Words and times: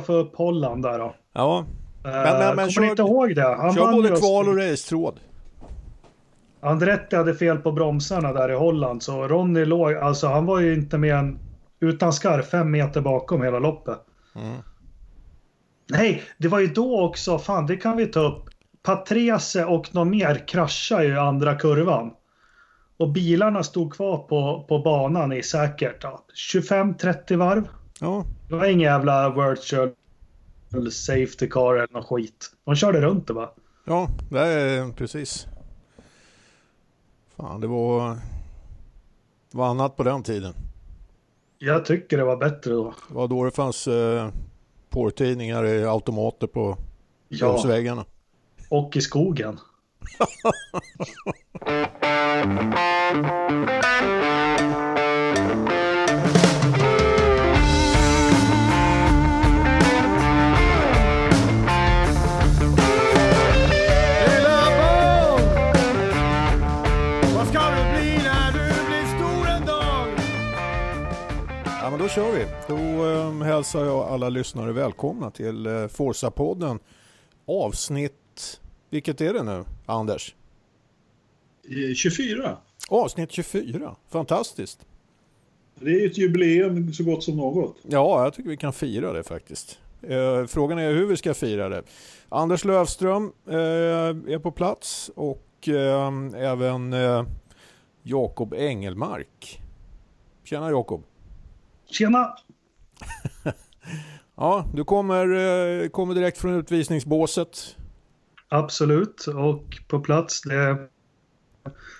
få 0.00 0.12
upp 0.12 0.36
Holland 0.36 0.82
där 0.82 0.98
då. 0.98 1.14
Ja. 1.32 1.66
Men, 2.02 2.12
men, 2.12 2.38
men 2.38 2.56
kommer 2.56 2.70
kör, 2.70 2.84
inte 2.84 3.02
ihåg 3.02 3.34
det? 3.34 3.56
Han 3.56 3.74
kör 3.74 3.92
både 3.92 4.08
kval 4.08 4.48
och 4.48 4.56
racetråd. 4.56 5.20
Andretti 6.60 7.16
hade 7.16 7.34
fel 7.34 7.58
på 7.58 7.72
bromsarna 7.72 8.32
där 8.32 8.50
i 8.50 8.54
Holland 8.54 9.02
så 9.02 9.28
Ronny 9.28 9.64
låg, 9.64 9.94
alltså 9.94 10.26
han 10.26 10.46
var 10.46 10.60
ju 10.60 10.74
inte 10.74 10.98
mer 10.98 11.14
än 11.14 11.38
utan 11.80 12.12
skarv 12.12 12.42
fem 12.42 12.70
meter 12.70 13.00
bakom 13.00 13.42
hela 13.42 13.58
loppet. 13.58 13.98
Mm. 14.34 14.56
Nej, 15.90 16.22
det 16.38 16.48
var 16.48 16.58
ju 16.58 16.66
då 16.66 17.00
också, 17.04 17.38
fan 17.38 17.66
det 17.66 17.76
kan 17.76 17.96
vi 17.96 18.06
ta 18.06 18.20
upp. 18.20 18.44
Patrese 18.82 19.64
och 19.64 19.94
någon 19.94 20.10
mer 20.10 20.48
kraschade 20.48 21.04
ju 21.04 21.18
andra 21.18 21.54
kurvan. 21.54 22.10
Och 22.96 23.12
bilarna 23.12 23.62
stod 23.62 23.94
kvar 23.94 24.18
på, 24.18 24.64
på 24.68 24.78
banan 24.78 25.32
i 25.32 25.42
säkert 25.42 26.02
ja, 26.02 26.24
25-30 26.52 27.36
varv. 27.36 27.68
Ja. 28.00 28.24
Det 28.48 28.54
var 28.54 28.66
ingen 28.66 28.80
jävla 28.80 29.30
virtual 29.30 29.92
safety 30.90 31.48
car 31.48 31.74
eller 31.74 31.92
något 31.92 32.06
skit. 32.06 32.50
De 32.64 32.74
körde 32.74 33.00
runt 33.00 33.26
det 33.26 33.32
va? 33.32 33.50
Ja, 33.84 34.08
det 34.28 34.40
är 34.40 34.92
precis. 34.92 35.46
Fan, 37.36 37.60
det 37.60 37.66
var, 37.66 38.08
det 39.50 39.58
var 39.58 39.66
annat 39.66 39.96
på 39.96 40.02
den 40.02 40.22
tiden. 40.22 40.54
Jag 41.58 41.84
tycker 41.84 42.16
det 42.18 42.24
var 42.24 42.36
bättre 42.36 42.72
då. 42.72 42.94
Det 43.08 43.14
var 43.14 43.28
då 43.28 43.44
det 43.44 43.50
fanns 43.50 43.86
eh, 43.86 44.28
porrtidningar 44.90 45.64
i 45.66 45.84
automater 45.84 46.46
på 46.46 46.78
ja. 47.28 47.64
Och 48.70 48.96
i 48.96 49.00
skogen. 49.00 49.60
då 71.90 72.08
kör 72.08 72.32
vi. 72.32 72.46
Då 72.68 73.06
eh, 73.06 73.42
hälsar 73.42 73.84
jag 73.84 74.08
alla 74.08 74.28
lyssnare 74.28 74.72
välkomna 74.72 75.30
till 75.30 75.66
eh, 75.66 75.72
Forza-podden. 75.72 76.78
Avsnitt, 77.46 78.60
vilket 78.90 79.20
är 79.20 79.32
det 79.32 79.42
nu, 79.42 79.64
Anders? 79.86 80.34
24. 81.96 82.56
Avsnitt 82.88 83.32
24, 83.32 83.96
fantastiskt. 84.08 84.86
Det 85.74 85.90
är 85.90 86.06
ett 86.06 86.18
jubileum 86.18 86.92
så 86.92 87.04
gott 87.04 87.22
som 87.22 87.36
något. 87.36 87.76
Ja, 87.82 88.24
jag 88.24 88.34
tycker 88.34 88.50
vi 88.50 88.56
kan 88.56 88.72
fira 88.72 89.12
det 89.12 89.22
faktiskt. 89.22 89.78
Eh, 90.02 90.46
frågan 90.46 90.78
är 90.78 90.92
hur 90.92 91.06
vi 91.06 91.16
ska 91.16 91.34
fira 91.34 91.68
det. 91.68 91.82
Anders 92.28 92.64
Lövström 92.64 93.32
eh, 93.48 93.54
är 94.34 94.38
på 94.38 94.50
plats 94.50 95.10
och 95.14 95.68
eh, 95.68 96.12
även 96.36 96.92
eh, 96.92 97.24
Jakob 98.02 98.54
Engelmark. 98.54 99.62
Tjena 100.44 100.70
Jakob. 100.70 101.02
Tjena! 101.94 102.34
ja, 104.36 104.68
du 104.74 104.84
kommer, 104.84 105.28
eh, 105.82 105.88
kommer 105.88 106.14
direkt 106.14 106.38
från 106.38 106.54
utvisningsbåset. 106.54 107.76
Absolut, 108.48 109.26
och 109.26 109.80
på 109.88 110.00
plats. 110.00 110.42
Det, 110.42 110.88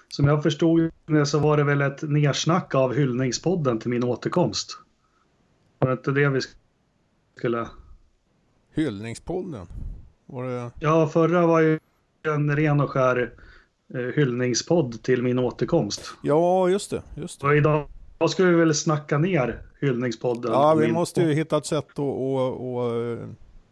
som 0.09 0.27
jag 0.27 0.43
förstod 0.43 0.91
det 1.07 1.27
så 1.27 1.39
var 1.39 1.57
det 1.57 1.65
väl 1.65 1.83
ett 1.83 2.03
nersnack 2.03 2.75
av 2.75 2.95
hyllningspodden 2.95 3.79
till 3.79 3.91
min 3.91 4.05
återkomst. 4.05 4.79
Var 5.79 5.89
det 5.89 5.93
inte 5.93 6.11
det 6.11 6.29
vi 6.29 6.41
skulle... 7.37 7.69
Hyllningspodden? 8.73 9.67
Var 10.27 10.45
det... 10.45 10.71
Ja, 10.81 11.09
förra 11.09 11.47
var 11.47 11.61
ju 11.61 11.79
en 12.23 12.57
ren 12.57 12.81
och 12.81 12.91
skär 12.91 13.33
eh, 13.95 14.01
hyllningspodd 14.01 15.03
till 15.03 15.23
min 15.23 15.39
återkomst. 15.39 16.15
Ja, 16.23 16.69
just 16.69 16.91
det. 16.91 17.03
Just 17.17 17.41
det. 17.41 17.47
Och 17.47 17.57
idag 17.57 17.89
då 18.19 18.29
ska 18.29 18.45
vi 18.45 18.55
väl 18.55 18.75
snacka 18.75 19.19
ner 19.19 19.63
hyllningspodden. 19.81 20.53
Ja, 20.53 20.75
vi 20.75 20.93
måste 20.93 21.23
ju 21.23 21.33
hitta 21.33 21.57
ett 21.57 21.67
sätt 21.67 21.91
att 21.91 21.99
och, 21.99 22.75
och, 22.75 22.97
eh, 22.97 23.19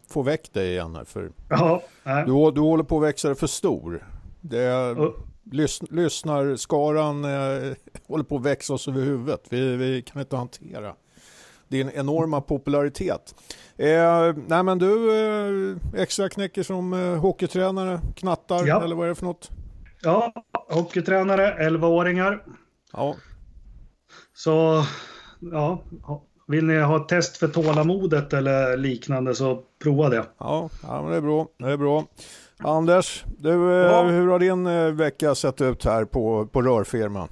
få 0.09 0.21
väck 0.21 0.53
dig 0.53 0.71
igen 0.71 0.95
här. 0.95 1.03
För 1.03 1.31
ja, 1.49 1.81
du, 2.03 2.51
du 2.51 2.61
håller 2.61 2.83
på 2.83 2.97
att 2.97 3.03
växa 3.03 3.27
dig 3.27 3.37
för 3.37 3.47
stor. 3.47 4.07
Det, 4.41 4.73
oh. 4.73 5.13
lys, 5.51 5.81
lyssnarskaran 5.91 7.25
eh, 7.25 7.73
håller 8.07 8.23
på 8.23 8.35
att 8.35 8.45
växa 8.45 8.73
oss 8.73 8.87
över 8.87 9.01
huvudet. 9.01 9.41
Vi, 9.49 9.75
vi 9.75 10.01
kan 10.01 10.21
inte 10.21 10.35
hantera 10.35 10.95
din 11.67 11.89
enorma 11.93 12.41
popularitet. 12.41 13.35
Eh, 13.77 14.35
nej 14.47 14.63
men 14.63 14.79
du, 14.79 15.15
eh, 15.15 16.01
extra 16.01 16.29
knäcker 16.29 16.63
som 16.63 16.93
eh, 16.93 17.19
hockeytränare, 17.19 17.99
knattar 18.15 18.67
ja. 18.67 18.83
eller 18.83 18.95
vad 18.95 19.05
är 19.05 19.09
det 19.09 19.15
för 19.15 19.25
något? 19.25 19.49
Ja, 20.01 20.33
hockeytränare, 20.69 21.69
11-åringar. 21.69 22.43
Ja. 22.93 23.15
Så 24.35 24.85
ja, 25.51 25.81
vill 26.47 26.65
ni 26.65 26.79
ha 26.79 27.01
ett 27.01 27.07
test 27.07 27.37
för 27.37 27.47
tålamodet 27.47 28.33
eller 28.33 28.77
liknande 28.77 29.35
så 29.35 29.63
prova 29.83 30.09
det. 30.09 30.23
Ja, 30.37 30.69
ja 30.83 31.01
men 31.01 31.11
det 31.11 31.17
är 31.17 31.21
bra. 31.21 31.47
Det 31.59 31.71
är 31.71 31.77
bra. 31.77 32.05
Anders, 32.57 33.23
du, 33.37 33.49
eh, 33.49 33.91
ja. 33.91 34.03
hur 34.03 34.27
har 34.27 34.39
din 34.39 34.67
eh, 34.67 34.91
vecka 34.91 35.35
sett 35.35 35.61
ut 35.61 35.85
här 35.85 36.05
på, 36.05 36.47
på 36.51 36.61
rörfirman? 36.61 37.27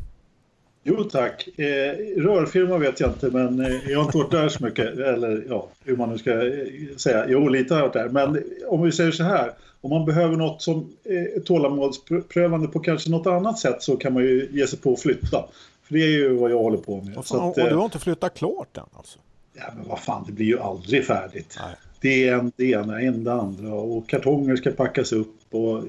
Jo 0.84 1.03
tack. 1.03 1.47
Eh, 1.59 2.22
rörfirma 2.22 2.78
vet 2.78 3.00
jag 3.00 3.09
inte 3.09 3.29
men 3.29 3.59
eh, 3.59 3.90
jag 3.90 4.00
har 4.00 4.06
inte 4.06 4.17
varit 4.17 4.31
där 4.31 4.50
så 4.50 4.63
mycket. 4.63 4.97
Eller 4.97 5.45
ja, 5.50 5.67
hur 5.85 5.97
man 5.97 6.09
nu 6.09 6.17
ska 6.17 6.31
eh, 6.31 6.67
säga. 6.97 7.25
Jo, 7.28 7.47
lite 7.47 7.73
har 7.73 7.81
jag 7.81 7.88
varit 7.88 7.94
där. 7.94 8.09
Men 8.09 8.44
om 8.67 8.81
vi 8.81 8.91
säger 8.91 9.11
så 9.11 9.23
här. 9.23 9.51
Om 9.84 9.90
man 9.90 10.06
behöver 10.06 10.35
något 10.35 10.61
som 10.61 10.90
är 11.03 11.40
tålamodsprövande 11.40 12.67
på 12.67 12.79
kanske 12.79 13.11
något 13.11 13.28
annat 13.28 13.59
sätt 13.59 13.84
så 13.84 13.97
kan 13.97 14.13
man 14.13 14.23
ju 14.23 14.50
ge 14.51 14.67
sig 14.67 14.79
på 14.79 14.94
att 14.94 15.01
flytta. 15.01 15.45
Det 15.91 16.03
är 16.03 16.07
ju 16.07 16.38
vad 16.38 16.52
jag 16.52 16.57
håller 16.57 16.78
på 16.78 17.02
med. 17.02 17.25
Fan, 17.25 17.50
att, 17.50 17.57
och 17.57 17.69
du 17.69 17.75
har 17.75 17.85
inte 17.85 18.00
flyttat 18.00 18.38
klart 18.38 18.78
än 18.78 18.84
alltså? 18.94 19.19
Ja, 19.53 19.63
men 19.75 19.88
vad 19.88 20.00
fan, 20.00 20.24
det 20.28 20.31
blir 20.31 20.46
ju 20.46 20.59
aldrig 20.59 21.06
färdigt. 21.06 21.57
Nej. 21.59 21.75
Det 22.02 22.28
är 22.28 22.35
en 22.35 22.52
det 22.56 22.66
ena, 22.66 23.02
en 23.02 23.24
det 23.24 23.34
andra 23.34 23.74
och 23.74 24.09
kartonger 24.09 24.56
ska 24.56 24.72
packas 24.72 25.12
upp 25.12 25.53
och 25.53 25.84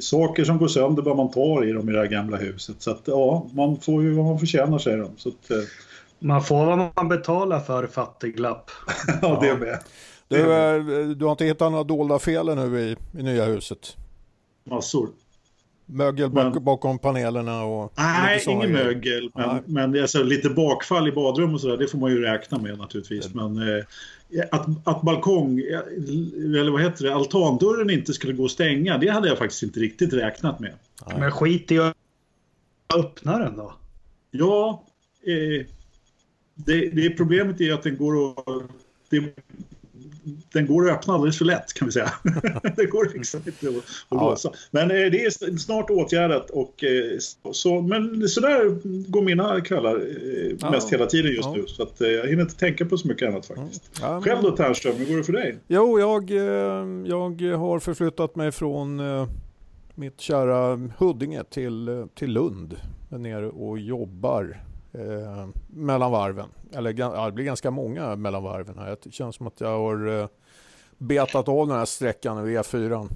saker 0.00 0.44
som 0.44 0.58
går 0.58 0.68
sönder 0.68 1.02
bör 1.02 1.14
man 1.14 1.30
ta 1.30 1.64
i 1.64 1.72
dem 1.72 1.88
i 1.88 1.92
det 1.92 1.98
här 1.98 2.06
gamla 2.06 2.36
huset. 2.36 2.82
Så 2.82 2.90
att 2.90 3.02
ja, 3.04 3.46
man 3.52 3.80
får 3.80 4.02
ju 4.02 4.12
vad 4.12 4.24
man 4.24 4.38
förtjänar 4.38 4.78
säger 4.78 4.98
de. 4.98 5.10
Så 5.16 5.28
att, 5.28 5.50
eh. 5.50 5.56
Man 6.18 6.42
får 6.42 6.66
vad 6.66 6.78
man 6.96 7.08
betalar 7.08 7.60
för 7.60 7.86
fattiglapp. 7.86 8.70
ja, 9.22 9.38
det 9.42 9.56
med. 9.56 9.78
Du, 10.28 10.52
eh, 10.52 11.08
du 11.08 11.24
har 11.24 11.32
inte 11.32 11.44
hittat 11.44 11.72
några 11.72 11.84
dolda 11.84 12.18
fel 12.18 12.56
nu 12.56 12.80
i, 12.80 12.96
i 13.18 13.22
nya 13.22 13.44
huset? 13.44 13.96
Massor. 14.64 15.08
Mögel 15.92 16.32
men, 16.32 16.64
bakom 16.64 16.98
panelerna 16.98 17.64
och... 17.64 17.92
Nej, 17.96 18.44
ingen 18.48 18.72
mögel. 18.72 19.30
Men, 19.34 19.48
nej. 19.48 19.62
men 19.66 20.02
alltså, 20.02 20.22
lite 20.22 20.50
bakfall 20.50 21.08
i 21.08 21.12
badrum 21.12 21.54
och 21.54 21.60
sådär, 21.60 21.76
det 21.76 21.88
får 21.88 21.98
man 21.98 22.10
ju 22.10 22.22
räkna 22.22 22.58
med 22.58 22.78
naturligtvis. 22.78 23.34
Men 23.34 23.58
eh, 23.58 23.84
att, 24.50 24.66
att 24.84 25.02
balkong, 25.02 25.58
eller 25.58 26.70
vad 26.70 26.82
heter 26.82 27.04
det, 27.04 27.14
altandörren 27.14 27.90
inte 27.90 28.12
skulle 28.12 28.32
gå 28.32 28.44
att 28.44 28.50
stänga, 28.50 28.98
det 28.98 29.08
hade 29.08 29.28
jag 29.28 29.38
faktiskt 29.38 29.62
inte 29.62 29.80
riktigt 29.80 30.12
räknat 30.12 30.60
med. 30.60 30.72
Nej. 31.06 31.20
Men 31.20 31.30
skit 31.30 31.72
i 31.72 31.78
att 31.78 31.96
öppna 32.96 33.38
den 33.38 33.56
då. 33.56 33.74
Ja, 34.30 34.84
eh, 35.26 35.66
det, 36.54 36.88
det 36.90 37.10
problemet 37.10 37.60
är 37.60 37.72
att 37.72 37.82
den 37.82 37.96
går 37.96 38.30
att... 38.30 38.62
Det, 39.10 39.20
den 40.52 40.66
går 40.66 40.90
att 40.90 40.98
öppna 40.98 41.14
alldeles 41.14 41.38
för 41.38 41.44
lätt 41.44 41.72
kan 41.72 41.86
vi 41.88 41.92
säga. 41.92 42.12
det 42.76 42.86
går 42.86 43.10
liksom 43.14 43.40
inte 43.46 43.68
att, 43.68 43.76
att 43.76 43.82
ja. 44.08 44.30
låsa. 44.30 44.52
Men 44.70 44.90
eh, 44.90 44.96
det 44.96 45.24
är 45.24 45.56
snart 45.58 45.90
åtgärdat 45.90 46.50
och 46.50 46.84
eh, 46.84 47.18
så, 47.52 47.80
men 47.80 48.28
sådär 48.28 48.64
går 49.10 49.22
mina 49.22 49.60
kvällar 49.60 49.96
eh, 49.96 50.56
ja. 50.60 50.70
mest 50.70 50.92
hela 50.92 51.06
tiden 51.06 51.32
just 51.32 51.48
ja. 51.48 51.54
nu. 51.56 51.64
Så 51.66 51.82
att, 51.82 52.00
jag 52.00 52.26
hinner 52.26 52.42
inte 52.42 52.56
tänka 52.56 52.86
på 52.86 52.98
så 52.98 53.08
mycket 53.08 53.28
annat 53.28 53.46
faktiskt. 53.46 53.90
Ja, 54.00 54.12
men... 54.12 54.22
Själv 54.22 54.42
då 54.42 54.56
Ternström, 54.56 54.96
hur 54.96 55.06
går 55.06 55.16
det 55.16 55.24
för 55.24 55.32
dig? 55.32 55.58
Jo, 55.68 56.00
jag, 56.00 56.30
jag 57.08 57.58
har 57.58 57.78
förflyttat 57.78 58.36
mig 58.36 58.52
från 58.52 59.00
mitt 59.94 60.20
kära 60.20 60.90
Huddinge 60.98 61.44
till, 61.44 62.06
till 62.14 62.32
Lund. 62.32 62.76
Är 63.10 63.18
nere 63.18 63.48
och 63.48 63.78
jobbar 63.78 64.62
eh, 64.92 65.48
mellan 65.66 66.12
varven. 66.12 66.48
Eller 66.72 66.94
ja, 66.98 67.26
det 67.26 67.32
blir 67.32 67.44
ganska 67.44 67.70
många 67.70 68.16
mellan 68.16 68.42
varven 68.42 68.78
här. 68.78 68.96
Det 69.02 69.12
känns 69.12 69.36
som 69.36 69.46
att 69.46 69.60
jag 69.60 69.78
har 69.78 70.20
eh, 70.20 70.28
betat 70.98 71.48
av 71.48 71.68
den 71.68 71.76
här 71.76 71.84
sträckan 71.84 72.38
över 72.38 72.50
E4. 72.50 73.08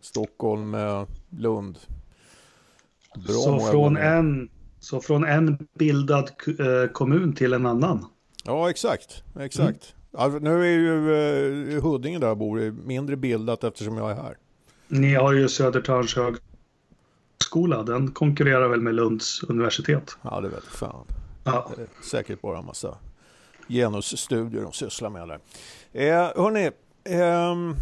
Stockholm, 0.00 0.74
eh, 0.74 1.04
Lund. 1.30 1.78
Bra 3.14 3.34
så, 3.34 3.60
från 3.60 3.96
en, 3.96 4.50
så 4.80 5.00
från 5.00 5.24
en 5.24 5.68
bildad 5.74 6.30
kommun 6.92 7.32
till 7.32 7.52
en 7.52 7.66
annan? 7.66 8.06
Ja, 8.44 8.70
exakt. 8.70 9.22
exakt. 9.40 9.94
Mm. 10.12 10.24
Alltså, 10.24 10.38
nu 10.38 10.60
är 10.60 10.70
ju 10.70 11.80
Huddinge 11.80 12.18
där 12.18 12.26
jag 12.26 12.38
bor 12.38 12.70
mindre 12.86 13.16
bildat 13.16 13.64
eftersom 13.64 13.96
jag 13.96 14.10
är 14.10 14.14
här. 14.14 14.36
Ni 14.88 15.14
har 15.14 15.32
ju 15.32 15.48
Södertörns 15.48 16.16
hög 16.16 16.34
högskola, 17.38 17.82
den 17.82 18.10
konkurrerar 18.10 18.68
väl 18.68 18.80
med 18.80 18.94
Lunds 18.94 19.42
universitet? 19.42 20.16
Ja, 20.22 20.40
det 20.40 20.48
vet 20.48 20.64
fan. 20.64 21.06
Ja. 21.44 21.70
Säkert 22.10 22.40
bara 22.40 22.58
en 22.58 22.66
massa 22.66 22.98
genusstudier 23.68 24.62
de 24.62 24.72
sysslar 24.72 25.10
med 25.10 25.28
där. 25.28 25.38
Eh, 25.92 26.42
hörni, 26.42 26.70
eh, 27.04 27.76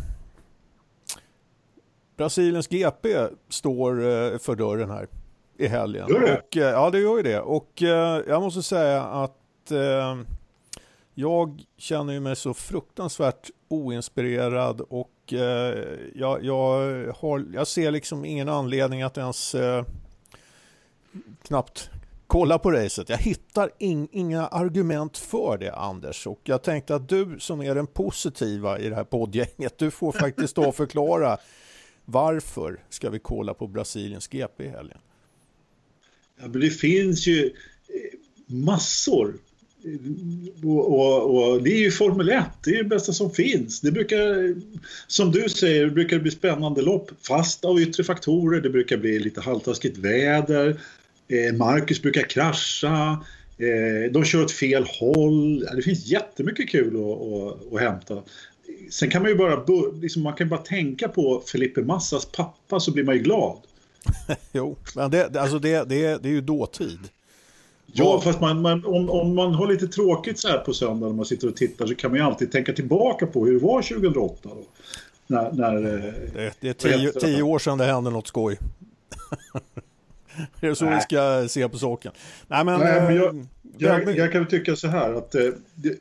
Brasiliens 2.16 2.68
GP 2.68 3.28
står 3.48 4.38
för 4.38 4.56
dörren 4.56 4.90
här 4.90 5.08
i 5.56 5.66
helgen. 5.66 6.08
Gör 6.08 6.20
det? 6.20 6.38
Och, 6.38 6.56
eh, 6.56 6.70
ja, 6.70 6.90
det 6.90 6.98
gör 6.98 7.16
ju 7.16 7.22
det. 7.22 7.40
Och 7.40 7.82
eh, 7.82 8.22
jag 8.28 8.42
måste 8.42 8.62
säga 8.62 9.02
att 9.02 9.70
eh, 9.70 10.18
jag 11.14 11.62
känner 11.76 12.20
mig 12.20 12.36
så 12.36 12.54
fruktansvärt 12.54 13.50
oinspirerad 13.72 14.80
och 14.80 15.32
eh, 15.32 15.98
jag, 16.14 16.44
jag, 16.44 17.06
har, 17.12 17.46
jag 17.52 17.66
ser 17.66 17.90
liksom 17.90 18.24
ingen 18.24 18.48
anledning 18.48 19.02
att 19.02 19.18
ens 19.18 19.54
eh, 19.54 19.84
knappt 21.42 21.90
kolla 22.26 22.58
på 22.58 22.70
racet. 22.70 23.08
Jag 23.08 23.18
hittar 23.18 23.70
in, 23.78 24.08
inga 24.12 24.46
argument 24.46 25.18
för 25.18 25.58
det 25.58 25.74
Anders 25.74 26.26
och 26.26 26.40
jag 26.44 26.62
tänkte 26.62 26.94
att 26.94 27.08
du 27.08 27.36
som 27.38 27.62
är 27.62 27.74
den 27.74 27.86
positiva 27.86 28.78
i 28.78 28.88
det 28.88 28.94
här 28.94 29.04
poddgänget, 29.04 29.78
du 29.78 29.90
får 29.90 30.12
faktiskt 30.12 30.56
då 30.56 30.72
förklara 30.72 31.38
varför 32.04 32.84
ska 32.88 33.10
vi 33.10 33.18
kolla 33.18 33.54
på 33.54 33.66
Brasiliens 33.66 34.28
GP 34.28 34.64
i 34.64 34.68
helgen? 34.68 34.98
Ja, 36.40 36.48
men 36.48 36.60
det 36.60 36.70
finns 36.70 37.26
ju 37.26 37.46
eh, 37.46 38.18
massor. 38.46 39.34
Och, 40.64 40.92
och, 40.92 41.34
och, 41.34 41.62
det 41.62 41.70
är 41.70 41.78
ju 41.78 41.90
Formel 41.90 42.28
1, 42.28 42.44
det 42.64 42.70
är 42.70 42.82
det 42.82 42.88
bästa 42.88 43.12
som 43.12 43.30
finns. 43.30 43.80
Det 43.80 43.92
brukar, 43.92 44.54
som 45.06 45.30
du 45.30 45.48
säger, 45.48 45.84
det 45.84 45.90
brukar 45.90 46.18
bli 46.18 46.30
spännande 46.30 46.82
lopp 46.82 47.10
fast 47.28 47.64
av 47.64 47.80
yttre 47.80 48.04
faktorer. 48.04 48.60
Det 48.60 48.70
brukar 48.70 48.96
bli 48.96 49.18
lite 49.18 49.40
halvtaskigt 49.40 49.98
väder. 49.98 50.80
Eh, 51.28 51.54
Marcus 51.54 52.02
brukar 52.02 52.22
krascha. 52.22 53.24
Eh, 53.58 54.12
de 54.12 54.24
kör 54.24 54.42
åt 54.42 54.52
fel 54.52 54.86
håll. 55.00 55.60
Det 55.60 55.82
finns 55.82 56.06
jättemycket 56.06 56.68
kul 56.68 56.96
att, 56.96 57.02
att, 57.02 57.72
att 57.72 57.80
hämta. 57.80 58.22
Sen 58.90 59.10
kan 59.10 59.22
man 59.22 59.30
ju 59.30 59.36
bara, 59.36 59.64
liksom, 60.00 60.22
man 60.22 60.34
kan 60.34 60.48
bara 60.48 60.60
tänka 60.60 61.08
på 61.08 61.42
Felipe 61.46 61.82
Massas 61.82 62.26
pappa 62.26 62.80
så 62.80 62.92
blir 62.92 63.04
man 63.04 63.14
ju 63.14 63.22
glad. 63.22 63.58
jo, 64.52 64.76
men 64.96 65.10
det, 65.10 65.36
alltså 65.36 65.58
det, 65.58 65.88
det, 65.88 66.22
det 66.22 66.28
är 66.28 66.32
ju 66.32 66.40
dåtid. 66.40 66.98
Ja, 67.86 68.20
fast 68.20 68.40
man, 68.40 68.62
man, 68.62 68.84
om, 68.84 69.10
om 69.10 69.34
man 69.34 69.54
har 69.54 69.66
lite 69.66 69.88
tråkigt 69.88 70.38
så 70.38 70.48
här 70.48 70.58
på 70.58 70.74
söndag 70.74 71.06
när 71.06 71.14
man 71.14 71.24
sitter 71.24 71.48
och 71.48 71.56
tittar 71.56 71.86
så 71.86 71.94
kan 71.94 72.10
man 72.10 72.20
ju 72.20 72.26
alltid 72.26 72.52
tänka 72.52 72.72
tillbaka 72.72 73.26
på 73.26 73.46
hur 73.46 73.52
det 73.52 73.66
var 73.66 73.82
2008. 73.82 74.36
Då. 74.42 74.64
När, 75.26 75.52
när, 75.52 75.74
det, 75.74 76.52
det 76.60 76.68
är 76.68 76.72
tio, 76.72 77.12
tio 77.12 77.42
år 77.42 77.58
sedan 77.58 77.78
det 77.78 77.84
hände 77.84 78.10
något 78.10 78.26
skoj. 78.26 78.58
det 80.60 80.66
är 80.66 80.74
så 80.74 80.84
Nej. 80.84 80.94
vi 80.94 81.00
ska 81.00 81.48
se 81.48 81.68
på 81.68 81.78
saken. 81.78 82.12
Nej, 82.48 82.64
men, 82.64 82.80
Nej, 82.80 83.02
men 83.02 83.16
jag, 83.16 83.46
jag, 83.78 84.16
jag, 84.16 84.32
kan 84.32 84.46
tycka 84.48 84.76
så 84.76 84.88
här 84.88 85.14
att 85.14 85.30
det, 85.74 85.98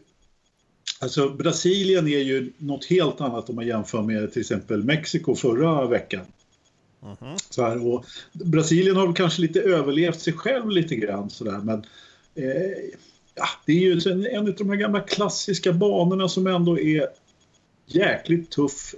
alltså 1.00 1.30
Brasilien 1.30 2.08
är 2.08 2.20
ju 2.20 2.52
något 2.58 2.86
helt 2.86 3.22
annat 3.22 3.50
om 3.50 3.56
man 3.56 3.68
jämför 3.68 4.02
med 4.02 4.34
till 4.34 4.42
exempel 4.42 4.84
Mexiko 4.84 5.36
förra 5.36 5.86
veckan. 5.86 6.26
Mm 7.04 7.38
så 7.50 7.62
här, 7.62 7.88
och 7.88 8.06
Brasilien 8.32 8.96
har 8.96 9.14
kanske 9.14 9.42
lite 9.42 9.62
överlevt 9.62 10.20
sig 10.20 10.34
själv 10.34 10.70
lite 10.70 10.96
grann 10.96 11.30
sådär 11.30 11.60
men 11.64 11.80
eh, 12.36 12.72
ja, 13.36 13.48
det 13.66 13.72
är 13.72 13.80
ju 13.80 14.12
en, 14.12 14.26
en 14.26 14.48
av 14.48 14.56
de 14.56 14.70
här 14.70 14.76
gamla 14.76 15.00
klassiska 15.00 15.74
banorna 15.74 16.30
som 16.30 16.48
ändå 16.48 16.80
är 16.80 17.08
jäkligt 17.86 18.50
tuff. 18.50 18.96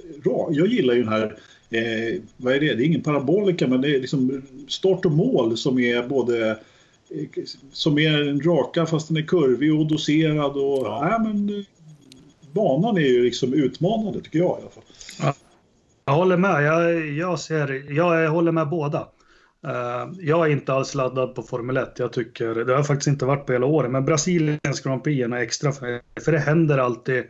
Jag 0.49 0.67
gillar 0.67 0.93
ju 0.93 1.03
den 1.03 1.13
här, 1.13 1.37
eh, 1.69 2.21
vad 2.37 2.53
är 2.53 2.59
det, 2.59 2.75
det 2.75 2.83
är 2.83 2.85
ingen 2.85 3.03
parabolika 3.03 3.67
men 3.67 3.81
det 3.81 3.95
är 3.95 3.99
liksom 3.99 4.41
start 4.67 5.05
och 5.05 5.11
mål 5.11 5.57
som 5.57 5.79
är 5.79 6.07
både 6.07 6.49
eh, 7.09 7.43
som 7.71 7.99
är 7.99 8.29
en 8.29 8.41
raka 8.41 8.85
fast 8.85 9.07
den 9.07 9.17
är 9.17 9.21
kurvig 9.21 9.73
och 9.73 9.85
doserad 9.85 10.51
och 10.51 10.87
ja. 10.87 11.15
äh, 11.15 11.23
men, 11.23 11.65
banan 12.51 12.97
är 12.97 13.01
ju 13.01 13.23
liksom 13.23 13.53
utmanande 13.53 14.21
tycker 14.21 14.39
jag 14.39 14.59
i 14.59 14.61
alla 14.61 14.69
fall. 14.69 15.33
Ja. 16.05 16.11
Jag 16.11 16.13
håller 16.13 16.37
med. 16.37 16.63
Jag, 16.63 17.07
jag, 17.07 17.39
ser, 17.39 17.91
jag 17.91 18.29
håller 18.29 18.51
med 18.51 18.69
båda. 18.69 19.07
Uh, 19.67 20.13
jag 20.19 20.47
är 20.47 20.51
inte 20.51 20.73
alls 20.73 20.95
laddad 20.95 21.35
på 21.35 21.43
Formel 21.43 21.77
1. 21.77 21.99
Jag 21.99 22.13
tycker, 22.13 22.55
det 22.55 22.75
har 22.75 22.83
faktiskt 22.83 23.07
inte 23.07 23.25
varit 23.25 23.45
på 23.45 23.53
hela 23.53 23.65
året, 23.65 23.91
men 23.91 24.05
Brasiliens 24.05 24.81
Grand 24.83 25.03
Prix 25.03 25.25
är 25.25 25.33
extra 25.33 25.71
för, 25.71 26.01
för 26.21 26.31
det 26.31 26.39
händer 26.39 26.77
alltid. 26.77 27.23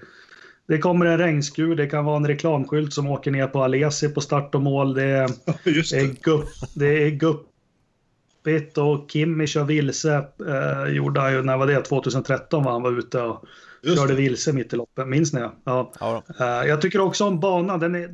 Det 0.68 0.78
kommer 0.78 1.06
en 1.06 1.18
regnskur, 1.18 1.76
det 1.76 1.88
kan 1.88 2.06
vara 2.06 2.18
en 2.18 2.28
reklamskylt 2.28 2.94
som 2.94 3.08
åker 3.08 3.32
ner 3.32 3.48
på 3.48 3.64
Alesi 3.64 4.10
på 4.10 4.22
start 4.22 4.56
och 4.56 4.62
mål. 4.62 4.94
Det, 4.94 5.04
är, 5.04 5.28
det. 5.64 5.94
det 5.96 6.02
är, 6.02 6.22
gupp, 6.22 6.50
det 6.76 7.04
är 7.04 7.10
guppigt 7.10 8.78
och 8.78 9.12
Kimmy 9.12 9.48
kör 9.48 9.64
vilse. 9.64 10.26
Uh, 10.42 10.96
gjorde 10.96 11.22
han 11.22 11.34
ju, 11.34 11.44
när 11.44 11.58
var 11.58 11.68
det? 11.68 11.82
2013 11.82 12.64
var 12.64 12.72
han 12.72 12.84
var 12.84 13.00
ute 13.00 13.22
och 13.22 13.46
Just 13.82 13.98
körde 13.98 14.14
vilse 14.14 14.54
mitt 14.54 14.74
i 14.74 14.76
loppet. 14.76 15.08
Minns 15.08 15.34
ni? 15.34 15.42
Ja. 15.64 15.92
ja 16.00 16.24
uh, 16.42 16.70
jag 16.70 16.82
tycker 16.82 17.02
också 17.02 17.26
om 17.26 17.40
banan. 17.40 17.80
Den 17.80 17.96
är, 17.96 18.10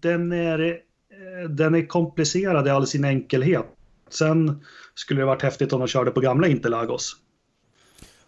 den 0.00 0.32
är, 0.32 0.60
eh, 0.68 1.50
den 1.50 1.74
är 1.74 1.86
komplicerad 1.86 2.66
i 2.66 2.70
all 2.70 2.86
sin 2.86 3.04
enkelhet. 3.04 3.66
Sen 4.10 4.64
skulle 4.94 5.20
det 5.20 5.24
varit 5.24 5.42
häftigt 5.42 5.72
om 5.72 5.80
de 5.80 5.88
körde 5.88 6.10
på 6.10 6.20
gamla 6.20 6.48
Interlagos. 6.48 7.16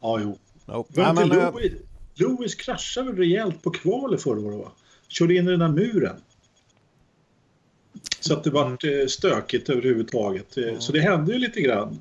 Ja, 0.00 0.20
jo. 0.20 0.38
jo. 0.66 0.86
Men, 0.88 1.14
men, 1.14 1.32
eh, 1.32 1.52
Louis, 1.52 1.72
Louis 2.14 2.54
kraschade 2.54 3.06
väl 3.06 3.16
rejält 3.16 3.62
på 3.62 3.70
kvalet 3.70 4.22
förra 4.22 4.40
året, 4.40 4.58
va? 4.58 4.72
Körde 5.08 5.34
in 5.34 5.48
i 5.48 5.50
den 5.50 5.60
där 5.60 5.68
muren. 5.68 6.16
Så 8.20 8.34
att 8.34 8.44
det 8.44 8.50
vart 8.50 8.84
mm. 8.84 9.08
stökigt 9.08 9.70
överhuvudtaget. 9.70 10.56
Mm. 10.56 10.80
Så 10.80 10.92
det 10.92 11.00
hände 11.00 11.32
ju 11.32 11.38
lite 11.38 11.60
grann. 11.60 11.98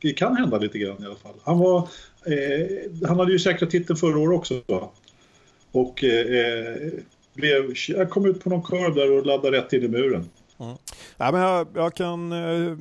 Det 0.00 0.12
kan 0.12 0.36
hända 0.36 0.58
lite 0.58 0.78
grann 0.78 1.02
i 1.02 1.06
alla 1.06 1.16
fall. 1.16 1.34
Han, 1.44 1.58
var, 1.58 1.88
han 3.06 3.18
hade 3.18 3.32
ju 3.32 3.38
säkrat 3.38 3.70
titeln 3.70 3.96
förra 3.96 4.18
året 4.18 4.38
också. 4.38 4.62
Och 5.72 6.04
blev, 7.36 7.72
jag 7.88 8.10
kom 8.10 8.26
ut 8.26 8.44
på 8.44 8.50
någon 8.50 8.62
kurv 8.62 8.94
där 8.94 9.18
och 9.18 9.26
laddade 9.26 9.58
rätt 9.58 9.72
in 9.72 9.82
i 9.82 9.88
muren. 9.88 10.28
Mm. 10.58 10.76
Ja, 11.16 11.32
men 11.32 11.40
jag, 11.40 11.66
jag 11.74 11.94
kan, 11.94 12.32
eh, 12.32 12.76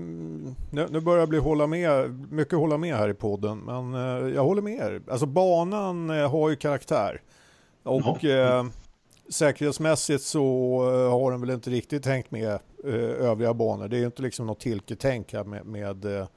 nu, 0.72 0.88
nu 0.90 1.00
börjar 1.00 1.20
jag 1.20 1.30
bli 1.30 1.40
hålla 1.40 1.68
med, 1.68 2.10
mycket 2.32 2.60
hålla 2.60 2.78
med 2.78 2.96
här 2.96 3.10
i 3.10 3.14
podden, 3.14 3.60
men 3.60 3.94
eh, 3.94 4.36
jag 4.36 4.44
håller 4.44 4.62
med 4.62 4.74
er. 4.74 5.02
Alltså 5.08 5.26
banan 5.26 6.10
eh, 6.10 6.32
har 6.32 6.50
ju 6.50 6.56
karaktär 6.56 7.22
och 7.84 8.24
ja. 8.24 8.60
eh, 8.60 8.66
säkerhetsmässigt 9.30 10.24
så 10.24 10.80
har 11.12 11.32
den 11.32 11.42
väl 11.42 11.50
inte 11.50 11.70
riktigt 11.70 12.06
hängt 12.06 12.32
med 12.32 12.60
eh, 12.84 13.30
övriga 13.30 13.54
banor. 13.54 13.88
Det 13.88 13.96
är 13.96 14.00
ju 14.00 14.06
inte 14.06 14.22
liksom 14.22 14.48
något 14.48 14.60
tilketänk 14.60 15.34
här 15.34 15.44
med, 15.44 15.66
med 15.66 16.06
eh, 16.06 16.28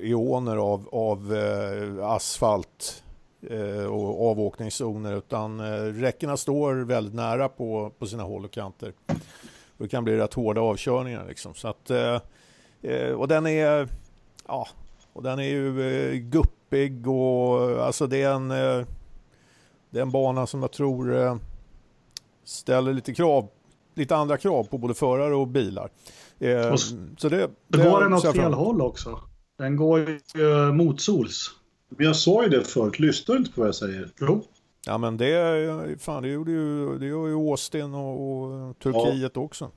ioner 0.00 0.56
av, 0.56 0.88
av 0.92 1.34
asfalt 2.02 3.02
och 3.88 4.30
avåkningszoner 4.30 5.16
utan 5.16 5.60
eh, 5.60 5.82
räckena 5.82 6.36
står 6.36 6.74
väldigt 6.74 7.14
nära 7.14 7.48
på, 7.48 7.92
på 7.98 8.06
sina 8.06 8.22
håll 8.22 8.44
och 8.44 8.50
kanter. 8.50 8.92
Och 9.76 9.84
det 9.84 9.88
kan 9.88 10.04
bli 10.04 10.16
rätt 10.16 10.34
hårda 10.34 10.60
avkörningar 10.60 11.26
liksom. 11.28 11.54
Så 11.54 11.68
att, 11.68 11.90
eh, 11.90 13.12
och 13.16 13.28
den 13.28 13.46
är, 13.46 13.88
ja, 14.46 14.68
och 15.12 15.22
den 15.22 15.38
är 15.38 15.48
ju 15.48 16.12
guppig 16.18 17.08
och 17.08 17.86
alltså 17.86 18.06
det 18.06 18.22
är 18.22 18.32
en, 18.32 18.48
det 19.90 19.98
är 19.98 20.02
en 20.02 20.10
bana 20.10 20.46
som 20.46 20.62
jag 20.62 20.72
tror 20.72 21.38
ställer 22.44 22.92
lite 22.92 23.14
krav, 23.14 23.48
lite 23.94 24.16
andra 24.16 24.36
krav 24.36 24.64
på 24.64 24.78
både 24.78 24.94
förare 24.94 25.34
och 25.34 25.48
bilar. 25.48 25.90
så 27.16 27.28
det, 27.28 27.50
det 27.68 27.78
går 27.78 28.00
den 28.02 28.12
åt 28.12 28.36
fel 28.36 28.52
håll 28.52 28.80
också. 28.80 29.20
Den 29.58 29.76
går 29.76 30.00
ju 30.00 30.20
motsols. 30.72 31.59
Men 31.90 32.06
jag 32.06 32.16
sa 32.16 32.42
ju 32.42 32.48
det 32.48 32.64
förut, 32.64 32.98
lyssnar 32.98 33.34
du 33.34 33.38
inte 33.38 33.52
på 33.52 33.60
vad 33.60 33.68
jag 33.68 33.74
säger? 33.74 34.08
Jo. 34.20 34.44
Ja 34.86 34.98
men 34.98 35.16
det, 35.16 36.00
fan, 36.00 36.22
det 36.22 36.28
gjorde 36.28 36.50
ju, 36.50 36.98
det 36.98 37.06
gör 37.06 37.28
ju 37.28 37.34
Austin 37.34 37.94
och, 37.94 38.42
och 38.42 38.78
Turkiet 38.78 39.32
ja. 39.34 39.40
också. 39.40 39.70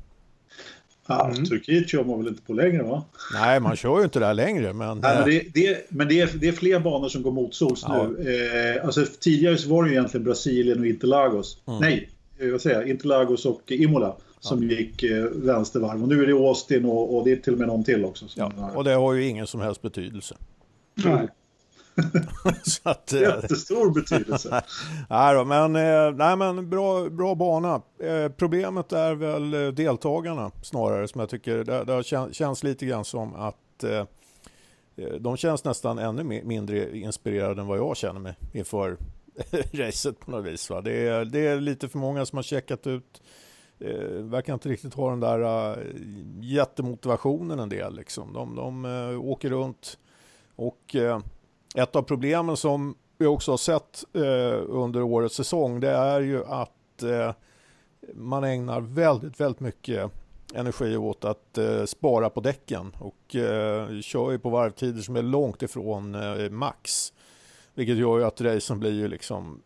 Ja, 1.08 1.29
mm. 1.29 1.46
Turkiet 1.46 1.89
kör 1.89 2.03
man 2.03 2.17
väl 2.17 2.27
inte 2.27 2.41
på 2.41 2.53
längre 2.53 2.84
va? 2.84 3.03
Nej, 3.34 3.60
man 3.60 3.75
kör 3.75 3.98
ju 3.98 4.03
inte 4.03 4.20
där 4.20 4.34
längre. 4.34 4.74
Men, 4.74 5.00
Nej, 5.00 5.17
men, 5.17 5.29
det, 5.29 5.41
det, 5.53 5.86
men 5.89 6.08
det, 6.08 6.20
är, 6.20 6.29
det 6.34 6.48
är 6.48 6.51
fler 6.51 6.79
banor 6.79 7.10
som 7.10 7.22
går 7.22 7.32
motsols 7.32 7.86
ja. 7.88 8.08
nu. 8.08 8.75
Eh, 8.75 8.86
alltså, 8.86 9.05
tidigare 9.20 9.58
så 9.58 9.70
var 9.70 9.84
det 9.84 9.89
ju 9.89 9.96
egentligen 9.96 10.24
Brasilien 10.24 10.79
och 10.79 10.86
Interlagos. 10.86 11.58
Mm. 11.67 11.79
Nej, 11.79 12.10
eh, 12.39 12.51
vad 12.51 12.62
säger 12.62 12.79
jag? 12.79 12.89
Interlagos 12.89 13.46
och 13.46 13.72
Imola 13.72 14.15
som 14.39 14.63
ja. 14.63 14.77
gick 14.77 15.03
eh, 15.03 15.24
vänstervarv. 15.24 16.01
Och 16.01 16.10
nu 16.10 16.24
är 16.24 16.27
det 16.27 16.34
Austin 16.34 16.86
och, 16.86 17.17
och, 17.17 17.25
det 17.25 17.32
är 17.32 17.36
till 17.36 17.53
och 17.53 17.60
med 17.60 17.67
någon 17.67 17.84
till 17.84 18.05
också. 18.05 18.25
Ja, 18.36 18.72
och 18.75 18.84
det 18.84 18.93
har 18.93 19.13
ju 19.13 19.27
ingen 19.27 19.48
som 19.48 19.62
helst 19.62 19.82
betydelse. 19.82 20.36
Nej. 20.96 21.27
så 22.63 22.89
att, 22.89 23.13
eh, 23.13 23.21
Jättestor 23.21 23.93
betydelse. 23.93 24.63
nej, 25.09 25.35
då, 25.35 25.45
men, 25.45 25.75
eh, 25.75 26.12
nej, 26.15 26.35
men 26.35 26.69
bra, 26.69 27.09
bra 27.09 27.35
bana. 27.35 27.81
Eh, 28.00 28.29
problemet 28.29 28.91
är 28.91 29.15
väl 29.15 29.75
deltagarna 29.75 30.51
snarare 30.63 31.07
som 31.07 31.19
jag 31.19 31.29
tycker 31.29 31.63
det, 31.63 31.83
det 31.83 32.33
känns 32.33 32.63
lite 32.63 32.85
grann 32.85 33.05
som 33.05 33.35
att 33.35 33.55
de 35.19 35.38
känns 35.38 35.63
nästan 35.63 36.00
ännu 36.00 36.23
mindre 36.43 36.97
inspirerade 36.97 37.62
än 37.62 37.67
vad 37.67 37.77
jag 37.77 37.97
känner 37.97 38.19
mig 38.19 38.35
inför 38.53 38.97
racet 39.73 40.19
på 40.19 40.31
något 40.31 40.45
vis. 40.45 40.69
Va? 40.69 40.81
Det, 40.81 41.07
är, 41.07 41.25
det 41.25 41.47
är 41.47 41.62
lite 41.62 41.89
för 41.89 42.00
många 42.00 42.25
som 42.25 42.38
har 42.38 42.43
checkat 42.43 42.88
ut 42.88 43.21
eh, 43.79 44.09
verkar 44.09 44.53
inte 44.53 44.69
riktigt 44.69 44.93
ha 44.93 45.09
den 45.09 45.19
där 45.19 45.39
uh, 45.39 45.85
jättemotivationen 46.41 47.59
en 47.59 47.69
del. 47.69 47.95
Liksom. 47.95 48.33
De, 48.33 48.55
de 48.55 48.85
uh, 48.85 49.25
åker 49.25 49.50
runt 49.50 49.97
och 50.55 50.95
uh, 50.95 51.19
ett 51.74 51.96
av 51.96 52.01
problemen 52.01 52.58
som 52.58 52.96
vi 53.18 53.25
också 53.25 53.51
har 53.51 53.58
sett 53.58 54.03
eh, 54.13 54.63
under 54.68 55.01
årets 55.01 55.36
säsong 55.36 55.80
det 55.80 55.92
är 55.92 56.22
ju 56.22 56.46
att 56.46 57.03
eh, 57.03 57.32
man 58.13 58.44
ägnar 58.44 58.82
väldigt, 58.82 59.39
väldigt 59.39 59.60
mycket 59.60 60.12
energi 60.53 60.98
åt 60.98 61.25
att 61.25 61.58
eh, 61.58 61.86
spara 61.86 62.30
på 62.30 62.42
däcken 62.42 62.96
och 63.00 63.36
eh, 63.36 64.00
kör 64.01 64.32
ju 64.32 64.39
på 64.39 64.50
varvtider 64.50 65.01
som 65.01 65.15
är 65.15 65.22
långt 65.22 65.62
ifrån 65.62 66.15
eh, 66.15 66.50
max. 66.50 67.13
Vilket 67.74 67.98
gör 67.98 68.18
ju 68.18 68.25
att 68.25 68.42
racen 68.42 68.80
blir 68.80 68.92
ju 68.92 69.08
liksom 69.08 69.62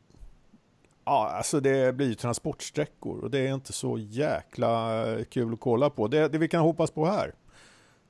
Ja, 1.05 1.29
alltså 1.29 1.59
det 1.59 1.95
blir 1.95 2.07
ju 2.07 2.15
transportsträckor 2.15 3.23
och 3.23 3.31
det 3.31 3.39
är 3.39 3.53
inte 3.53 3.73
så 3.73 3.97
jäkla 3.97 5.05
eh, 5.07 5.23
kul 5.23 5.53
att 5.53 5.59
kolla 5.59 5.89
på. 5.89 6.07
Det, 6.07 6.27
det 6.27 6.37
vi 6.37 6.47
kan 6.47 6.61
hoppas 6.61 6.91
på 6.91 7.05
här, 7.05 7.33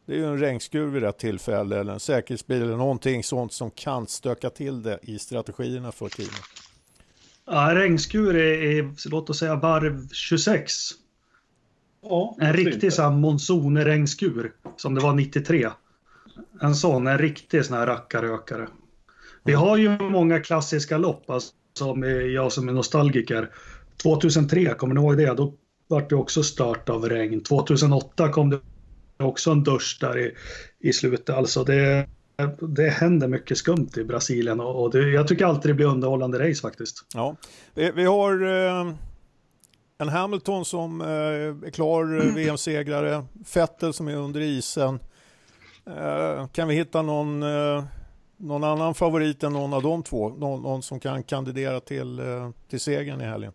det 0.08 0.14
är 0.14 0.18
ju 0.18 0.26
en 0.26 0.40
regnskur 0.40 0.88
vid 0.88 1.04
rätt 1.04 1.18
tillfälle 1.18 1.80
eller 1.80 1.94
en 1.94 2.00
säkerhetsbil 2.00 2.62
eller 2.62 2.78
någonting 2.78 3.24
sånt 3.24 3.54
som 3.54 3.72
kan 3.72 4.08
stöka 4.08 4.50
till 4.50 4.82
det 4.84 5.00
i 5.02 5.20
strategierna 5.20 5.92
för 5.92 6.10
teamet. 6.10 6.42
Ja, 7.46 7.76
regnskur 7.76 8.36
är, 8.36 8.62
är, 8.62 9.10
låt 9.10 9.30
oss 9.30 9.40
säga 9.40 9.56
varv 9.56 10.10
26. 10.12 10.74
Ja, 12.04 12.36
En 12.40 12.54
riktig 12.54 12.94
sån 12.94 13.22
monsunregnskur 13.22 14.54
som 14.78 14.96
det 14.96 15.02
var 15.02 15.14
93. 15.14 15.70
En 16.62 16.76
sån, 16.76 17.08
en 17.08 17.18
riktig 17.18 17.66
sån 17.66 17.78
här 17.78 17.88
rackarökare. 17.88 18.68
Vi 19.44 19.54
har 19.54 19.78
ju 19.78 19.98
många 20.00 20.40
klassiska 20.40 20.98
lopp, 20.98 21.30
alltså, 21.30 21.54
som 21.74 22.04
är 22.04 22.22
jag 22.22 22.52
som 22.52 22.70
är 22.70 22.74
nostalgiker. 22.74 23.50
2003, 24.04 24.74
kommer 24.74 24.96
ni 24.96 25.02
ihåg 25.02 25.18
det? 25.18 25.34
Då 25.34 25.54
var 25.88 26.06
det 26.10 26.16
också 26.16 26.44
stört 26.44 26.90
av 26.90 27.10
regn. 27.10 27.44
2008 27.44 28.30
kom 28.30 28.50
det 28.50 28.60
också 29.17 29.51
en 29.51 29.63
dusch 29.63 29.97
där 30.01 30.17
i, 30.17 30.33
i 30.79 30.93
slutet. 30.93 31.36
Alltså 31.36 31.63
det, 31.63 32.07
det 32.59 32.89
händer 32.89 33.27
mycket 33.27 33.57
skumt 33.57 33.89
i 33.97 34.03
Brasilien 34.03 34.59
och, 34.59 34.83
och 34.83 34.91
det, 34.91 35.09
jag 35.09 35.27
tycker 35.27 35.45
alltid 35.45 35.69
det 35.69 35.75
blir 35.75 35.86
underhållande 35.86 36.50
race 36.50 36.62
faktiskt. 36.62 37.05
Ja, 37.13 37.36
vi, 37.74 37.91
vi 37.91 38.03
har 38.03 38.45
eh, 38.45 38.93
en 39.97 40.09
Hamilton 40.09 40.65
som 40.65 41.01
eh, 41.01 41.07
är 41.07 41.71
klar 41.71 42.25
eh, 42.25 42.33
VM-segrare, 42.36 43.25
Vettel 43.53 43.93
som 43.93 44.07
är 44.07 44.15
under 44.15 44.41
isen. 44.41 45.00
Eh, 45.86 46.47
kan 46.47 46.67
vi 46.67 46.75
hitta 46.75 47.01
någon, 47.01 47.43
eh, 47.43 47.83
någon 48.38 48.63
annan 48.63 48.95
favorit 48.95 49.43
än 49.43 49.53
någon 49.53 49.74
av 49.74 49.83
de 49.83 50.03
två? 50.03 50.29
Någon, 50.29 50.62
någon 50.62 50.83
som 50.83 51.00
kan 51.00 51.24
kandidera 51.24 51.79
till, 51.79 52.19
eh, 52.19 52.50
till 52.69 52.79
segern 52.79 53.21
i 53.21 53.24
helgen? 53.24 53.53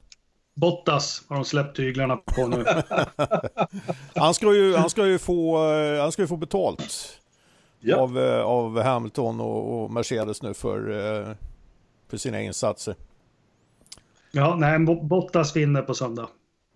Bottas 0.55 1.23
har 1.29 1.37
de 1.37 1.45
släppt 1.45 1.77
tyglarna 1.77 2.17
på 2.17 2.47
nu. 2.47 2.65
Han 4.15 4.35
ska 4.35 4.55
ju, 4.55 4.75
han 4.77 4.91
ska 4.91 5.07
ju, 5.07 5.19
få, 5.19 5.71
eh, 5.73 6.01
han 6.03 6.13
ska 6.13 6.23
ju 6.23 6.29
få 6.29 6.37
betalt 6.37 7.19
Ja. 7.81 7.97
av, 7.97 8.19
eh, 8.19 8.41
av 8.43 8.81
Hamilton 8.83 9.41
och, 9.41 9.83
och 9.85 9.91
Mercedes 9.91 10.43
nu 10.43 10.55
för, 10.55 10.91
eh, 11.21 11.35
för 12.11 12.17
sina 12.17 12.43
insatser. 12.43 12.95
Ja, 14.33 14.57
nej, 14.59 14.79
Bo- 14.79 15.03
Bottas 15.03 15.57
vinner 15.57 15.83
på 15.83 15.95
söndag. 15.95 16.29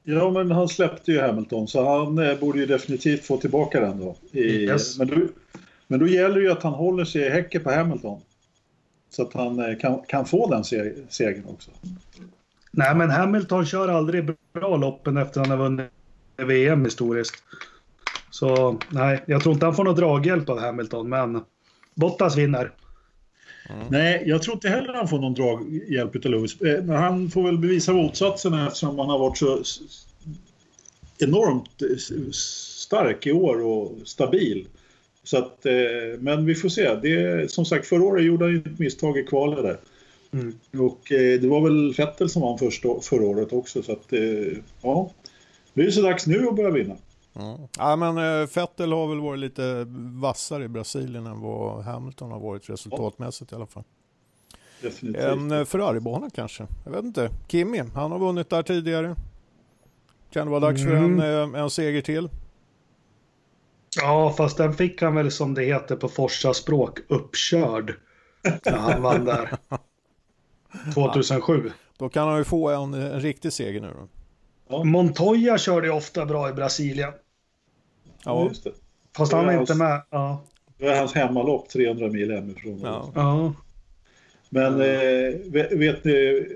ja, 0.02 0.30
men 0.30 0.50
han 0.50 0.68
släppte 0.68 1.12
ju 1.12 1.20
Hamilton 1.20 1.68
så 1.68 1.98
han 1.98 2.18
eh, 2.18 2.38
borde 2.38 2.58
ju 2.58 2.66
definitivt 2.66 3.24
få 3.26 3.36
tillbaka 3.36 3.80
den 3.80 3.98
då. 4.00 4.16
I, 4.32 4.40
Yes. 4.40 4.98
men, 4.98 5.06
då 5.08 5.16
men 5.86 6.00
då 6.00 6.06
gäller 6.06 6.34
det 6.34 6.40
ju 6.40 6.52
att 6.52 6.62
han 6.62 6.72
håller 6.72 7.04
sig 7.04 7.22
i 7.22 7.28
häcken 7.30 7.62
på 7.62 7.70
Hamilton. 7.70 8.20
Så 9.10 9.22
att 9.22 9.32
han 9.32 9.58
eh, 9.70 9.78
kan, 9.78 10.02
kan 10.08 10.26
få 10.26 10.50
den 10.50 10.64
se, 10.64 10.92
segern 11.08 11.44
också. 11.48 11.70
Nej, 12.76 12.94
men 12.94 13.10
Hamilton 13.10 13.66
kör 13.66 13.88
aldrig 13.88 14.30
bra 14.52 14.76
loppen 14.76 15.16
efter 15.16 15.40
han 15.40 15.50
har 15.50 15.56
vunnit 15.56 15.90
VM 16.36 16.84
historiskt. 16.84 17.34
Så 18.30 18.78
nej, 18.90 19.24
jag 19.26 19.42
tror 19.42 19.54
inte 19.54 19.66
han 19.66 19.74
får 19.74 19.84
någon 19.84 19.94
draghjälp 19.94 20.48
av 20.48 20.60
Hamilton, 20.60 21.08
men 21.08 21.40
Bottas 21.94 22.36
vinner. 22.36 22.72
Nej, 23.88 24.22
jag 24.26 24.42
tror 24.42 24.54
inte 24.54 24.68
heller 24.68 24.92
han 24.94 25.08
får 25.08 25.18
någon 25.18 25.34
draghjälp 25.34 26.16
av 26.16 26.30
Lewis. 26.30 26.60
Eh, 26.60 26.84
Men 26.84 26.96
han 26.96 27.30
får 27.30 27.42
väl 27.42 27.58
bevisa 27.58 27.92
motsatsen 27.92 28.54
eftersom 28.54 28.98
han 28.98 29.08
har 29.08 29.18
varit 29.18 29.38
så 29.38 29.62
enormt 31.18 31.82
eh, 31.82 32.30
stark 32.32 33.26
i 33.26 33.32
år 33.32 33.64
och 33.64 33.92
stabil. 34.04 34.66
Så 35.24 35.38
att, 35.38 35.66
eh, 35.66 36.18
men 36.18 36.46
vi 36.46 36.54
får 36.54 36.68
se. 36.68 36.94
Det, 36.94 37.50
som 37.50 37.64
sagt, 37.64 37.86
förra 37.86 38.02
året 38.02 38.24
gjorde 38.24 38.44
han 38.44 38.56
ett 38.56 38.78
misstag 38.78 39.18
i 39.18 39.22
kvalet 39.22 39.62
där. 39.62 39.76
Mm. 40.32 40.58
Och 40.72 41.12
eh, 41.12 41.40
det 41.40 41.48
var 41.48 41.60
väl 41.60 41.94
Vettel 41.94 42.28
som 42.28 42.42
vann 42.42 42.58
första, 42.58 43.00
förra 43.00 43.24
året 43.26 43.52
också. 43.52 43.82
Så 43.82 43.92
att, 43.92 44.12
eh, 44.12 44.20
ja. 44.82 45.10
Det 45.74 45.82
är 45.82 45.90
så 45.90 46.02
dags 46.02 46.26
nu 46.26 46.48
att 46.48 46.56
börja 46.56 46.70
vinna. 46.70 46.96
Mm. 47.40 47.60
Ja, 47.78 47.96
men 47.96 48.18
eh, 48.18 48.48
Vettel 48.54 48.92
har 48.92 49.08
väl 49.08 49.20
varit 49.20 49.40
lite 49.40 49.86
vassare 50.20 50.64
i 50.64 50.68
Brasilien 50.68 51.26
än 51.26 51.40
vad 51.40 51.84
Hamilton 51.84 52.30
har 52.30 52.40
varit 52.40 52.70
resultatmässigt 52.70 53.52
i 53.52 53.54
alla 53.54 53.66
fall. 53.66 53.84
Definitivt. 54.82 55.22
En 55.24 55.50
eh, 55.50 55.64
Ferrari-bana 55.64 56.30
kanske, 56.30 56.66
jag 56.84 56.92
vet 56.92 57.04
inte. 57.04 57.30
Kimi, 57.48 57.82
han 57.94 58.12
har 58.12 58.18
vunnit 58.18 58.50
där 58.50 58.62
tidigare. 58.62 59.16
Kan 60.30 60.46
det 60.46 60.50
vara 60.50 60.60
dags 60.60 60.82
för 60.82 60.90
en, 60.92 61.20
Mm. 61.20 61.54
eh, 61.54 61.60
en 61.60 61.70
seger 61.70 62.02
till? 62.02 62.28
Ja, 64.00 64.34
fast 64.36 64.56
den 64.56 64.74
fick 64.74 65.02
han 65.02 65.14
väl 65.14 65.30
som 65.30 65.54
det 65.54 65.62
heter 65.64 65.96
på 65.96 66.08
Forsa-språk 66.08 66.98
uppkörd 67.08 67.94
när 68.64 68.76
han 68.76 69.02
vann 69.02 69.24
där. 69.24 69.56
2007. 70.94 71.70
Då 71.98 72.08
kan 72.08 72.28
han 72.28 72.38
ju 72.38 72.44
få 72.44 72.68
en, 72.68 72.94
en 72.94 73.20
riktig 73.20 73.52
seger 73.52 73.80
nu 73.80 73.90
då. 74.68 74.84
Montoya 74.84 75.58
körde 75.58 75.86
ju 75.86 75.92
ofta 75.92 76.26
bra 76.26 76.48
i 76.48 76.52
Brasilien. 76.52 77.12
Ja, 78.24 78.42
Ja, 78.42 78.48
just 78.48 78.64
det. 78.64 78.70
Fast 79.16 79.32
han 79.32 79.48
är 79.48 79.52
Ja, 79.52 79.60
inte 79.60 79.74
med. 79.74 80.02
Ja. 80.10 80.42
Det 80.78 80.88
var 80.88 80.96
hans 80.96 81.14
hemmalopp 81.14 81.68
300 81.68 82.08
mil 82.08 82.30
hemifrån. 82.32 82.80
ja. 82.84 83.10
ja. 83.14 83.52
Men 84.50 84.80
eh, 84.80 85.34
vet, 85.46 85.72
vet 85.72 86.04
ni, 86.04 86.46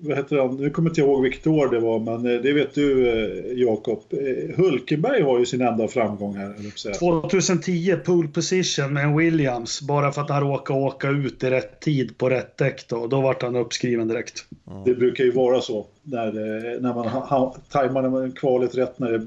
vad 0.00 0.16
heter 0.16 0.36
han, 0.36 0.56
nu 0.56 0.70
kommer 0.70 0.88
jag 0.88 0.92
inte 0.92 1.00
ihåg 1.00 1.22
vilket 1.22 1.46
år 1.46 1.68
det 1.68 1.80
var, 1.80 1.98
men 1.98 2.34
eh, 2.34 2.42
det 2.42 2.52
vet 2.52 2.74
du 2.74 3.08
eh, 3.08 3.58
Jakob. 3.58 4.02
Eh, 4.10 4.56
Hulkenberg 4.56 5.22
har 5.22 5.38
ju 5.38 5.46
sin 5.46 5.60
enda 5.60 5.88
framgång 5.88 6.36
här, 6.36 6.54
eller 6.58 6.70
säga. 6.70 6.94
2010 6.94 7.96
pole 8.04 8.28
position 8.28 8.92
med 8.92 9.04
en 9.04 9.16
Williams 9.16 9.82
bara 9.82 10.12
för 10.12 10.22
att 10.22 10.30
han 10.30 10.40
råkade 10.40 10.80
åka 10.80 11.08
ut 11.08 11.44
i 11.44 11.50
rätt 11.50 11.80
tid 11.80 12.18
på 12.18 12.30
rätt 12.30 12.56
däck 12.56 12.88
då. 12.88 13.06
Då 13.06 13.20
vart 13.20 13.42
han 13.42 13.56
uppskriven 13.56 14.08
direkt. 14.08 14.44
Det 14.84 14.94
brukar 14.94 15.24
ju 15.24 15.32
vara 15.32 15.60
så 15.60 15.86
när, 16.02 16.32
när 16.80 16.94
man 16.94 17.08
ha, 17.08 17.56
tajmar 17.70 18.36
kvalet 18.36 18.74
rätt 18.74 18.98
när 18.98 19.10
det 19.10 19.16
är 19.16 19.26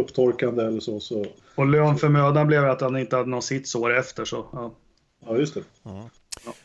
upptorkande 0.00 0.64
eller 0.64 0.80
så. 0.80 1.00
så 1.00 1.26
Och 1.54 1.66
lön 1.66 1.96
för 1.96 2.08
mödan 2.08 2.46
blev 2.46 2.64
att 2.64 2.80
han 2.80 2.96
inte 2.96 3.16
hade 3.16 3.28
någon 3.28 3.42
sits 3.42 3.74
år 3.74 3.98
efter 3.98 4.24
så. 4.24 4.46
Ja. 4.52 4.74
ja, 5.26 5.36
just 5.36 5.54
det. 5.54 5.62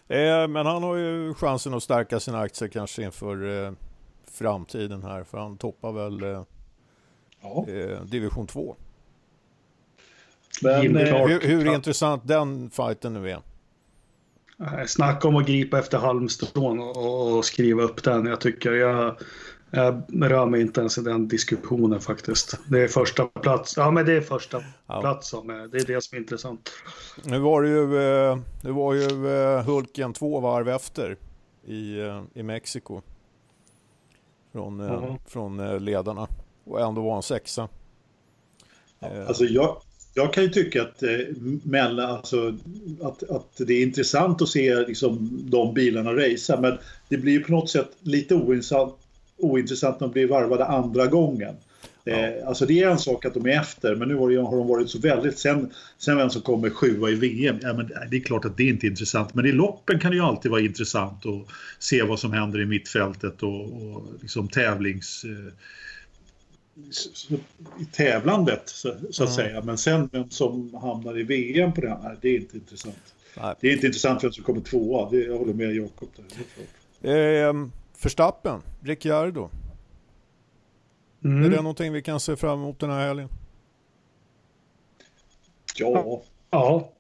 Eh, 0.08 0.48
men 0.48 0.66
han 0.66 0.84
har 0.84 0.96
ju 0.96 1.34
chansen 1.34 1.74
att 1.74 1.84
stärka 1.84 2.20
sina 2.20 2.40
aktier 2.40 2.70
kanske 2.70 3.04
inför 3.04 3.66
eh, 3.66 3.72
framtiden 4.32 5.04
här. 5.04 5.24
För 5.24 5.38
han 5.38 5.58
toppar 5.58 5.92
väl 5.92 6.24
eh, 6.24 6.44
Ja. 7.42 7.66
eh, 7.68 8.02
division 8.04 8.48
2. 8.48 8.76
Men 10.64 10.98
eh. 10.98 11.28
Hur, 11.28 11.40
hur 11.40 11.66
Ja. 11.66 11.76
intressant 11.76 12.28
den 12.28 12.70
fighten 12.70 13.14
nu 13.14 13.30
är. 13.32 13.40
Nej, 14.58 14.88
Snacka 14.88 15.28
om 15.28 15.36
att 15.36 15.46
gripa 15.48 15.80
efter 15.80 15.98
halmstrån 15.98 16.80
och, 16.80 16.98
och, 16.98 17.38
och 17.38 17.46
skriva 17.46 17.84
upp 17.84 18.04
den. 18.04 18.26
Jag 18.26 18.42
tycker 18.42 18.72
jag, 18.72 19.16
jag 19.72 20.04
rör 20.32 20.46
mig 20.46 20.62
inte 20.62 20.80
ens 20.80 20.98
i 20.98 21.02
den 21.02 21.28
diskussionen 21.28 22.00
faktiskt. 22.00 22.60
Det 22.70 22.80
är 22.82 22.88
första 22.88 23.26
plats. 23.26 23.74
Ja, 23.78 23.92
men 23.92 24.06
det 24.06 24.14
är 24.14 24.22
första 24.22 24.64
Ja. 24.88 25.02
plats 25.02 25.30
som 25.30 25.50
är, 25.50 25.68
det 25.68 25.78
är 25.78 25.86
det 25.86 26.04
som 26.04 26.16
är 26.16 26.20
intressant. 26.22 26.70
Nu 27.24 27.40
var 27.40 27.62
det 27.64 27.70
ju, 27.70 27.98
eh, 28.30 28.38
nu 28.64 28.72
var 28.72 28.94
ju 28.94 29.28
eh, 29.36 29.64
Hulken 29.66 30.14
två 30.14 30.40
varv 30.40 30.70
efter 30.70 31.18
i, 31.66 32.00
eh, 32.00 32.24
i 32.34 32.44
Mexiko. 32.44 33.02
Från, 34.52 34.80
eh, 34.80 34.86
Jaha. 34.88 35.18
från 35.28 35.60
eh, 35.60 35.80
ledarna. 35.80 36.28
Och 36.64 36.82
ändå 36.82 37.02
var 37.02 37.14
han 37.14 37.24
sexa. 37.24 37.68
Eh, 39.00 39.28
Alltså 39.28 39.44
jag, 39.46 39.78
jag 40.14 40.34
kan 40.34 40.44
ju 40.44 40.50
tycka 40.50 40.82
att, 40.82 41.04
eh, 41.04 41.10
mellan, 41.64 42.10
alltså, 42.10 42.58
att, 43.02 43.24
att 43.30 43.58
det 43.58 43.74
är 43.74 43.84
intressant 43.84 44.42
att 44.42 44.48
se 44.50 44.76
liksom, 44.76 45.30
de 45.44 45.74
bilarna 45.74 46.14
racea 46.14 46.62
men 46.62 46.78
det 47.10 47.18
blir 47.18 47.34
ju 47.34 47.44
på 47.44 47.52
något 47.52 47.70
sätt 47.70 47.90
lite 48.02 48.36
ointressant, 48.36 48.96
ointressant 49.42 50.00
när 50.00 50.08
de 50.08 50.14
blir 50.14 50.28
varvade 50.28 50.66
andra 50.66 51.08
gången. 51.08 51.56
Eh, 52.06 52.48
alltså 52.48 52.66
det 52.66 52.80
är 52.84 52.90
en 52.90 53.00
sak 53.00 53.26
att 53.26 53.34
de 53.34 53.46
är 53.46 53.60
efter 53.62 53.96
men 53.96 54.08
nu 54.08 54.16
har, 54.16 54.58
de 54.58 54.68
varit 54.68 54.90
så 54.90 55.00
väldigt, 55.00 55.40
sen, 55.40 55.72
sen 55.98 56.18
vem 56.18 56.30
som 56.30 56.42
kommer 56.42 56.70
sjua 56.70 57.10
i 57.10 57.16
VM, 57.16 57.60
ja, 57.62 57.74
men 57.74 57.92
det 58.12 58.18
är 58.18 58.22
klart 58.22 58.46
att 58.46 58.58
det 58.58 58.64
inte 58.64 58.86
är 58.86 58.90
intressant 58.90 59.34
men 59.34 59.46
i 59.46 59.52
loppen 59.52 60.00
kan 60.00 60.12
det 60.12 60.18
ju 60.18 60.24
alltid 60.24 60.52
vara 60.52 60.62
intressant 60.62 61.26
att 61.26 61.48
se 61.80 62.04
vad 62.04 62.20
som 62.20 62.34
händer 62.34 62.62
i 62.62 62.66
mittfältet 62.66 63.44
och, 63.44 63.62
och 63.66 64.04
liksom 64.22 64.48
tävlings... 64.48 65.24
Eh, 65.24 65.54
i 67.80 67.86
tävlandet 67.86 68.62
så, 68.66 68.96
så 69.12 69.24
att 69.24 69.30
Mm. 69.30 69.36
säga. 69.46 69.62
Men 69.62 69.78
sen 69.78 70.10
vem 70.12 70.30
som 70.30 70.74
hamnar 70.74 71.20
i 71.20 71.24
VM 71.24 71.74
på 71.74 71.82
det 71.82 71.90
här, 71.90 72.18
det 72.22 72.30
är 72.30 72.36
inte 72.36 72.58
intressant. 72.58 73.14
nej. 73.38 73.56
Det 73.62 73.68
är 73.70 73.74
inte 73.74 73.86
intressant 73.88 74.24
vem 74.24 74.32
som 74.32 74.44
kommer 74.44 74.62
tvåa, 74.62 75.10
det, 75.10 75.18
jag 75.18 75.38
håller 75.38 75.54
med 75.54 75.76
Jakob 75.76 76.10
där. 76.16 76.24
det 76.30 76.42
är 76.42 76.46
klart. 76.56 77.56
Eh, 77.56 77.68
Verstappen, 78.04 78.62
Ricciardo. 78.84 79.50
Mm. 81.24 81.44
Är 81.44 81.50
det 81.50 81.56
någonting 81.62 81.94
vi 81.94 82.02
kan 82.02 82.20
se 82.20 82.36
fram 82.36 82.60
emot 82.60 82.80
den 82.80 82.90
här 82.90 83.08
helgen? 83.08 83.30
Ja, 85.76 86.24
Ja, 86.50 86.92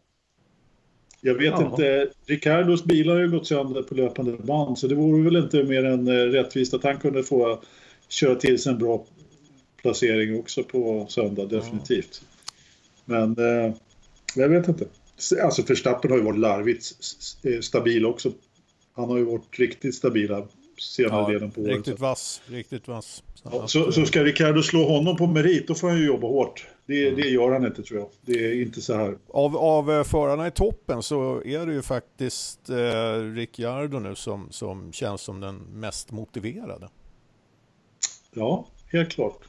Jag 1.22 1.34
vet 1.36 1.46
Ja. 1.60 1.65
inte, 1.70 2.10
Ricardos 2.25 2.84
bilar 2.84 3.13
har 3.13 3.22
ju 3.22 3.31
gått 3.31 3.48
sönder 3.48 3.84
på 3.84 3.96
löpande 3.96 4.38
band 4.38 4.79
så 4.79 4.88
det 4.88 4.96
vore 4.96 5.24
väl 5.24 5.36
inte 5.36 5.63
mer 5.63 5.84
än 5.86 6.08
eh, 6.08 6.12
rättvist 6.13 6.74
att 6.74 6.84
han 6.84 6.98
kunde 7.00 7.24
få 7.24 7.62
köra 8.10 8.36
till 8.36 8.60
sig 8.62 8.72
en 8.72 8.77
bra 8.79 9.05
placering 9.77 10.39
också 10.39 10.63
på 10.63 11.05
söndag, 11.10 11.46
definitivt. 11.46 12.22
Men 13.05 13.38
eh, 13.38 13.74
jag 14.36 14.50
vet 14.50 14.67
inte. 14.67 14.86
Alltså 15.43 15.62
Verstappen 15.62 16.12
har 16.12 16.17
ju 16.17 16.24
varit 16.24 16.39
larvigt 16.39 16.86
eh, 17.43 17.60
stabil 17.60 18.05
också. 18.05 18.31
Han 18.93 19.10
har 19.10 19.17
ju 19.17 19.24
varit 19.24 19.60
riktigt 19.60 19.96
stabila 19.96 20.48
senare 20.81 21.21
Ja, 21.21 21.33
delen 21.33 21.51
på 21.51 21.61
året. 21.61 21.75
riktigt 21.75 22.00
vass. 22.00 22.41
Riktigt 22.45 22.88
vass. 22.88 23.23
Ja, 23.43 23.67
så, 23.67 23.91
så 23.91 24.05
ska 24.05 24.23
Ricardo 24.23 24.63
slå 24.63 24.88
honom 24.88 25.17
på 25.17 25.27
merit, 25.27 25.67
då 25.67 25.75
får 25.75 25.89
han 25.89 25.97
ju 25.97 26.05
jobba 26.05 26.27
hårt. 26.27 26.67
Det, 26.85 27.11
det 27.11 27.29
gör 27.29 27.51
han 27.51 27.65
inte 27.65 27.83
tror 27.83 28.00
jag. 28.00 28.09
Det 28.21 28.45
är 28.45 28.61
inte 28.61 28.81
så 28.81 28.93
här. 28.95 29.17
Av, 29.27 29.57
av 29.57 29.91
eh, 29.91 30.03
förarna 30.03 30.47
i 30.47 30.51
toppen 30.51 31.03
så 31.03 31.41
är 31.45 31.65
det 31.65 31.73
ju 31.73 31.81
faktiskt 31.81 32.69
eh, 32.69 33.33
Ricciardo 33.35 34.00
nu 34.00 34.15
som, 34.15 34.47
som 34.51 34.93
känns 34.93 35.21
som 35.21 35.39
den 35.39 35.55
mest 35.57 36.11
motiverade. 36.11 36.89
Ja, 38.33 38.67
helt 38.91 39.09
klart. 39.09 39.39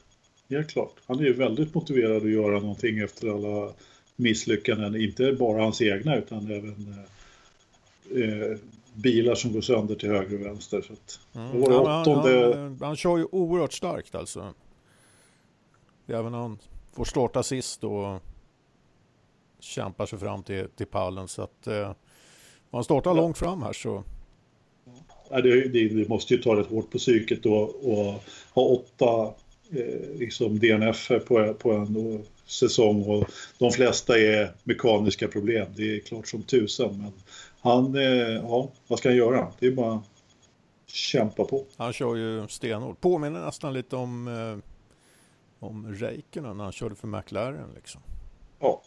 Helt 0.49 0.69
klart. 0.69 0.93
Han 1.05 1.19
är 1.19 1.23
ju 1.23 1.33
väldigt 1.33 1.73
motiverad 1.73 2.23
att 2.23 2.29
göra 2.29 2.59
någonting 2.59 2.99
efter 2.99 3.27
alla 3.27 3.73
misslyckanden. 4.15 5.01
Inte 5.01 5.33
bara 5.33 5.61
hans 5.61 5.81
egna 5.81 6.15
utan 6.15 6.45
även 6.51 7.05
eh, 8.11 8.23
eh, 8.23 8.57
bilar 8.93 9.35
som 9.35 9.53
går 9.53 9.61
sönder 9.61 9.95
till 9.95 10.09
höger 10.09 10.39
och 10.39 10.45
vänster. 10.45 10.81
Så 10.81 10.93
att, 10.93 11.19
Mm. 11.35 11.61
Var 11.61 11.69
det 11.69 11.75
Ja, 11.75 11.81
men 11.83 11.91
han, 11.91 12.01
åttonde- 12.05 12.55
han, 12.57 12.77
han 12.81 12.95
kör 12.95 13.17
ju 13.17 13.25
oerhört 13.31 13.73
starkt 13.73 14.15
alltså. 14.15 14.53
Även 16.07 16.31
när 16.31 16.39
han 16.39 16.57
får 16.93 17.05
starta 17.05 17.43
sist 17.43 17.83
och 17.83 18.19
kämpar 19.59 20.05
sig 20.05 20.19
fram 20.19 20.43
till, 20.43 20.67
till 20.75 20.85
pallen. 20.87 21.27
Så 21.27 21.41
att 21.41 21.67
eh, 21.67 21.87
om 21.89 21.95
han 22.71 22.83
startar 22.83 23.13
långt 23.13 23.37
fram 23.37 23.61
här 23.63 23.73
så 23.73 24.03
ja, 25.29 25.41
det, 25.41 25.67
det, 25.69 25.87
det 25.89 26.09
måste 26.09 26.33
ju 26.33 26.41
ta 26.41 26.55
rätt 26.59 26.67
hårt 26.67 26.91
på 26.91 26.97
psyket 26.97 27.43
då 27.43 27.55
och 27.63 28.23
ha 28.53 28.61
åtta 28.63 29.33
eh, 29.71 30.17
liksom 30.19 30.59
DNF 30.59 31.07
på, 31.27 31.53
på 31.53 31.71
en 31.71 32.13
eh, 32.13 32.19
säsong 32.45 33.03
och 33.03 33.29
de 33.57 33.71
flesta 33.71 34.19
är 34.19 34.53
mekaniska 34.63 35.27
problem. 35.27 35.67
Det 35.75 35.95
är 35.95 35.99
klart 35.99 36.27
som 36.27 36.43
tusan 36.43 36.97
men 37.01 37.11
han, 37.63 37.95
eh, 37.95 38.01
ja, 38.03 38.69
vad 38.87 38.99
ska 38.99 39.09
han 39.09 39.15
göra? 39.15 39.47
Det 39.59 39.67
är 39.67 39.71
bara 39.71 39.93
att 39.95 40.03
kämpa 40.87 41.43
på. 41.43 41.65
han 41.77 41.93
kör 41.93 42.15
ju 42.15 42.47
stenhårt. 42.47 43.01
Påminner 43.01 43.45
nästan 43.45 43.73
lite 43.73 43.95
om, 43.95 44.27
eh, 44.27 44.57
om 45.67 45.93
Räikkönen 45.93 46.57
när 46.57 46.63
han 46.63 46.73
körde 46.73 46.95
för 46.95 47.07
McLaren 47.07 47.69
liksom. 47.75 48.01
Ja, 48.59 48.81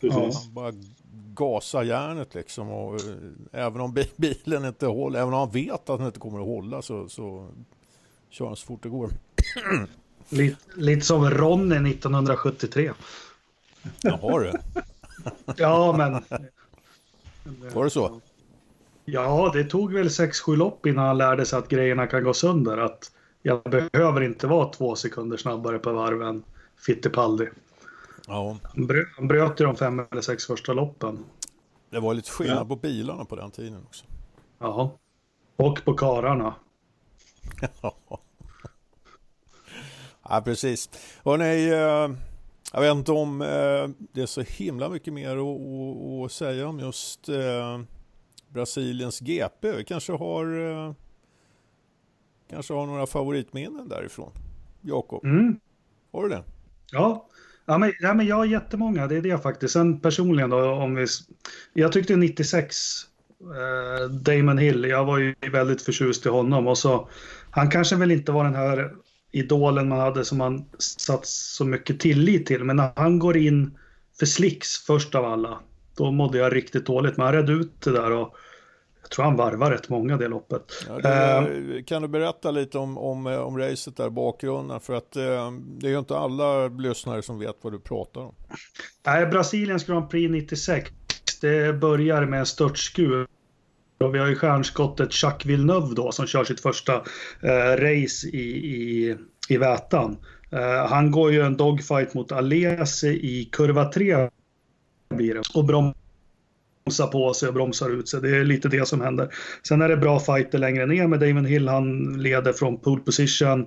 precis. 0.00 0.44
Han 0.44 0.54
bara 0.54 0.72
gasar 1.34 1.82
järnet 1.82 2.34
liksom 2.34 2.70
och 2.70 2.94
eh, 2.94 3.16
även 3.52 3.80
om 3.80 3.92
bi- 3.94 4.10
bilen 4.16 4.64
inte 4.64 4.86
håller, 4.86 5.18
även 5.20 5.34
om 5.34 5.40
han 5.40 5.50
vet 5.50 5.90
att 5.90 5.98
den 5.98 6.06
inte 6.06 6.18
kommer 6.20 6.38
att 6.40 6.46
hålla 6.46 6.82
så, 6.82 7.08
så 7.08 7.48
kör 8.30 8.46
han 8.46 8.56
så 8.56 8.66
fort 8.66 8.82
det 8.82 8.88
går. 8.88 9.10
Lite, 10.28 10.56
lite 10.76 11.06
som 11.06 11.30
Ronny 11.30 11.90
1973. 11.90 12.92
Jaha 14.02 14.38
du, 14.38 14.52
Ja, 15.56 15.94
men... 15.98 16.24
var 17.74 17.84
det 17.84 17.90
så? 17.90 18.20
Ja, 19.04 19.50
det 19.54 19.64
tog 19.64 19.92
väl 19.92 20.08
6-7 20.08 20.56
lopp 20.56 20.86
innan 20.86 21.06
han 21.06 21.18
lärde 21.18 21.46
sig 21.46 21.58
att 21.58 21.68
grejerna 21.68 22.06
kan 22.06 22.24
gå 22.24 22.34
sönder. 22.34 22.78
Att 22.78 23.12
jag 23.42 23.62
behöver 23.62 24.20
inte 24.20 24.46
vara 24.46 24.68
två 24.68 24.96
sekunder 24.96 25.36
snabbare 25.36 25.78
på 25.78 25.92
varv 25.92 26.22
än 26.22 26.42
Fittipaldi. 26.86 27.48
Ja, 28.26 28.56
Han 28.62 28.86
bröt, 28.86 29.06
han 29.16 29.28
bröt 29.28 29.60
ju 29.60 29.64
de 29.64 29.76
fem 29.76 30.02
eller 30.10 30.22
sex 30.22 30.46
första 30.46 30.72
loppen. 30.72 31.18
det 31.90 32.00
var 32.00 32.14
lite 32.14 32.30
skillnad 32.30 32.58
Ja. 32.58 32.64
på 32.64 32.76
bilarna 32.76 33.24
på 33.24 33.36
den 33.36 33.50
tiden 33.50 33.82
också. 33.86 34.04
Ja. 34.58 34.92
Och 35.56 35.84
på 35.84 35.94
kararna. 35.94 36.54
Ja, 40.28 40.42
precis. 40.44 40.90
Hörrni, 41.24 41.68
eh, 41.70 42.16
jag 42.76 42.82
vet 42.82 42.96
inte 42.98 43.12
om 43.12 43.42
eh, 43.42 43.88
det 44.12 44.22
är 44.22 44.26
så 44.26 44.40
himla 44.40 44.88
mycket 44.88 45.12
mer 45.12 45.36
att, 46.24 46.32
säga 46.32 46.68
om 46.68 46.78
just 46.78 47.28
eh, 47.28 47.80
Brasiliens 48.48 49.20
GP. 49.20 49.72
Vi 49.72 49.84
kanske 49.84 50.12
har, 50.12 50.70
eh, 50.70 50.92
kanske 52.50 52.74
har 52.74 52.86
några 52.86 53.06
favoritminnen 53.06 53.88
därifrån. 53.88 54.32
Jakob, 54.80 55.24
Mm. 55.24 55.60
har 56.12 56.22
du 56.22 56.28
det? 56.28 56.42
Ja. 56.92 57.28
Ja, 57.66 57.78
men, 57.78 57.92
ja, 58.00 58.14
men 58.14 58.26
jag 58.26 58.36
har 58.36 58.44
jättemånga, 58.44 59.06
det 59.06 59.16
är 59.16 59.22
det 59.22 59.38
faktiskt. 59.38 59.72
Sen 59.72 60.00
personligen 60.00 60.50
då, 60.50 60.70
om 60.70 60.94
vi... 60.94 61.06
Jag 61.72 61.92
tyckte 61.92 62.16
96, 62.16 62.76
eh, 63.40 64.10
Damon 64.10 64.58
Hill, 64.58 64.84
jag 64.84 65.04
var 65.04 65.18
ju 65.18 65.34
väldigt 65.52 65.82
förtjust 65.82 66.26
i 66.26 66.28
honom. 66.28 66.66
Och 66.66 66.78
så, 66.78 67.08
han 67.50 67.70
kanske 67.70 67.96
väl 67.96 68.10
inte 68.10 68.32
var 68.32 68.44
den 68.44 68.54
här 68.54 68.94
idolen 69.32 69.88
man 69.88 70.00
hade 70.00 70.24
som 70.24 70.38
man 70.38 70.64
satt 70.78 71.26
så 71.26 71.64
mycket 71.64 72.00
tillit 72.00 72.46
till. 72.46 72.64
Men 72.64 72.76
när 72.76 72.90
han 72.96 73.18
går 73.18 73.36
in 73.36 73.78
för 74.18 74.26
slicks 74.26 74.86
först 74.86 75.14
av 75.14 75.24
alla, 75.24 75.58
då 75.96 76.10
mådde 76.10 76.38
jag 76.38 76.56
riktigt 76.56 76.86
dåligt. 76.86 77.16
Men 77.16 77.26
han 77.26 77.34
redde 77.34 77.52
ut 77.52 77.80
det 77.80 77.92
där 77.92 78.12
och 78.12 78.36
jag 79.02 79.10
tror 79.10 79.24
han 79.24 79.36
varvar 79.36 79.70
rätt 79.70 79.88
många 79.88 80.16
det 80.16 80.28
loppet. 80.28 80.62
Ja, 80.88 80.98
det, 80.98 81.82
kan 81.82 82.02
du 82.02 82.08
berätta 82.08 82.50
lite 82.50 82.78
om, 82.78 82.98
om, 82.98 83.26
eh, 83.26 83.38
om 83.38 83.58
racet 83.58 83.96
där, 83.96 84.10
bakgrunden? 84.10 84.80
För 84.80 84.94
att 84.94 85.16
eh, 85.16 85.52
det 85.52 85.86
är 85.86 85.90
ju 85.90 85.98
inte 85.98 86.16
alla 86.16 86.68
lyssnare 86.68 87.22
som 87.22 87.38
vet 87.38 87.56
vad 87.60 87.72
du 87.72 87.78
pratar 87.78 88.20
om. 88.20 88.34
Nej, 89.06 89.26
Brasiliens 89.26 89.84
Grand 89.84 90.10
Prix 90.10 90.30
96, 90.30 90.90
det 91.40 91.72
börjar 91.80 92.26
med 92.26 92.40
en 92.40 92.46
störtskur. 92.46 93.26
Och 93.98 94.14
vi 94.14 94.18
har 94.18 94.26
ju 94.26 94.34
stjärnskottet 94.36 95.22
Jacques 95.22 95.46
Villeneuve 95.46 95.94
då 95.94 96.12
som 96.12 96.26
kör 96.26 96.44
sitt 96.44 96.60
första 96.60 96.94
eh, 97.40 97.76
race 97.76 98.26
i, 98.26 98.40
i, 98.74 99.16
i 99.48 99.56
Vätan. 99.56 100.16
Eh, 100.50 100.86
han 100.88 101.10
går 101.10 101.32
ju 101.32 101.40
en 101.40 101.56
dogfight 101.56 102.14
mot 102.14 102.32
Alesi 102.32 103.08
i 103.08 103.48
kurva 103.52 103.84
3 103.92 104.28
blir 105.14 105.34
det. 105.34 105.42
Och 105.54 105.64
bromsar 105.64 107.06
på 107.12 107.34
sig 107.34 107.48
och 107.48 107.54
bromsar 107.54 107.90
ut 107.90 108.08
sig. 108.08 108.20
Det 108.20 108.36
är 108.36 108.44
lite 108.44 108.68
det 108.68 108.88
som 108.88 109.00
händer. 109.00 109.28
Sen 109.68 109.82
är 109.82 109.88
det 109.88 109.96
bra 109.96 110.20
fighter 110.20 110.58
längre 110.58 110.86
ner 110.86 111.06
med 111.06 111.20
Damon 111.20 111.44
Hill. 111.44 111.68
Han 111.68 112.18
leder 112.22 112.52
från 112.52 112.80
pole 112.80 113.02
position. 113.02 113.66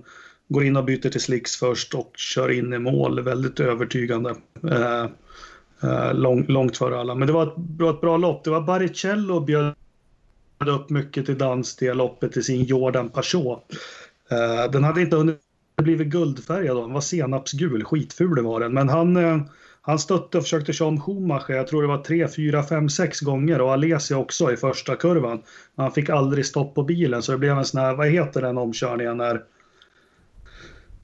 Går 0.49 0.63
in 0.63 0.77
och 0.77 0.85
byter 0.85 1.09
till 1.09 1.21
slicks 1.21 1.55
först 1.55 1.95
och 1.95 2.11
kör 2.15 2.51
in 2.51 2.73
i 2.73 2.79
mål. 2.79 3.21
Väldigt 3.21 3.59
övertygande. 3.59 4.35
Eh, 4.71 5.05
eh, 5.83 6.13
lång, 6.13 6.45
långt 6.47 6.77
före 6.77 6.99
alla. 6.99 7.15
Men 7.15 7.27
det 7.27 7.33
var 7.33 7.43
ett, 7.47 7.57
bra- 7.57 7.89
ett 7.89 8.01
bra 8.01 8.17
lopp. 8.17 8.43
Det 8.43 8.49
var 8.49 8.61
Baricello 8.61 9.39
bjöd 9.39 9.75
upp 10.67 10.89
mycket 10.89 11.25
till 11.25 11.37
dans 11.37 11.75
det 11.75 11.93
loppet 11.93 12.37
i 12.37 12.43
sin 12.43 12.63
Jordan 12.63 13.09
Peugeot. 13.09 13.63
Eh, 14.31 14.71
den 14.71 14.83
hade 14.83 15.01
inte 15.01 15.15
hunnit 15.15 15.39
blivit 15.81 16.07
guldfärgad 16.07 16.75
då. 16.75 16.81
Den 16.81 16.93
var 16.93 17.01
senapsgul. 17.01 17.83
Skitful 17.83 18.43
var 18.43 18.59
den. 18.59 18.73
Men 18.73 18.89
han, 18.89 19.17
eh, 19.17 19.41
han 19.81 19.99
stötte 19.99 20.37
och 20.37 20.43
försökte 20.43 20.73
köra 20.73 20.87
om 20.87 21.01
Schumacher. 21.01 21.53
Jag 21.53 21.67
tror 21.67 21.81
det 21.81 21.87
var 21.87 22.03
tre, 22.03 22.27
fyra, 22.27 22.63
fem, 22.63 22.89
sex 22.89 23.19
gånger. 23.19 23.61
Och 23.61 23.73
Alesi 23.73 24.13
också 24.13 24.53
i 24.53 24.57
första 24.57 24.95
kurvan. 24.95 25.41
Men 25.75 25.83
han 25.83 25.91
fick 25.91 26.09
aldrig 26.09 26.45
stopp 26.45 26.75
på 26.75 26.83
bilen. 26.83 27.23
Så 27.23 27.31
det 27.31 27.37
blev 27.37 27.57
en 27.57 27.65
sån 27.65 27.81
här, 27.81 27.95
vad 27.95 28.07
heter 28.07 28.41
den 28.41 28.57
omkörningen 28.57 29.17
när 29.17 29.43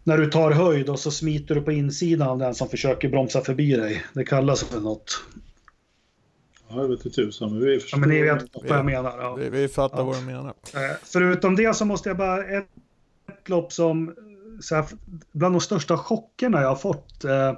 när 0.08 0.18
du 0.18 0.26
tar 0.26 0.52
höjd 0.52 0.90
och 0.90 1.00
så 1.00 1.12
smiter 1.12 1.56
du 1.56 1.62
på 1.62 1.72
insidan 1.72 2.28
av 2.28 2.38
den 2.38 2.56
som 2.56 2.70
försöker 2.70 3.10
bromsa 3.10 3.42
förbi 3.42 3.76
dig. 3.76 4.06
Det 4.14 4.24
kallas 4.24 4.64
för 4.64 4.80
något. 4.80 5.22
Ja, 6.70 6.76
jag 6.82 6.88
vet 6.88 7.06
inte 7.06 7.10
tusan, 7.16 7.52
men 7.52 7.60
vi 7.66 7.74
Ja, 7.74 7.80
förstår. 7.80 7.98
men 7.98 8.10
ni 8.10 8.22
vet 8.22 8.46
vad 8.54 8.78
jag 8.80 8.86
menar. 8.86 9.18
Ja. 9.20 9.36
Vi, 9.36 9.50
vi 9.50 9.68
fattar 9.68 9.98
Ja. 9.98 10.04
vad 10.04 10.16
du 10.20 10.26
menar. 10.26 10.50
Eh, 10.74 10.96
Förutom 11.04 11.56
det 11.56 11.76
så 11.76 11.86
måste 11.86 12.10
jag 12.10 12.18
bara... 12.18 12.44
Ett, 12.46 12.68
ett 13.30 13.50
lopp 13.50 13.74
som... 13.74 14.16
Så 14.62 14.76
här, 14.76 14.86
bland 15.32 15.56
de 15.56 15.60
största 15.62 15.98
chockerna 15.98 16.62
jag 16.62 16.70
har 16.70 16.76
fått. 16.76 17.24
Eh, 17.24 17.54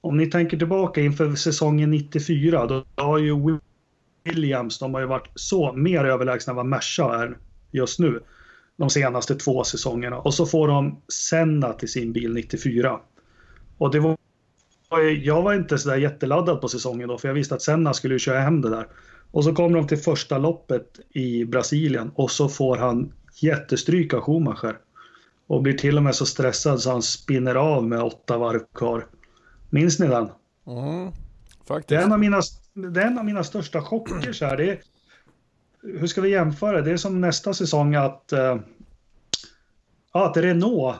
om 0.00 0.16
ni 0.16 0.26
tänker 0.26 0.56
tillbaka 0.58 1.00
inför 1.00 1.34
säsongen 1.34 1.90
94. 1.90 2.66
Då 2.66 2.84
har 2.96 3.18
ju 3.18 3.58
Williams, 4.24 4.78
de 4.78 4.94
har 4.94 5.00
ju 5.00 5.06
varit 5.06 5.28
så 5.34 5.72
mer 5.72 6.04
överlägsna 6.04 6.50
än 6.50 6.56
vad 6.56 6.66
Merca 6.66 7.14
är 7.22 7.38
just 7.70 7.98
nu. 7.98 8.22
De 8.76 8.90
senaste 8.90 9.34
två 9.34 9.64
säsongerna. 9.64 10.18
Och 10.18 10.34
så 10.34 10.46
får 10.46 10.68
de 10.68 11.00
Senna 11.12 11.72
till 11.72 11.88
sin 11.92 12.12
bil 12.12 12.34
94. 12.34 13.00
Och 13.78 13.90
det 13.90 14.00
var... 14.00 14.16
Jag 15.22 15.42
var 15.42 15.54
inte 15.54 15.78
så 15.78 15.88
där 15.88 15.96
jätteladdad 15.96 16.60
på 16.60 16.68
säsongen 16.68 17.08
då, 17.08 17.18
för 17.18 17.28
jag 17.28 17.34
visste 17.34 17.54
att 17.54 17.62
Senna 17.62 17.92
skulle 17.94 18.18
köra 18.18 18.40
hem 18.40 18.60
det 18.60 18.70
där. 18.70 18.86
Och 19.30 19.44
så 19.44 19.54
kommer 19.54 19.76
de 19.78 19.86
till 19.86 19.98
första 19.98 20.38
loppet 20.38 21.00
i 21.10 21.44
Brasilien 21.44 22.10
och 22.14 22.30
så 22.30 22.48
får 22.48 22.76
han 22.76 23.12
jättestryk 23.40 24.14
av 24.14 24.20
Schumacher. 24.20 24.78
Och 25.46 25.62
blir 25.62 25.72
till 25.72 25.96
och 25.96 26.02
med 26.02 26.14
så 26.14 26.26
stressad 26.26 26.80
så 26.80 26.90
han 26.90 27.02
spinner 27.02 27.54
av 27.54 27.84
med 27.84 28.02
åtta 28.02 28.38
varv 28.38 28.60
kvar. 28.74 29.06
Minns 29.70 29.98
ni 29.98 30.06
den? 30.06 30.28
Mm, 30.66 31.04
Det 31.06 31.66
faktiskt. 31.66 32.00
är 32.00 32.04
en 32.04 32.12
av 32.12 32.18
mina, 32.18 32.40
det 32.74 33.02
är 33.02 33.06
en 33.06 33.18
av 33.18 33.24
mina 33.24 33.44
största 33.44 33.82
chocker. 33.82 34.32
Så 34.32 34.44
här. 34.44 34.56
Det 34.56 34.70
är, 34.70 34.80
hur 35.82 36.06
ska 36.06 36.20
vi 36.20 36.30
jämföra? 36.30 36.80
Det 36.80 36.90
är 36.92 36.96
som 36.96 37.20
nästa 37.20 37.54
säsong 37.54 37.94
att, 37.94 38.24
ja, 40.12 40.28
att 40.28 40.36
Renault 40.36 40.96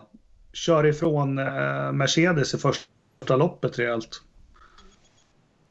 kör 0.52 0.86
ifrån 0.86 1.38
eh, 1.38 1.92
Mercedes 1.92 2.54
i 2.54 2.58
första 2.58 2.89
loppet 3.28 3.78
rejält. 3.78 4.22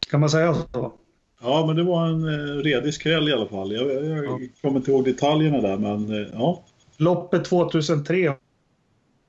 Kan 0.09 0.19
man 0.19 0.29
säga 0.29 0.53
så? 0.53 0.93
Ja, 1.41 1.65
men 1.67 1.75
det 1.75 1.83
var 1.83 2.05
en 2.05 2.23
eh, 2.23 2.55
redig 2.63 2.93
skräll 2.93 3.29
i 3.29 3.33
alla 3.33 3.47
fall. 3.47 3.71
Jag, 3.71 4.05
jag, 4.05 4.25
ja. 4.25 4.39
kommer 4.61 4.79
inte 4.79 4.91
ihåg 4.91 5.05
detaljerna 5.05 5.61
där, 5.61 5.77
men 5.77 6.21
eh, 6.21 6.27
ja. 6.33 6.63
Loppet 6.97 7.45
2003 7.45 8.33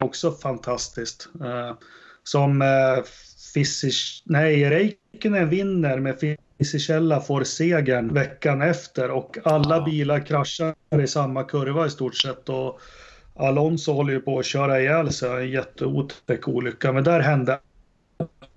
också 0.01 0.33
fantastiskt. 0.33 1.29
Eh, 1.41 1.77
som 2.23 2.63
eh, 2.63 3.05
Fissish, 3.55 4.23
nej, 4.25 4.71
Räikkönen 4.71 5.49
vinner 5.49 5.99
med 5.99 6.37
Fisichella 6.59 7.21
får 7.21 7.45
segern 7.45 8.15
veckan 8.15 8.63
efter 8.63 9.11
och 9.11 9.39
alla 9.45 9.77
ja. 9.77 9.85
bilar 9.85 10.27
kraschar 10.27 10.75
i 11.03 11.07
samma 11.07 11.45
kurva 11.45 11.87
i 11.87 11.91
stort 11.91 12.17
sett. 12.17 12.49
Och 12.49 12.81
Alonso 13.35 13.93
håller 13.93 14.13
ju 14.13 14.21
på 14.21 14.39
att 14.39 14.47
köra 14.47 14.81
ihjäl 14.81 15.13
sig, 15.13 15.31
en 15.31 15.51
jätteotäck 15.51 16.49
olycka. 16.49 16.93
Men 16.93 17.05
där 17.05 17.21
hände 17.21 17.59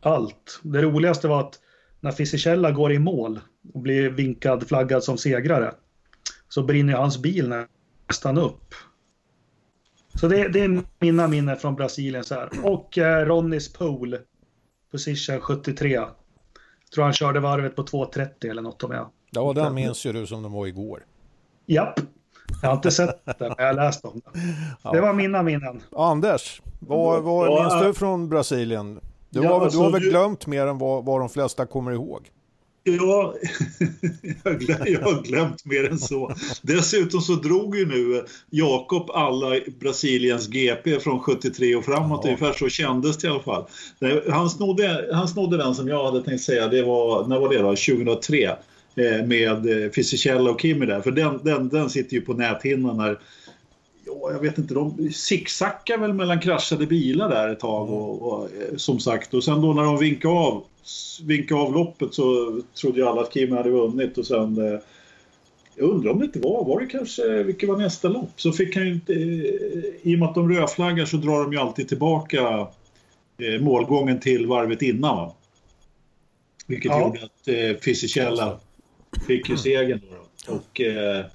allt. 0.02 0.60
Det 0.64 0.82
roligaste 0.82 1.28
var 1.28 1.40
att 1.40 1.60
när 2.00 2.12
Fisichella 2.12 2.72
går 2.72 2.92
i 2.92 3.00
mål 3.00 3.40
och 3.74 3.80
blir 3.80 4.10
vinkad, 4.10 4.68
flaggad 4.68 5.04
som 5.04 5.18
segrare, 5.18 5.74
så 6.50 6.64
brinner 6.64 6.94
hans 6.94 7.18
bil 7.18 7.54
nästan 8.08 8.38
upp. 8.38 8.76
Så 10.16 10.28
det, 10.28 10.48
det 10.48 10.60
är 10.60 10.82
mina 11.00 11.28
minnen 11.28 11.58
från 11.58 11.76
Brasilien. 11.76 12.24
Så 12.24 12.36
här. 12.36 12.50
Och 12.64 12.98
eh, 12.98 13.26
Ronnys 13.26 13.74
pole, 13.74 14.20
position 14.92 15.42
73. 15.42 15.92
Jag 15.92 16.08
tror 16.94 17.04
han 17.04 17.14
körde 17.14 17.40
varvet 17.40 17.76
på 17.76 17.84
2.30 17.84 18.50
eller 18.50 18.62
något 18.62 18.84
om 18.84 18.92
jag... 18.92 19.10
Ja, 19.32 19.54
den 19.54 19.74
minns 19.74 20.06
ju 20.06 20.14
du 20.14 20.28
som 20.28 20.44
de 20.44 20.52
var 20.52 20.68
igår. 20.68 21.06
Japp. 21.66 22.00
Jag 22.62 22.70
har 22.70 22.76
inte 22.76 22.92
sett 22.92 23.26
den, 23.26 23.36
men 23.40 23.56
jag 23.58 23.66
har 23.66 23.74
läst 23.74 24.06
om 24.06 24.22
den. 24.26 24.42
Ja. 24.84 24.92
Det 24.92 25.02
var 25.02 25.14
mina 25.14 25.44
minnen. 25.44 25.82
Anders, 25.92 26.62
vad, 26.80 27.24
vad 27.24 27.64
minns 27.64 27.84
du 27.84 27.94
från 27.94 28.30
Brasilien? 28.30 29.00
Du, 29.34 29.44
ja, 29.44 29.54
har, 29.54 29.62
alltså, 29.62 29.80
du 29.80 29.84
har 29.84 29.92
väl 29.92 30.10
glömt 30.10 30.48
mer 30.48 30.68
än 30.68 30.78
vad, 30.78 31.06
vad 31.06 31.22
de 31.22 31.30
flesta 31.30 31.66
kommer 31.66 31.92
ihåg? 31.92 32.30
Ja, 32.84 32.94
jag 34.86 35.02
har 35.02 35.24
glömt 35.24 35.66
mer 35.66 35.90
än 35.90 36.00
så. 36.00 36.34
Dessutom 36.62 37.22
så 37.22 37.34
drog 37.34 37.76
ju 37.78 37.86
nu 37.86 38.26
Jakob 38.50 39.12
alla 39.12 39.60
Brasiliens 39.80 40.48
GP 40.48 41.00
från 41.00 41.20
73 41.20 41.76
och 41.76 41.86
framåt, 41.86 42.22
ja. 42.24 42.30
ungefär 42.30 42.54
så 42.54 42.70
kändes 42.70 43.18
det 43.18 43.28
i 43.28 43.32
alla 43.32 43.40
fall. 43.40 43.66
Han 44.30 44.50
snodde, 44.50 45.10
han 45.14 45.28
snodde 45.28 45.58
den 45.58 45.76
som 45.76 45.88
jag 45.88 46.06
hade 46.06 46.24
tänkt 46.24 46.44
säga, 46.44 46.68
det 46.68 46.84
var, 46.84 47.28
när 47.28 47.40
var 47.40 47.50
det 47.50 47.58
då? 47.58 47.70
2003 47.70 48.44
eh, 48.46 49.26
med 49.26 49.84
eh, 49.84 49.90
Fisichella 49.92 50.52
och 50.52 50.62
Kimi 50.62 50.86
där, 50.86 51.02
för 51.02 51.12
den, 51.12 51.40
den, 51.44 51.70
den 51.70 51.90
sitter 51.90 52.14
ju 52.14 52.22
på 52.22 52.34
näthinnan 52.34 52.98
när 52.98 53.20
jag 54.32 54.40
vet 54.40 54.58
inte, 54.58 54.74
de 54.74 55.12
zigzackar 55.14 55.98
väl 55.98 56.14
mellan 56.14 56.40
kraschade 56.40 56.86
bilar 56.86 57.30
där 57.30 57.50
ett 57.50 57.60
tag 57.60 57.90
och, 57.90 58.22
och, 58.22 58.44
eh, 58.46 58.76
som 58.78 59.00
sagt 59.00 59.34
och 59.34 59.44
sen 59.44 59.62
då 59.62 59.74
när 59.74 59.84
de 59.84 59.98
vinkade 59.98 60.34
av, 60.34 60.64
vinkade 61.24 61.62
av 61.62 61.74
loppet 61.74 62.14
så 62.14 62.62
trodde 62.82 63.00
ju 63.00 63.08
alla 63.08 63.22
att 63.22 63.34
Kim 63.34 63.52
hade 63.52 63.70
vunnit 63.70 64.18
och 64.18 64.28
sen 64.28 64.58
eh, 64.58 64.80
jag 65.76 65.90
undrar 65.90 66.12
om 66.12 66.20
det 66.20 66.26
inte 66.26 66.40
var, 66.40 66.66
var 66.66 66.80
det 66.80 66.86
kanske, 66.86 67.44
vilket 67.44 67.70
var 67.70 67.78
nästa 67.78 68.08
lopp? 68.08 68.32
Så 68.36 68.52
fick 68.52 68.76
han 68.76 68.86
ju 68.86 68.94
inte, 68.94 69.14
eh, 69.14 69.20
i 70.02 70.16
och 70.16 70.20
med 70.20 70.30
att 70.30 70.36
de 70.36 70.54
rödflaggar 70.54 71.06
så 71.06 71.18
drar 71.18 71.44
de 71.44 71.54
ju 71.54 71.60
alltid 71.60 71.90
tillbaka 71.90 72.68
målgången 73.60 74.20
till 74.20 74.48
varvet 74.48 74.82
innan 74.82 75.18
va? 75.18 75.34
Vilket 76.68 76.92
ja. 76.92 77.02
gjorde 77.02 77.24
att 77.24 77.48
eh, 77.48 77.82
Fisichella 77.82 78.60
fick 79.28 79.50
ju 79.50 79.58
segern 79.58 80.02
då. 80.10 80.16
då. 80.48 80.54
Och 80.54 80.82
eh, 80.82 81.26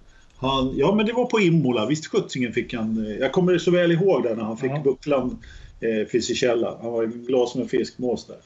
han, 0.40 0.72
ja, 0.77 0.94
men 0.94 1.07
det 1.07 1.12
var 1.12 1.27
på 1.27 1.40
Imola. 1.40 1.87
Visst 1.87 2.07
sjuttsingen 2.07 2.53
fick 2.53 2.74
han. 2.74 3.07
Eh, 3.07 3.12
jag 3.12 3.33
kommer 3.33 3.59
så 3.59 3.70
väl 3.70 3.92
ihåg 3.92 4.22
det 4.22 4.35
när 4.35 4.44
han 4.44 4.57
fick 4.57 4.70
ja. 4.70 4.81
bucklan 4.85 5.38
eh, 5.81 6.07
Fisichella. 6.09 6.79
Han 6.83 6.92
var 6.92 7.05
glad 7.05 7.48
som 7.48 7.61
en 7.61 7.68
fiskmås 7.68 8.27
där. 8.27 8.37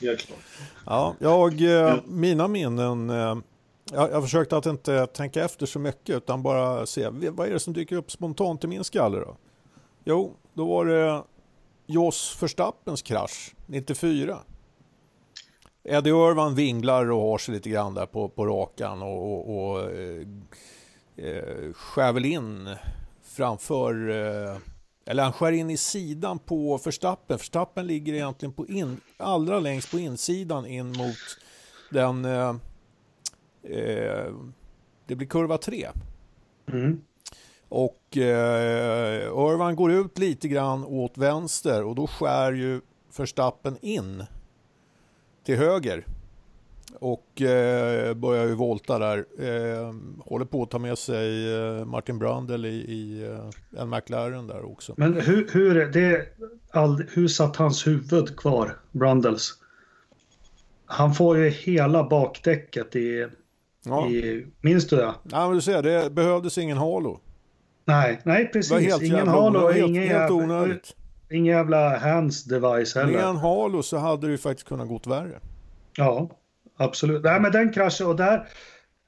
Helt 0.00 0.20
klart. 0.20 0.38
Ja, 0.86 1.14
jag, 1.18 1.62
eh, 1.62 1.96
mina 2.06 2.48
minnen. 2.48 3.10
Eh, 3.10 3.36
jag, 3.92 4.12
jag 4.12 4.22
försökte 4.22 4.56
att 4.56 4.66
inte 4.66 5.06
tänka 5.06 5.44
efter 5.44 5.66
så 5.66 5.78
mycket 5.78 6.16
utan 6.16 6.42
bara 6.42 6.86
se 6.86 7.08
vad 7.08 7.48
är 7.48 7.52
det 7.52 7.60
som 7.60 7.72
dyker 7.72 7.96
upp 7.96 8.10
spontant 8.10 8.64
i 8.64 8.66
min 8.66 8.84
skalle 8.84 9.18
då? 9.18 9.36
Jo, 10.04 10.34
då 10.54 10.64
var 10.64 10.86
det 10.86 11.22
Jos 11.86 12.38
Verstappens 12.40 13.02
krasch 13.02 13.54
94. 13.66 14.38
Eddie 15.84 16.10
Irvan 16.10 16.54
vinglar 16.54 17.10
och 17.10 17.22
har 17.22 17.38
sig 17.38 17.54
lite 17.54 17.70
grann 17.70 17.94
där 17.94 18.06
på, 18.06 18.28
på 18.28 18.46
rakan 18.46 19.02
och, 19.02 19.32
och, 19.32 19.70
och 19.70 19.90
eh, 21.22 21.72
skär 21.72 22.12
väl 22.12 22.24
in 22.24 22.76
framför, 23.22 24.08
eh, 24.10 24.56
eller 25.06 25.22
han 25.22 25.32
skär 25.32 25.52
in 25.52 25.70
i 25.70 25.76
sidan 25.76 26.38
på 26.38 26.78
Förstappen. 26.78 27.38
Förstappen 27.38 27.86
ligger 27.86 28.14
egentligen 28.14 28.52
på 28.52 28.66
in, 28.66 29.00
allra 29.16 29.60
längst 29.60 29.90
på 29.90 29.98
insidan 29.98 30.66
in 30.66 30.86
mot 30.86 31.38
den, 31.90 32.24
eh, 32.24 32.54
eh 33.62 34.32
det 35.06 35.16
blir 35.16 35.26
kurva 35.26 35.58
3. 35.58 35.88
Mm. 36.72 37.00
Och 37.68 38.16
eh, 38.16 39.28
Örvan 39.38 39.76
går 39.76 39.92
ut 39.92 40.18
lite 40.18 40.48
grann 40.48 40.84
åt 40.84 41.18
vänster 41.18 41.84
och 41.84 41.94
då 41.94 42.06
skär 42.06 42.52
ju 42.52 42.80
Förstappen 43.10 43.78
in 43.80 44.24
till 45.44 45.56
höger 45.56 46.06
och 47.00 47.42
eh, 47.42 48.14
börjar 48.14 48.46
ju 48.46 48.54
volta 48.54 48.98
där. 48.98 49.18
Eh, 49.38 49.94
håller 50.24 50.44
på 50.44 50.62
att 50.62 50.70
ta 50.70 50.78
med 50.78 50.98
sig 50.98 51.54
eh, 51.54 51.84
Martin 51.84 52.18
Brundle 52.18 52.68
i, 52.68 52.74
i 52.74 53.22
eh, 53.22 53.80
en 53.82 53.90
McLaren 53.90 54.46
där 54.46 54.72
också. 54.72 54.94
Men 54.96 55.20
hur, 55.20 55.48
hur, 55.52 55.86
det, 55.86 56.26
all, 56.70 57.04
hur 57.12 57.28
satt 57.28 57.56
hans 57.56 57.86
huvud 57.86 58.36
kvar, 58.36 58.76
Brundles? 58.92 59.50
Han 60.86 61.14
får 61.14 61.38
ju 61.38 61.48
hela 61.48 62.04
bakdäcket 62.04 62.96
i, 62.96 63.26
ja. 63.84 64.08
i 64.08 64.46
minns 64.60 64.88
du 64.88 64.96
det? 64.96 65.14
Ja, 65.22 65.46
men 65.46 65.54
du 65.54 65.60
ser, 65.60 65.82
det 65.82 66.12
behövdes 66.12 66.58
ingen 66.58 66.76
halo. 66.76 67.20
Nej, 67.84 68.20
nej 68.24 68.50
precis. 68.52 69.02
Ingen 69.02 69.28
halo 69.28 69.60
och 69.60 69.76
ingen. 69.76 70.78
Ingen 71.30 71.44
jävla 71.44 71.98
hands 71.98 72.44
device 72.44 72.94
heller. 72.94 73.12
Med 73.12 73.24
en 73.24 73.36
halo 73.36 73.82
så 73.82 73.96
hade 73.96 74.26
det 74.26 74.30
ju 74.30 74.38
faktiskt 74.38 74.68
kunnat 74.68 74.88
gått 74.88 75.06
värre. 75.06 75.40
Ja, 75.96 76.28
absolut. 76.76 77.22
Nej, 77.24 77.40
men 77.40 77.52
den 77.52 77.72
kraschen 77.72 78.06
och 78.06 78.16
där 78.16 78.48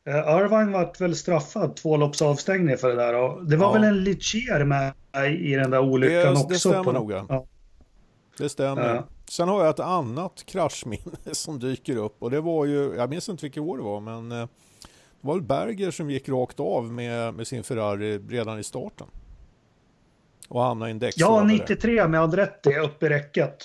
eh, 0.09 0.15
Irvine 0.15 0.73
vart 0.73 1.01
väl 1.01 1.17
straffad 1.17 1.77
två 1.77 1.97
lopps 1.97 2.23
avstängning 2.23 2.77
för 2.77 2.89
det 2.89 2.97
där. 2.97 3.15
Och 3.15 3.47
det 3.47 3.57
var 3.57 3.67
ja. 3.67 3.73
väl 3.73 3.85
en 3.85 4.05
Lichier 4.05 4.65
med 4.65 4.93
i 5.41 5.55
den 5.55 5.71
där 5.71 5.81
olyckan 5.81 6.35
det, 6.35 6.41
också. 6.41 6.49
Det 6.49 6.59
stämmer 6.59 6.93
nog. 6.93 7.13
Ja. 7.13 7.47
Det 8.39 8.49
stämmer. 8.49 8.95
Ja. 8.95 9.09
Sen 9.31 9.49
har 9.49 9.61
jag 9.61 9.71
ett 9.71 9.81
annat 9.81 10.43
kraschminne 10.47 11.17
som 11.33 11.59
dyker 11.59 11.97
upp 11.97 12.23
och 12.23 12.31
det 12.31 12.41
var 12.41 12.65
ju, 12.65 12.95
jag 12.97 13.11
minns 13.11 13.29
inte 13.29 13.45
vilket 13.45 13.63
år 13.63 13.77
det 13.77 13.83
var, 13.83 14.01
men 14.01 14.33
eh, 14.33 14.49
det 15.21 15.29
var 15.29 15.35
väl 15.35 15.43
Berger 15.43 15.91
som 15.91 16.11
gick 16.11 16.29
rakt 16.29 16.61
av 16.61 16.85
med, 16.85 17.35
med 17.35 17.47
sin 17.47 17.65
Ferrari 17.65 18.19
redan 18.19 18.59
i 18.59 18.65
starten. 18.65 19.07
Och 20.49 20.63
hamnade 20.63 20.91
i 20.91 20.93
en 20.93 20.99
däcksvagare. 20.99 21.53
Ja, 21.53 21.59
93 21.59 22.09
med 22.09 22.21
Andretti 22.21 22.77
upp 22.77 23.03
i 23.03 23.09
räcket. 23.09 23.57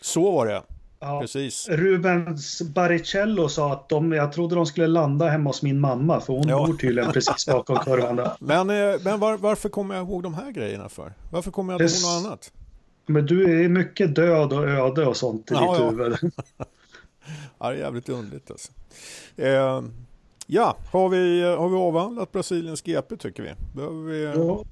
Så 0.00 0.30
var 0.30 0.46
det. 0.46 0.62
Ja, 1.00 1.20
Precis. 1.20 1.68
Rubens 1.68 2.62
Baricello 2.62 3.48
sa 3.48 3.72
att 3.72 3.88
de, 3.88 4.12
jag 4.12 4.32
trodde 4.32 4.54
de 4.54 4.66
skulle 4.66 4.86
landa 4.86 5.28
hemma 5.28 5.50
hos 5.50 5.62
min 5.62 5.80
mamma 5.80 6.20
för 6.20 6.32
hon 6.32 6.48
ja. 6.48 6.66
bor 6.66 6.74
tydligen 6.74 7.12
precis 7.12 7.46
bakom 7.46 7.76
kurvan 7.76 8.16
där. 8.16 8.32
Men, 8.40 8.70
eh, 8.70 9.00
men 9.04 9.20
var, 9.20 9.36
varför 9.36 9.68
kommer 9.68 9.94
jag 9.94 10.06
ihåg 10.06 10.22
de 10.22 10.34
här 10.34 10.50
grejerna 10.50 10.88
för? 10.88 11.12
Varför 11.30 11.50
kommer 11.50 11.72
jag 11.72 11.82
inte 11.82 11.94
ihåg 11.94 12.22
något 12.22 12.26
annat? 12.26 12.52
Men 13.06 13.26
du 13.26 13.64
är 13.64 13.68
mycket 13.68 14.14
död 14.14 14.52
och 14.52 14.68
öde 14.68 15.06
och 15.06 15.16
sånt 15.16 15.50
i 15.50 15.54
ja, 15.54 15.60
ditt 15.60 15.80
ja. 15.80 15.90
huvud. 15.90 16.16
ja, 17.58 17.70
det 17.70 17.76
är 17.76 17.80
jävligt 17.80 18.08
underligt 18.08 18.50
alltså. 18.50 18.72
Eh, 19.36 19.82
ja, 20.46 20.76
har 20.92 21.08
vi, 21.08 21.42
har 21.42 21.68
vi 21.68 21.76
avhandlat 21.76 22.32
Brasiliens 22.32 22.82
GP 22.82 23.16
tycker 23.16 23.42
vi? 23.42 23.54
Behöver 23.74 24.02
vi... 24.02 24.24
Ja, 24.24 24.64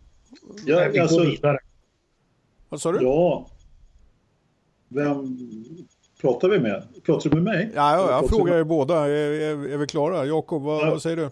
ja 0.66 0.88
vi 0.92 0.98
alltså, 0.98 1.16
går 1.18 1.26
vidare. 1.26 1.58
Vad 2.68 2.80
sa 2.80 2.92
du? 2.92 3.04
Ja. 3.04 3.46
Vem, 4.88 5.38
pratar 6.20 6.48
vi 6.48 6.60
med? 6.60 6.82
Pratar 7.06 7.30
du 7.30 7.36
med 7.36 7.44
mig? 7.44 7.70
Ja, 7.74 7.96
jag, 7.96 8.10
jag 8.10 8.28
frågar 8.28 8.54
er 8.54 8.64
båda. 8.64 9.06
Är, 9.06 9.10
är, 9.10 9.72
är 9.72 9.76
vi 9.76 9.86
klara? 9.86 10.24
Jakob, 10.24 10.62
vad, 10.62 10.86
ja. 10.86 10.90
vad, 10.90 11.02
säger 11.02 11.16
du? 11.16 11.30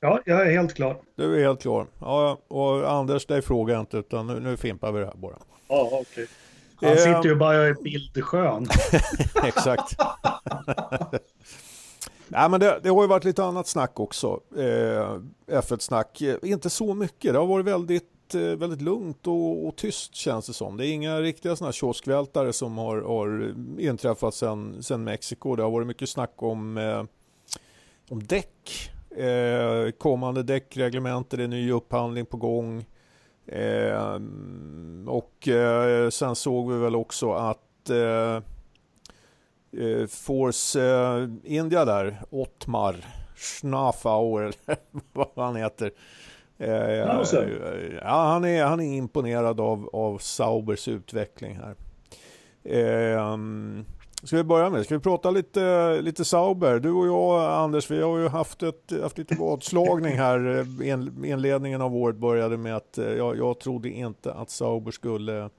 Ja, 0.00 0.20
jag 0.24 0.46
är 0.46 0.52
helt 0.52 0.74
klar. 0.74 0.96
Du 1.16 1.40
är 1.40 1.42
helt 1.42 1.62
klar. 1.62 1.86
Ja, 1.98 2.38
och 2.48 2.92
Anders, 2.92 3.26
dig 3.26 3.42
frågar 3.42 3.74
jag 3.74 3.82
inte, 3.82 3.96
utan 3.96 4.26
nu, 4.26 4.40
nu 4.40 4.56
fimpar 4.56 4.92
vi 4.92 5.00
det 5.00 5.06
här 5.06 5.14
bara. 5.14 5.36
Ja, 5.68 5.88
okej. 5.92 6.00
Okay. 6.00 6.26
Han 6.88 6.92
eh, 6.92 6.96
sitter 6.96 7.28
ju 7.28 7.34
bara 7.34 7.68
i 7.68 7.74
bildsjön. 7.74 8.68
Exakt. 9.44 9.96
Nej, 12.28 12.50
men 12.50 12.60
det, 12.60 12.80
det, 12.82 12.88
har 12.88 13.02
ju 13.02 13.08
varit 13.08 13.24
lite 13.24 13.44
annat 13.44 13.66
snack 13.66 14.00
också. 14.00 14.40
Eh, 14.56 15.18
F1-snack. 15.46 16.22
Inte 16.42 16.70
så 16.70 16.94
mycket. 16.94 17.32
Det 17.32 17.38
har 17.38 17.46
varit 17.46 17.66
väldigt 17.66 18.13
väldigt, 18.32 18.52
eh, 18.52 18.58
väldigt, 18.58 18.82
lugnt 18.82 19.26
och, 19.26 19.66
och, 19.66 19.76
tyst 19.76 20.14
känns 20.14 20.46
det 20.46 20.52
som. 20.52 20.76
Det 20.76 20.86
är 20.86 20.92
inga 20.92 21.20
riktiga 21.20 21.56
sådana 21.56 21.72
kioskvältare 21.72 22.52
som 22.52 22.78
har, 22.78 23.02
har 23.02 23.54
inträffat 23.80 24.34
sedan 24.34 24.82
sen 24.82 25.04
Mexiko. 25.04 25.56
Det 25.56 25.62
har 25.62 25.70
varit 25.70 25.86
mycket 25.86 26.08
snack 26.08 26.32
om, 26.36 26.78
eh, 26.78 27.04
om 28.08 28.22
däck. 28.22 28.90
Eh, 29.16 29.90
kommande 29.90 30.42
däckreglementer, 30.42 31.36
det 31.36 31.44
är 31.44 31.48
ny 31.48 31.72
upphandling 31.72 32.26
på 32.26 32.36
gång. 32.36 32.84
Eh, 33.46 34.20
och 35.06 35.48
eh, 35.48 36.10
sen 36.10 36.36
såg 36.36 36.72
vi 36.72 36.78
väl 36.78 36.94
också 36.96 37.32
att 37.32 37.90
eh, 37.90 38.36
eh 39.82 40.06
Force 40.06 40.82
eh, 40.82 41.28
India 41.44 41.84
där, 41.84 42.22
Ottmar 42.30 42.96
Schnafauer 43.36 44.42
eller 44.42 44.78
vad 45.12 45.46
han 45.46 45.56
heter. 45.56 45.92
Eh, 46.58 46.68
ja, 46.70 47.24
han, 48.02 48.44
är, 48.44 48.64
han 48.64 48.80
är 48.80 48.96
imponerad 48.96 49.60
av, 49.60 49.90
av 49.92 50.18
Saubers 50.18 50.88
utveckling 50.88 51.56
här. 51.56 51.74
Eh, 52.64 53.36
ska 54.24 54.36
vi 54.36 54.44
börja 54.44 54.70
med, 54.70 54.84
ska 54.84 54.94
vi 54.94 55.00
prata 55.00 55.30
lite, 55.30 56.00
lite 56.00 56.24
Sauber? 56.24 56.78
Du 56.78 56.90
och 56.90 57.06
jag 57.06 57.52
Anders, 57.52 57.90
vi 57.90 58.02
har 58.02 58.18
ju 58.18 58.28
haft, 58.28 58.62
ett, 58.62 58.92
haft 59.02 59.18
lite 59.18 59.34
vadslagning 59.34 60.16
här. 60.16 60.38
En, 60.82 61.24
inledningen 61.24 61.80
av 61.80 61.96
året 61.96 62.16
började 62.16 62.56
med 62.56 62.76
att 62.76 62.98
eh, 62.98 63.12
jag, 63.12 63.38
jag 63.38 63.60
trodde 63.60 63.88
inte 63.88 64.32
att 64.32 64.50
Sauber 64.50 64.90
skulle 64.90 65.50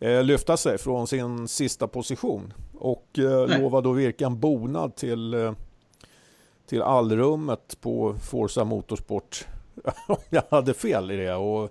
eh, 0.00 0.22
lyfta 0.22 0.56
sig 0.56 0.78
från 0.78 1.06
sin 1.06 1.48
sista 1.48 1.88
position 1.88 2.52
och 2.78 3.18
eh, 3.18 3.60
lovade 3.60 3.90
att 3.90 3.96
virka 3.96 4.26
en 4.26 4.40
bonad 4.40 4.96
till, 4.96 5.34
eh, 5.34 5.52
till 6.66 6.82
allrummet 6.82 7.80
på 7.80 8.14
Forza 8.30 8.64
Motorsport. 8.64 9.46
jag 10.30 10.42
hade 10.50 10.74
fel 10.74 11.10
i 11.10 11.16
det. 11.16 11.34
Och 11.34 11.70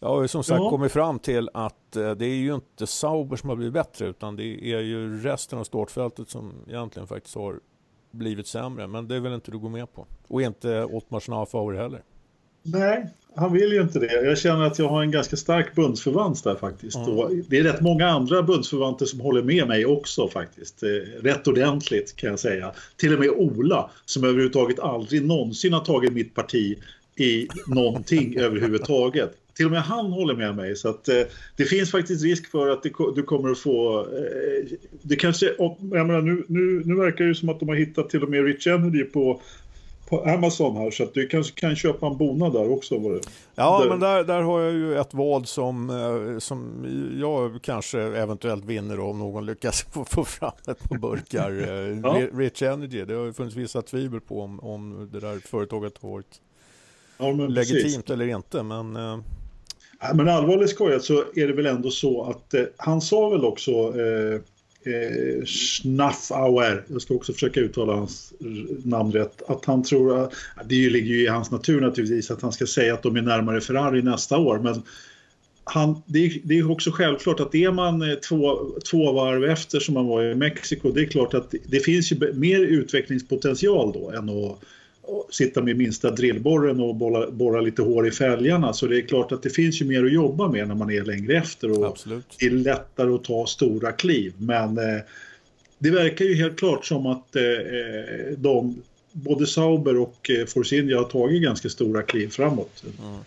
jag 0.00 0.08
har 0.08 0.22
ju 0.22 0.28
som 0.28 0.44
sagt 0.44 0.60
ja. 0.60 0.70
kommit 0.70 0.92
fram 0.92 1.18
till 1.18 1.50
att 1.54 1.96
eh, 1.96 2.10
det 2.10 2.26
är 2.26 2.34
ju 2.34 2.54
inte 2.54 2.86
Sauber 2.86 3.36
som 3.36 3.48
har 3.48 3.56
blivit 3.56 3.74
bättre 3.74 4.06
utan 4.06 4.36
det 4.36 4.72
är 4.72 4.80
ju 4.80 5.22
resten 5.22 5.58
av 5.58 5.64
startfältet 5.64 6.30
som 6.30 6.52
egentligen 6.68 7.06
faktiskt 7.06 7.34
har 7.34 7.60
blivit 8.10 8.46
sämre. 8.46 8.86
Men 8.86 9.08
det 9.08 9.20
vill 9.20 9.32
inte 9.32 9.50
du 9.50 9.58
gå 9.58 9.68
med 9.68 9.92
på. 9.92 10.06
Och 10.28 10.42
inte 10.42 10.84
Ottmar 10.84 11.20
Schnafauer 11.20 11.74
heller. 11.74 12.02
Nej, 12.62 13.06
han 13.34 13.52
vill 13.52 13.72
ju 13.72 13.80
inte 13.80 13.98
det. 13.98 14.12
Jag 14.12 14.38
känner 14.38 14.66
att 14.66 14.78
jag 14.78 14.88
har 14.88 15.02
en 15.02 15.10
ganska 15.10 15.36
stark 15.36 15.74
bundsförvant 15.74 16.44
där 16.44 16.54
faktiskt. 16.54 16.96
Mm. 16.96 17.44
det 17.48 17.58
är 17.58 17.62
rätt 17.62 17.80
många 17.80 18.08
andra 18.08 18.42
bundsförvanter 18.42 19.06
som 19.06 19.20
håller 19.20 19.42
med 19.42 19.68
mig 19.68 19.86
också 19.86 20.28
faktiskt. 20.28 20.82
Eh, 20.82 20.88
rätt 21.22 21.48
ordentligt 21.48 22.16
kan 22.16 22.30
jag 22.30 22.38
säga. 22.38 22.72
Till 22.96 23.14
och 23.14 23.20
med 23.20 23.30
Ola 23.30 23.90
som 24.04 24.24
överhuvudtaget 24.24 24.78
aldrig 24.78 25.26
någonsin 25.26 25.72
har 25.72 25.84
tagit 25.84 26.12
mitt 26.12 26.34
parti 26.34 26.78
i 27.20 27.48
någonting 27.66 28.36
överhuvudtaget. 28.38 29.30
Till 29.54 29.66
och 29.66 29.72
med 29.72 29.82
han 29.82 30.12
håller 30.12 30.34
med 30.34 30.56
mig 30.56 30.76
så 30.76 30.88
att 30.88 31.08
eh, 31.08 31.22
det 31.56 31.64
finns 31.64 31.90
faktiskt 31.90 32.24
risk 32.24 32.50
för 32.50 32.68
att 32.68 32.82
det, 32.82 32.92
du 33.14 33.22
kommer 33.22 33.50
att 33.50 33.58
få... 33.58 34.00
Eh, 34.00 34.78
det 35.02 35.16
kanske, 35.16 35.54
jag 35.58 36.06
menar, 36.06 36.20
nu, 36.20 36.44
nu, 36.48 36.82
nu 36.84 36.94
verkar 36.94 37.24
det 37.24 37.34
som 37.34 37.48
att 37.48 37.60
de 37.60 37.68
har 37.68 37.76
hittat 37.76 38.10
till 38.10 38.22
och 38.22 38.30
med 38.30 38.44
Rich 38.44 38.66
Energy 38.66 39.04
på 39.04 39.40
på 40.08 40.24
Amazon 40.24 40.76
här 40.76 40.90
så 40.90 41.02
att 41.02 41.14
du 41.14 41.28
kanske 41.28 41.60
kan 41.60 41.76
köpa 41.76 42.06
en 42.06 42.16
bona 42.16 42.50
där 42.50 42.72
också. 42.72 42.98
Var 42.98 43.12
det? 43.12 43.20
Ja, 43.54 43.80
där. 43.82 43.88
men 43.88 44.00
där, 44.00 44.24
där 44.24 44.42
har 44.42 44.60
jag 44.60 44.72
ju 44.72 44.98
ett 44.98 45.14
vad 45.14 45.48
som, 45.48 45.90
eh, 45.90 46.38
som 46.38 46.86
jag 47.20 47.62
kanske 47.62 48.00
eventuellt 48.00 48.64
vinner 48.64 49.00
om 49.00 49.18
någon 49.18 49.46
lyckas 49.46 49.82
få, 49.82 50.04
få 50.04 50.24
fram 50.24 50.52
ett 50.68 50.88
på 50.88 50.94
burkar. 50.94 51.50
Eh, 51.50 51.98
ja. 52.02 52.26
Rich 52.32 52.62
Energy, 52.62 53.04
det 53.04 53.14
har 53.14 53.24
ju 53.24 53.32
funnits 53.32 53.56
vissa 53.56 53.82
tvivel 53.82 54.20
på 54.20 54.42
om, 54.42 54.60
om 54.60 55.08
det 55.12 55.20
där 55.20 55.38
företaget 55.38 55.92
har 56.02 56.10
varit 56.10 56.40
ja, 57.18 57.32
legitimt 57.32 57.82
precis. 57.82 58.10
eller 58.10 58.26
inte. 58.26 58.62
Men, 58.62 58.96
eh, 58.96 59.18
men 60.14 60.28
allvarligt 60.28 60.70
skojat 60.70 61.04
så 61.04 61.24
är 61.34 61.46
det 61.46 61.52
väl 61.52 61.66
ändå 61.66 61.90
så 61.90 62.24
att 62.24 62.54
eh, 62.54 62.62
han 62.76 63.00
sa 63.00 63.28
väl 63.28 63.44
också 63.44 63.70
eh, 63.72 64.40
eh, 64.92 65.44
Schnaffauer, 65.44 66.84
jag 66.88 67.02
ska 67.02 67.14
också 67.14 67.32
försöka 67.32 67.60
uttala 67.60 67.92
hans 67.92 68.32
namn 68.84 69.12
rätt, 69.12 69.42
att 69.48 69.64
han 69.64 69.82
tror 69.82 70.22
att, 70.22 70.32
det 70.64 70.90
ligger 70.90 71.14
ju 71.14 71.22
i 71.22 71.26
hans 71.26 71.50
natur 71.50 71.80
naturligtvis 71.80 72.30
att 72.30 72.42
han 72.42 72.52
ska 72.52 72.66
säga 72.66 72.94
att 72.94 73.02
de 73.02 73.16
är 73.16 73.22
närmare 73.22 73.60
Ferrari 73.60 74.02
nästa 74.02 74.38
år, 74.38 74.58
men 74.58 74.82
han, 75.64 76.02
det, 76.06 76.26
är, 76.26 76.40
det 76.44 76.58
är 76.58 76.70
också 76.70 76.90
självklart 76.90 77.40
att 77.40 77.54
är 77.54 77.70
man 77.70 78.02
eh, 78.02 78.14
två, 78.14 78.58
två 78.90 79.12
varv 79.12 79.44
efter 79.44 79.80
som 79.80 79.94
man 79.94 80.06
var 80.06 80.24
i 80.24 80.34
Mexiko, 80.34 80.92
det 80.92 81.00
är 81.00 81.06
klart 81.06 81.34
att 81.34 81.54
det 81.66 81.80
finns 81.80 82.12
ju 82.12 82.32
mer 82.32 82.60
utvecklingspotential 82.60 83.92
då 83.92 84.10
än 84.10 84.28
att 84.28 84.58
sitta 85.30 85.62
med 85.62 85.76
minsta 85.76 86.10
drillborren 86.10 86.80
och 86.80 86.94
borra, 86.94 87.30
borra 87.30 87.60
lite 87.60 87.82
hår 87.82 88.08
i 88.08 88.10
fälgarna. 88.10 88.72
Så 88.72 88.86
det 88.86 88.96
är 88.96 89.00
klart 89.00 89.32
att 89.32 89.42
det 89.42 89.50
finns 89.50 89.82
ju 89.82 89.84
mer 89.84 90.04
att 90.04 90.12
jobba 90.12 90.48
med 90.48 90.68
när 90.68 90.74
man 90.74 90.90
är 90.90 91.04
längre 91.04 91.36
efter 91.36 91.78
och 91.78 91.86
Absolut. 91.86 92.36
det 92.38 92.46
är 92.46 92.50
lättare 92.50 93.14
att 93.14 93.24
ta 93.24 93.46
stora 93.46 93.92
kliv. 93.92 94.32
Men 94.38 94.78
eh, 94.78 95.00
det 95.78 95.90
verkar 95.90 96.24
ju 96.24 96.34
helt 96.34 96.58
klart 96.58 96.84
som 96.84 97.06
att 97.06 97.36
eh, 97.36 97.42
eh 97.42 98.38
de, 98.38 98.82
både 99.12 99.46
Sauber 99.46 99.98
och 99.98 100.30
eh, 100.30 100.46
Force 100.46 100.76
India 100.76 100.98
har 100.98 101.04
tagit 101.04 101.42
ganska 101.42 101.68
stora 101.68 102.02
kliv 102.02 102.28
framåt. 102.28 102.84
Mm. 102.98 103.18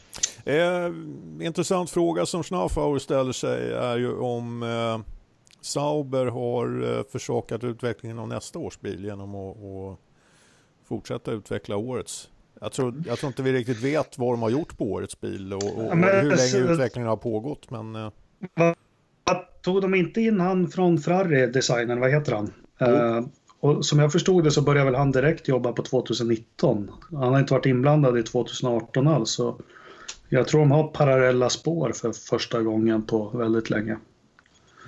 Eh, 0.45 1.45
intressant 1.45 1.89
fråga 1.89 2.25
som 2.25 2.43
Schnaufauer 2.43 2.99
ställer 2.99 3.31
sig 3.31 3.71
är 3.71 3.97
ju 3.97 4.13
om 4.13 4.63
eh, 4.63 5.13
Sauber 5.61 6.25
har 6.25 6.97
eh, 6.97 7.03
försakat 7.11 7.63
utvecklingen 7.63 8.19
av 8.19 8.27
nästa 8.27 8.59
års 8.59 8.79
bil 8.79 9.05
genom 9.05 9.35
att 9.35 9.57
fortsätta 10.91 11.31
utveckla 11.31 11.77
årets. 11.77 12.29
Jag 12.61 12.71
tror, 12.71 13.03
jag 13.07 13.19
tror 13.19 13.27
inte 13.27 13.43
vi 13.43 13.53
riktigt 13.53 13.81
vet 13.81 14.17
vad 14.17 14.33
de 14.33 14.41
har 14.41 14.49
gjort 14.49 14.77
på 14.77 14.91
årets 14.91 15.21
bil 15.21 15.53
och, 15.53 15.63
och, 15.63 15.85
och 15.85 15.97
hur 15.97 16.23
länge 16.23 16.37
så, 16.37 16.57
utvecklingen 16.57 17.09
har 17.09 17.17
pågått. 17.17 17.71
Men, 17.71 17.95
eh. 17.95 18.11
tog 19.61 19.81
de 19.81 19.95
inte 19.95 20.21
in 20.21 20.39
han 20.39 20.67
från 20.67 20.97
Ferrari, 20.97 21.47
designern, 21.47 21.99
vad 21.99 22.11
heter 22.11 22.35
han? 22.35 22.51
Mm. 22.79 23.17
Uh, 23.17 23.25
och 23.59 23.85
som 23.85 23.99
jag 23.99 24.11
förstod 24.11 24.43
det 24.43 24.51
så 24.51 24.61
började 24.61 24.85
väl 24.85 24.95
han 24.95 25.11
direkt 25.11 25.47
jobba 25.47 25.71
på 25.71 25.83
2019. 25.83 26.91
Han 27.09 27.33
har 27.33 27.39
inte 27.39 27.53
varit 27.53 27.65
inblandad 27.65 28.17
i 28.17 28.23
2018 28.23 29.07
alls. 29.07 29.29
Så 29.31 29.55
jag 30.29 30.47
tror 30.47 30.59
de 30.59 30.71
har 30.71 30.87
parallella 30.87 31.49
spår 31.49 31.91
för 31.95 32.11
första 32.11 32.61
gången 32.61 33.05
på 33.05 33.29
väldigt 33.29 33.69
länge. 33.69 33.97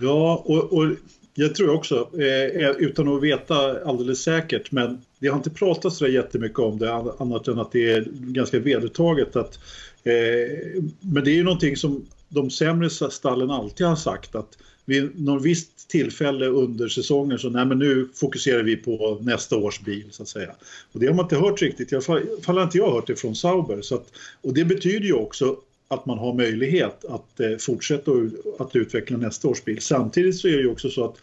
Ja, 0.02 0.44
och, 0.46 0.74
och 0.74 0.96
jag 1.36 1.56
tror 1.56 1.70
också, 1.70 2.10
eh, 2.22 2.70
utan 2.70 3.08
att 3.08 3.24
veta 3.24 3.84
alldeles 3.86 4.22
säkert, 4.22 4.72
men 4.72 5.02
det 5.20 5.28
har 5.28 5.38
inte 5.38 5.50
pratats 5.50 5.98
så 5.98 6.08
jättemycket 6.08 6.60
om 6.60 6.80
det 6.80 6.94
annat 6.94 7.48
än 7.48 7.60
att 7.60 7.72
det 7.72 7.92
är 7.92 8.08
ganska 8.12 8.60
vedertaget 8.60 9.36
att 9.36 9.60
eh, 10.04 10.82
men 11.00 11.24
det 11.24 11.32
är 11.32 11.36
ju 11.36 11.44
någonting 11.44 11.78
som 11.78 12.06
de 12.30 12.50
sämre 12.50 12.90
stallen 12.90 13.52
alltid 13.52 13.88
har 13.88 13.96
sagt 13.96 14.36
att 14.36 14.58
vid 14.86 15.22
något 15.22 15.44
visst 15.44 15.90
tillfälle 15.90 16.46
under 16.46 16.88
säsongen 16.88 17.40
så 17.40 17.50
nej 17.50 17.66
men 17.66 17.80
nu 17.80 18.10
fokuserar 18.14 18.64
vi 18.64 18.76
på 18.76 19.20
nästa 19.22 19.58
års 19.58 19.82
bil 19.82 20.06
så 20.12 20.24
att 20.24 20.30
säga. 20.30 20.52
Och 20.92 21.00
det 21.00 21.08
har 21.08 21.14
man 21.14 21.26
inte 21.26 21.36
hört 21.36 21.62
riktigt, 21.62 21.92
i 21.92 21.96
alla 21.96 22.04
fall, 22.04 22.22
fall 22.42 22.58
har 22.58 22.64
inte 22.64 22.78
jag 22.78 22.92
hört 22.92 23.08
det 23.08 23.16
från 23.16 23.36
Sauber. 23.36 23.82
Så 23.82 23.96
att, 23.96 24.08
och 24.42 24.54
det 24.54 24.66
betyder 24.66 25.06
ju 25.06 25.14
också 25.14 25.58
att 25.94 26.06
man 26.06 26.18
har 26.18 26.34
möjlighet 26.34 27.06
att 27.06 27.40
eh, 27.40 27.58
fortsätta 27.60 28.12
att 28.60 28.76
utveckla 28.76 29.18
nästa 29.18 29.48
års 29.48 29.64
bil. 29.64 29.82
Samtidigt 29.82 30.38
så 30.38 30.48
är 30.48 30.52
det 30.52 30.62
ju 30.62 30.72
också 30.72 30.90
så 30.90 31.06
att 31.06 31.16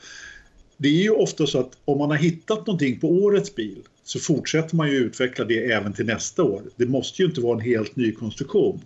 det 0.77 0.89
är 0.89 1.03
ju 1.03 1.11
ofta 1.11 1.47
så 1.47 1.61
att 1.61 1.71
om 1.85 1.99
man 1.99 2.11
har 2.11 2.17
hittat 2.17 2.67
någonting 2.67 3.01
på 3.01 3.09
årets 3.09 3.55
bil 3.55 3.79
så 4.05 4.19
fortsätter 4.19 4.77
man 4.77 4.91
ju 4.91 4.97
utveckla 4.97 5.45
det 5.45 5.73
även 5.73 5.93
till 5.93 6.07
nästa 6.07 6.43
år. 6.43 6.63
Det 6.77 6.87
måste 6.87 7.23
ju 7.23 7.29
inte 7.29 7.41
vara 7.41 7.55
en 7.55 7.61
helt 7.61 7.97
ny 7.97 8.13
konstruktion. 8.13 8.81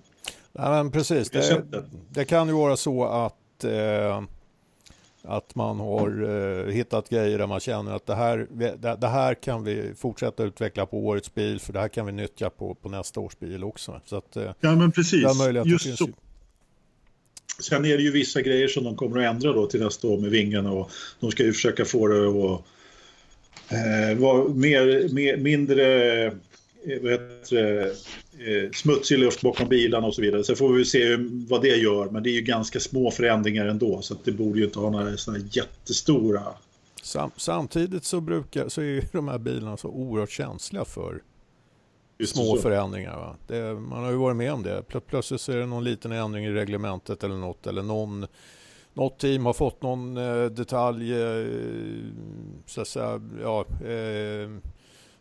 Nej, 0.53 0.71
men 0.71 0.91
precis, 0.91 1.31
det, 1.31 1.65
det 2.11 2.25
kan 2.25 2.49
ju 2.49 2.55
vara 2.55 2.77
så 2.77 3.05
att 3.05 3.65
eh, 3.65 4.23
att 5.25 5.55
man 5.55 5.81
har 5.81 6.23
eh, 6.23 6.73
hittat 6.73 7.09
grejer 7.09 7.39
där 7.39 7.47
man 7.47 7.61
känner 7.61 7.93
att 7.93 8.07
det 8.07 8.15
här, 8.15 8.47
det, 8.51 8.97
det, 9.01 9.09
här 9.09 9.35
kan 9.35 9.65
vi 9.65 9.93
fortsätta 9.97 10.45
utveckla 10.45 10.87
på 10.87 10.99
årets 10.99 11.35
bil 11.35 11.61
för 11.61 11.73
det 11.73 11.81
här 11.81 11.89
kan 11.89 12.07
vi 12.07 12.13
nyttja 12.13 12.51
på, 12.51 12.75
på 12.75 12.89
nästa 12.89 13.21
års 13.21 13.39
bil 13.39 13.65
också. 13.65 14.01
Så 14.05 14.17
att, 14.17 14.37
eh, 14.37 14.53
ja 14.61 14.77
men 14.77 14.93
precis, 14.93 15.23
just 15.65 15.99
så. 15.99 16.07
Ju. 16.07 16.13
Sen 17.63 17.85
är 17.85 17.97
det 17.97 18.03
ju 18.03 18.11
vissa 18.11 18.43
grejer 18.43 18.69
som 18.69 18.85
de 18.85 18.97
kommer 18.97 19.19
att 19.19 19.35
ändra 19.35 19.53
då 19.53 19.67
till 19.67 19.81
nästa 19.81 20.09
år 20.09 20.19
med 20.19 20.31
vingarna 20.31 20.73
och 20.73 20.91
de 21.21 21.31
ska 21.31 21.43
ju 21.43 21.53
försöka 21.53 21.85
få 21.85 22.09
det 22.09 22.29
att 22.29 22.65
eh, 23.73 24.19
vara 24.19 24.49
mer, 24.49 25.15
mer, 25.15 25.37
mindre 25.37 26.25
eh, 26.25 26.33
vad 27.03 27.13
heter 27.13 27.57
det, 27.57 27.95
eh, 28.39 28.71
smutsig 28.73 29.19
luft 29.19 29.43
bakom 29.43 29.69
bilarna 29.69 30.07
och 30.07 30.15
så 30.15 30.23
vidare. 30.23 30.45
Sen 30.45 30.57
får 30.57 30.73
vi 30.73 30.85
se 30.85 31.17
vad 31.49 31.63
det 31.63 31.77
gör, 31.77 32.11
men 32.11 32.23
det 32.23 32.31
är 32.31 32.35
ju 32.35 32.41
ganska 32.41 32.81
små 32.81 33.11
förändringar 33.11 33.67
ändå 33.67 34.03
så 34.03 34.17
det 34.25 34.33
borde 34.33 34.59
ju 34.59 34.65
inte 34.65 34.79
ha 34.79 34.91
några 34.91 35.17
sådana 35.17 35.45
jättestora. 35.51 36.43
Sam, 37.03 37.31
samtidigt 37.37 38.05
så, 38.05 38.21
brukar, 38.21 38.69
så 38.69 38.81
är 38.81 38.85
ju 38.85 39.03
de 39.13 39.29
här 39.29 39.39
bilarna 39.39 39.77
så 39.77 39.89
oerhört 39.89 40.31
känsliga 40.31 40.85
för 40.85 41.23
Just 42.19 42.35
små 42.35 42.57
så. 42.57 42.63
förändringar. 42.63 43.37
Det, 43.47 43.75
man 43.75 44.05
har 44.05 44.11
ju 44.11 44.17
varit 44.17 44.37
med 44.37 44.53
om 44.53 44.63
det. 44.63 44.83
Plötsligt 45.07 45.41
så 45.41 45.53
är 45.53 45.57
det 45.57 45.67
någon 45.67 45.85
liten 45.85 46.13
ändring 46.13 46.45
i 46.45 46.51
reglementet 46.51 47.25
eller 47.25 47.37
något 47.37 47.67
eller 47.67 47.83
någon 47.83 48.27
något 48.95 49.19
team 49.19 49.47
har 49.47 49.53
fått 49.53 49.83
någon 49.83 50.17
eh, 50.17 50.45
detalj 50.45 51.23
eh, 51.23 51.47
så 52.67 52.81
att 52.81 52.89
säga, 52.89 53.21
ja, 53.43 53.61
eh, 53.61 54.49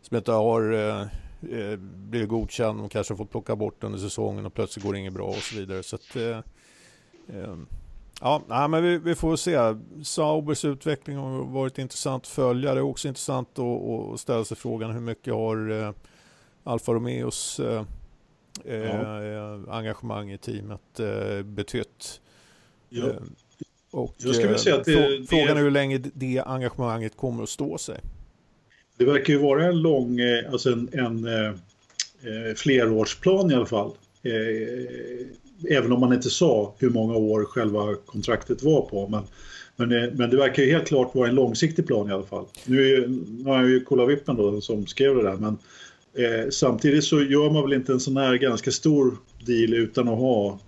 som 0.01 0.17
inte 0.17 0.31
har 0.31 1.09
eh, 1.51 1.75
blivit 1.79 2.29
godkänd 2.29 2.81
och 2.81 2.91
kanske 2.91 3.15
fått 3.15 3.31
plocka 3.31 3.55
bort 3.55 3.83
under 3.83 3.99
säsongen 3.99 4.45
och 4.45 4.53
plötsligt 4.53 4.85
går 4.85 4.93
det 4.93 4.99
inget 4.99 5.13
bra 5.13 5.27
och 5.27 5.35
så 5.35 5.55
vidare. 5.55 5.83
Så 5.83 5.95
att, 5.95 6.15
eh, 6.15 6.37
eh, 7.37 7.55
ja, 8.21 8.41
nej, 8.47 8.67
men 8.67 8.83
vi, 8.83 8.97
vi, 8.97 9.15
får 9.15 9.35
se. 9.35 9.57
Saubers 10.03 10.65
utveckling 10.65 11.17
har 11.17 11.45
varit 11.45 11.77
intressant 11.77 12.23
att 12.23 12.27
följa. 12.27 12.73
Det 12.73 12.79
är 12.79 12.83
också 12.83 13.07
intressant 13.07 13.59
att, 13.59 14.19
ställa 14.19 14.45
sig 14.45 14.57
frågan 14.57 14.91
hur 14.91 14.99
mycket 14.99 15.33
har 15.33 15.71
eh, 15.71 15.91
Alfa 16.63 16.93
Romeos 16.93 17.59
eh, 17.59 17.85
ja. 18.65 19.23
Eh, 19.23 19.75
engagemang 19.75 20.31
i 20.31 20.37
teamet 20.37 20.99
betytt? 21.45 22.21
Ja. 22.89 23.05
Och, 23.91 24.15
frågan 25.29 25.57
är 25.57 25.61
hur 25.61 25.71
länge 25.71 25.97
det 25.97 26.43
engagemanget 26.45 27.17
kommer 27.17 27.43
att 27.43 27.49
stå 27.49 27.77
sig. 27.77 27.99
Det 28.97 29.05
verkar 29.05 29.33
ju 29.33 29.39
vara 29.39 29.65
en 29.65 29.81
lång, 29.81 30.19
eh, 30.19 30.51
alltså 30.51 30.71
en, 30.71 30.89
en 30.93 31.25
eh, 31.25 31.47
eh, 32.23 32.55
flerårsplan 32.55 33.51
i 33.51 33.53
alla 33.53 33.65
fall. 33.65 33.91
Även 35.69 35.91
om 35.91 35.99
man 35.99 36.13
inte 36.13 36.29
sa 36.29 36.75
hur 36.79 36.89
många 36.89 37.15
år 37.15 37.45
själva 37.45 37.95
kontraktet 38.05 38.63
var 38.63 38.81
på. 38.81 39.07
Men 39.07 39.23
men, 39.75 39.91
eh, 39.91 40.09
men 40.13 40.29
det 40.29 40.37
verkar 40.37 40.63
ju 40.63 40.71
helt 40.71 40.87
klart 40.87 41.15
vara 41.15 41.29
en 41.29 41.35
långsiktig 41.35 41.87
plan 41.87 42.09
i 42.09 42.13
alla 42.13 42.23
fall. 42.23 42.45
Nu, 42.65 42.93
är, 42.93 43.07
nu 43.07 43.49
har 43.49 43.61
jag 43.61 43.69
ju 43.69 43.79
Kolla 43.79 44.05
Vippen 44.05 44.35
då 44.35 44.61
som 44.61 44.87
skrev 44.87 45.15
det 45.15 45.23
där 45.23 45.37
men 45.37 45.57
eh, 46.13 46.49
samtidigt 46.49 47.03
så 47.03 47.21
gör 47.21 47.49
man 47.49 47.63
väl 47.63 47.73
inte 47.73 47.91
en 47.91 47.99
sån 47.99 48.17
här 48.17 48.35
ganska 48.35 48.71
stor 48.71 49.17
deal 49.45 49.73
utan 49.73 50.07
att 50.07 50.19
ha 50.19 50.59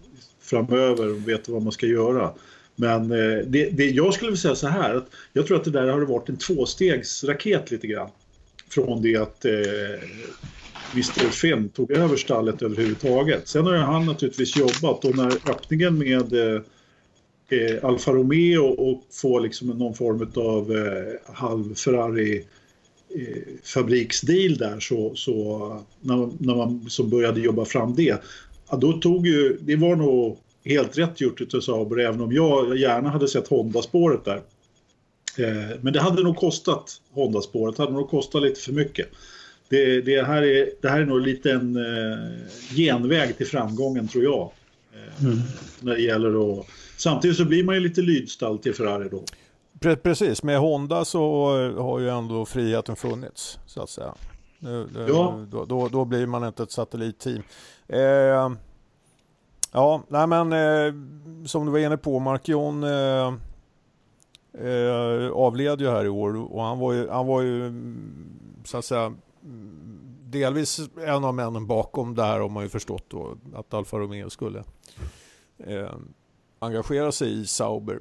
framöver 0.42 1.10
och 1.10 1.28
veta 1.30 1.52
vad 1.52 1.62
man 1.62 1.72
ska 1.72 1.86
göra. 1.86 2.32
Men 2.76 3.12
eh, 3.12 3.38
det, 3.48 3.70
det, 3.70 3.90
jag 3.90 4.14
skulle 4.14 4.32
vilja 4.32 4.42
säga 4.42 4.56
så 4.56 4.68
här 4.68 4.96
att 4.96 5.08
jag 5.34 5.48
tror 5.48 5.58
att 5.58 5.64
det 5.64 5.72
där 5.72 5.88
har 5.88 6.02
varit 6.02 6.30
en 6.30 6.38
tvåstegsraket 6.38 7.72
lite 7.72 7.88
grann. 7.88 8.10
Från 8.70 9.02
det 9.02 9.16
att 9.16 9.46
eh, 9.46 9.52
Mr 10.94 11.30
Finn 11.32 11.70
tog 11.70 11.92
över 11.92 12.16
stallet 12.16 12.62
överhuvudtaget. 12.62 13.48
Sen 13.48 13.66
har 13.66 13.74
han 13.74 14.06
naturligtvis 14.06 14.58
jobbat 14.58 15.06
och 15.06 15.16
när 15.16 15.50
öppningen 15.50 15.98
med 15.98 16.34
eh, 16.34 16.62
eh, 17.50 17.86
Alfa 17.86 18.12
Romeo 18.12 18.66
och 18.66 19.04
få 19.12 19.40
liksom 19.40 19.68
någon 19.68 19.94
form 19.94 20.32
av 20.36 20.72
eh, 20.78 21.36
halv 21.36 21.76
Ferrari 21.76 22.46
eh, 23.16 23.44
fabriksdeal 23.64 24.58
där 24.58 24.80
så, 24.80 25.16
så 25.16 25.60
när, 26.02 26.30
när 26.40 26.56
man 26.56 26.86
så 26.90 27.04
började 27.04 27.42
jobba 27.42 27.66
fram 27.66 27.96
det, 27.96 28.24
ja, 28.70 28.78
då 28.78 28.94
tog 28.94 29.28
ju, 29.28 29.58
det 29.62 29.76
var 29.76 29.96
nog 29.96 30.38
helt 30.66 30.98
rätt 30.98 31.22
gjort 31.22 31.54
av 31.54 31.60
Sauber 31.60 32.00
även 32.00 32.22
om 32.22 32.32
jag 32.32 32.78
gärna 32.78 33.10
hade 33.10 33.28
sett 33.28 33.48
Honda-spåret 33.48 34.26
där. 34.26 34.42
Eh, 35.38 35.78
men 35.82 35.94
det 35.94 36.00
hade 36.00 36.24
nog 36.24 36.38
kostat 36.38 37.02
Honda-spåret, 37.14 37.78
hade 37.78 37.94
nog 37.94 38.10
kostat 38.10 38.42
lite 38.42 38.60
för 38.62 38.72
mycket. 38.72 39.08
Det, 39.70 40.02
det, 40.02 40.24
här, 40.24 40.42
är, 40.44 40.70
det 40.82 40.90
här 40.90 41.02
är 41.02 41.06
nog 41.06 41.22
lite 41.22 41.52
en 41.52 41.76
eh, 41.76 42.76
genväg 42.76 43.38
till 43.38 43.48
framgången 43.48 44.08
tror 44.08 44.24
jag. 44.24 44.52
Eh, 44.94 45.26
mm. 45.26 45.38
När 45.82 45.94
det 45.94 46.02
gäller 46.02 46.60
att 46.60 46.66
Samtidigt 46.98 47.38
så 47.38 47.46
blir 47.46 47.64
man 47.64 47.76
ju 47.76 47.82
lite 47.82 48.02
lydstall 48.02 48.58
till 48.58 48.76
Ferrari 48.76 49.10
då. 49.10 49.24
Precis, 49.96 50.44
med 50.44 50.60
Honda 50.60 51.06
så 51.06 51.48
har 51.78 52.00
ju 52.00 52.10
ändå 52.10 52.46
friheten 52.46 52.96
funnits 52.96 53.60
så 53.66 53.82
att 53.82 53.90
säga. 53.90 54.14
Nu, 54.60 54.88
ja. 55.08 55.46
då, 55.52 55.66
då, 55.66 55.88
då, 55.88 56.06
blir 56.06 56.26
man 56.26 56.48
inte 56.48 56.64
ett 56.64 56.72
satellitteam. 56.72 57.44
Eh, 57.88 58.52
ja, 59.76 60.04
nej 60.08 60.28
men 60.28 60.54
eh, 60.54 60.94
som 61.46 61.66
du 61.66 61.72
var 61.72 61.80
inne 61.80 61.98
på, 61.98 62.20
Markion 62.20 62.84
eh, 62.84 63.34
eh, 64.68 65.32
avled 65.32 65.82
ju 65.82 65.90
här 65.90 66.06
i 66.06 66.10
år 66.10 66.54
och 66.54 66.64
han 66.64 66.80
var 66.80 66.94
ju, 66.94 67.10
han 67.10 67.28
var 67.28 67.42
ju 67.42 67.68
mm, 67.68 68.40
så 68.66 68.78
att 68.78 68.86
säga 68.86 69.06
mm, 69.44 70.00
delvis 70.26 70.80
en 71.06 71.24
av 71.24 71.34
männen 71.34 71.68
bakom 71.68 72.16
det 72.16 72.24
här 72.24 72.40
har 72.40 72.50
man 72.50 72.64
ju 72.64 72.70
förstått 72.70 73.06
då 73.08 73.38
att 73.54 73.74
Alfa 73.74 74.00
Romeo 74.00 74.30
skulle 74.30 74.64
eh, 75.58 75.94
engagera 76.60 77.12
sig 77.12 77.42
i 77.42 77.46
Sauber. 77.46 78.00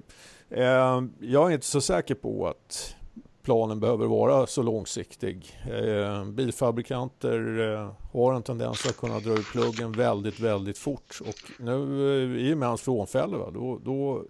Eh, 0.51 1.03
jag 1.21 1.51
är 1.51 1.55
inte 1.55 1.67
så 1.67 1.81
säker 1.81 2.15
på 2.15 2.49
att 2.49 2.97
planen 3.45 3.81
behöver 3.81 4.07
vara 4.07 4.47
så 4.47 4.63
långsiktig. 4.63 5.61
Eh, 5.73 6.25
bilfabrikanter 6.25 7.61
eh, 7.73 7.91
har 8.13 8.35
en 8.35 8.43
tendens 8.43 8.87
att 8.87 8.97
kunna 8.97 9.19
dra 9.19 9.33
ut 9.33 9.53
pluggen 9.53 9.93
väldigt, 9.93 10.41
väldigt 10.41 10.79
fort 10.79 11.21
och 11.21 11.65
nu 11.65 12.41
i 12.41 12.55
och 12.55 12.59
med 12.59 12.69
hans 12.69 12.83
frånfälle 12.83 13.37
då, 13.37 13.81
då 13.85 14.25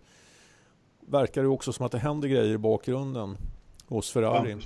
verkar 1.01 1.43
det 1.43 1.49
också 1.49 1.73
som 1.73 1.87
att 1.87 1.93
det 1.93 1.99
händer 1.99 2.29
grejer 2.29 2.55
i 2.55 2.59
bakgrunden 2.59 3.37
hos 3.89 4.11
Ferrari. 4.13 4.57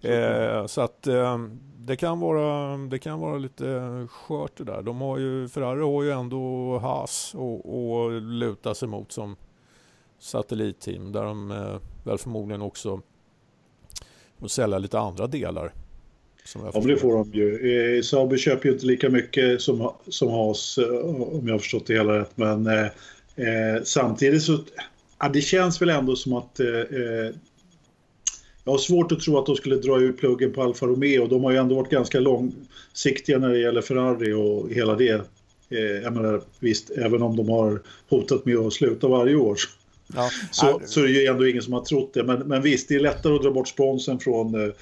Eh, 0.00 0.66
så 0.66 0.80
att 0.80 1.06
eh, 1.06 1.38
det, 1.76 1.96
kan 1.96 2.20
vara, 2.20 2.76
det 2.76 2.98
kan 2.98 3.20
vara 3.20 3.38
lite 3.38 4.06
skört 4.10 4.56
det 4.56 4.64
där. 4.64 4.82
De 4.82 5.00
har 5.00 5.18
ju, 5.18 5.48
Ferrari 5.48 5.80
har 5.80 6.02
ju 6.02 6.10
ändå 6.10 6.78
Haas 6.78 7.34
och, 7.34 7.78
och 7.78 8.22
luta 8.22 8.74
sig 8.74 8.88
mot 8.88 9.12
som 9.12 9.36
satellitteam 10.18 11.12
där 11.12 11.24
de 11.24 11.50
eh, 11.50 11.76
väl 12.04 12.18
förmodligen 12.18 12.62
också 12.62 13.00
får 14.40 14.48
sälja 14.48 14.78
lite 14.78 14.98
andra 14.98 15.26
delar. 15.26 15.72
ja, 16.54 16.80
men 16.80 16.86
det 16.86 16.96
får 16.96 17.12
de 17.12 17.30
ju. 17.32 17.96
Eh, 17.96 18.02
Sauber 18.02 18.36
köper 18.36 18.66
ju 18.68 18.72
inte 18.72 18.86
lika 18.86 19.08
mycket 19.08 19.60
som, 19.60 19.92
som 20.08 20.30
Haas 20.30 20.78
eh, 20.78 20.88
om 20.88 21.42
jag 21.46 21.54
har 21.54 21.58
förstått 21.58 21.86
det 21.86 21.94
hela 21.94 22.18
rätt. 22.18 22.32
Men 22.34 22.66
eh, 22.66 22.84
eh, 23.36 23.82
samtidigt 23.84 24.42
så 24.42 24.58
ja, 25.18 25.28
det 25.28 25.40
känns 25.40 25.82
väl 25.82 25.90
ändå 25.90 26.16
som 26.16 26.32
att 26.32 26.60
eh, 26.60 26.66
jag 28.66 28.72
har 28.72 28.78
svårt 28.78 29.12
att 29.12 29.20
tro 29.20 29.38
att 29.38 29.46
de 29.46 29.56
skulle 29.56 29.76
dra 29.76 30.00
ur 30.00 30.12
pluggen 30.12 30.52
på 30.52 30.62
Alfa 30.62 30.86
Romeo. 30.86 31.26
De 31.26 31.44
har 31.44 31.50
ju 31.50 31.56
ändå 31.56 31.74
varit 31.74 31.90
ganska 31.90 32.20
långsiktiga 32.20 33.38
när 33.38 33.48
det 33.48 33.58
gäller 33.58 33.82
Ferrari 33.82 34.32
och 34.32 34.70
hela 34.70 34.94
det. 34.94 35.20
Eh, 35.70 35.78
jag 35.78 36.12
menar, 36.12 36.42
visst, 36.60 36.90
även 36.90 37.22
om 37.22 37.36
de 37.36 37.48
har 37.48 37.82
hotat 38.08 38.44
med 38.44 38.56
att 38.56 38.72
sluta 38.72 39.08
varje 39.08 39.36
år 39.36 39.56
ja. 40.14 40.30
så, 40.50 40.80
så 40.86 41.00
är 41.00 41.04
det 41.04 41.10
ju 41.10 41.26
ändå 41.26 41.46
ingen 41.46 41.62
som 41.62 41.72
har 41.72 41.84
trott 41.84 42.14
det. 42.14 42.24
Men, 42.24 42.38
men 42.38 42.62
visst, 42.62 42.88
det 42.88 42.94
är 42.94 43.00
lättare 43.00 43.34
att 43.34 43.42
dra 43.42 43.50
bort 43.50 43.68
sponsen 43.68 44.18
från, 44.18 44.54
eh, 44.54 44.74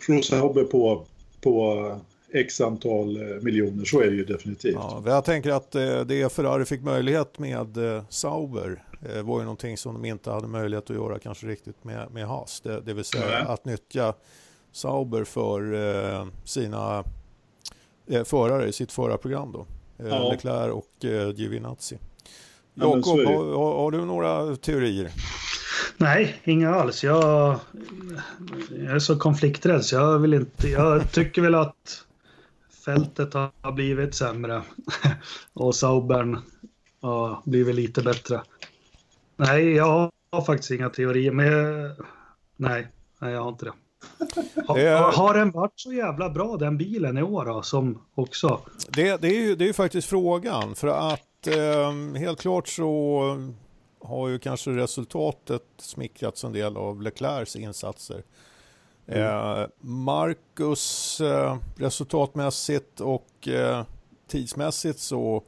från 0.00 0.22
Sauber 0.22 0.64
på, 0.64 1.06
på 1.40 1.96
x 2.32 2.60
antal 2.60 3.16
eh, 3.16 3.42
miljoner, 3.42 3.84
så 3.84 4.00
är 4.00 4.06
det 4.06 4.16
ju 4.16 4.24
definitivt. 4.24 4.74
Ja, 4.74 5.02
jag 5.06 5.24
tänker 5.24 5.50
att 5.50 5.72
det 6.08 6.32
Ferrari 6.32 6.64
fick 6.64 6.82
möjlighet 6.82 7.38
med 7.38 7.78
Sauber 8.08 8.84
var 9.22 9.38
ju 9.38 9.44
någonting 9.44 9.76
som 9.76 9.94
de 9.94 10.04
inte 10.04 10.30
hade 10.30 10.46
möjlighet 10.46 10.90
att 10.90 10.96
göra 10.96 11.18
kanske 11.18 11.46
riktigt 11.46 11.84
med, 11.84 12.10
med 12.10 12.26
Haas. 12.26 12.60
Det, 12.60 12.80
det 12.80 12.94
vill 12.94 13.04
säga 13.04 13.38
mm. 13.38 13.52
att 13.52 13.64
nyttja 13.64 14.14
Sauber 14.72 15.24
för 15.24 15.74
eh, 15.74 16.26
sina 16.44 17.04
eh, 18.06 18.24
förare 18.24 18.68
i 18.68 18.72
sitt 18.72 18.92
förarprogram 18.92 19.52
då. 19.52 19.66
Eh, 19.98 20.08
ja. 20.08 20.30
Leclerc 20.32 20.72
och 20.72 21.04
eh, 21.04 21.30
Giovinazzi. 21.30 21.98
Jakob, 22.80 23.20
ja, 23.20 23.30
har, 23.30 23.74
har, 23.74 23.90
du 23.90 24.04
några 24.04 24.56
teorier? 24.56 25.10
Nej, 25.96 26.40
inga 26.44 26.74
alls. 26.74 27.04
Jag, 27.04 27.58
jag 28.70 28.94
är 28.94 28.98
så 28.98 29.18
konflikträdd 29.18 29.84
så 29.84 29.96
jag 29.96 30.18
vill 30.18 30.34
inte. 30.34 30.68
Jag 30.68 31.12
tycker 31.12 31.42
väl 31.42 31.54
att 31.54 32.04
fältet 32.84 33.34
har 33.34 33.72
blivit 33.72 34.14
sämre 34.14 34.62
och 35.52 35.74
Saubern 35.74 36.38
har 37.00 37.42
blivit 37.44 37.74
lite 37.74 38.02
bättre. 38.02 38.42
Nej, 39.36 39.72
jag 39.72 40.10
har 40.30 40.42
faktiskt 40.42 40.70
inga 40.70 40.90
teorier, 40.90 41.32
men 41.32 41.46
nej, 42.56 42.88
nej 43.18 43.32
jag 43.32 43.42
har 43.42 43.48
inte 43.48 43.64
det. 43.64 43.72
Har, 44.66 45.12
har 45.12 45.34
den 45.34 45.50
varit 45.50 45.72
så 45.76 45.92
jävla 45.92 46.30
bra 46.30 46.56
den 46.56 46.78
bilen 46.78 47.18
i 47.18 47.22
år 47.22 47.44
då, 47.44 47.62
som 47.62 48.02
också? 48.14 48.60
Det, 48.88 49.20
det, 49.20 49.28
är 49.28 49.40
ju, 49.40 49.54
det 49.54 49.64
är 49.64 49.66
ju 49.66 49.72
faktiskt 49.72 50.08
frågan, 50.08 50.74
för 50.74 50.88
att 50.88 51.27
eh, 51.46 51.92
helt 52.16 52.40
klart 52.40 52.68
så 52.68 53.20
har 54.00 54.28
ju 54.28 54.38
kanske 54.38 54.70
resultatet 54.70 55.64
smickrats 55.76 56.44
en 56.44 56.52
del 56.52 56.76
av 56.76 57.02
Leclercs 57.02 57.56
insatser. 57.56 58.22
Mm. 59.06 59.22
Eh, 59.22 59.66
Marcus 59.80 61.20
eh, 61.20 61.56
resultatmässigt 61.76 63.00
och 63.00 63.48
eh, 63.48 63.84
tidsmässigt 64.26 64.98
så 64.98 65.42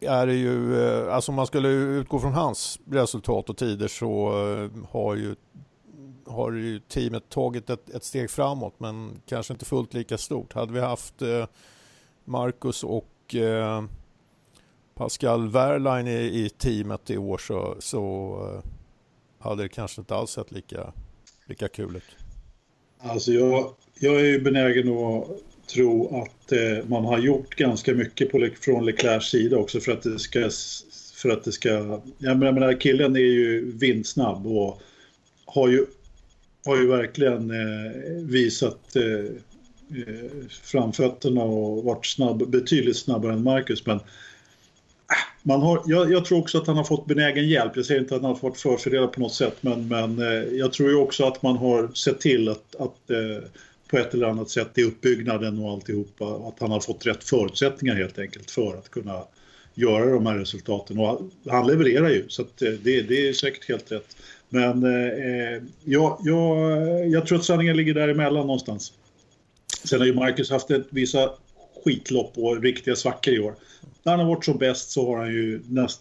är 0.00 0.26
det 0.26 0.34
ju, 0.34 0.80
alltså 1.10 1.32
om 1.32 1.36
man 1.36 1.46
skulle 1.46 1.68
utgå 1.68 2.18
från 2.18 2.32
hans 2.32 2.78
resultat 2.86 3.50
och 3.50 3.56
tider 3.56 3.88
så 3.88 4.30
har 4.90 5.14
ju, 5.14 5.34
har 6.26 6.52
ju 6.52 6.80
teamet 6.80 7.28
tagit 7.28 7.70
ett, 7.70 7.90
ett 7.90 8.04
steg 8.04 8.30
framåt 8.30 8.74
men 8.78 9.20
kanske 9.26 9.52
inte 9.52 9.64
fullt 9.64 9.94
lika 9.94 10.18
stort. 10.18 10.52
Hade 10.52 10.72
vi 10.72 10.80
haft 10.80 11.22
Marcus 12.24 12.84
och 12.84 13.34
eh, 13.34 13.84
Pascal 14.94 15.48
Wehrlein 15.48 16.06
i, 16.06 16.44
i 16.44 16.48
teamet 16.48 17.10
i 17.10 17.18
år 17.18 17.38
så, 17.38 17.76
så 17.78 18.34
eh, 18.52 18.70
hade 19.38 19.62
det 19.62 19.68
kanske 19.68 20.00
inte 20.00 20.14
alls 20.14 20.30
sett 20.30 20.52
lika, 20.52 20.92
lika 21.46 21.68
kul 21.68 21.96
ut. 21.96 22.16
Alltså 22.98 23.32
jag, 23.32 23.74
jag 24.00 24.14
är 24.14 24.24
ju 24.24 24.40
benägen 24.40 24.88
att 24.88 25.26
tro 25.66 26.22
att 26.22 26.52
eh, 26.52 26.86
man 26.86 27.04
har 27.04 27.18
gjort 27.18 27.54
ganska 27.54 27.94
mycket 27.94 28.32
på, 28.32 28.48
från 28.60 28.84
Leclercs 28.84 29.26
sida 29.26 29.56
också 29.56 29.80
för 29.80 29.92
att 29.92 30.02
det 30.02 30.18
ska... 30.18 30.50
För 31.14 31.30
att 31.30 31.44
det 31.44 31.52
ska 31.52 32.00
jag 32.18 32.38
menar, 32.38 32.80
killen 32.80 33.16
är 33.16 33.20
ju 33.20 33.72
vindsnabb 33.78 34.46
och 34.46 34.82
har 35.44 35.68
ju, 35.68 35.86
har 36.64 36.76
ju 36.76 36.86
verkligen 36.86 37.50
eh, 37.50 37.92
visat 38.22 38.96
eh 38.96 39.34
Eh, 39.94 40.48
framfötterna 40.62 41.42
och 41.42 41.84
varit 41.84 42.06
snabb, 42.06 42.50
betydligt 42.50 42.96
snabbare 42.96 43.32
än 43.32 43.42
Marcus. 43.42 43.86
Men 43.86 43.96
ah, 43.96 44.02
man 45.42 45.60
har, 45.60 45.82
jag, 45.86 46.12
jag, 46.12 46.24
tror 46.24 46.38
också 46.38 46.58
att 46.58 46.66
han 46.66 46.76
har 46.76 46.84
fått 46.84 47.06
benägen 47.06 47.48
hjälp. 47.48 47.72
Jag 47.76 47.84
säger 47.84 48.00
inte 48.00 48.16
att 48.16 48.22
han 48.22 48.30
har 48.30 48.38
fått 48.38 48.60
förfördelad 48.60 49.12
på 49.12 49.20
något 49.20 49.34
sätt 49.34 49.56
men, 49.60 49.88
men 49.88 50.18
eh, 50.18 50.42
jag 50.52 50.72
tror 50.72 50.90
ju 50.90 50.96
också 50.96 51.24
att 51.24 51.42
man 51.42 51.56
har 51.56 51.88
sett 51.94 52.20
till 52.20 52.48
att, 52.48 52.74
att 52.78 53.10
eh, 53.10 53.48
på 53.90 53.98
ett 53.98 54.14
eller 54.14 54.26
annat 54.26 54.50
sätt 54.50 54.78
i 54.78 54.82
uppbyggnaden 54.82 55.58
och 55.58 55.70
alltihopa. 55.70 56.48
Att 56.48 56.60
han 56.60 56.70
har 56.70 56.80
fått 56.80 57.06
rätt 57.06 57.24
förutsättningar 57.24 57.94
helt 57.94 58.18
enkelt 58.18 58.50
för 58.50 58.76
att 58.76 58.90
kunna 58.90 59.22
göra 59.74 60.10
de 60.10 60.26
här 60.26 60.38
resultaten. 60.38 60.98
Och 60.98 61.20
han 61.50 61.66
levererar 61.66 62.10
ju, 62.10 62.24
så 62.28 62.44
det, 62.58 63.02
det 63.02 63.28
är 63.28 63.32
säkert 63.32 63.68
helt 63.68 63.92
rätt. 63.92 64.16
Men 64.48 64.84
eh, 64.84 65.62
ja, 65.84 66.20
jag, 66.24 67.08
jag 67.08 67.26
tror 67.26 67.38
att 67.38 67.44
sanningen 67.44 67.76
ligger 67.76 67.94
däremellan 67.94 68.46
någonstans. 68.46 68.92
Sen 69.84 69.98
har 69.98 70.06
ju 70.06 70.14
Marcus 70.14 70.50
haft 70.50 70.70
ett, 70.70 70.86
vissa 70.90 71.30
skitlopp 71.84 72.32
och 72.38 72.62
riktiga 72.62 72.96
svackor 72.96 73.34
i 73.34 73.38
år. 73.38 73.54
När 74.02 74.12
han 74.12 74.20
har 74.20 74.34
varit 74.34 74.44
som 74.44 74.58
bäst 74.58 74.90
så 74.90 75.06
har 75.06 75.18
han 75.18 75.32
ju 75.32 75.62
näst, 75.68 76.00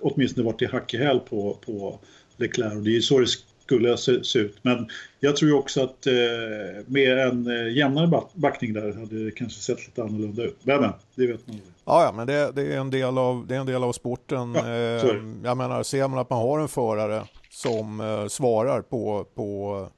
åtminstone 0.00 0.46
varit 0.46 0.62
i 0.62 0.66
hack 0.66 0.94
i 0.94 0.96
häl 0.96 1.20
på, 1.20 1.58
på 1.66 1.98
Leclerc. 2.36 2.74
Och 2.74 2.82
det 2.82 2.90
är 2.90 2.94
ju 2.94 3.02
så 3.02 3.18
det 3.18 3.26
skulle 3.68 3.96
se, 3.96 4.24
se 4.24 4.38
ut. 4.38 4.56
Men 4.62 4.88
jag 5.20 5.36
tror 5.36 5.50
ju 5.50 5.56
också 5.56 5.82
att 5.82 6.06
eh, 6.06 6.12
med 6.86 7.18
en 7.18 7.46
eh, 7.46 7.76
jämnare 7.76 8.22
backning 8.34 8.72
där 8.72 8.92
hade 8.92 9.24
det 9.24 9.30
kanske 9.30 9.60
sett 9.60 9.86
lite 9.86 10.02
annorlunda 10.02 10.42
ut. 10.42 10.56
Men, 10.62 10.80
men 10.80 10.92
det 11.14 11.26
vet 11.26 11.46
man. 11.46 11.60
Ja, 11.84 12.04
ja 12.04 12.12
men 12.12 12.26
det, 12.26 12.52
det, 12.54 12.62
är 12.62 12.80
en 12.80 12.90
del 12.90 13.18
av, 13.18 13.46
det 13.46 13.54
är 13.54 13.60
en 13.60 13.66
del 13.66 13.84
av 13.84 13.92
sporten. 13.92 14.54
Ja, 14.54 14.68
eh, 14.68 15.16
jag 15.44 15.56
menar, 15.56 15.82
ser 15.82 16.08
man 16.08 16.18
att 16.18 16.30
man 16.30 16.38
har 16.38 16.60
en 16.60 16.68
förare 16.68 17.22
som 17.50 18.00
eh, 18.00 18.26
svarar 18.26 18.82
på, 18.82 19.26
på, 19.34 19.88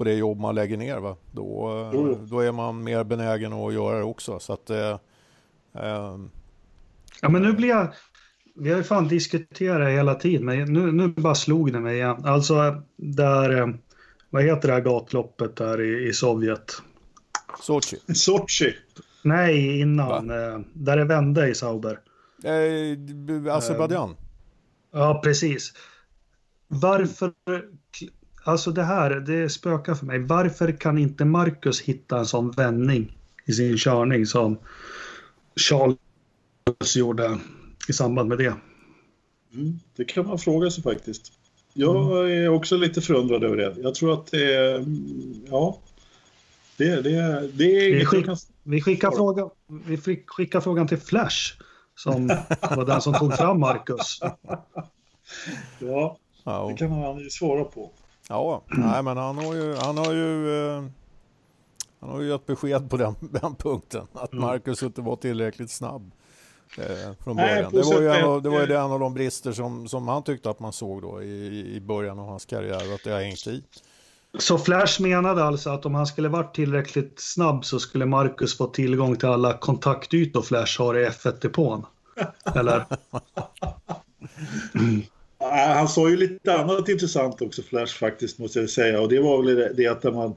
på 0.00 0.04
det 0.04 0.14
jobb 0.14 0.40
man 0.40 0.54
lägger 0.54 0.76
ner, 0.76 0.98
va? 0.98 1.16
Då, 1.32 1.68
mm. 1.94 2.26
då 2.28 2.40
är 2.40 2.52
man 2.52 2.84
mer 2.84 3.04
benägen 3.04 3.52
att 3.52 3.74
göra 3.74 3.98
det 3.98 4.04
också. 4.04 4.38
Så 4.38 4.52
att, 4.52 4.70
eh, 4.70 4.98
eh, 5.74 6.18
ja, 7.20 7.28
men 7.28 7.42
nu 7.42 7.52
blir 7.52 7.68
jag... 7.68 7.94
Vi 8.54 8.70
har 8.70 8.76
ju 8.76 8.82
fan 8.82 9.08
diskuterat 9.08 9.92
hela 9.92 10.14
tiden, 10.14 10.44
men 10.44 10.72
nu, 10.72 10.92
nu 10.92 11.08
bara 11.08 11.34
slog 11.34 11.72
det 11.72 11.80
mig 11.80 11.96
igen. 11.96 12.24
Alltså, 12.24 12.82
där... 12.96 13.60
Eh, 13.60 13.68
vad 14.30 14.42
heter 14.42 14.68
det 14.68 14.74
här 14.74 14.80
gatloppet 14.80 15.56
där 15.56 15.80
i, 15.80 16.08
i 16.08 16.12
Sovjet? 16.12 16.82
Sochi. 17.60 17.96
Sochi. 18.14 18.74
Nej, 19.22 19.80
innan. 19.80 20.30
Eh, 20.30 20.60
där 20.72 20.96
det 20.96 21.04
vände 21.04 21.48
i 21.48 21.54
Sauber. 21.54 22.00
Eh, 22.44 23.54
Azerbajdzjan. 23.54 24.16
ja, 24.92 25.20
precis. 25.24 25.72
Varför, 26.68 27.32
alltså 28.44 28.70
det 28.70 28.82
här, 28.82 29.10
det 29.10 29.48
spökar 29.48 29.94
för 29.94 30.06
mig. 30.06 30.18
Varför 30.18 30.72
kan 30.72 30.98
inte 30.98 31.24
Marcus 31.24 31.80
hitta 31.80 32.18
en 32.18 32.26
sån 32.26 32.50
vändning 32.50 33.16
i 33.46 33.52
sin 33.52 33.76
körning 33.76 34.26
som 34.26 34.58
Charles 35.56 36.96
gjorde 36.96 37.38
i 37.88 37.92
samband 37.92 38.28
med 38.28 38.38
det? 38.38 38.54
Mm, 39.54 39.80
det 39.96 40.04
kan 40.04 40.26
man 40.26 40.38
fråga 40.38 40.70
sig 40.70 40.82
faktiskt. 40.82 41.32
Jag 41.72 42.26
mm. 42.26 42.44
är 42.44 42.48
också 42.48 42.76
lite 42.76 43.00
förundrad 43.00 43.44
över 43.44 43.56
det. 43.56 43.74
Jag 43.82 43.94
tror 43.94 44.12
att 44.12 44.26
det 44.26 44.54
är, 44.54 44.84
ja, 45.50 45.78
det, 46.76 46.86
det, 46.86 47.48
det 47.52 47.90
är 47.90 47.94
vi, 47.94 48.04
skick, 48.04 48.26
vi, 48.62 48.80
skickar 48.80 49.10
frågan, 49.10 49.50
vi 49.86 49.96
skickar 50.26 50.60
frågan 50.60 50.88
till 50.88 50.98
Flash 50.98 51.54
som 51.94 52.26
var 52.60 52.86
den 52.86 53.00
som 53.00 53.14
tog 53.14 53.34
fram 53.36 53.60
Marcus. 53.60 54.20
Ja, 55.78 56.18
Ja. 56.44 56.68
Det 56.68 56.76
kan 56.76 56.92
han 56.92 57.18
ju 57.18 57.30
svara 57.30 57.64
på. 57.64 57.90
Ja, 58.30 58.62
nej 58.66 59.02
men 59.02 59.16
han 59.16 59.38
har 59.38 59.54
ju, 59.54 59.74
han 59.74 59.98
har 59.98 60.12
ju, 60.12 60.62
eh, 60.64 60.84
han 62.00 62.10
har 62.10 62.20
ju 62.20 62.28
gett 62.28 62.46
besked 62.46 62.90
på 62.90 62.96
den, 62.96 63.14
den 63.42 63.54
punkten. 63.54 64.06
Att 64.12 64.32
mm. 64.32 64.44
Marcus 64.44 64.82
inte 64.82 65.00
var 65.00 65.16
tillräckligt 65.16 65.70
snabb. 65.70 66.10
Eh, 66.78 67.12
från 67.24 67.36
början. 67.36 67.70
Nej, 67.72 67.82
det 67.82 67.94
var 67.94 68.00
ju 68.00 68.10
en 68.10 68.24
av, 68.24 68.42
det 68.42 68.48
var 68.48 68.66
ju 68.66 68.74
en 68.74 68.92
av 68.92 69.00
de 69.00 69.14
brister 69.14 69.52
som, 69.52 69.88
som 69.88 70.08
han 70.08 70.22
tyckte 70.22 70.50
att 70.50 70.60
man 70.60 70.72
såg 70.72 71.02
då 71.02 71.22
i, 71.22 71.74
i 71.76 71.80
början 71.80 72.18
av 72.18 72.26
hans 72.26 72.44
karriär. 72.44 72.94
Att 72.94 73.04
det 73.04 73.10
har 73.10 73.20
hängt 73.20 73.46
i. 73.46 73.62
Så 74.38 74.58
Flash 74.58 75.02
menade 75.02 75.44
alltså 75.44 75.70
att 75.70 75.86
om 75.86 75.94
han 75.94 76.06
skulle 76.06 76.28
varit 76.28 76.54
tillräckligt 76.54 77.20
snabb 77.20 77.64
så 77.64 77.78
skulle 77.78 78.06
Marcus 78.06 78.56
få 78.56 78.66
tillgång 78.66 79.16
till 79.16 79.28
alla 79.28 79.58
kontaktytor 79.58 80.42
Flash 80.42 80.80
har 80.80 80.98
i 80.98 81.08
F1-depån? 81.08 81.86
Eller? 82.54 82.84
Mm. 84.74 85.02
Han 85.50 85.88
sa 85.88 86.10
ju 86.10 86.16
lite 86.16 86.54
annat 86.54 86.88
intressant 86.88 87.42
också, 87.42 87.62
Flash, 87.62 87.98
faktiskt, 87.98 88.38
måste 88.38 88.60
jag 88.60 88.70
säga. 88.70 89.00
Och 89.00 89.08
det 89.08 89.20
var 89.20 89.42
väl 89.42 89.76
det, 89.76 89.86
att 89.86 90.04
man... 90.04 90.34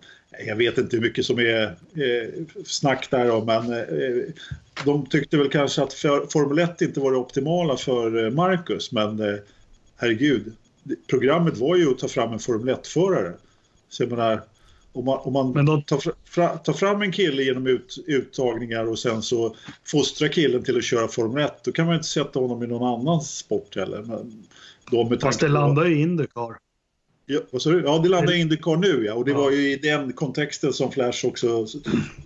Jag 0.48 0.56
vet 0.56 0.78
inte 0.78 0.96
hur 0.96 1.04
mycket 1.04 1.26
som 1.26 1.40
är 1.40 1.64
eh, 1.64 2.44
snack 2.66 3.08
där 3.12 3.46
men 3.46 3.74
eh, 3.74 4.24
de 4.86 5.06
tyckte 5.06 5.38
väl 5.38 5.50
kanske 5.50 5.84
att 5.84 5.94
för, 5.94 6.26
Formel 6.26 6.60
1 6.60 6.82
inte 6.82 7.00
var 7.00 7.12
det 7.12 7.18
optimala 7.18 7.78
för 7.78 8.26
eh, 8.26 8.32
Marcus, 8.32 8.92
men 8.92 9.20
eh, 9.20 9.36
herregud. 9.98 10.54
Programmet 11.10 11.58
var 11.58 11.76
ju 11.76 11.92
att 11.92 12.00
ta 12.00 12.08
fram 12.08 12.34
en 12.34 12.40
Formel 12.40 12.76
1-förare. 12.76 13.34
Så 13.90 14.04
jag 14.04 14.10
menar, 14.10 14.42
om 14.94 15.06
man, 15.06 15.20
om 15.24 15.34
man 15.34 15.66
då... 15.66 15.82
tar, 15.82 16.02
fra, 16.26 16.58
tar, 16.58 16.74
fram 16.74 17.02
en 17.02 17.12
kille 17.12 17.44
genom 17.44 17.68
ut, 17.68 18.04
uttagningar 18.08 18.86
och 18.86 19.00
sen 19.00 19.22
så 19.22 19.56
fostrar 19.86 20.28
killen 20.28 20.64
till 20.64 20.78
att 20.78 20.84
köra 20.84 21.08
Formel 21.08 21.44
1, 21.44 21.64
då 21.64 21.72
kan 21.72 21.86
man 21.86 21.96
inte 21.96 22.08
sätta 22.08 22.40
honom 22.40 22.64
i 22.64 22.68
någon 22.68 23.00
annan 23.00 23.22
sport 23.22 23.76
heller. 23.76 24.02
Men, 24.02 24.44
då 24.92 25.18
Fast 25.22 25.40
det 25.40 25.48
landar 25.48 25.86
ju 25.86 25.96
i 25.96 26.02
Indycar. 26.02 26.58
Ja, 27.26 27.40
ja, 27.86 28.00
det 28.04 28.10
landar 28.10 28.34
i 28.34 28.40
Indycar 28.40 28.76
nu 28.76 29.06
ja. 29.06 29.14
Och 29.14 29.26
det 29.26 29.32
ja. 29.32 29.38
var 29.38 29.52
ju 29.52 29.72
i 29.72 29.76
den 29.76 30.14
kontexten 30.14 30.74
som 30.74 30.92
Flash 30.92 31.26
också 31.26 31.68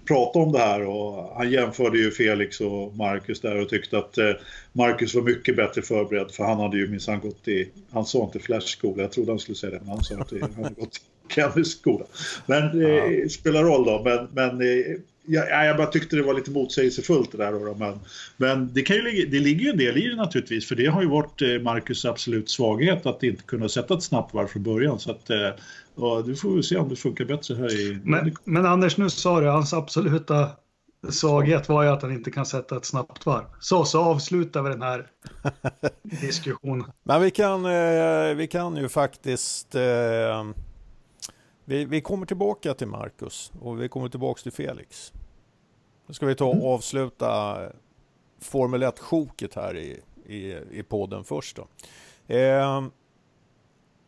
pratade 0.07 0.45
om 0.45 0.51
det 0.51 0.59
här. 0.59 0.85
Och 0.85 1.35
han 1.37 1.51
jämförde 1.51 1.97
ju 1.97 2.11
Felix 2.11 2.61
och 2.61 2.95
Marcus 2.95 3.41
där 3.41 3.61
och 3.61 3.69
tyckte 3.69 3.97
att 3.97 4.17
eh, 4.17 4.31
Marcus 4.73 5.15
var 5.15 5.21
mycket 5.21 5.55
bättre 5.55 5.81
förberedd 5.81 6.31
för 6.31 6.43
han 6.43 6.59
hade 6.59 6.77
ju 6.77 6.87
minsann 6.87 7.19
gått 7.19 7.47
i, 7.47 7.69
han 7.91 8.05
sa 8.05 8.23
inte 8.23 8.39
Flash 8.39 8.67
skola, 8.67 9.01
jag 9.01 9.11
trodde 9.11 9.31
han 9.31 9.39
skulle 9.39 9.55
säga 9.55 9.71
det, 9.71 9.79
men 9.79 9.89
han 9.89 10.03
sa 10.03 10.15
att 10.15 10.31
han 10.41 10.63
hade 10.63 10.75
gått 10.75 10.97
i 10.97 11.33
Kennys 11.33 11.71
skola. 11.71 12.05
Men 12.45 12.79
det 12.79 13.21
eh, 13.21 13.27
spelar 13.27 13.63
roll 13.63 13.85
då, 13.85 14.01
men, 14.03 14.27
men 14.33 14.61
eh, 14.61 14.95
jag, 15.27 15.65
jag 15.65 15.77
bara 15.77 15.87
tyckte 15.87 16.15
det 16.15 16.21
var 16.21 16.33
lite 16.33 16.51
motsägelsefullt 16.51 17.31
det 17.31 17.37
där. 17.37 17.51
Då, 17.51 17.75
men 17.79 17.99
men 18.37 18.73
det, 18.73 18.81
kan 18.81 18.95
ju, 18.95 19.25
det 19.25 19.39
ligger 19.39 19.61
ju 19.61 19.69
en 19.69 19.77
del 19.77 19.97
i 19.97 20.07
det 20.07 20.15
naturligtvis. 20.15 20.67
För 20.67 20.75
det 20.75 20.85
har 20.85 21.01
ju 21.01 21.07
varit 21.07 21.41
eh, 21.41 21.61
Marcus 21.61 22.05
absolut 22.05 22.49
svaghet 22.49 23.05
att 23.05 23.23
inte 23.23 23.43
kunna 23.43 23.69
sätta 23.69 23.93
ett 23.93 24.03
snabbt 24.03 24.33
varv 24.33 24.47
från 24.47 24.63
början. 24.63 24.99
Så 24.99 25.11
att, 25.11 25.29
eh, 25.29 25.51
ja, 25.95 26.23
du 26.25 26.35
får 26.35 26.61
se 26.61 26.77
om 26.77 26.89
det 26.89 26.95
funkar 26.95 27.25
bättre 27.25 27.55
här 27.55 27.79
i... 27.79 27.99
Men, 28.03 28.35
men 28.43 28.65
Anders, 28.65 28.97
nu 28.97 29.09
sa 29.09 29.39
du 29.39 29.47
hans 29.47 29.73
absoluta 29.73 30.49
svaghet 31.09 31.69
var 31.69 31.83
ju 31.83 31.89
att 31.89 32.01
han 32.01 32.11
inte 32.13 32.31
kan 32.31 32.45
sätta 32.45 32.77
ett 32.77 32.85
snabbt 32.85 33.25
varv. 33.25 33.45
Så, 33.59 33.85
så 33.85 34.01
avslutar 34.01 34.61
vi 34.61 34.69
den 34.69 34.81
här 34.81 35.07
diskussionen. 36.21 36.91
Men 37.03 37.21
vi 37.21 37.31
kan, 37.31 37.65
eh, 37.65 38.35
vi 38.35 38.47
kan 38.51 38.77
ju 38.77 38.89
faktiskt 38.89 39.75
eh, 39.75 39.81
vi, 41.69 41.85
vi 41.85 42.01
kommer 42.01 42.25
tillbaka 42.25 42.73
till 42.73 42.87
Marcus 42.87 43.51
och 43.61 43.81
vi 43.81 43.89
kommer 43.89 44.09
tillbaka 44.09 44.41
till 44.41 44.51
Felix. 44.51 45.13
Nu 46.07 46.13
ska 46.13 46.25
vi 46.25 46.35
ta 46.35 46.45
och 46.45 46.53
mm. 46.53 46.65
avsluta 46.65 47.59
Formel 48.39 48.83
1-sjoket 48.83 49.55
här 49.55 49.77
i, 49.77 50.01
i, 50.25 50.57
i 50.71 50.83
podden 50.83 51.23
först. 51.23 51.55
Då. 51.55 51.67
Eh, 52.35 52.87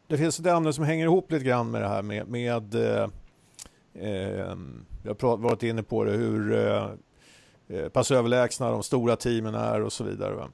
det 0.08 0.18
finns 0.18 0.40
ett 0.40 0.46
ämne 0.46 0.74
som 0.74 0.84
hänger 0.84 1.06
ihop 1.06 1.32
lite 1.32 1.46
grann 1.46 1.72
med 1.72 1.82
det 1.82 1.88
här 1.88 2.02
med, 2.02 2.28
med 2.28 2.76
eh, 2.76 3.10
eh 3.94 4.56
jag 5.04 5.22
har 5.22 5.38
varit 5.38 5.64
inne 5.64 5.84
på 5.84 6.04
det, 6.04 6.12
hur 6.12 6.68
eh, 6.68 6.90
eh, 7.68 7.90
pass 7.90 8.12
överlägsna 8.12 8.72
de 8.72 8.84
stora 8.84 9.16
teamen 9.16 9.56
är 9.56 9.82
och 9.82 9.94
så 9.94 10.04
vidare. 10.04 10.48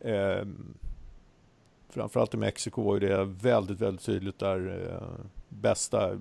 Eh, 0.00 0.46
framförallt 1.88 2.34
i 2.34 2.36
Mexiko 2.36 2.82
var 2.82 2.94
ju 2.94 3.08
det 3.08 3.24
väldigt, 3.24 3.80
väldigt 3.80 4.04
tydligt 4.04 4.38
där 4.38 4.88
eh, 4.90 5.26
bästa 5.50 6.18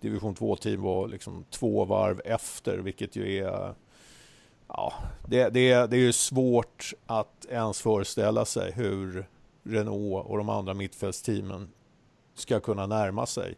division 0.00 0.34
2-team 0.34 0.82
var 0.82 1.08
liksom 1.08 1.44
två 1.50 1.84
varv 1.84 2.20
efter, 2.24 2.78
vilket 2.78 3.16
ju 3.16 3.36
är... 3.36 3.74
Ja, 4.68 4.92
det, 5.26 5.48
det, 5.48 5.86
det 5.86 5.96
är 5.96 6.00
ju 6.00 6.12
svårt 6.12 6.92
att 7.06 7.46
ens 7.50 7.80
föreställa 7.80 8.44
sig 8.44 8.72
hur 8.72 9.26
Renault 9.62 10.26
och 10.26 10.38
de 10.38 10.48
andra 10.48 10.74
mittfältsteamen 10.74 11.68
ska 12.34 12.60
kunna 12.60 12.86
närma 12.86 13.26
sig. 13.26 13.54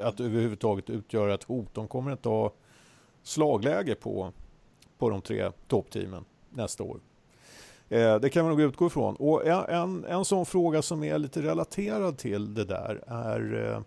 Att 0.00 0.20
överhuvudtaget 0.20 0.90
utgöra 0.90 1.34
ett 1.34 1.44
hot. 1.44 1.74
De 1.74 1.88
kommer 1.88 2.12
inte 2.12 2.28
ha 2.28 2.52
slagläge 3.22 3.94
på, 3.94 4.32
på 4.98 5.10
de 5.10 5.22
tre 5.22 5.50
toppteamen 5.68 6.24
nästa 6.50 6.82
år. 6.82 7.00
Eh, 7.88 8.20
det 8.20 8.30
kan 8.30 8.44
man 8.44 8.50
nog 8.50 8.60
utgå 8.60 8.86
ifrån. 8.86 9.16
Och 9.16 9.46
en, 9.46 9.64
en, 9.64 10.04
en 10.04 10.24
sån 10.24 10.46
fråga 10.46 10.82
som 10.82 11.04
är 11.04 11.18
lite 11.18 11.42
relaterad 11.42 12.18
till 12.18 12.54
det 12.54 12.64
där 12.64 13.04
är 13.06 13.72
eh, 13.72 13.80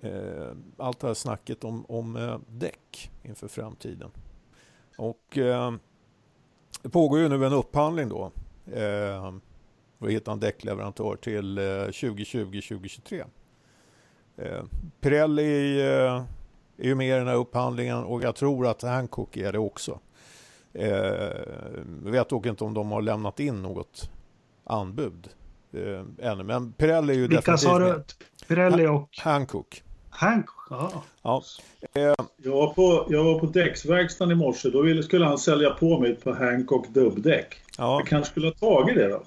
eh, 0.00 0.10
eh, 0.10 0.52
allt 0.76 1.00
det 1.00 1.06
här 1.06 1.14
snacket 1.14 1.64
om, 1.64 1.84
om 1.88 2.16
eh, 2.16 2.38
däck 2.48 3.10
inför 3.22 3.48
framtiden. 3.48 4.10
Och 4.98 5.38
eh, 5.38 5.72
det 6.82 6.88
pågår 6.88 7.18
ju 7.18 7.28
nu 7.28 7.46
en 7.46 7.52
upphandling 7.52 8.08
då 8.08 8.32
eh, 8.66 9.34
för 9.98 10.06
att 10.06 10.12
hitta 10.12 10.32
en 10.32 10.40
däckleverantör 10.40 11.16
till 11.16 11.58
2020-2023. 11.58 13.24
Eh, 14.36 14.46
eh, 14.46 14.62
Pirelli 15.00 15.80
är 15.80 16.24
ju 16.76 16.94
med 16.94 17.08
i 17.08 17.18
den 17.18 17.28
här 17.28 17.34
upphandlingen 17.34 18.04
och 18.04 18.22
jag 18.22 18.36
tror 18.36 18.66
att 18.66 18.82
Hancock 18.82 19.36
är 19.36 19.52
det 19.52 19.58
också. 19.58 19.98
Jag 20.72 22.10
vet 22.10 22.28
dock 22.28 22.46
inte 22.46 22.64
om 22.64 22.74
de 22.74 22.92
har 22.92 23.02
lämnat 23.02 23.40
in 23.40 23.62
något 23.62 24.10
anbud 24.64 25.28
ännu, 26.18 26.44
men 26.44 26.72
Pirelli 26.72 27.12
är 27.12 27.16
ju 27.16 27.28
Vilka 27.28 27.36
definitivt 27.36 27.60
sa 27.60 27.78
du? 27.78 28.04
Pirelli 28.48 28.86
och? 28.86 29.08
Hancock. 29.18 29.82
Hank, 30.10 30.46
ja. 30.70 31.04
Ja. 31.22 31.42
Jag 32.36 32.52
var 32.52 32.74
på, 32.74 33.06
jag 33.08 33.24
var 33.24 33.38
på 33.38 33.46
däcksverkstaden 33.46 34.32
i 34.32 34.34
morse. 34.34 34.70
Då 34.70 34.82
ville, 34.82 35.02
skulle 35.02 35.24
han 35.24 35.38
sälja 35.38 35.70
på 35.70 36.00
mig 36.00 36.12
ett 36.12 36.24
par 36.24 36.32
Hancock 36.32 36.88
dubbdäck. 36.88 37.56
Ja. 37.78 37.98
Jag 37.98 38.06
kanske 38.08 38.30
skulle 38.30 38.46
ha 38.46 38.54
tagit 38.54 38.96
det 38.96 39.08
då. 39.08 39.22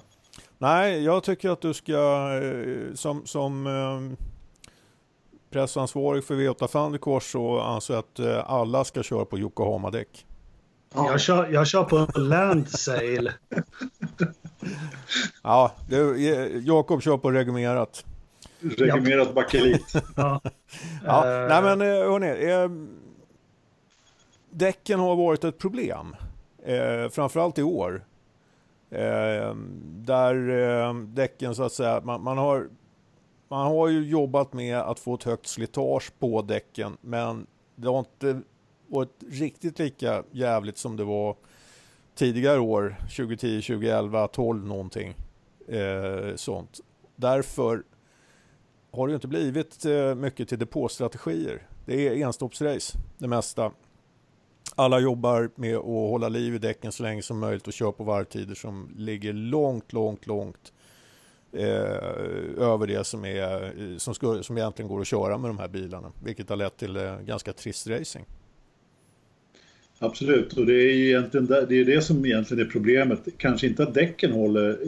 Nej, 0.58 1.04
jag 1.04 1.22
tycker 1.22 1.50
att 1.50 1.60
du 1.60 1.74
ska 1.74 1.92
eh, 2.42 2.94
som, 2.94 3.26
som 3.26 3.66
eh, 3.66 4.26
pressansvarig 5.50 6.24
för 6.24 6.34
V8 6.34 6.66
Thundercourse 6.66 7.30
så 7.30 7.60
anser 7.60 7.94
jag 7.94 7.98
att 7.98 8.18
eh, 8.18 8.50
alla 8.50 8.84
ska 8.84 9.02
köra 9.02 9.24
på 9.24 9.38
Yokohama-däck. 9.38 10.26
Jag, 10.94 11.20
kör, 11.20 11.48
jag 11.52 11.66
kör 11.66 11.84
på 11.84 12.18
Land 12.18 12.68
Sail. 12.68 13.30
Ja, 15.42 15.72
eh, 15.90 16.56
Jakob 16.62 17.02
kör 17.02 17.16
på 17.16 17.30
reglementerat. 17.30 18.04
Regimerat 18.64 19.34
bakelit. 19.34 19.94
Ja. 20.16 20.40
Ja, 21.04 21.42
Eh, 21.42 21.48
nej 21.48 21.62
men 21.62 21.80
eh, 21.80 21.86
hörni, 21.86 22.50
eh, 22.50 22.68
däcken 24.50 25.00
har 25.00 25.16
varit 25.16 25.44
ett 25.44 25.58
problem. 25.58 26.16
Eh, 26.64 27.08
framförallt 27.10 27.58
i 27.58 27.62
år. 27.62 28.04
Eh, 28.90 29.54
där 29.84 30.48
eh, 30.48 30.94
däcken 30.94 31.54
så 31.54 31.62
att 31.62 31.72
säga, 31.72 32.00
man, 32.04 32.22
man, 32.22 32.38
har, 32.38 32.68
man 33.48 33.66
har 33.66 33.88
ju 33.88 34.08
jobbat 34.08 34.52
med 34.52 34.78
att 34.78 34.98
få 34.98 35.14
ett 35.14 35.24
högt 35.24 35.46
slitage 35.46 36.12
på 36.18 36.42
däcken 36.42 36.96
men 37.00 37.46
det 37.76 37.88
har 37.88 37.98
inte 37.98 38.40
varit 38.86 39.22
riktigt 39.30 39.78
lika 39.78 40.22
jävligt 40.30 40.78
som 40.78 40.96
det 40.96 41.04
var 41.04 41.36
tidigare 42.14 42.60
år, 42.60 42.96
2010, 43.00 43.60
2011, 43.62 44.28
12 44.28 44.66
någonting 44.66 45.14
eh, 45.68 46.34
sånt. 46.36 46.80
Därför 47.16 47.82
har 48.94 49.06
det 49.06 49.10
ju 49.10 49.14
inte 49.14 49.28
blivit 49.28 49.84
eh, 49.84 50.14
mycket 50.14 50.48
till 50.48 50.58
depåstrategier. 50.58 51.62
Det 51.86 52.08
är 52.08 52.26
enstoppsrace 52.26 52.98
det 53.18 53.28
mesta. 53.28 53.72
Alla 54.76 55.00
jobbar 55.00 55.50
med 55.54 55.76
att 55.76 55.84
hålla 55.84 56.28
liv 56.28 56.54
i 56.54 56.58
däcken 56.58 56.92
så 56.92 57.02
länge 57.02 57.22
som 57.22 57.38
möjligt 57.38 57.66
och 57.66 57.72
kör 57.72 57.92
på 57.92 58.04
varvtider 58.04 58.54
som 58.54 58.90
ligger 58.96 59.32
långt, 59.32 59.92
långt, 59.92 60.26
långt 60.26 60.72
eh, 61.52 61.64
över 62.58 62.86
det 62.86 63.04
som, 63.04 63.24
är, 63.24 63.64
eh, 63.64 63.96
som, 63.96 64.14
skulle, 64.14 64.42
som 64.42 64.58
egentligen 64.58 64.88
går 64.88 65.00
att 65.00 65.06
köra 65.06 65.38
med 65.38 65.50
de 65.50 65.58
här 65.58 65.68
bilarna. 65.68 66.12
Vilket 66.24 66.48
har 66.48 66.56
lett 66.56 66.76
till 66.76 66.96
eh, 66.96 67.20
ganska 67.20 67.52
trist 67.52 67.86
racing. 67.86 68.26
Absolut, 69.98 70.52
och 70.52 70.66
det 70.66 70.72
är 70.72 70.92
ju 70.94 71.08
egentligen 71.08 71.46
det, 71.46 71.66
det, 71.66 71.80
är 71.80 71.84
det 71.84 72.02
som 72.02 72.26
egentligen 72.26 72.66
är 72.66 72.70
problemet. 72.70 73.28
Kanske 73.36 73.66
inte 73.66 73.82
att 73.82 73.94
däcken 73.94 74.32
håller. 74.32 74.78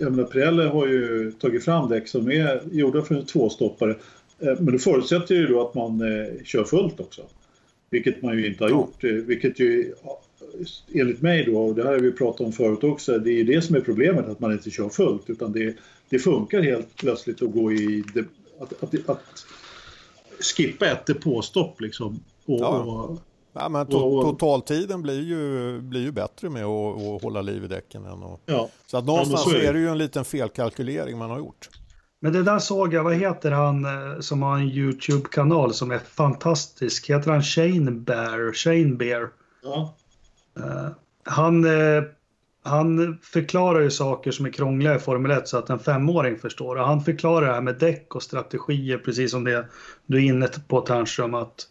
Jag 0.00 0.12
menar, 0.12 0.24
Pirelli 0.24 0.62
har 0.62 0.86
ju 0.86 1.32
tagit 1.32 1.64
fram 1.64 1.88
däck 1.88 2.08
som 2.08 2.30
är 2.30 2.60
gjorda 2.72 3.02
för 3.02 3.14
en 3.14 3.26
tvåstoppare. 3.26 3.90
Eh, 4.38 4.54
Men 4.60 4.66
det 4.72 4.78
förutsätter 4.78 5.34
ju 5.34 5.46
då 5.46 5.68
att 5.68 5.74
man 5.74 6.00
eh, 6.00 6.26
kör 6.44 6.64
fullt 6.64 7.00
också. 7.00 7.22
Vilket 7.90 8.22
man 8.22 8.36
ju 8.38 8.46
inte 8.46 8.64
har 8.64 8.70
gjort. 8.70 9.04
Eh, 9.04 9.10
Vilket 9.10 9.58
ju 9.60 9.92
enligt 10.94 11.22
mig 11.22 11.44
då, 11.44 11.58
och 11.58 11.74
det 11.74 11.82
här 11.82 11.90
har 11.92 11.98
vi 11.98 12.12
pratat 12.12 12.40
om 12.40 12.52
förut 12.52 12.84
också, 12.84 13.18
det 13.18 13.30
är 13.30 13.36
ju 13.36 13.44
det 13.44 13.62
som 13.62 13.76
är 13.76 13.80
problemet 13.80 14.28
att 14.28 14.40
man 14.40 14.52
inte 14.52 14.70
kör 14.70 14.88
fullt. 14.88 15.30
Utan 15.30 15.52
det, 15.52 15.76
det 16.08 16.18
funkar 16.18 16.60
helt 16.60 16.96
plötsligt 16.96 17.42
att 17.42 17.52
gå 17.52 17.72
i... 17.72 18.04
Att, 18.60 18.82
att, 18.82 19.08
att 19.08 19.44
skippa 20.56 20.86
ett 20.86 21.06
depåstopp 21.06 21.80
liksom. 21.80 22.20
Och, 22.44 22.60
Ja. 22.60 22.82
och, 22.82 23.18
Ja, 23.58 23.68
men 23.68 23.86
to- 23.86 24.02
Och- 24.02 24.22
totaltiden 24.24 25.02
blir 25.02 25.20
ju, 25.22 25.80
blir 25.80 26.00
ju 26.00 26.12
bättre 26.12 26.50
med 26.50 26.64
att, 26.64 27.02
att 27.02 27.22
hålla 27.22 27.42
liv 27.42 27.64
i 27.64 27.66
däcken. 27.68 28.04
Än 28.04 28.22
att, 28.22 28.40
ja. 28.46 28.68
så 28.86 28.96
att 28.96 29.04
någonstans 29.04 29.42
så 29.42 29.50
är 29.50 29.54
det. 29.54 29.66
är 29.66 29.72
det 29.72 29.78
ju 29.78 29.88
en 29.88 29.98
liten 29.98 30.24
felkalkylering 30.24 31.18
man 31.18 31.30
har 31.30 31.38
gjort. 31.38 31.68
Men 32.20 32.32
det 32.32 32.42
där 32.42 32.58
såg 32.58 32.94
jag, 32.94 33.04
vad 33.04 33.14
heter 33.14 33.50
han 33.50 33.84
eh, 33.84 34.20
som 34.20 34.42
har 34.42 34.56
en 34.56 34.68
YouTube-kanal 34.68 35.74
som 35.74 35.90
är 35.90 35.98
fantastisk? 35.98 37.10
Heter 37.10 37.30
han 37.30 37.42
Shane 37.42 37.90
Bear? 37.90 38.52
Shane 38.52 38.94
Bear? 38.96 39.30
ja. 39.62 39.94
Eh, 40.56 40.88
han, 41.24 41.64
eh, 41.64 42.02
han 42.64 43.18
förklarar 43.22 43.80
ju 43.80 43.90
saker 43.90 44.30
som 44.30 44.46
är 44.46 44.50
krångliga 44.50 44.94
i 44.94 44.98
Formel 44.98 45.30
1 45.30 45.48
så 45.48 45.58
att 45.58 45.70
en 45.70 45.78
femåring 45.78 46.38
förstår. 46.38 46.76
Och 46.76 46.86
han 46.86 47.04
förklarar 47.04 47.46
det 47.46 47.52
här 47.52 47.60
med 47.60 47.78
däck 47.78 48.14
och 48.14 48.22
strategier 48.22 48.98
precis 48.98 49.30
som 49.30 49.44
det 49.44 49.66
du 50.06 50.16
är 50.16 50.22
inne 50.22 50.48
på 50.68 50.80
Ternström. 50.80 51.34
Att 51.34 51.66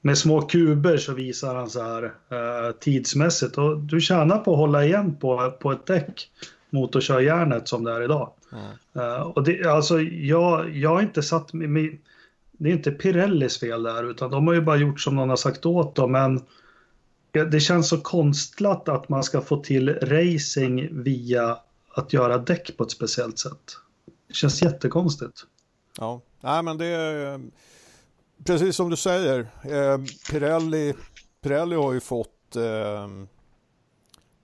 med 0.00 0.18
små 0.18 0.42
kuber 0.42 0.96
så 0.96 1.12
visar 1.12 1.54
han 1.54 1.70
så 1.70 1.82
här 1.82 2.04
eh, 2.04 2.72
tidsmässigt. 2.72 3.58
Och 3.58 3.78
du 3.78 4.00
tjänar 4.00 4.38
på 4.38 4.52
att 4.52 4.58
hålla 4.58 4.84
igen 4.84 5.16
på, 5.16 5.50
på 5.60 5.72
ett 5.72 5.86
däck 5.86 6.30
motorkörjärnet 6.70 7.68
som 7.68 7.84
det 7.84 7.92
är 7.92 8.02
idag. 8.02 8.32
Eh, 8.94 9.20
och 9.20 9.44
det, 9.44 9.64
alltså, 9.64 10.00
jag, 10.00 10.76
jag 10.76 10.90
har 10.90 11.02
inte 11.02 11.22
satt 11.22 11.52
mig... 11.52 12.00
Det 12.52 12.68
är 12.68 12.72
inte 12.72 12.90
Pirellis 12.90 13.60
fel 13.60 13.82
där 13.82 14.10
utan 14.10 14.30
de 14.30 14.46
har 14.46 14.54
ju 14.54 14.60
bara 14.60 14.76
gjort 14.76 15.00
som 15.00 15.16
någon 15.16 15.28
har 15.28 15.36
sagt 15.36 15.66
åt 15.66 15.94
dem. 15.94 16.12
Men 16.12 16.40
Det 17.50 17.60
känns 17.60 17.88
så 17.88 18.00
konstlat 18.00 18.88
att 18.88 19.08
man 19.08 19.22
ska 19.22 19.40
få 19.40 19.56
till 19.56 19.94
racing 19.94 21.02
via 21.02 21.58
att 21.94 22.12
göra 22.12 22.38
däck 22.38 22.76
på 22.76 22.84
ett 22.84 22.90
speciellt 22.90 23.38
sätt. 23.38 23.76
Det 24.28 24.34
känns 24.34 24.62
jättekonstigt. 24.62 25.46
Ja, 25.98 26.20
nej 26.40 26.62
men 26.62 26.78
det 26.78 26.86
är 26.86 27.40
precis 28.44 28.76
som 28.76 28.90
du 28.90 28.96
säger. 28.96 29.38
Eh, 29.62 29.98
Pirelli, 30.30 30.94
Pirelli 31.42 31.76
har 31.76 31.92
ju 31.92 32.00
fått 32.00 32.56
eh, 32.56 33.08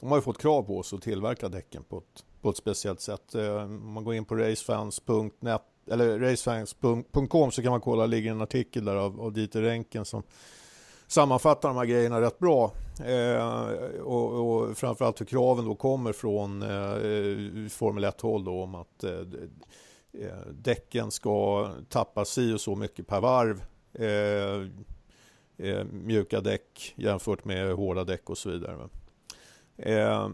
de 0.00 0.10
har 0.10 0.18
ju 0.18 0.22
fått 0.22 0.38
krav 0.38 0.62
på 0.62 0.82
sig 0.82 0.96
att 0.96 1.02
tillverka 1.02 1.48
däcken 1.48 1.84
på 1.84 1.98
ett, 1.98 2.24
på 2.40 2.50
ett 2.50 2.56
speciellt 2.56 3.00
sätt. 3.00 3.34
Eh, 3.34 3.62
om 3.62 3.92
man 3.92 4.04
går 4.04 4.14
in 4.14 4.24
på 4.24 4.34
racefans.net 4.34 5.62
eller 5.90 6.18
racefans.com 6.18 7.50
så 7.50 7.62
kan 7.62 7.70
man 7.70 7.80
kolla, 7.80 8.02
det 8.02 8.08
ligger 8.08 8.30
en 8.30 8.40
artikel 8.40 8.84
där 8.84 8.96
av, 8.96 9.20
av 9.20 9.32
Dieter 9.32 9.62
Renken 9.62 10.04
som 10.04 10.22
sammanfattar 11.06 11.68
de 11.68 11.78
här 11.78 11.84
grejerna 11.84 12.20
rätt 12.20 12.38
bra. 12.38 12.72
Eh, 13.04 13.46
och, 14.00 14.32
och 14.32 14.76
framförallt 14.76 15.20
hur 15.20 15.26
kraven 15.26 15.64
då 15.64 15.74
kommer 15.74 16.12
från 16.12 16.62
eh, 16.62 17.68
Formel 17.68 18.04
1-håll 18.04 18.44
då 18.44 18.62
om 18.62 18.74
att 18.74 19.04
eh, 19.04 19.20
eh, 20.12 20.46
däcken 20.52 21.10
ska 21.10 21.68
tappa 21.88 22.24
si 22.24 22.52
och 22.52 22.60
så 22.60 22.76
mycket 22.76 23.06
per 23.06 23.20
varv. 23.20 23.62
Eh, 23.98 24.66
eh, 25.68 25.84
mjuka 25.84 26.40
däck 26.40 26.94
jämfört 26.96 27.44
med 27.44 27.72
hårda 27.72 28.04
däck 28.04 28.30
och 28.30 28.38
så 28.38 28.50
vidare. 28.50 28.88
Eh, 29.78 30.28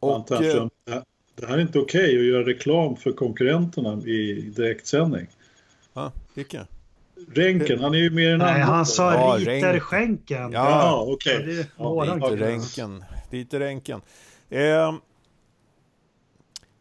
och, 0.00 0.16
eh, 0.16 0.24
Ternström, 0.24 0.70
det 1.34 1.46
här- 1.46 1.56
är 1.56 1.60
inte 1.60 1.78
okej 1.78 2.18
att 2.18 2.24
göra 2.24 2.46
reklam 2.46 2.96
för 2.96 3.12
konkurrenterna 3.12 4.02
i 4.06 4.32
direktsändning. 4.56 5.26
ja, 5.92 6.12
vilka? 6.34 6.66
Renken, 7.34 7.80
han 7.80 7.94
är 7.94 7.98
ju 7.98 8.10
mer 8.10 8.30
än 8.32 8.38
Nej, 8.38 8.48
andra. 8.62 8.64
han 8.64 8.86
sa 8.86 9.12
Ja, 9.14 9.36
Riterskänken. 9.52 10.52
Ja. 10.52 10.70
Ja, 10.70 11.04
okej. 11.08 11.42
det 11.46 11.52
är 11.60 11.66
Ja, 11.76 12.28
kille. 12.30 12.46
ränken. 12.46 13.04
Ränken. 13.50 14.00
Eh, 14.50 14.94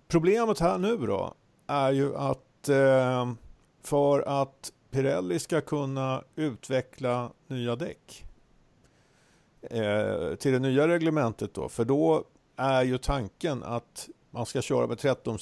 problemet 0.08 0.60
här 0.60 0.78
nu 0.78 0.98
då 0.98 1.34
är 1.68 1.92
ju 1.92 2.16
att 2.16 2.70
eh, 2.70 3.32
för 3.84 4.42
att 4.42 4.72
Pirelli 4.96 5.40
ska 5.40 5.62
kunna 5.62 6.24
utveckla 6.36 7.32
nya 7.48 7.76
däck 7.76 8.26
eh, 9.62 10.36
till 10.36 10.52
det 10.52 10.60
nya 10.60 10.88
reglementet 10.88 11.54
då, 11.54 11.70
för 11.70 11.86
då 11.86 12.24
är 12.56 12.84
ju 12.84 12.98
tanken 12.98 13.64
att 13.64 14.10
man 14.32 14.46
ska 14.46 14.62
köra 14.62 14.88
med 14.88 15.00
13, 15.00 15.38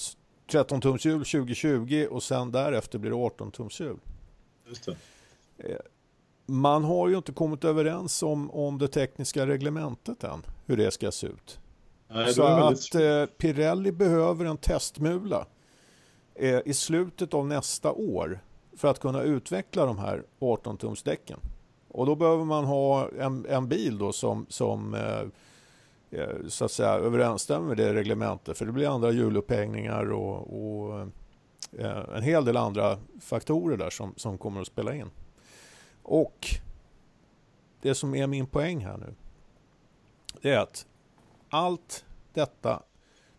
13 0.51 0.82
tums 0.82 1.06
hjul 1.06 1.26
2020 1.26 2.08
och 2.12 2.24
sen 2.24 2.51
därefter 2.51 2.99
blir 2.99 3.12
det 3.12 3.18
18 3.18 3.51
tums 3.51 3.80
hjul. 3.80 3.97
Just 4.68 4.86
det. 4.86 4.97
Man 6.45 6.84
har 6.84 7.10
ju 7.10 7.18
inte 7.18 7.32
kommit 7.32 7.64
överens 7.64 8.24
om, 8.24 8.51
om 8.51 8.78
det 8.78 8.88
tekniska 8.88 9.47
reglementet 9.47 10.24
än, 10.24 10.41
hur 10.66 10.78
det 10.78 10.91
ska 10.91 11.12
se 11.12 11.28
ut. 11.28 11.60
Nej, 12.08 12.34
Så 12.34 12.43
väldigt... 12.43 12.95
att 12.95 13.01
eh, 13.01 13.36
Pirelli 13.38 13.91
behöver 13.91 14.45
en 14.45 14.58
testmula 14.58 15.47
eh, 16.36 16.60
i 16.66 16.74
slutet 16.74 17.34
av 17.34 17.47
nästa 17.47 17.91
år 17.91 18.39
för 18.78 18.88
att 18.88 18.99
kunna 18.99 19.21
utveckla 19.21 19.86
de 19.86 19.97
här 19.97 20.24
18-tumsdäcken. 20.39 21.38
Och 21.88 22.05
då 22.05 22.15
behöver 22.15 22.45
man 22.45 22.65
ha 22.65 23.09
en, 23.19 23.45
en 23.45 23.67
bil 23.67 23.97
då 23.97 24.11
som, 24.11 24.45
som 24.49 24.93
eh, 24.93 25.21
eh, 26.21 26.47
så 26.47 26.65
att 26.65 26.71
säga 26.71 26.89
överensstämmer 26.89 27.67
med 27.67 27.78
det 27.78 27.93
reglementet. 27.93 28.57
För 28.57 28.65
det 28.65 28.71
blir 28.71 28.88
andra 28.88 29.11
hjulupphängningar 29.11 30.11
och, 30.11 30.38
och 30.38 30.99
eh, 31.78 32.15
en 32.15 32.24
hel 32.24 32.45
del 32.45 32.57
andra 32.57 32.97
faktorer 33.21 33.78
där 33.78 33.89
som, 33.89 34.13
som 34.17 34.38
kommer 34.38 34.61
att 34.61 34.67
spela 34.67 34.95
in. 34.95 35.09
Och 36.03 36.47
det 37.82 37.95
som 37.95 38.15
är 38.15 38.28
min 38.28 38.45
poäng 38.45 38.86
här 38.86 38.97
nu 38.97 39.13
det 40.43 40.51
är 40.51 40.59
att 40.59 40.86
allt 41.49 42.05
detta 42.34 42.84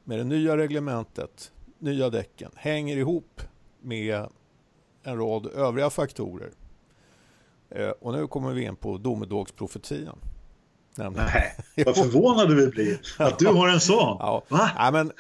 med 0.05 0.19
det 0.19 0.25
nya 0.25 0.57
reglementet, 0.57 1.53
nya 1.79 2.11
däcken, 2.11 2.51
hänger 2.55 2.97
ihop 2.97 3.41
med 3.81 4.27
en 5.05 5.19
rad 5.19 5.47
övriga 5.47 5.91
faktorer. 5.91 6.51
Eh, 7.71 7.89
och 7.89 8.13
nu 8.13 8.27
kommer 8.27 8.53
vi 8.53 8.65
in 8.65 8.77
på 8.77 8.99
domedagsprofetian. 8.99 10.19
Nämligen. 10.97 11.29
Nej, 11.35 11.57
vad 11.87 11.97
förvånade 11.97 12.55
vi 12.55 12.67
blir 12.67 13.01
att 13.19 13.39
du 13.39 13.47
har 13.47 13.69
en 13.69 13.81
sån. 13.81 14.17
Ja. 14.21 14.43
Va? 14.49 14.71
Nej, 14.79 14.93
men, 14.93 15.13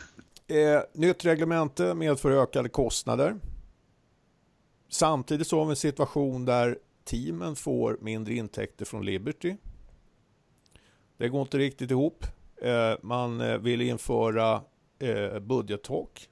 eh, 0.46 0.82
nytt 0.92 1.24
reglemente 1.24 1.94
medför 1.94 2.30
ökade 2.30 2.68
kostnader. 2.68 3.36
samtidigt 4.88 5.46
så 5.46 5.58
har 5.58 5.64
vi 5.64 5.70
en 5.70 5.76
situation 5.76 6.44
där 6.44 6.78
teamen 7.04 7.56
får 7.56 7.98
mindre 8.00 8.34
intäkter 8.34 8.84
från 8.84 9.04
Liberty. 9.04 9.56
Det 11.16 11.28
går 11.28 11.42
inte 11.42 11.58
riktigt 11.58 11.90
ihop. 11.90 12.26
Eh, 12.62 12.94
man 13.02 13.40
eh, 13.40 13.58
vill 13.58 13.80
införa 13.80 14.62
eh, 14.98 15.38
budgettak. 15.38 16.28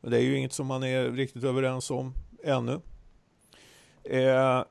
Men 0.00 0.10
det 0.10 0.18
är 0.18 0.22
ju 0.22 0.36
inget 0.36 0.52
som 0.52 0.66
man 0.66 0.82
är 0.82 1.10
riktigt 1.10 1.44
överens 1.44 1.90
om 1.90 2.14
ännu. 2.44 2.80
Eh, 4.04 4.64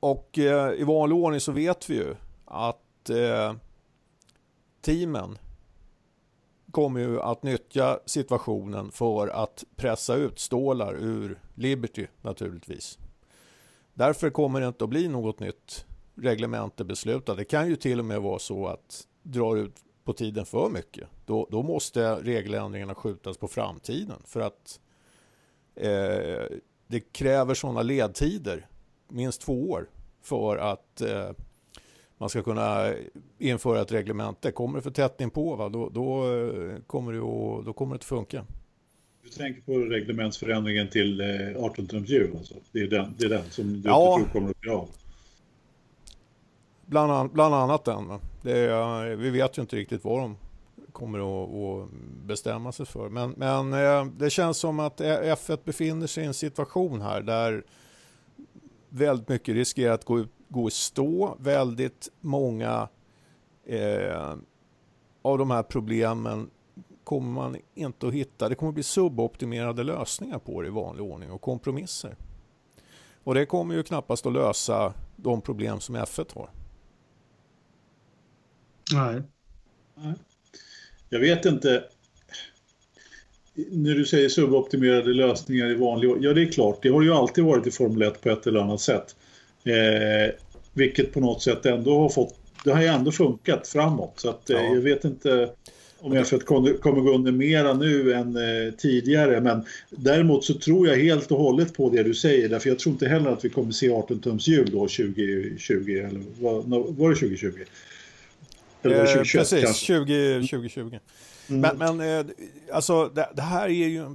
och 0.00 0.38
eh, 0.38 0.80
i 0.80 0.84
vanlig 0.84 1.18
ordning 1.18 1.40
så 1.40 1.52
vet 1.52 1.90
vi 1.90 1.94
ju 1.94 2.14
att 2.44 3.10
eh, 3.10 3.54
teamen 4.80 5.38
kommer 6.70 7.00
ju 7.00 7.20
att 7.20 7.42
nyttja 7.42 7.98
situationen 8.06 8.90
för 8.90 9.28
att 9.28 9.64
pressa 9.76 10.14
ut 10.14 10.38
stålar 10.38 10.94
ur 10.94 11.40
Liberty 11.54 12.06
naturligtvis. 12.22 12.98
Därför 13.94 14.30
kommer 14.30 14.60
det 14.60 14.66
inte 14.66 14.84
att 14.84 14.90
bli 14.90 15.08
något 15.08 15.40
nytt 15.40 15.86
reglemente 16.14 16.84
beslutat. 16.84 17.36
Det 17.36 17.44
kan 17.44 17.68
ju 17.68 17.76
till 17.76 17.98
och 17.98 18.04
med 18.04 18.22
vara 18.22 18.38
så 18.38 18.66
att 18.66 19.06
drar 19.22 19.56
ut 19.56 19.76
på 20.04 20.12
tiden 20.12 20.46
för 20.46 20.68
mycket, 20.68 21.08
då, 21.26 21.48
då 21.50 21.62
måste 21.62 22.14
regeländringarna 22.14 22.94
skjutas 22.94 23.36
på 23.36 23.48
framtiden 23.48 24.22
för 24.24 24.40
att 24.40 24.80
eh, 25.74 26.56
det 26.86 27.00
kräver 27.12 27.54
sådana 27.54 27.82
ledtider, 27.82 28.66
minst 29.08 29.40
två 29.40 29.70
år, 29.70 29.90
för 30.22 30.56
att 30.56 31.00
eh, 31.00 31.30
man 32.18 32.28
ska 32.28 32.42
kunna 32.42 32.92
införa 33.38 33.80
ett 33.80 33.92
reglemente. 33.92 34.52
Kommer 34.52 34.78
det 34.78 34.82
för 34.82 34.90
tätt 34.90 35.20
inpå, 35.20 35.56
va? 35.56 35.68
Då, 35.68 35.88
då, 35.88 36.34
eh, 36.34 36.76
kommer 36.86 37.12
det 37.12 37.18
att, 37.18 37.66
då 37.66 37.72
kommer 37.72 37.94
det 37.94 37.98
att 37.98 38.04
funka. 38.04 38.46
Du 39.22 39.28
tänker 39.30 39.62
på 39.62 39.78
reglementsförändringen 39.78 40.88
till 40.88 41.22
18 41.58 41.86
tums 41.86 42.08
hjul, 42.08 42.36
alltså. 42.38 42.54
det, 42.72 42.78
är 42.78 42.86
den, 42.86 43.14
det 43.18 43.24
är 43.24 43.28
den 43.28 43.50
som 43.50 43.82
du 43.82 43.88
ja. 43.88 44.18
inte 44.18 44.30
tror 44.30 44.40
kommer 44.40 44.50
att 44.50 44.60
bli 44.60 44.70
av? 44.70 44.88
Bland, 46.86 47.12
an, 47.12 47.30
bland 47.32 47.54
annat 47.54 47.84
den. 47.84 48.10
Är, 48.44 49.16
vi 49.16 49.30
vet 49.30 49.58
ju 49.58 49.62
inte 49.62 49.76
riktigt 49.76 50.04
vad 50.04 50.20
de 50.20 50.36
kommer 50.92 51.18
att, 51.18 51.50
att 51.54 51.90
bestämma 52.26 52.72
sig 52.72 52.86
för. 52.86 53.08
Men, 53.08 53.30
men 53.30 53.72
eh, 53.72 54.04
det 54.04 54.30
känns 54.30 54.58
som 54.58 54.80
att 54.80 55.00
F1 55.00 55.58
befinner 55.64 56.06
sig 56.06 56.24
i 56.24 56.26
en 56.26 56.34
situation 56.34 57.00
här 57.00 57.22
där 57.22 57.64
väldigt 58.88 59.28
mycket 59.28 59.54
riskerar 59.54 59.94
att 59.94 60.04
gå, 60.04 60.24
gå 60.48 60.68
i 60.68 60.70
stå. 60.70 61.36
Väldigt 61.40 62.08
många 62.20 62.88
eh, 63.66 64.34
av 65.22 65.38
de 65.38 65.50
här 65.50 65.62
problemen 65.62 66.50
kommer 67.04 67.32
man 67.32 67.56
inte 67.74 68.06
att 68.06 68.14
hitta. 68.14 68.48
Det 68.48 68.54
kommer 68.54 68.70
att 68.70 68.74
bli 68.74 68.82
suboptimerade 68.82 69.82
lösningar 69.82 70.38
på 70.38 70.62
det 70.62 70.68
i 70.68 70.70
vanlig 70.70 71.04
ordning 71.04 71.30
och 71.30 71.40
kompromisser. 71.40 72.16
Och 73.24 73.34
det 73.34 73.46
kommer 73.46 73.74
ju 73.74 73.82
knappast 73.82 74.26
att 74.26 74.32
lösa 74.32 74.92
de 75.16 75.40
problem 75.40 75.80
som 75.80 75.96
F1 75.96 76.34
har. 76.34 76.50
Nej. 78.92 79.22
Jag 81.08 81.20
vet 81.20 81.44
inte. 81.44 81.84
När 83.54 83.94
du 83.94 84.04
säger 84.04 84.28
suboptimerade 84.28 85.14
lösningar 85.14 85.70
i 85.70 85.74
vanlig 85.74 86.10
Ja, 86.20 86.32
det 86.32 86.42
är 86.42 86.52
klart. 86.52 86.82
Det 86.82 86.88
har 86.88 87.02
ju 87.02 87.12
alltid 87.12 87.44
varit 87.44 87.66
i 87.66 87.70
Formel 87.70 88.02
1 88.02 88.20
på 88.20 88.30
ett 88.30 88.46
eller 88.46 88.60
annat 88.60 88.80
sätt. 88.80 89.16
Eh, 89.64 90.34
vilket 90.72 91.12
på 91.12 91.20
något 91.20 91.42
sätt 91.42 91.66
ändå 91.66 91.98
har 91.98 92.08
fått... 92.08 92.38
Det 92.64 92.70
har 92.70 92.82
ju 92.82 92.88
ändå 92.88 93.12
funkat 93.12 93.68
framåt. 93.68 94.12
Så 94.16 94.28
att, 94.28 94.50
eh, 94.50 94.56
ja. 94.56 94.74
jag 94.74 94.80
vet 94.80 95.04
inte 95.04 95.50
om 96.04 96.12
F1 96.12 96.38
kommer 96.78 97.00
gå 97.00 97.14
under 97.14 97.32
mera 97.32 97.74
nu 97.74 98.12
än 98.12 98.36
eh, 98.36 98.72
tidigare. 98.78 99.40
Men 99.40 99.64
däremot 99.90 100.44
så 100.44 100.54
tror 100.54 100.88
jag 100.88 100.96
helt 100.96 101.32
och 101.32 101.38
hållet 101.38 101.74
på 101.74 101.90
det 101.90 102.02
du 102.02 102.14
säger. 102.14 102.48
Därför 102.48 102.68
jag 102.68 102.78
tror 102.78 102.92
inte 102.92 103.08
heller 103.08 103.30
att 103.30 103.44
vi 103.44 103.48
kommer 103.48 103.72
se 103.72 103.90
18 103.90 104.20
tums 104.20 104.48
hjul 104.48 104.70
då 104.70 104.80
2020. 104.80 106.04
Eller 106.08 106.20
var, 106.40 106.62
var 106.92 107.10
det 107.10 107.16
2020? 107.16 107.50
Eller 108.84 108.96
var 108.96 109.02
det 109.02 109.08
2021 109.08 109.52
eh, 109.52 109.60
Precis, 109.60 109.76
20, 109.76 110.34
2020. 110.40 110.80
Mm. 111.48 111.60
Men, 111.60 111.78
men 111.78 112.18
eh, 112.18 112.34
alltså 112.72 113.08
det, 113.08 113.28
det, 113.34 113.42
här 113.42 113.64
är 113.64 113.68
ju... 113.68 114.14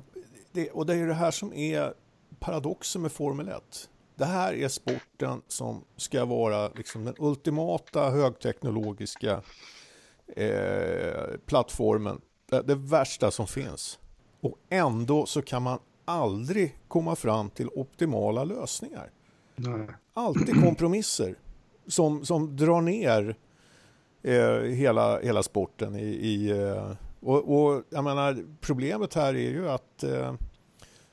Det, 0.52 0.70
och 0.70 0.86
det 0.86 0.96
är 0.96 1.08
det 1.08 1.14
här 1.14 1.32
som 1.32 1.54
är 1.54 1.94
paradoxen 2.40 3.02
med 3.02 3.12
Formel 3.12 3.48
1. 3.48 3.90
Det 4.16 4.26
här 4.26 4.54
är 4.54 4.68
sporten 4.68 5.42
som 5.48 5.84
ska 5.98 6.26
vara 6.26 6.70
liksom 6.70 7.06
den 7.06 7.16
ultimata 7.20 8.10
högteknologiska 8.10 9.42
eh, 10.36 11.38
plattformen. 11.46 12.22
Det, 12.50 12.62
det, 12.62 12.76
värsta 12.76 13.32
som 13.32 13.48
finns. 13.48 14.00
Och 14.42 14.56
ändå 14.70 15.26
så 15.26 15.42
kan 15.42 15.64
man 15.64 15.80
aldrig 16.06 16.78
komma 16.88 17.16
fram 17.16 17.50
till 17.50 17.68
optimala 17.68 18.44
lösningar. 18.44 19.12
Nej. 19.56 19.88
Alltid 20.14 20.64
kompromisser 20.64 21.36
som, 21.88 22.26
som 22.26 22.56
drar 22.56 22.82
ner 22.82 23.36
eh, 24.24 24.62
hela, 24.62 25.20
hela 25.20 25.44
sporten. 25.44 25.96
I, 25.96 26.06
i 26.06 26.50
eh, 26.50 26.92
och, 27.20 27.56
och, 27.56 27.84
jag 27.90 28.04
menar, 28.04 28.38
problemet 28.62 29.14
här 29.14 29.34
är 29.34 29.50
ju 29.50 29.70
att 29.70 30.04
eh, 30.04 30.34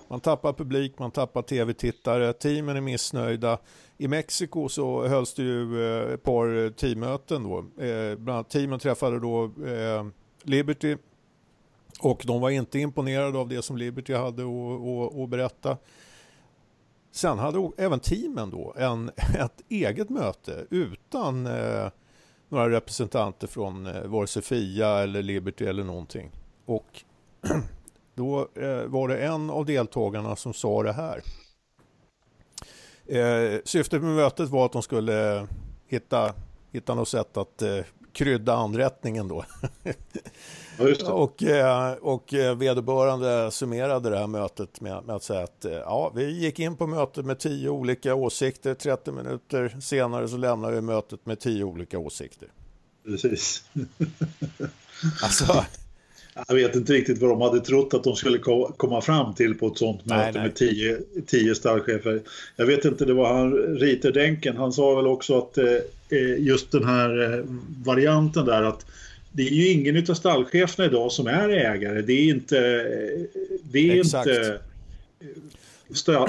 man 0.08 0.20
tappar 0.20 0.52
publik, 0.52 0.98
man 0.98 1.10
tappar 1.10 1.42
tv-tittare, 1.42 2.32
teamen 2.32 2.76
är 2.76 2.80
missnöjda. 2.80 3.58
I 3.98 4.08
Mexiko 4.08 4.68
så 4.68 5.06
hölls 5.06 5.34
det 5.34 5.42
ju 5.42 5.84
eh, 5.84 6.12
ett 6.12 6.22
par 6.22 6.70
teammöten 6.70 7.42
då. 7.42 7.58
Eh, 7.84 8.16
bland 8.16 8.36
annat 8.36 8.50
teamen 8.50 8.78
träffade 8.78 9.20
då 9.20 9.44
eh, 9.44 10.06
Liberty 10.42 10.96
och 12.00 12.22
de 12.26 12.40
var 12.40 12.50
inte 12.50 12.78
imponerade 12.78 13.38
av 13.38 13.48
det 13.48 13.62
som 13.62 13.76
Liberty 13.76 14.14
hade 14.14 14.42
att 15.22 15.28
berätta. 15.28 15.76
Sen 17.10 17.38
hade 17.38 17.70
även 17.76 18.00
teamen 18.00 18.50
då 18.50 18.74
en, 18.76 19.08
ett 19.38 19.62
eget 19.68 20.10
möte 20.10 20.66
utan 20.70 21.46
eh, 21.46 21.88
några 22.48 22.70
representanter 22.70 23.46
från 23.46 23.86
eh, 23.86 24.02
vare 24.02 24.26
sig 24.26 24.42
FIA 24.42 24.88
eller 24.88 25.22
Liberty 25.22 25.64
eller 25.64 25.84
någonting. 25.84 26.30
Och 26.66 27.04
då 28.14 28.48
eh, 28.54 28.82
var 28.82 29.08
det 29.08 29.18
en 29.18 29.50
av 29.50 29.66
deltagarna 29.66 30.36
som 30.36 30.54
sa 30.54 30.82
det 30.82 30.92
här. 30.92 31.22
Eh, 33.06 33.60
syftet 33.64 34.02
med 34.02 34.16
mötet 34.16 34.48
var 34.48 34.66
att 34.66 34.72
de 34.72 34.82
skulle 34.82 35.46
hitta, 35.86 36.34
hitta 36.72 36.94
något 36.94 37.08
sätt 37.08 37.36
att 37.36 37.62
eh, 37.62 37.78
krydda 38.12 38.54
anrättningen 38.54 39.28
då. 39.28 39.44
Och, 40.78 41.42
eh, 41.42 41.92
och 41.92 42.34
eh, 42.34 42.56
vederbörande 42.56 43.50
summerade 43.50 44.10
det 44.10 44.18
här 44.18 44.26
mötet 44.26 44.80
med, 44.80 45.04
med, 45.04 45.16
att 45.16 45.22
säga 45.22 45.42
att 45.42 45.64
eh, 45.64 45.72
ja, 45.72 46.12
vi 46.14 46.30
gick 46.30 46.58
in 46.58 46.76
på 46.76 46.86
mötet 46.86 47.24
med 47.24 47.38
tio 47.38 47.68
olika 47.68 48.14
åsikter. 48.14 48.74
30 48.74 49.12
minuter 49.12 49.76
senare 49.80 50.28
så 50.28 50.36
lämnade 50.36 50.74
vi 50.74 50.80
mötet 50.80 51.26
med 51.26 51.40
tio 51.40 51.64
olika 51.64 51.98
åsikter. 51.98 52.48
Precis. 53.04 53.64
alltså, 55.22 55.64
jag 56.48 56.54
vet 56.54 56.76
inte 56.76 56.92
riktigt 56.92 57.20
vad 57.20 57.30
de 57.30 57.40
hade 57.40 57.60
trott 57.60 57.94
att 57.94 58.04
de 58.04 58.16
skulle 58.16 58.38
komma 58.76 59.00
fram 59.00 59.34
till 59.34 59.54
på 59.54 59.66
ett 59.66 59.78
sånt 59.78 60.00
nej, 60.04 60.18
möte 60.18 60.38
nej. 60.38 60.48
med 60.48 60.56
tio, 60.56 60.98
tio 61.26 61.54
stallchefer. 61.54 62.22
Jag 62.56 62.66
vet 62.66 62.84
inte, 62.84 63.04
det 63.04 63.14
var 63.14 63.34
han 63.34 63.52
Riter 63.52 64.12
Denken, 64.12 64.56
han 64.56 64.72
sa 64.72 64.94
väl 64.94 65.06
också 65.06 65.38
att 65.38 65.58
eh, 65.58 66.38
just 66.38 66.72
den 66.72 66.84
här 66.84 67.44
varianten 67.84 68.44
där 68.44 68.62
att 68.62 68.86
det 69.36 69.42
är 69.42 69.52
ju 69.52 69.68
ingen 69.68 70.10
av 70.10 70.14
stallcheferna 70.14 70.86
idag 70.88 71.12
som 71.12 71.26
är 71.26 71.48
ägare. 71.48 72.02
Det 72.02 72.12
är 72.12 72.28
inte... 72.28 72.58
Det 73.62 73.90
är 73.90 74.00
Exakt. 74.00 74.26
inte 74.26 74.60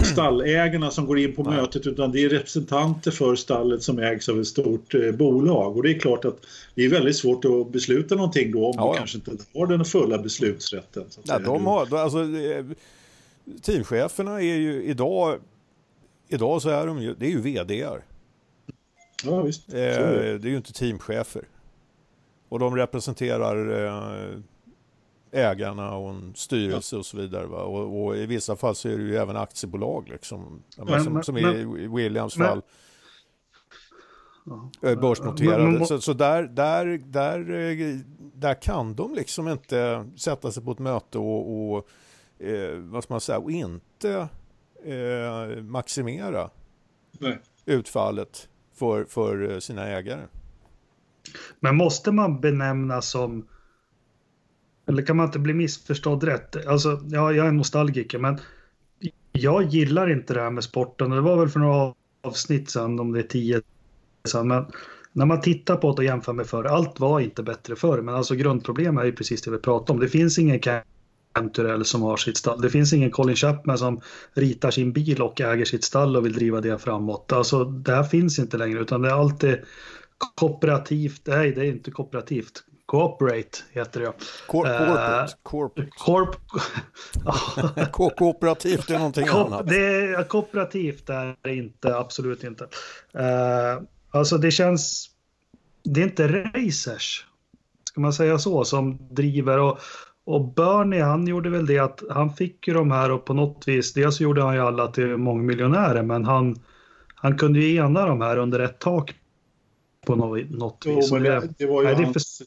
stallägarna 0.03 0.91
som 0.91 1.05
går 1.05 1.19
in 1.19 1.35
på 1.35 1.43
Nej. 1.43 1.55
mötet 1.55 1.87
utan 1.87 2.11
det 2.11 2.23
är 2.23 2.29
representanter 2.29 3.11
för 3.11 3.35
stallet 3.35 3.83
som 3.83 3.99
ägs 3.99 4.29
av 4.29 4.39
ett 4.39 4.47
stort 4.47 4.93
eh, 4.93 5.11
bolag. 5.11 5.77
Och 5.77 5.83
det 5.83 5.91
är 5.91 5.99
klart 5.99 6.25
att 6.25 6.37
det 6.75 6.85
är 6.85 6.89
väldigt 6.89 7.15
svårt 7.15 7.45
att 7.45 7.71
besluta 7.71 8.15
någonting 8.15 8.51
då 8.51 8.65
om 8.65 8.73
ja, 8.77 8.85
de 8.85 8.97
kanske 8.97 9.17
inte 9.17 9.31
har 9.53 9.67
den 9.67 9.85
fulla 9.85 10.17
beslutsrätten. 10.17 11.03
Så 11.09 11.21
ja, 11.23 11.39
de 11.39 11.65
har, 11.65 11.97
alltså, 11.97 12.17
teamcheferna 13.61 14.41
är 14.41 14.55
ju 14.55 14.83
idag, 14.83 15.39
idag 16.27 16.61
så 16.61 16.69
är 16.69 16.87
de 16.87 17.01
ju, 17.01 17.15
det 17.19 17.25
är 17.25 17.29
ju 17.29 17.41
vdar. 17.41 18.03
Ja, 19.23 19.41
visst. 19.41 19.69
Eh, 19.69 19.75
det 19.75 20.47
är 20.47 20.49
ju 20.49 20.57
inte 20.57 20.73
teamchefer. 20.73 21.43
Och 22.49 22.59
de 22.59 22.75
representerar 22.75 23.85
eh, 23.85 24.39
ägarna 25.31 25.95
och 25.95 26.09
en 26.09 26.35
styrelse 26.35 26.95
ja. 26.95 26.99
och 26.99 27.05
så 27.05 27.17
vidare. 27.17 27.45
Och, 27.45 28.05
och, 28.05 28.17
i 28.17 28.25
vissa 28.25 28.55
fall 28.55 28.75
så 28.75 28.89
är 28.89 28.97
det 28.97 29.03
ju 29.03 29.15
även 29.15 29.37
aktiebolag 29.37 30.09
liksom. 30.09 30.63
Men, 30.77 31.03
som, 31.03 31.13
men, 31.13 31.23
som 31.23 31.37
i 31.37 31.87
Williams 31.87 32.35
fall. 32.35 32.61
Ja. 34.81 34.95
Börsnoterade. 34.95 35.63
Men, 35.63 35.85
så, 35.85 36.01
så 36.01 36.13
där, 36.13 36.43
där, 36.43 36.85
där, 37.05 37.51
eh, 37.51 37.99
där 38.19 38.61
kan 38.61 38.95
de 38.95 39.15
liksom 39.15 39.47
inte 39.47 40.09
sätta 40.17 40.51
sig 40.51 40.63
på 40.63 40.71
ett 40.71 40.79
möte 40.79 41.17
och, 41.17 41.71
och 41.71 41.89
eh, 42.39 42.77
vad 42.77 43.03
ska 43.03 43.13
man 43.13 43.21
säga, 43.21 43.39
och 43.39 43.51
inte 43.51 44.27
eh, 44.83 45.63
maximera 45.63 46.49
Nej. 47.11 47.39
utfallet 47.65 48.49
för, 48.73 49.05
för 49.05 49.59
sina 49.59 49.87
ägare. 49.87 50.21
Men 51.59 51.75
måste 51.75 52.11
man 52.11 52.41
benämna 52.41 53.01
som 53.01 53.47
eller 54.87 55.05
kan 55.05 55.17
man 55.17 55.25
inte 55.25 55.39
bli 55.39 55.53
missförstådd 55.53 56.23
rätt? 56.23 56.67
Alltså, 56.67 57.01
ja, 57.09 57.33
jag 57.33 57.47
är 57.47 57.51
nostalgiker, 57.51 58.19
men 58.19 58.39
jag 59.31 59.63
gillar 59.63 60.11
inte 60.11 60.33
det 60.33 60.41
här 60.41 60.49
med 60.49 60.63
sporten. 60.63 61.09
Det 61.09 61.21
var 61.21 61.37
väl 61.37 61.49
för 61.49 61.59
några 61.59 61.93
avsnitt 62.23 62.69
sedan, 62.69 62.99
om 62.99 63.11
det 63.11 63.19
är 63.19 63.23
tio 63.23 63.61
sedan. 64.27 64.47
Men 64.47 64.65
när 65.13 65.25
man 65.25 65.41
tittar 65.41 65.75
på 65.75 65.91
det 65.91 65.97
och 65.97 66.03
jämför 66.03 66.33
med 66.33 66.47
förr, 66.47 66.63
allt 66.63 66.99
var 66.99 67.19
inte 67.19 67.43
bättre 67.43 67.75
förr. 67.75 68.01
Men 68.01 68.15
alltså 68.15 68.35
grundproblemet 68.35 69.01
är 69.01 69.05
ju 69.05 69.11
precis 69.11 69.41
det 69.41 69.51
vi 69.51 69.57
pratade 69.57 69.93
om. 69.93 69.99
Det 69.99 70.09
finns 70.09 70.39
ingen 70.39 70.59
Canturell 71.33 71.85
som 71.85 72.01
har 72.01 72.17
sitt 72.17 72.37
stall. 72.37 72.61
Det 72.61 72.69
finns 72.69 72.93
ingen 72.93 73.11
Colin 73.11 73.35
Chapman 73.35 73.77
som 73.77 74.01
ritar 74.33 74.71
sin 74.71 74.93
bil 74.93 75.21
och 75.21 75.41
äger 75.41 75.65
sitt 75.65 75.83
stall 75.83 76.17
och 76.17 76.25
vill 76.25 76.33
driva 76.33 76.61
det 76.61 76.77
framåt. 76.77 77.31
Alltså 77.31 77.63
det 77.63 77.95
här 77.95 78.03
finns 78.03 78.39
inte 78.39 78.57
längre 78.57 78.79
utan 78.79 79.01
det 79.01 79.09
är 79.09 79.13
alltid 79.13 79.57
kooperativt. 80.35 81.21
Nej, 81.25 81.51
det 81.51 81.61
är 81.61 81.65
inte 81.65 81.91
kooperativt. 81.91 82.63
Cooperate 82.87 83.57
heter 83.71 83.99
det. 83.99 84.13
Corporate. 84.47 85.23
Uh, 85.23 85.29
corporate. 85.43 85.91
Corp 85.97 86.35
kooperativt 88.17 88.89
är 88.89 88.97
någonting 88.97 89.27
Ko 89.27 89.37
annat. 89.37 89.67
Det 89.67 89.85
är, 89.85 90.23
kooperativt 90.23 91.09
är 91.09 91.35
det 91.41 91.55
inte, 91.55 91.97
absolut 91.97 92.43
inte. 92.43 92.63
Uh, 92.63 93.83
alltså 94.11 94.37
det 94.37 94.51
känns, 94.51 95.09
det 95.83 96.01
är 96.01 96.03
inte 96.03 96.27
racers, 96.27 97.25
ska 97.83 98.01
man 98.01 98.13
säga 98.13 98.37
så, 98.37 98.65
som 98.65 98.97
driver 99.11 99.59
och, 99.59 99.79
och 100.25 100.53
Bernie 100.53 101.01
han 101.01 101.27
gjorde 101.27 101.49
väl 101.49 101.65
det 101.65 101.79
att 101.79 102.03
han 102.09 102.33
fick 102.33 102.67
ju 102.67 102.73
de 102.73 102.91
här 102.91 103.11
och 103.11 103.25
på 103.25 103.33
något 103.33 103.67
vis, 103.67 103.93
dels 103.93 104.19
gjorde 104.19 104.43
han 104.43 104.55
ju 104.55 104.61
alla 104.61 104.87
till 104.87 105.17
mångmiljonärer 105.17 106.03
men 106.03 106.25
han, 106.25 106.55
han 107.15 107.37
kunde 107.37 107.59
ju 107.59 107.75
ena 107.75 108.05
de 108.05 108.21
här 108.21 108.37
under 108.37 108.59
ett 108.59 108.79
tak 108.79 109.15
på 110.07 110.15
något, 110.15 110.83
jo, 110.85 110.95
vis. 110.95 111.11
Men 111.11 111.23
det, 111.23 111.49
det 111.57 111.65
var 111.65 111.81
ju 111.81 111.87
nej, 111.87 112.05
hans, 112.05 112.41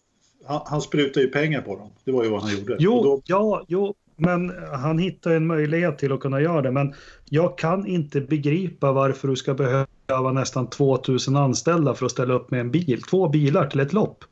han, 0.46 0.60
han 0.64 0.82
sprutade 0.82 1.26
ju 1.26 1.32
pengar 1.32 1.60
på 1.60 1.76
dem. 1.76 1.90
Det 2.04 2.12
var 2.12 2.24
ju 2.24 2.30
vad 2.30 2.42
han 2.42 2.58
gjorde. 2.58 2.76
Jo, 2.78 3.02
då... 3.02 3.22
ja, 3.24 3.64
jo, 3.68 3.94
men 4.16 4.52
han 4.72 4.98
hittade 4.98 5.36
en 5.36 5.46
möjlighet 5.46 5.98
till 5.98 6.12
att 6.12 6.20
kunna 6.20 6.40
göra 6.40 6.62
det. 6.62 6.70
Men 6.70 6.94
jag 7.24 7.58
kan 7.58 7.86
inte 7.86 8.20
begripa 8.20 8.92
varför 8.92 9.28
du 9.28 9.36
ska 9.36 9.54
behöva 9.54 10.32
nästan 10.32 10.70
2000 10.70 11.36
anställda 11.36 11.94
för 11.94 12.06
att 12.06 12.12
ställa 12.12 12.34
upp 12.34 12.50
med 12.50 12.60
en 12.60 12.70
bil. 12.70 13.02
Två 13.02 13.28
bilar 13.28 13.66
till 13.66 13.80
ett 13.80 13.92
lopp. 13.92 14.24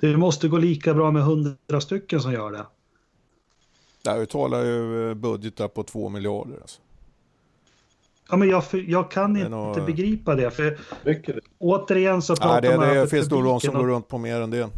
Det 0.00 0.16
måste 0.16 0.48
gå 0.48 0.58
lika 0.58 0.94
bra 0.94 1.10
med 1.10 1.22
100 1.22 1.80
stycken 1.80 2.20
som 2.20 2.32
gör 2.32 2.52
det. 2.52 2.66
Där 4.02 4.18
vi 4.18 4.26
talar 4.26 4.64
ju 4.64 5.08
eh, 5.10 5.14
budgetar 5.14 5.68
på 5.68 5.82
2 5.82 6.08
miljarder. 6.08 6.56
Alltså. 6.60 6.80
Ja, 8.30 8.36
men 8.36 8.48
jag, 8.48 8.62
jag 8.72 9.10
kan 9.10 9.36
inte 9.36 9.48
nog... 9.48 9.86
begripa 9.86 10.34
det. 10.34 10.50
För 10.50 10.78
det. 11.04 11.40
Återigen 11.58 12.22
så 12.22 12.36
pratar 12.36 12.60
Nej, 12.60 12.78
det, 12.78 12.94
det, 12.94 13.00
det 13.00 13.08
finns 13.08 13.30
nog 13.30 13.44
de 13.44 13.60
som 13.60 13.74
och... 13.74 13.80
går 13.80 13.88
runt 13.88 14.08
på 14.08 14.18
mer 14.18 14.40
än 14.40 14.50
det. 14.50 14.70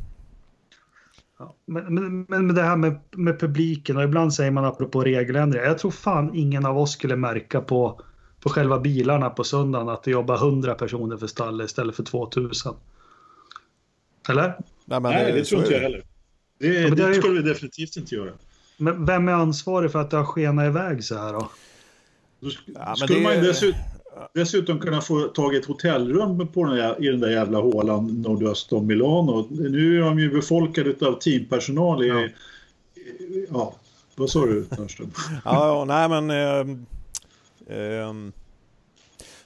Ja, 1.38 1.54
men, 1.66 1.94
men, 1.94 2.26
men 2.28 2.54
det 2.54 2.62
här 2.62 2.76
med, 2.76 3.00
med 3.10 3.40
publiken 3.40 3.96
och 3.96 4.02
ibland 4.02 4.34
säger 4.34 4.50
man 4.50 4.64
apropå 4.64 5.00
regeländringar. 5.00 5.66
Jag 5.66 5.78
tror 5.78 5.90
fan 5.90 6.34
ingen 6.34 6.66
av 6.66 6.78
oss 6.78 6.92
skulle 6.92 7.16
märka 7.16 7.60
på, 7.60 8.00
på 8.40 8.48
själva 8.48 8.78
bilarna 8.78 9.30
på 9.30 9.44
söndagen 9.44 9.88
att 9.88 10.02
det 10.02 10.10
jobbar 10.10 10.36
100 10.36 10.74
personer 10.74 11.16
för 11.16 11.26
stallet 11.26 11.64
istället 11.64 11.96
för 11.96 12.02
2000. 12.02 12.74
Eller? 14.28 14.56
Nej, 14.84 15.00
men 15.00 15.02
Nej 15.02 15.32
det, 15.32 15.38
det 15.38 15.44
tror 15.44 15.60
inte 15.60 15.74
jag 15.74 15.80
heller. 15.80 16.02
Det, 16.58 16.66
ja, 16.66 16.90
det, 16.90 17.08
det 17.08 17.14
skulle 17.14 17.42
vi 17.42 17.48
definitivt 17.48 17.96
inte 17.96 18.14
göra. 18.14 18.30
Men 18.76 19.06
vem 19.06 19.28
är 19.28 19.32
ansvarig 19.32 19.92
för 19.92 19.98
att 19.98 20.10
det 20.10 20.16
har 20.16 20.24
skenat 20.24 20.66
iväg 20.66 21.04
så 21.04 21.18
här 21.18 21.32
då? 21.32 21.50
Då 22.42 22.50
ja, 22.74 22.96
skulle 22.96 23.18
det... 23.18 23.22
man 23.22 23.44
dessutom, 23.44 23.80
dessutom 24.34 24.78
kunna 24.78 25.00
få 25.00 25.20
tag 25.20 25.54
i 25.54 25.58
ett 25.58 25.64
hotellrum 25.64 26.48
på 26.48 26.64
den 26.64 26.76
där, 26.76 27.04
i 27.04 27.08
den 27.08 27.20
där 27.20 27.30
jävla 27.30 27.58
hålan 27.58 28.06
nordöst 28.06 28.72
om 28.72 28.86
Milano. 28.86 29.48
Nu 29.50 29.96
är 29.96 30.00
de 30.00 30.18
ju 30.18 30.30
befolkade 30.30 31.06
av 31.06 31.12
teampersonal 31.12 32.04
i... 32.04 32.08
Ja, 32.08 32.28
ja 33.50 33.74
vad 34.16 34.30
sa 34.30 34.46
du 34.46 34.64
Törnström? 34.64 35.10
ja, 35.44 35.66
ja, 35.66 35.84
nej 35.84 36.08
men... 36.08 36.30
Eh, 36.30 36.76
eh, 37.78 38.14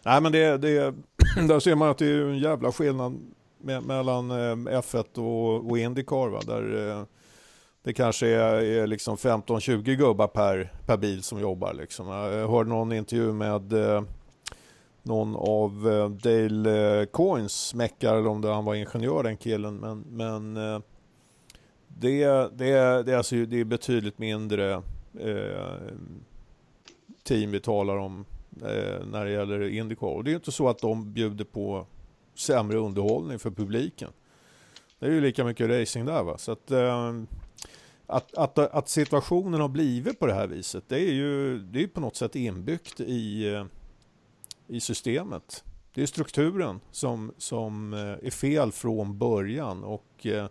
nej 0.03 0.21
men 0.21 0.33
det, 0.33 0.59
det, 0.59 0.95
där 1.49 1.61
ser 1.61 1.75
man 1.75 1.89
att 1.89 1.99
det 1.99 2.07
är 2.07 2.23
en 2.23 2.39
jävla 2.39 2.73
skillnad 2.73 3.19
mellan 3.63 4.31
eh, 4.31 4.81
F1 4.81 5.19
och, 5.19 5.71
och 5.71 5.79
Indycar. 5.79 6.29
Va? 6.29 6.41
Där, 6.47 6.91
eh, 6.91 7.05
det 7.87 7.93
kanske 7.93 8.27
är, 8.29 8.63
är 8.63 8.87
liksom 8.87 9.17
15-20 9.17 9.95
gubbar 9.95 10.27
per, 10.27 10.73
per 10.87 10.97
bil 10.97 11.23
som 11.23 11.41
jobbar. 11.41 11.73
Liksom. 11.73 12.09
Jag 12.09 12.49
hörde 12.49 12.71
någon 12.71 12.93
intervju 12.93 13.33
med 13.33 13.73
eh, 13.73 14.03
någon 15.03 15.37
av 15.37 15.93
eh, 15.93 16.09
Dale 16.11 17.01
eh, 17.01 17.07
Coins 17.07 17.75
meckar 17.75 18.17
eller 18.17 18.29
om 18.29 18.41
det 18.41 18.55
han 18.55 18.65
var 18.65 18.75
ingenjör 18.75 19.23
den 19.23 19.37
killen. 19.37 19.77
Men, 19.77 20.05
men 20.11 20.57
eh, 20.57 20.81
det, 21.89 22.27
det, 22.27 22.51
det, 23.05 23.13
är 23.13 23.17
alltså, 23.17 23.37
det 23.37 23.61
är 23.61 23.65
betydligt 23.65 24.19
mindre 24.19 24.73
eh, 25.21 25.77
team 27.25 27.51
vi 27.51 27.61
talar 27.61 27.97
om 27.97 28.25
eh, 28.63 29.07
när 29.07 29.25
det 29.25 29.31
gäller 29.31 29.69
Indycar. 29.69 30.07
Och 30.07 30.25
det 30.25 30.31
är 30.31 30.35
inte 30.35 30.53
så 30.53 30.69
att 30.69 30.79
de 30.79 31.13
bjuder 31.13 31.45
på 31.45 31.87
sämre 32.35 32.79
underhållning 32.79 33.39
för 33.39 33.51
publiken. 33.51 34.11
Det 34.99 35.07
är 35.07 35.11
ju 35.11 35.21
lika 35.21 35.45
mycket 35.45 35.71
racing 35.71 36.07
där. 36.07 36.23
Va? 36.23 36.39
Så 36.39 36.53
att, 36.53 36.71
eh, 36.71 37.13
att, 38.07 38.35
att, 38.35 38.59
att, 38.59 38.89
situationen 38.89 39.61
har 39.61 39.69
blivit 39.69 40.19
på 40.19 40.27
det 40.27 40.35
här 40.35 40.47
viset, 40.47 40.85
det 40.89 40.97
är 40.97 41.13
ju 41.13 41.59
det 41.59 41.83
är 41.83 41.87
på 41.87 42.01
något 42.01 42.17
sätt 42.17 42.37
inbyggt 42.37 43.01
i, 43.01 43.55
eh, 43.55 43.65
i 44.67 44.81
systemet. 44.81 45.65
Det 45.95 46.03
är 46.03 46.07
strukturen 46.07 46.81
som, 46.91 47.33
som 47.39 47.93
eh, 47.93 48.27
är 48.27 48.31
fel 48.31 48.73
från 48.73 49.19
början 49.19 49.85
och 49.85 50.27
eh, 50.27 50.47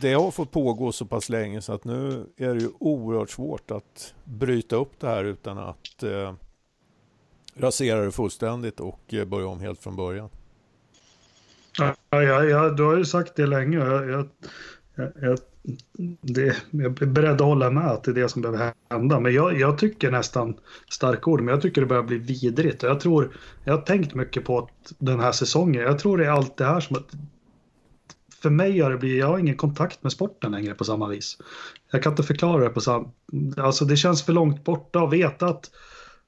det 0.00 0.12
har 0.12 0.30
fått 0.30 0.50
pågå 0.50 0.92
så 0.92 1.04
pass 1.06 1.28
länge 1.28 1.62
så 1.62 1.72
att 1.72 1.84
nu 1.84 2.26
är 2.36 2.54
det 2.54 2.60
ju 2.60 2.70
oerhört 2.78 3.30
svårt 3.30 3.70
att 3.70 4.14
bryta 4.24 4.76
upp 4.76 5.00
det 5.00 5.08
här 5.08 5.24
utan 5.24 5.58
att 5.58 6.02
eh, 6.02 6.34
rasera 7.54 8.00
det 8.00 8.12
fullständigt 8.12 8.80
och 8.80 9.14
börja 9.26 9.46
om 9.46 9.60
helt 9.60 9.82
från 9.82 9.96
början. 9.96 10.30
Ja, 11.78 11.94
ja, 12.10 12.44
ja, 12.44 12.68
du 12.68 12.82
har 12.82 12.96
ju 12.96 13.04
sagt 13.04 13.36
det 13.36 13.46
länge. 13.46 13.78
Jag, 13.78 14.10
jag, 14.10 14.28
jag, 15.20 15.38
det, 16.20 16.56
jag 16.70 17.02
är 17.02 17.06
beredd 17.06 17.34
att 17.34 17.40
hålla 17.40 17.70
med 17.70 17.86
att 17.86 18.04
det 18.04 18.10
är 18.10 18.14
det 18.14 18.28
som 18.28 18.42
behöver 18.42 18.72
hända. 18.90 19.20
Men 19.20 19.34
jag, 19.34 19.60
jag 19.60 19.78
tycker 19.78 20.10
nästan, 20.10 20.54
starka 20.90 21.30
ord, 21.30 21.40
men 21.40 21.52
jag 21.54 21.62
tycker 21.62 21.80
det 21.80 21.86
börjar 21.86 22.02
bli 22.02 22.18
vidrigt. 22.18 22.82
Jag, 22.82 23.00
tror, 23.00 23.36
jag 23.64 23.72
har 23.72 23.82
tänkt 23.82 24.14
mycket 24.14 24.44
på 24.44 24.70
den 24.98 25.20
här 25.20 25.32
säsongen. 25.32 25.82
Jag 25.82 25.98
tror 25.98 26.18
det 26.18 26.26
är 26.26 26.30
allt 26.30 26.56
det 26.56 26.64
här 26.64 26.80
som 26.80 26.96
att 26.96 27.10
för 28.42 28.50
mig 28.50 28.80
har 28.80 28.90
det 28.90 28.96
blivit, 28.96 29.18
jag 29.18 29.26
har 29.26 29.38
ingen 29.38 29.56
kontakt 29.56 30.02
med 30.02 30.12
sporten 30.12 30.52
längre 30.52 30.74
på 30.74 30.84
samma 30.84 31.08
vis. 31.08 31.38
Jag 31.92 32.02
kan 32.02 32.12
inte 32.12 32.22
förklara 32.22 32.64
det 32.64 32.70
på 32.70 32.80
samma, 32.80 33.10
alltså 33.56 33.84
det 33.84 33.96
känns 33.96 34.22
för 34.22 34.32
långt 34.32 34.64
borta 34.64 35.00
att 35.00 35.12
veta 35.12 35.46
att 35.46 35.70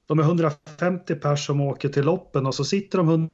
de 0.07 0.19
är 0.19 0.23
150 0.23 1.15
pers 1.15 1.47
som 1.47 1.61
åker 1.61 1.89
till 1.89 2.05
loppen 2.05 2.47
och 2.47 2.55
så 2.55 2.65
sitter 2.65 2.99
de 2.99 3.31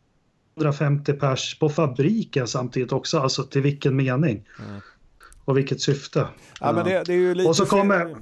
150 0.57 1.13
pers 1.13 1.59
på 1.59 1.69
fabriken 1.69 2.47
samtidigt 2.47 2.93
också, 2.93 3.19
alltså 3.19 3.43
till 3.43 3.63
vilken 3.63 3.97
mening? 3.97 4.49
Mm. 4.59 4.81
Och 5.45 5.59
vilket 5.59 5.81
syfte? 5.81 6.27
Ja, 6.61 6.73
men 6.73 6.85
det, 6.85 7.05
det 7.05 7.13
är 7.13 7.17
ju 7.17 7.35
lite 7.35 7.49
och 7.49 7.57
så 7.57 7.67
kommer... 7.67 8.17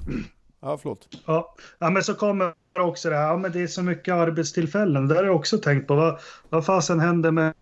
Ja, 0.61 0.77
förlåt. 0.81 1.07
Ja, 1.25 1.55
ja, 1.79 1.89
men 1.89 2.03
så 2.03 2.13
kommer 2.13 2.53
också 2.79 3.09
det 3.09 3.15
här, 3.15 3.27
ja, 3.27 3.37
men 3.37 3.51
det 3.51 3.61
är 3.61 3.67
så 3.67 3.83
mycket 3.83 4.13
arbetstillfällen. 4.13 5.07
Det 5.07 5.15
har 5.15 5.23
jag 5.23 5.35
också 5.35 5.57
tänkt 5.57 5.87
på. 5.87 5.95
Vad, 5.95 6.19
vad 6.49 6.65
fasen 6.65 6.99
händer 6.99 7.31
med, 7.31 7.53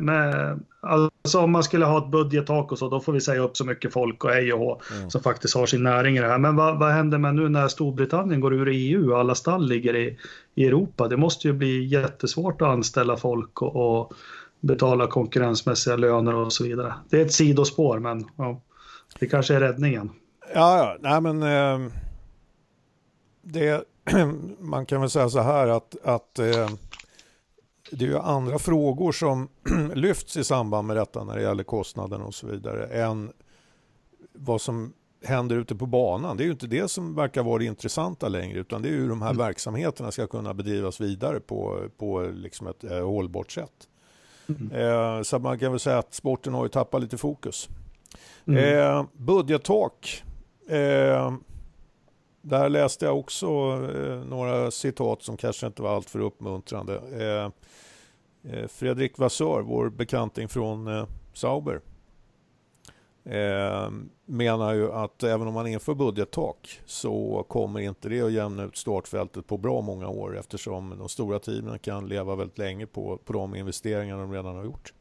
med... 0.00 0.60
Alltså 0.80 1.40
om 1.40 1.52
man 1.52 1.62
skulle 1.62 1.84
ha 1.84 1.98
ett 1.98 2.10
budgettak 2.10 2.72
och 2.72 2.78
så, 2.78 2.88
då 2.88 3.00
får 3.00 3.12
vi 3.12 3.20
säga 3.20 3.40
upp 3.40 3.56
så 3.56 3.64
mycket 3.64 3.92
folk 3.92 4.24
och 4.24 4.30
hej 4.30 4.52
och 4.52 4.58
hå 4.58 4.80
mm. 4.96 5.10
som 5.10 5.22
faktiskt 5.22 5.54
har 5.54 5.66
sin 5.66 5.82
näring 5.82 6.16
i 6.16 6.20
det 6.20 6.28
här. 6.28 6.38
Men 6.38 6.56
vad, 6.56 6.78
vad 6.78 6.92
händer 6.92 7.18
med 7.18 7.34
nu 7.34 7.48
när 7.48 7.68
Storbritannien 7.68 8.40
går 8.40 8.54
ur 8.54 8.68
EU 8.68 9.12
och 9.12 9.18
alla 9.18 9.34
stall 9.34 9.68
ligger 9.68 9.96
i, 9.96 10.18
i 10.54 10.66
Europa? 10.66 11.08
Det 11.08 11.16
måste 11.16 11.48
ju 11.48 11.54
bli 11.54 11.84
jättesvårt 11.84 12.62
att 12.62 12.68
anställa 12.68 13.16
folk 13.16 13.62
och, 13.62 14.00
och 14.00 14.12
betala 14.60 15.06
konkurrensmässiga 15.06 15.96
löner 15.96 16.34
och 16.34 16.52
så 16.52 16.64
vidare. 16.64 16.94
Det 17.10 17.20
är 17.20 17.24
ett 17.24 17.32
sidospår, 17.32 17.98
men 17.98 18.24
ja. 18.36 18.60
Det 19.18 19.26
kanske 19.26 19.54
är 19.54 19.60
räddningen. 19.60 20.10
Ja, 20.54 20.78
ja. 20.78 20.96
nej 21.00 21.20
men 21.20 21.42
eh, 21.42 21.92
det, 23.42 23.84
man 24.58 24.86
kan 24.86 25.00
väl 25.00 25.10
säga 25.10 25.28
så 25.28 25.40
här 25.40 25.68
att, 25.68 25.96
att 26.04 26.38
eh, 26.38 26.70
det 27.90 28.04
är 28.04 28.08
ju 28.08 28.18
andra 28.18 28.58
frågor 28.58 29.12
som 29.12 29.48
lyfts 29.94 30.36
i 30.36 30.44
samband 30.44 30.88
med 30.88 30.96
detta 30.96 31.24
när 31.24 31.36
det 31.36 31.42
gäller 31.42 31.64
kostnaden 31.64 32.22
och 32.22 32.34
så 32.34 32.46
vidare 32.46 32.86
än 32.86 33.32
vad 34.32 34.60
som 34.60 34.92
händer 35.24 35.56
ute 35.56 35.74
på 35.74 35.86
banan. 35.86 36.36
Det 36.36 36.42
är 36.42 36.44
ju 36.44 36.52
inte 36.52 36.66
det 36.66 36.88
som 36.88 37.14
verkar 37.14 37.42
vara 37.42 37.58
det 37.58 37.64
intressanta 37.64 38.28
längre 38.28 38.58
utan 38.58 38.82
det 38.82 38.88
är 38.88 38.92
hur 38.92 39.08
de 39.08 39.22
här 39.22 39.30
mm. 39.30 39.46
verksamheterna 39.46 40.10
ska 40.10 40.26
kunna 40.26 40.54
bedrivas 40.54 41.00
vidare 41.00 41.40
på, 41.40 41.88
på 41.98 42.20
liksom 42.34 42.66
ett 42.66 42.84
eh, 42.84 43.06
hållbart 43.06 43.50
sätt. 43.50 43.88
Mm. 44.48 44.72
Eh, 44.72 45.22
så 45.22 45.38
man 45.38 45.58
kan 45.58 45.70
väl 45.70 45.80
säga 45.80 45.98
att 45.98 46.14
sporten 46.14 46.54
har 46.54 46.64
ju 46.64 46.68
tappat 46.68 47.02
lite 47.02 47.18
fokus. 47.18 47.68
Mm. 48.46 48.78
Eh, 48.98 49.04
budgettak. 49.12 50.22
Eh, 50.68 51.32
där 52.42 52.68
läste 52.68 53.04
jag 53.04 53.18
också 53.18 53.46
eh, 53.96 54.24
några 54.24 54.70
citat 54.70 55.22
som 55.22 55.36
kanske 55.36 55.66
inte 55.66 55.82
var 55.82 55.96
alltför 55.96 56.18
uppmuntrande. 56.18 56.96
Eh, 57.12 57.50
eh, 58.52 58.66
Fredrik 58.68 59.18
Vassör, 59.18 59.60
vår 59.62 59.88
bekanting 59.90 60.48
från 60.48 60.86
eh, 60.86 61.06
Sauber. 61.34 61.80
eh, 63.24 63.90
menar 64.26 64.74
ju 64.74 64.92
att 64.92 65.22
även 65.22 65.48
om 65.48 65.54
man 65.54 65.66
inför 65.66 65.94
budgettak 65.94 66.80
så 66.86 67.44
kommer 67.48 67.80
inte 67.80 68.08
det 68.08 68.20
att 68.22 68.32
jämna 68.32 68.64
ut 68.64 68.76
startfältet 68.76 69.46
på 69.46 69.56
bra 69.56 69.80
många 69.80 70.08
år 70.08 70.38
eftersom 70.38 70.94
de 70.98 71.08
stora 71.08 71.38
teamen 71.38 71.78
kan 71.78 72.06
leva 72.08 72.34
väldigt 72.36 72.58
länge 72.58 72.86
på, 72.86 73.16
på 73.24 73.32
de 73.32 73.54
investeringar 73.54 74.18
de 74.18 74.32
redan 74.32 74.56
har 74.56 74.64
gjort. 74.64 74.92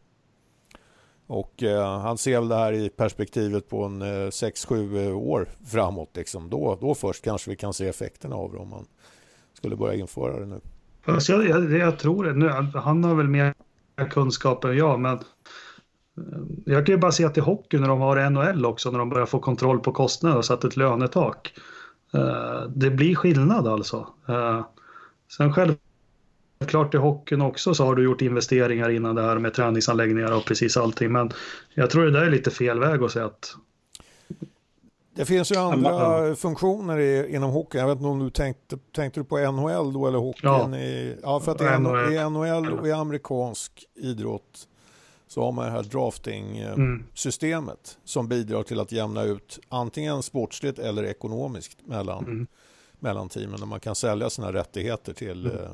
Och 1.32 1.64
eh, 1.64 2.00
han 2.00 2.18
ser 2.18 2.40
väl 2.40 2.48
det 2.48 2.56
här 2.56 2.74
i 2.74 2.90
perspektivet 2.90 3.70
på 3.70 3.84
en 3.84 4.02
eh, 4.02 4.06
6-7 4.06 5.08
eh, 5.08 5.18
år 5.18 5.50
framåt. 5.66 6.10
Liksom. 6.14 6.50
Då, 6.50 6.78
då 6.82 6.96
först 6.96 7.24
kanske 7.24 7.50
vi 7.50 7.56
kan 7.56 7.74
se 7.74 7.88
effekterna 7.88 8.36
av 8.36 8.52
det 8.52 8.58
om 8.58 8.70
man 8.70 8.86
skulle 9.54 9.76
börja 9.76 9.94
införa 9.94 10.40
det 10.40 10.46
nu. 10.46 10.60
Fast 11.06 11.30
jag, 11.30 11.48
jag, 11.48 11.72
jag 11.72 12.00
tror 12.00 12.24
det. 12.24 12.34
Nu, 12.34 12.50
han 12.76 13.04
har 13.04 13.16
väl 13.16 13.28
mer 13.28 13.54
kunskaper 14.10 14.70
än 14.70 14.78
jag, 14.78 15.00
men 15.00 15.14
eh, 15.14 15.22
jag 16.66 16.86
kan 16.86 16.96
ju 16.96 17.00
bara 17.00 17.12
se 17.12 17.26
att 17.26 17.38
i 17.38 17.42
hockey 17.42 17.80
när 17.80 17.88
de 17.88 18.02
har 18.02 18.30
NHL 18.30 18.66
också, 18.66 18.92
när 18.92 19.00
de 19.00 19.10
börjar 19.10 19.26
få 19.26 19.40
kontroll 19.40 19.80
på 19.80 19.92
kostnader 19.92 20.38
och 20.38 20.46
satt 20.46 20.64
ett 20.64 20.78
lönetak. 20.78 21.54
Eh, 22.14 22.62
det 22.76 22.90
blir 22.90 23.16
skillnad 23.16 23.68
alltså. 23.68 24.08
Sen 25.38 25.54
själv 25.54 25.76
Klart 26.68 26.93
i 26.93 26.97
hockeyn 26.97 27.41
också 27.41 27.74
så 27.74 27.86
har 27.86 27.95
du 27.95 28.03
gjort 28.03 28.22
investeringar 28.22 28.89
innan 28.89 29.16
det 29.16 29.22
här 29.22 29.39
med 29.39 29.53
träningsanläggningar 29.53 30.32
och 30.38 30.45
precis 30.45 30.78
allting. 30.78 31.12
Men 31.12 31.32
jag 31.74 31.89
tror 31.89 32.05
det 32.05 32.12
där 32.12 32.22
är 32.22 32.32
lite 32.32 32.51
fel 32.51 32.80
väg 32.80 33.03
att 33.03 33.12
säga 33.12 33.26
att 33.26 33.55
det 35.16 35.26
finns 35.26 35.51
ju 35.51 35.55
andra 35.55 36.36
funktioner 36.36 36.99
i, 36.99 37.36
inom 37.36 37.51
hockey. 37.51 37.78
Jag 37.78 37.88
vet 37.88 37.95
inte 37.95 38.07
om 38.07 38.20
du 38.20 38.30
tänkte, 38.30 38.78
tänkte 38.95 39.20
du 39.20 39.24
på 39.24 39.51
NHL 39.51 39.93
då 39.93 40.07
eller 40.07 40.20
hockeyn? 40.20 40.74
Ja, 40.74 40.78
i, 40.78 41.18
ja 41.22 41.39
för 41.39 41.51
att 41.51 41.62
i, 41.62 42.30
NHL. 42.30 42.80
och 42.80 42.88
i 42.88 42.91
amerikansk 42.91 43.86
idrott 43.95 44.68
så 45.28 45.43
har 45.43 45.51
man 45.51 45.66
det 45.66 45.72
här 45.72 45.84
drafting-systemet 45.84 47.68
mm. 47.68 48.01
som 48.03 48.28
bidrar 48.28 48.64
till 48.64 48.80
att 48.80 48.91
jämna 48.91 49.24
ut 49.24 49.59
antingen 49.70 50.24
sportsligt 50.24 50.80
eller 50.80 51.03
ekonomiskt 51.03 51.78
mellan, 51.88 52.26
mm. 52.26 52.47
mellan 52.99 53.30
teamen. 53.30 53.68
man 53.68 53.80
kan 53.80 53.95
sälja 53.95 54.30
sina 54.30 54.53
rättigheter 54.53 55.14
till 55.14 55.45
mm. 55.45 55.57
Eh, 55.57 55.70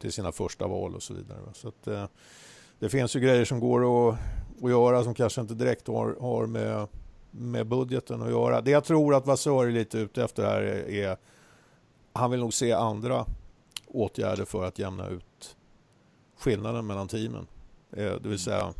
till 0.00 0.12
sina 0.12 0.32
första 0.32 0.66
val 0.66 0.94
och 0.94 1.02
så 1.02 1.14
vidare. 1.14 1.38
Så 1.52 1.68
att, 1.68 1.86
eh, 1.86 2.04
det 2.78 2.88
finns 2.88 3.16
ju 3.16 3.20
grejer 3.20 3.44
som 3.44 3.60
går 3.60 4.08
att, 4.08 4.18
att 4.62 4.70
göra 4.70 5.04
som 5.04 5.14
kanske 5.14 5.40
inte 5.40 5.54
direkt 5.54 5.86
har, 5.86 6.16
har 6.20 6.46
med, 6.46 6.86
med 7.30 7.66
budgeten 7.66 8.22
att 8.22 8.30
göra. 8.30 8.60
Det 8.60 8.70
jag 8.70 8.84
tror 8.84 9.14
att 9.14 9.26
Vasör 9.26 9.66
är 9.66 9.70
lite 9.70 9.98
ute 9.98 10.24
efter 10.24 10.44
här 10.44 10.62
är, 10.62 10.88
är 10.90 11.16
han 12.12 12.30
vill 12.30 12.40
nog 12.40 12.54
se 12.54 12.72
andra 12.72 13.26
åtgärder 13.86 14.44
för 14.44 14.64
att 14.64 14.78
jämna 14.78 15.08
ut 15.08 15.56
skillnaden 16.38 16.86
mellan 16.86 17.08
teamen. 17.08 17.46
Eh, 17.96 18.12
det 18.22 18.28
vill 18.28 18.38
säga 18.38 18.74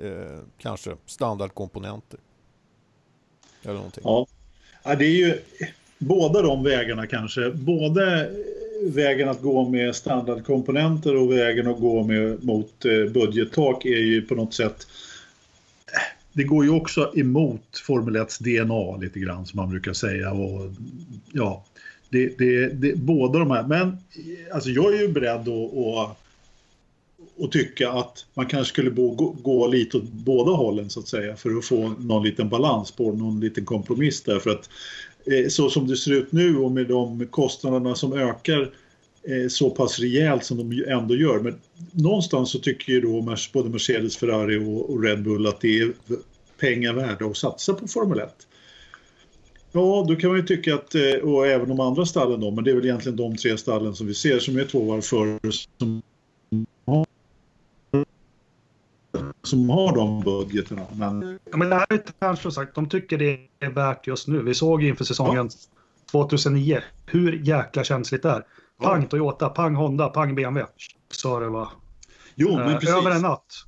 eh, 0.00 0.38
kanske 0.58 0.96
standardkomponenter. 1.06 2.20
Eller 3.62 3.74
någonting. 3.74 4.02
Ja. 4.04 4.26
ja, 4.84 4.94
det 4.94 5.04
är 5.04 5.26
ju 5.26 5.38
båda 5.98 6.42
de 6.42 6.64
vägarna 6.64 7.06
kanske. 7.06 7.50
Både 7.50 8.30
vägen 8.82 9.28
att 9.28 9.42
gå 9.42 9.68
med 9.68 9.94
standardkomponenter 9.94 11.16
och 11.16 11.32
vägen 11.32 11.66
att 11.66 11.80
gå 11.80 12.02
med, 12.02 12.44
mot 12.44 12.84
eh, 12.84 13.12
budgettak 13.12 13.84
är 13.84 14.00
ju 14.00 14.22
på 14.22 14.34
något 14.34 14.54
sätt 14.54 14.86
det 16.36 16.44
går 16.44 16.64
ju 16.64 16.70
också 16.70 17.12
emot 17.16 17.78
Formel 17.86 18.16
1 18.16 18.38
DNA 18.40 18.96
lite 18.96 19.18
grann 19.20 19.46
som 19.46 19.56
man 19.56 19.70
brukar 19.70 19.92
säga. 19.92 20.32
Och, 20.32 20.70
ja, 21.32 21.64
det, 22.10 22.38
det, 22.38 22.68
det, 22.68 22.96
båda 22.96 23.38
de 23.38 23.50
här. 23.50 23.62
Men 23.62 23.96
alltså 24.52 24.70
jag 24.70 24.94
är 24.94 25.00
ju 25.00 25.08
beredd 25.08 25.48
att, 25.48 25.76
att, 25.76 26.16
att 27.44 27.52
tycka 27.52 27.90
att 27.90 28.26
man 28.34 28.46
kanske 28.46 28.72
skulle 28.72 28.90
gå, 28.90 29.36
gå 29.42 29.66
lite 29.66 29.96
åt 29.96 30.04
båda 30.04 30.50
hållen 30.50 30.90
så 30.90 31.00
att 31.00 31.08
säga 31.08 31.36
för 31.36 31.58
att 31.58 31.64
få 31.64 31.94
någon 31.98 32.24
liten 32.24 32.48
balans 32.48 32.90
på 32.90 33.12
någon 33.12 33.40
liten 33.40 33.64
kompromiss 33.64 34.22
där. 34.22 34.38
För 34.38 34.50
att 34.50 34.68
Eh, 34.68 35.05
Eh, 35.26 35.48
så 35.48 35.70
som 35.70 35.86
det 35.86 35.96
ser 35.96 36.12
ut 36.12 36.32
nu 36.32 36.56
och 36.56 36.70
med 36.70 36.86
de 36.86 37.26
kostnaderna 37.26 37.94
som 37.94 38.12
ökar 38.12 38.62
eh, 39.22 39.48
så 39.48 39.70
pass 39.70 39.98
rejält 39.98 40.44
som 40.44 40.56
de 40.56 40.84
ändå 40.88 41.16
gör. 41.16 41.40
Men 41.40 41.54
någonstans 41.92 42.50
så 42.50 42.58
tycker 42.58 42.92
ju 42.92 43.00
då 43.00 43.36
både 43.52 43.70
Mercedes, 43.70 44.16
Ferrari 44.16 44.58
och 44.58 45.02
Red 45.02 45.22
Bull 45.22 45.46
att 45.46 45.60
det 45.60 45.78
är 45.78 45.92
pengar 46.60 46.92
värda 46.92 47.26
att 47.26 47.36
satsa 47.36 47.74
på 47.74 47.88
Formel 47.88 48.18
1. 48.18 48.46
Ja, 49.72 50.04
då 50.08 50.16
kan 50.16 50.30
man 50.30 50.38
ju 50.38 50.46
tycka 50.46 50.74
att, 50.74 50.94
eh, 50.94 51.14
och 51.22 51.46
även 51.46 51.68
de 51.68 51.80
andra 51.80 52.06
stallen 52.06 52.40
då, 52.40 52.50
men 52.50 52.64
det 52.64 52.70
är 52.70 52.74
väl 52.74 52.84
egentligen 52.84 53.16
de 53.16 53.36
tre 53.36 53.58
stallen 53.58 53.94
som 53.94 54.06
vi 54.06 54.14
ser 54.14 54.38
som 54.38 54.58
är 54.58 54.64
två 54.64 54.84
varv 54.84 55.00
före 55.00 55.38
som 55.78 56.02
som 59.46 59.70
har 59.70 59.96
de 59.96 60.20
budgeterna. 60.20 60.82
Men... 60.92 61.38
Ja, 61.50 61.56
men 61.56 61.70
det 61.70 61.76
här 61.76 61.86
är 61.88 62.02
kanske 62.18 62.50
sagt, 62.50 62.74
de 62.74 62.88
tycker 62.88 63.18
det 63.18 63.38
är 63.60 63.70
värt 63.70 64.06
just 64.06 64.28
nu. 64.28 64.42
Vi 64.42 64.54
såg 64.54 64.84
inför 64.84 65.04
säsongen 65.04 65.50
ja. 65.52 65.70
2009 66.10 66.80
hur 67.06 67.32
jäkla 67.32 67.84
känsligt 67.84 68.22
det 68.22 68.30
är. 68.30 68.44
Pang 68.82 69.02
ja. 69.02 69.08
Toyota, 69.08 69.48
pang 69.48 69.74
Honda, 69.74 70.08
pang 70.08 70.34
BMW. 70.34 70.72
Så 71.10 71.40
det 71.40 71.48
var. 71.48 71.68
Jo, 72.34 72.56
men 72.56 72.68
eh, 72.68 72.78
precis. 72.78 72.96
Över 72.96 73.10
en 73.10 73.22
natt. 73.22 73.64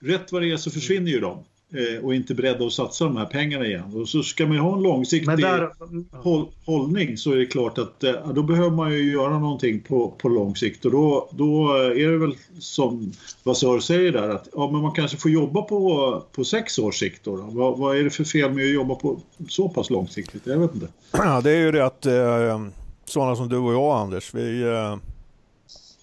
Rätt 0.00 0.32
vad 0.32 0.42
det 0.42 0.52
är 0.52 0.56
så 0.56 0.70
försvinner 0.70 1.10
ju 1.10 1.20
de. 1.20 1.44
Eh, 1.74 2.04
och 2.04 2.14
inte 2.14 2.34
beredda 2.34 2.64
att 2.64 2.72
satsa 2.72 3.04
de 3.04 3.16
här 3.16 3.26
pengarna 3.26 3.66
igen. 3.66 3.94
Och 3.94 4.08
så 4.08 4.22
ska 4.22 4.46
man 4.46 4.54
ju 4.54 4.60
ha 4.60 4.76
en 4.76 4.82
långsiktig 4.82 5.38
där... 5.38 5.70
håll, 6.10 6.46
hållning 6.64 7.16
så 7.16 7.32
är 7.32 7.36
det 7.36 7.46
klart 7.46 7.78
att 7.78 8.04
eh, 8.04 8.32
då 8.34 8.42
behöver 8.42 8.70
man 8.70 8.92
ju 8.92 9.12
göra 9.12 9.38
någonting 9.38 9.80
på, 9.80 10.10
på 10.10 10.28
lång 10.28 10.56
sikt. 10.56 10.84
Och 10.84 10.90
då, 10.90 11.28
då 11.32 11.74
är 11.76 12.08
det 12.08 12.18
väl 12.18 12.34
som 12.58 13.12
Vasör 13.42 13.80
säger 13.80 14.12
där 14.12 14.28
att 14.28 14.48
ja, 14.52 14.70
men 14.70 14.80
man 14.80 14.92
kanske 14.92 15.16
får 15.16 15.30
jobba 15.30 15.62
på, 15.62 16.22
på 16.32 16.44
sex 16.44 16.78
års 16.78 16.98
sikt. 16.98 17.24
Då, 17.24 17.36
då. 17.36 17.42
Vad, 17.42 17.78
vad, 17.78 17.96
är 17.96 18.04
det 18.04 18.10
för 18.10 18.24
fel 18.24 18.52
med 18.52 18.64
att 18.64 18.74
jobba 18.74 18.94
på 18.94 19.20
så 19.48 19.68
pass 19.68 19.90
långsiktigt? 19.90 20.46
Jag 20.46 20.58
vet 20.58 20.74
inte. 20.74 20.88
Ja, 21.10 21.40
det 21.40 21.50
är 21.50 21.60
ju 21.60 21.72
det 21.72 21.86
att 21.86 22.06
eh, 22.06 22.66
sådana 23.04 23.36
som 23.36 23.48
du 23.48 23.56
och 23.56 23.72
jag 23.72 24.00
Anders, 24.00 24.34
vi, 24.34 24.62
eh, 24.62 24.96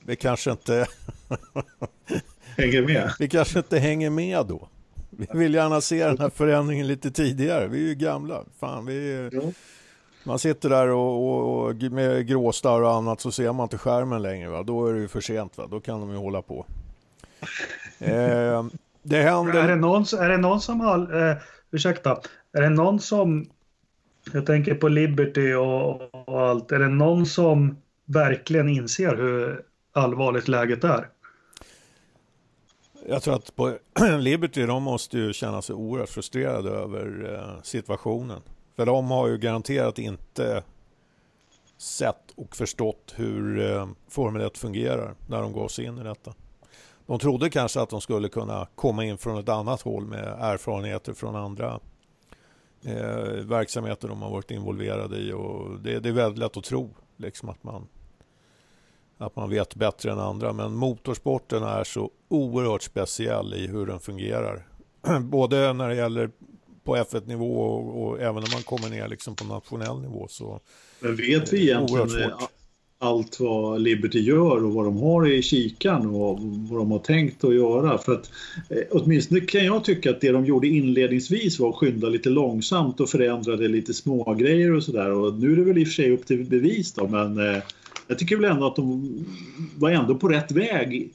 vi 0.05 0.15
kanske 0.15 0.51
inte 0.51 0.87
hänger 2.57 2.81
med. 2.81 3.11
Vi 3.19 3.29
kanske 3.29 3.59
inte 3.59 3.79
hänger 3.79 4.09
med 4.09 4.45
då. 4.45 4.67
Vi 5.19 5.39
vill 5.39 5.53
gärna 5.53 5.81
se 5.81 6.05
den 6.05 6.17
här 6.17 6.29
förändringen 6.29 6.87
lite 6.87 7.11
tidigare. 7.11 7.67
Vi 7.67 7.83
är 7.83 7.87
ju 7.87 7.95
gamla. 7.95 8.43
Fan, 8.59 8.85
vi 8.85 9.13
är... 9.13 9.29
ja. 9.33 9.41
Man 10.23 10.39
sitter 10.39 10.69
där 10.69 10.89
och, 10.89 11.29
och, 11.29 11.65
och, 11.65 11.75
med 11.75 12.27
gråstarr 12.27 12.81
och 12.81 12.91
annat 12.91 13.21
så 13.21 13.31
ser 13.31 13.53
man 13.53 13.63
inte 13.63 13.77
skärmen 13.77 14.21
längre. 14.21 14.49
Va? 14.49 14.63
Då 14.63 14.87
är 14.87 14.93
det 14.93 14.99
ju 14.99 15.07
för 15.07 15.21
sent. 15.21 15.57
Va? 15.57 15.67
Då 15.71 15.79
kan 15.79 15.99
de 15.99 16.11
ju 16.11 16.17
hålla 16.17 16.41
på. 16.41 16.65
Eh, 18.01 18.65
det 19.03 19.21
händer... 19.21 19.63
Är 19.63 19.67
det 19.67 19.75
någon, 19.75 20.01
är 20.01 20.29
det 20.29 20.37
någon 20.37 20.61
som 20.61 20.79
har... 20.81 21.29
Eh, 21.29 21.37
ursäkta. 21.71 22.19
Är 22.53 22.61
det 22.61 22.69
någon 22.69 22.99
som... 22.99 23.45
Jag 24.33 24.45
tänker 24.45 24.75
på 24.75 24.87
Liberty 24.87 25.53
och, 25.53 26.01
och 26.27 26.41
allt. 26.41 26.71
Är 26.71 26.79
det 26.79 26.87
någon 26.87 27.25
som 27.25 27.77
verkligen 28.05 28.69
inser 28.69 29.15
hur 29.15 29.61
allvarligt 29.93 30.47
läget 30.47 30.83
är? 30.83 31.07
Jag 33.09 33.23
tror 33.23 33.35
att 33.35 33.55
på 33.55 33.77
Liberty 34.19 34.65
de 34.65 34.83
måste 34.83 35.17
ju 35.17 35.33
känna 35.33 35.61
sig 35.61 35.75
oerhört 35.75 36.09
frustrerade 36.09 36.69
över 36.69 37.33
eh, 37.33 37.61
situationen. 37.63 38.41
För 38.75 38.85
de 38.85 39.11
har 39.11 39.27
ju 39.27 39.37
garanterat 39.37 39.99
inte 39.99 40.63
sett 41.77 42.31
och 42.35 42.55
förstått 42.55 43.13
hur 43.15 43.71
eh, 43.71 43.87
Formel 44.07 44.41
1 44.41 44.57
fungerar 44.57 45.15
när 45.27 45.41
de 45.41 45.53
går 45.53 45.67
sig 45.67 45.85
in 45.85 45.97
i 45.97 46.03
detta. 46.03 46.33
De 47.05 47.19
trodde 47.19 47.49
kanske 47.49 47.81
att 47.81 47.89
de 47.89 48.01
skulle 48.01 48.29
kunna 48.29 48.67
komma 48.75 49.05
in 49.05 49.17
från 49.17 49.39
ett 49.39 49.49
annat 49.49 49.81
håll 49.81 50.05
med 50.05 50.37
erfarenheter 50.39 51.13
från 51.13 51.35
andra 51.35 51.79
eh, 52.83 53.45
verksamheter 53.45 54.07
de 54.07 54.21
har 54.21 54.29
varit 54.29 54.51
involverade 54.51 55.17
i. 55.17 55.33
Och 55.33 55.79
det, 55.79 55.99
det 55.99 56.09
är 56.09 56.13
väldigt 56.13 56.39
lätt 56.39 56.57
att 56.57 56.63
tro 56.63 56.89
liksom, 57.17 57.49
att 57.49 57.63
man 57.63 57.87
att 59.19 59.35
man 59.35 59.49
vet 59.49 59.75
bättre 59.75 60.11
än 60.11 60.19
andra. 60.19 60.53
Men 60.53 60.75
motorsporten 60.75 61.63
är 61.63 61.83
så 61.83 62.11
oerhört 62.27 62.83
speciell 62.83 63.53
i 63.53 63.67
hur 63.67 63.85
den 63.85 63.99
fungerar. 63.99 64.67
Både 65.21 65.73
när 65.73 65.89
det 65.89 65.95
gäller 65.95 66.29
på 66.83 66.95
F1-nivå 66.95 67.61
och, 67.61 68.03
och, 68.03 68.19
även 68.19 68.35
när 68.35 68.53
man 68.53 68.63
kommer 68.63 68.89
ner 68.89 69.07
liksom 69.07 69.35
på 69.35 69.43
nationell 69.45 70.01
nivå. 70.01 70.27
Så, 70.29 70.59
Men 70.99 71.15
vet 71.15 71.53
vi 71.53 71.61
egentligen 71.61 72.31
allt 73.01 73.39
vad 73.39 73.81
Liberty 73.81 74.19
gör 74.19 74.63
och 74.63 74.73
vad 74.73 74.85
de 74.85 74.97
har 74.97 75.27
i 75.27 75.41
kikan 75.41 76.05
och 76.05 76.39
vad 76.41 76.79
de 76.79 76.91
har 76.91 76.99
tänkt 76.99 77.43
att 77.43 77.55
göra? 77.55 77.97
För 77.97 78.13
att 78.13 78.31
eh, 78.69 78.83
åtminstone 78.91 79.41
kan 79.41 79.65
jag 79.65 79.83
tycka 79.83 80.09
att 80.09 80.21
det 80.21 80.31
de 80.31 80.45
gjorde 80.45 80.67
inledningsvis 80.67 81.59
var 81.59 81.69
att 81.69 81.75
skynda 81.75 82.09
lite 82.09 82.29
långsamt 82.29 82.99
och 82.99 83.09
förändrade 83.09 83.67
lite 83.67 83.93
små 83.93 84.33
grejer 84.33 84.73
och 84.73 84.83
sådär. 84.83 85.11
Och 85.11 85.33
nu 85.33 85.51
är 85.51 85.55
det 85.55 85.63
väl 85.63 85.77
i 85.77 85.83
och 85.83 85.87
för 85.87 85.93
sig 85.93 86.11
upp 86.11 86.25
till 86.25 86.45
bevis 86.45 86.93
då, 86.93 87.07
men 87.07 87.55
eh, 87.55 87.63
jag 88.09 88.19
tycker 88.19 88.35
väl 88.35 88.51
ändå 88.51 88.67
att 88.67 88.75
de 88.75 89.25
var 89.77 89.89
ändå 89.89 90.15
på 90.15 90.27
rätt 90.27 90.51
väg 90.51 91.13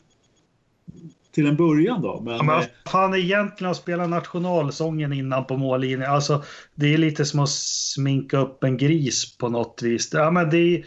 till 1.32 1.46
en 1.46 1.56
början 1.56 2.02
då. 2.02 2.20
Men, 2.20 2.36
ja, 2.36 2.42
men 2.42 2.60
eh, 2.60 2.66
fan 2.86 3.14
egentligen 3.14 3.70
att 3.70 3.76
spela 3.76 4.06
nationalsången 4.06 5.12
innan 5.12 5.44
på 5.44 5.56
mållinjen. 5.56 6.10
Alltså, 6.10 6.42
det 6.74 6.94
är 6.94 6.98
lite 6.98 7.24
som 7.24 7.40
att 7.40 7.50
sminka 7.50 8.38
upp 8.38 8.64
en 8.64 8.76
gris 8.76 9.36
på 9.38 9.48
något 9.48 9.82
vis. 9.82 10.10
Ja, 10.12 10.30
men 10.30 10.50
det, 10.50 10.58
är, 10.58 10.84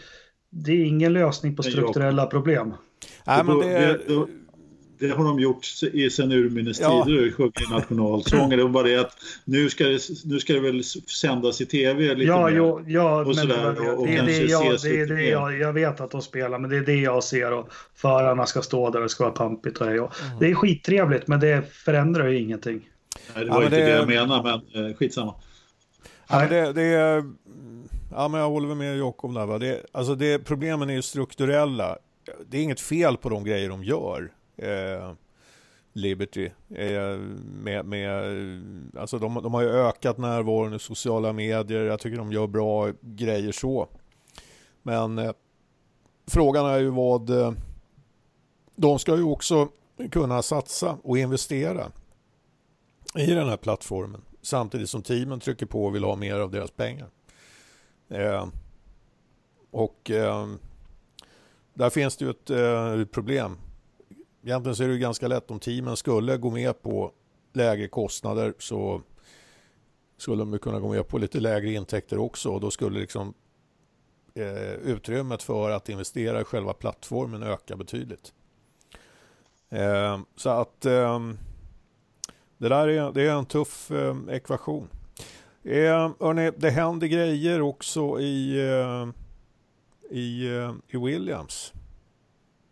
det 0.50 0.72
är 0.72 0.84
ingen 0.84 1.12
lösning 1.12 1.56
på 1.56 1.62
strukturella 1.62 2.26
problem. 2.26 2.74
Nej, 3.26 3.44
men 3.44 3.58
det, 3.58 4.00
det 4.98 5.08
har 5.08 5.24
de 5.24 5.40
gjort 5.40 5.66
i 5.92 6.10
sen 6.10 6.32
urminnes 6.32 6.80
ja. 6.80 7.04
tider, 7.04 7.30
sjungit 7.30 7.70
nationalsånger. 7.70 8.56
Det 8.56 8.62
var 8.62 8.70
bara 8.70 8.86
det 8.86 8.96
att 8.96 9.16
nu 9.44 9.70
ska 9.70 9.84
det, 9.84 10.00
nu 10.24 10.40
ska 10.40 10.52
det 10.52 10.60
väl 10.60 10.84
sändas 10.84 11.60
i 11.60 11.66
tv 11.66 12.14
lite 12.14 12.28
ja, 12.28 12.46
mer. 12.46 12.56
Jo, 12.56 12.84
ja, 12.86 13.20
och 13.20 13.26
men 13.26 13.34
sådär, 13.34 13.76
det, 13.80 13.90
och 13.90 14.06
det, 14.06 14.22
det, 14.22 14.36
jag, 14.36 14.80
det 14.82 15.00
är 15.00 15.06
det 15.06 15.22
jag, 15.22 15.58
jag 15.58 15.72
vet 15.72 16.00
att 16.00 16.10
de 16.10 16.22
spelar, 16.22 16.58
men 16.58 16.70
det 16.70 16.76
är 16.76 16.86
det 16.86 17.00
jag 17.00 17.24
ser 17.24 17.52
och 17.52 17.68
förarna 17.94 18.46
ska 18.46 18.62
stå 18.62 18.90
där 18.90 18.98
och 18.98 19.02
det 19.02 19.08
ska 19.08 19.24
vara 19.24 19.34
pampigt 19.34 19.78
och 19.78 19.86
mm. 19.86 20.08
Det 20.40 20.46
är 20.50 20.54
skittrevligt, 20.54 21.26
men 21.26 21.40
det 21.40 21.62
förändrar 21.72 22.28
ju 22.28 22.38
ingenting. 22.38 22.88
Nej, 23.34 23.44
det 23.44 23.50
var 23.50 23.58
ja, 23.58 23.64
inte 23.64 23.76
det, 23.76 23.84
det 23.84 23.90
jag 23.90 24.08
menade, 24.08 24.60
men 24.72 24.86
eh, 24.86 24.96
skitsamma. 24.96 25.34
Ja, 26.28 26.38
men 26.38 26.48
det, 26.48 26.72
det 26.72 26.82
är... 26.82 27.24
Ja, 28.12 28.28
men 28.28 28.40
jag 28.40 28.48
håller 28.48 28.74
med 28.74 28.98
Jakob 28.98 29.34
där. 29.34 29.46
Va? 29.46 29.58
Det, 29.58 29.86
alltså 29.92 30.14
det, 30.14 30.38
problemen 30.38 30.90
är 30.90 30.94
ju 30.94 31.02
strukturella. 31.02 31.96
Det 32.50 32.58
är 32.58 32.62
inget 32.62 32.80
fel 32.80 33.16
på 33.16 33.28
de 33.28 33.44
grejer 33.44 33.68
de 33.68 33.84
gör. 33.84 34.30
Eh, 34.58 35.12
Liberty. 35.92 36.50
Eh, 36.70 37.18
med, 37.62 37.84
med, 37.84 38.12
alltså 38.98 39.18
de, 39.18 39.34
de 39.42 39.54
har 39.54 39.62
ju 39.62 39.68
ökat 39.68 40.18
närvaron 40.18 40.74
i 40.74 40.78
sociala 40.78 41.32
medier. 41.32 41.84
Jag 41.84 42.00
tycker 42.00 42.18
de 42.18 42.32
gör 42.32 42.46
bra 42.46 42.92
grejer 43.00 43.52
så. 43.52 43.88
Men 44.82 45.18
eh, 45.18 45.32
frågan 46.26 46.66
är 46.66 46.78
ju 46.78 46.90
vad... 46.90 47.30
Eh, 47.30 47.52
de 48.76 48.98
ska 48.98 49.16
ju 49.16 49.22
också 49.22 49.68
kunna 50.10 50.42
satsa 50.42 50.98
och 51.02 51.18
investera 51.18 51.92
i 53.14 53.26
den 53.26 53.48
här 53.48 53.56
plattformen 53.56 54.20
samtidigt 54.42 54.90
som 54.90 55.02
teamen 55.02 55.40
trycker 55.40 55.66
på 55.66 55.84
och 55.84 55.94
vill 55.94 56.04
ha 56.04 56.16
mer 56.16 56.34
av 56.34 56.50
deras 56.50 56.70
pengar. 56.70 57.08
Eh, 58.08 58.46
och 59.70 60.10
eh, 60.10 60.48
där 61.74 61.90
finns 61.90 62.16
det 62.16 62.24
ju 62.24 62.30
ett 62.30 62.50
eh, 62.50 63.04
problem. 63.04 63.56
Egentligen 64.42 64.76
så 64.76 64.82
är 64.82 64.88
det 64.88 64.98
ganska 64.98 65.28
lätt 65.28 65.50
om 65.50 65.60
teamen 65.60 65.96
skulle 65.96 66.36
gå 66.36 66.50
med 66.50 66.82
på 66.82 67.12
lägre 67.52 67.88
kostnader 67.88 68.54
så 68.58 69.02
skulle 70.16 70.42
de 70.42 70.58
kunna 70.58 70.80
gå 70.80 70.88
med 70.88 71.08
på 71.08 71.18
lite 71.18 71.40
lägre 71.40 71.72
intäkter 71.72 72.18
också 72.18 72.50
och 72.50 72.60
då 72.60 72.70
skulle 72.70 73.00
liksom 73.00 73.34
eh, 74.34 74.72
utrymmet 74.72 75.42
för 75.42 75.70
att 75.70 75.88
investera 75.88 76.40
i 76.40 76.44
själva 76.44 76.72
plattformen 76.72 77.42
öka 77.42 77.76
betydligt. 77.76 78.32
Eh, 79.68 80.18
så 80.36 80.50
att 80.50 80.86
eh, 80.86 81.20
det 82.58 82.68
där 82.68 82.88
är, 82.88 83.12
det 83.12 83.22
är 83.22 83.32
en 83.32 83.46
tuff 83.46 83.90
eh, 83.90 84.16
ekvation. 84.28 84.88
Eh, 85.64 86.10
hörni, 86.20 86.52
det 86.56 86.70
händer 86.70 87.06
grejer 87.06 87.60
också 87.60 88.20
i, 88.20 88.58
eh, 88.70 89.08
i, 90.10 90.56
eh, 90.56 90.74
i 90.88 90.96
Williams. 90.96 91.72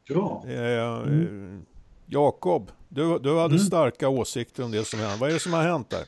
Ja. 0.09 0.45
Eh, 0.49 1.03
mm. 1.03 1.63
Jakob, 2.07 2.71
du, 2.89 3.19
du 3.19 3.39
hade 3.39 3.55
mm. 3.55 3.59
starka 3.59 4.09
åsikter 4.09 4.65
om 4.65 4.71
det 4.71 4.85
som 4.85 5.01
hände. 5.01 5.17
Vad 5.21 5.29
är 5.29 5.35
det 5.35 5.41
som 5.41 5.53
har 5.53 5.63
hänt 5.63 5.91
där? 5.91 6.05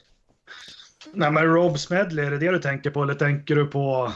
Nej, 1.12 1.30
men 1.30 1.44
Rob 1.44 1.78
Smedley, 1.78 2.24
är 2.24 2.30
det 2.30 2.38
det 2.38 2.50
du 2.50 2.58
tänker 2.58 2.90
på? 2.90 3.02
Eller 3.02 3.14
tänker 3.14 3.56
du 3.56 3.66
på 3.66 4.12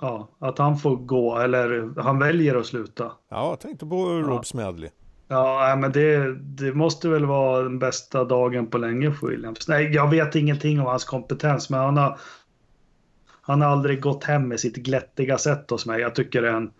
ja, 0.00 0.28
att 0.38 0.58
han 0.58 0.78
får 0.78 0.96
gå 0.96 1.38
eller 1.38 2.00
han 2.00 2.18
väljer 2.18 2.54
att 2.54 2.66
sluta? 2.66 3.12
Ja, 3.28 3.48
jag 3.48 3.60
tänkte 3.60 3.86
på 3.86 4.06
Rob 4.06 4.30
ja. 4.30 4.42
Smedley. 4.42 4.90
Ja, 5.28 5.76
men 5.78 5.92
det, 5.92 6.34
det 6.34 6.72
måste 6.72 7.08
väl 7.08 7.26
vara 7.26 7.62
den 7.62 7.78
bästa 7.78 8.24
dagen 8.24 8.66
på 8.66 8.78
länge 8.78 9.12
för 9.12 9.26
Williams. 9.26 9.68
Nej, 9.68 9.94
jag 9.94 10.10
vet 10.10 10.34
ingenting 10.34 10.80
om 10.80 10.86
hans 10.86 11.04
kompetens, 11.04 11.70
men 11.70 11.80
han 11.80 11.96
har, 11.96 12.18
han 13.40 13.60
har 13.60 13.68
aldrig 13.68 14.02
gått 14.02 14.24
hem 14.24 14.48
med 14.48 14.60
sitt 14.60 14.76
glättiga 14.76 15.38
sätt 15.38 15.70
hos 15.70 15.86
mig. 15.86 16.00
Jag 16.00 16.14
tycker 16.14 16.42
en, 16.42 16.70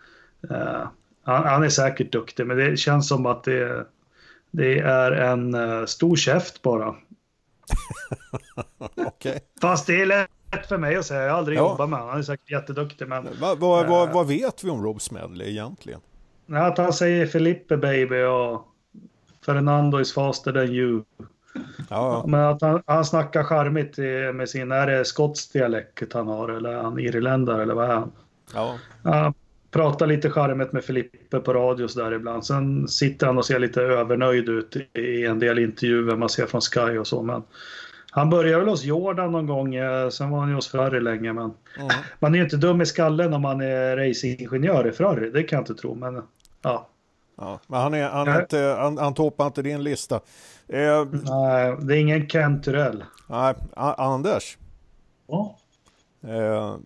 uh, 0.51 0.87
han, 1.23 1.45
han, 1.45 1.63
är 1.63 1.69
säkert 1.69 2.13
duktig, 2.13 2.47
men 2.47 2.57
det 2.57 2.77
känns 2.77 3.09
som 3.09 3.27
att 3.27 3.45
det, 3.45 3.87
det 4.51 4.79
är 4.79 5.13
en 5.13 5.55
uh, 5.55 5.87
stor 5.87 6.17
käft 6.17 6.63
bara. 6.63 6.95
okay. 8.95 9.39
Fast 9.61 9.87
det 9.87 10.01
är 10.01 10.07
lätt 10.07 10.67
för 10.69 10.79
mig 10.79 10.97
att 10.97 11.07
säga, 11.07 11.23
jag 11.23 11.31
har 11.31 11.39
aldrig 11.39 11.59
ja. 11.59 11.63
jobbat 11.63 11.91
med 11.91 11.99
honom. 11.99 12.11
Han 12.11 12.19
är 12.19 12.23
säkert 12.23 12.51
jätteduktig. 12.51 13.09
Men, 13.09 13.25
va, 13.41 13.55
va, 13.55 13.85
va, 13.85 14.07
uh, 14.07 14.13
vad 14.13 14.27
vet 14.27 14.65
vi 14.65 14.71
om 14.71 14.85
Rob 14.85 15.01
Smedley 15.01 15.51
egentligen? 15.51 16.01
Att 16.53 16.79
han 16.79 16.93
säger 16.93 17.27
Felipe 17.27 17.77
baby 17.77 18.23
och 18.23 18.67
Fernando 19.47 20.01
is 20.01 20.15
faster 20.15 20.53
than 20.53 20.69
you. 20.69 21.03
Ja. 21.89 22.25
Men 22.27 22.41
att 22.41 22.63
han, 22.63 22.83
han 22.87 23.05
snackar 23.05 23.45
charmigt 23.45 23.99
med 24.35 24.49
sin, 24.49 24.73
är 24.73 24.87
det 24.87 25.05
skotsk 25.05 25.53
dialekt 25.53 26.13
han 26.13 26.29
har 26.29 26.49
eller 26.49 26.71
är 26.71 26.83
han 26.83 26.99
irländare 26.99 27.63
eller 27.63 27.75
vad 27.75 27.91
är 27.91 27.95
han? 27.95 28.13
Ja. 28.55 28.79
Pratar 29.71 30.07
lite 30.07 30.31
charmigt 30.31 30.73
med 30.73 30.85
Felipe 30.85 31.41
på 31.41 31.53
radio 31.53 31.89
så 31.89 32.01
där 32.01 32.13
ibland. 32.13 32.47
Sen 32.47 32.89
sitter 32.89 33.27
han 33.27 33.39
och 33.39 33.47
ser 33.47 33.59
lite 33.59 33.83
övernöjd 33.83 34.49
ut 34.49 34.77
i 34.95 35.27
en 35.27 35.39
del 35.39 35.59
intervjuer 35.59 36.17
man 36.17 36.29
ser 36.29 36.47
från 36.47 36.61
Sky 36.61 36.99
och 36.99 37.07
så. 37.07 37.23
Men 37.23 37.43
han 38.11 38.31
började 38.31 38.59
väl 38.59 38.69
hos 38.69 38.85
Jordan 38.85 39.33
någon 39.33 39.47
gång, 39.47 39.75
eh, 39.75 40.09
sen 40.09 40.31
var 40.31 40.39
han 40.41 40.49
ju 40.49 40.55
hos 40.55 40.69
Ferrari 40.69 41.01
länge. 41.01 41.33
Men 41.33 41.51
mm. 41.77 41.89
man 42.19 42.35
är 42.35 42.39
ju 42.39 42.45
inte 42.45 42.57
dum 42.57 42.81
i 42.81 42.87
skallen 42.87 43.35
om 43.35 43.43
man 43.43 43.61
är 43.61 43.97
racingingenjör 43.97 44.89
i 44.89 44.93
Ferrari, 44.93 45.31
det 45.31 45.43
kan 45.43 45.57
jag 45.57 45.63
inte 45.63 45.75
tro. 45.75 45.95
Men 45.95 46.23
Ja. 46.63 46.89
ja 47.37 47.61
men 47.67 47.81
han, 47.81 47.95
är, 47.95 48.09
han, 48.09 48.29
är 48.29 48.41
inte, 48.41 48.77
han, 48.79 48.99
han 48.99 49.15
toppar 49.15 49.47
inte 49.47 49.63
din 49.63 49.83
lista. 49.83 50.21
Eh, 50.69 51.07
nej, 51.13 51.77
det 51.81 51.97
är 51.97 52.01
ingen 52.01 52.27
Ken 52.27 52.63
Turell. 52.63 53.05
Nej, 53.27 53.55
Anders. 53.77 54.59
Ja. 55.27 55.57
Eh, 56.23 56.77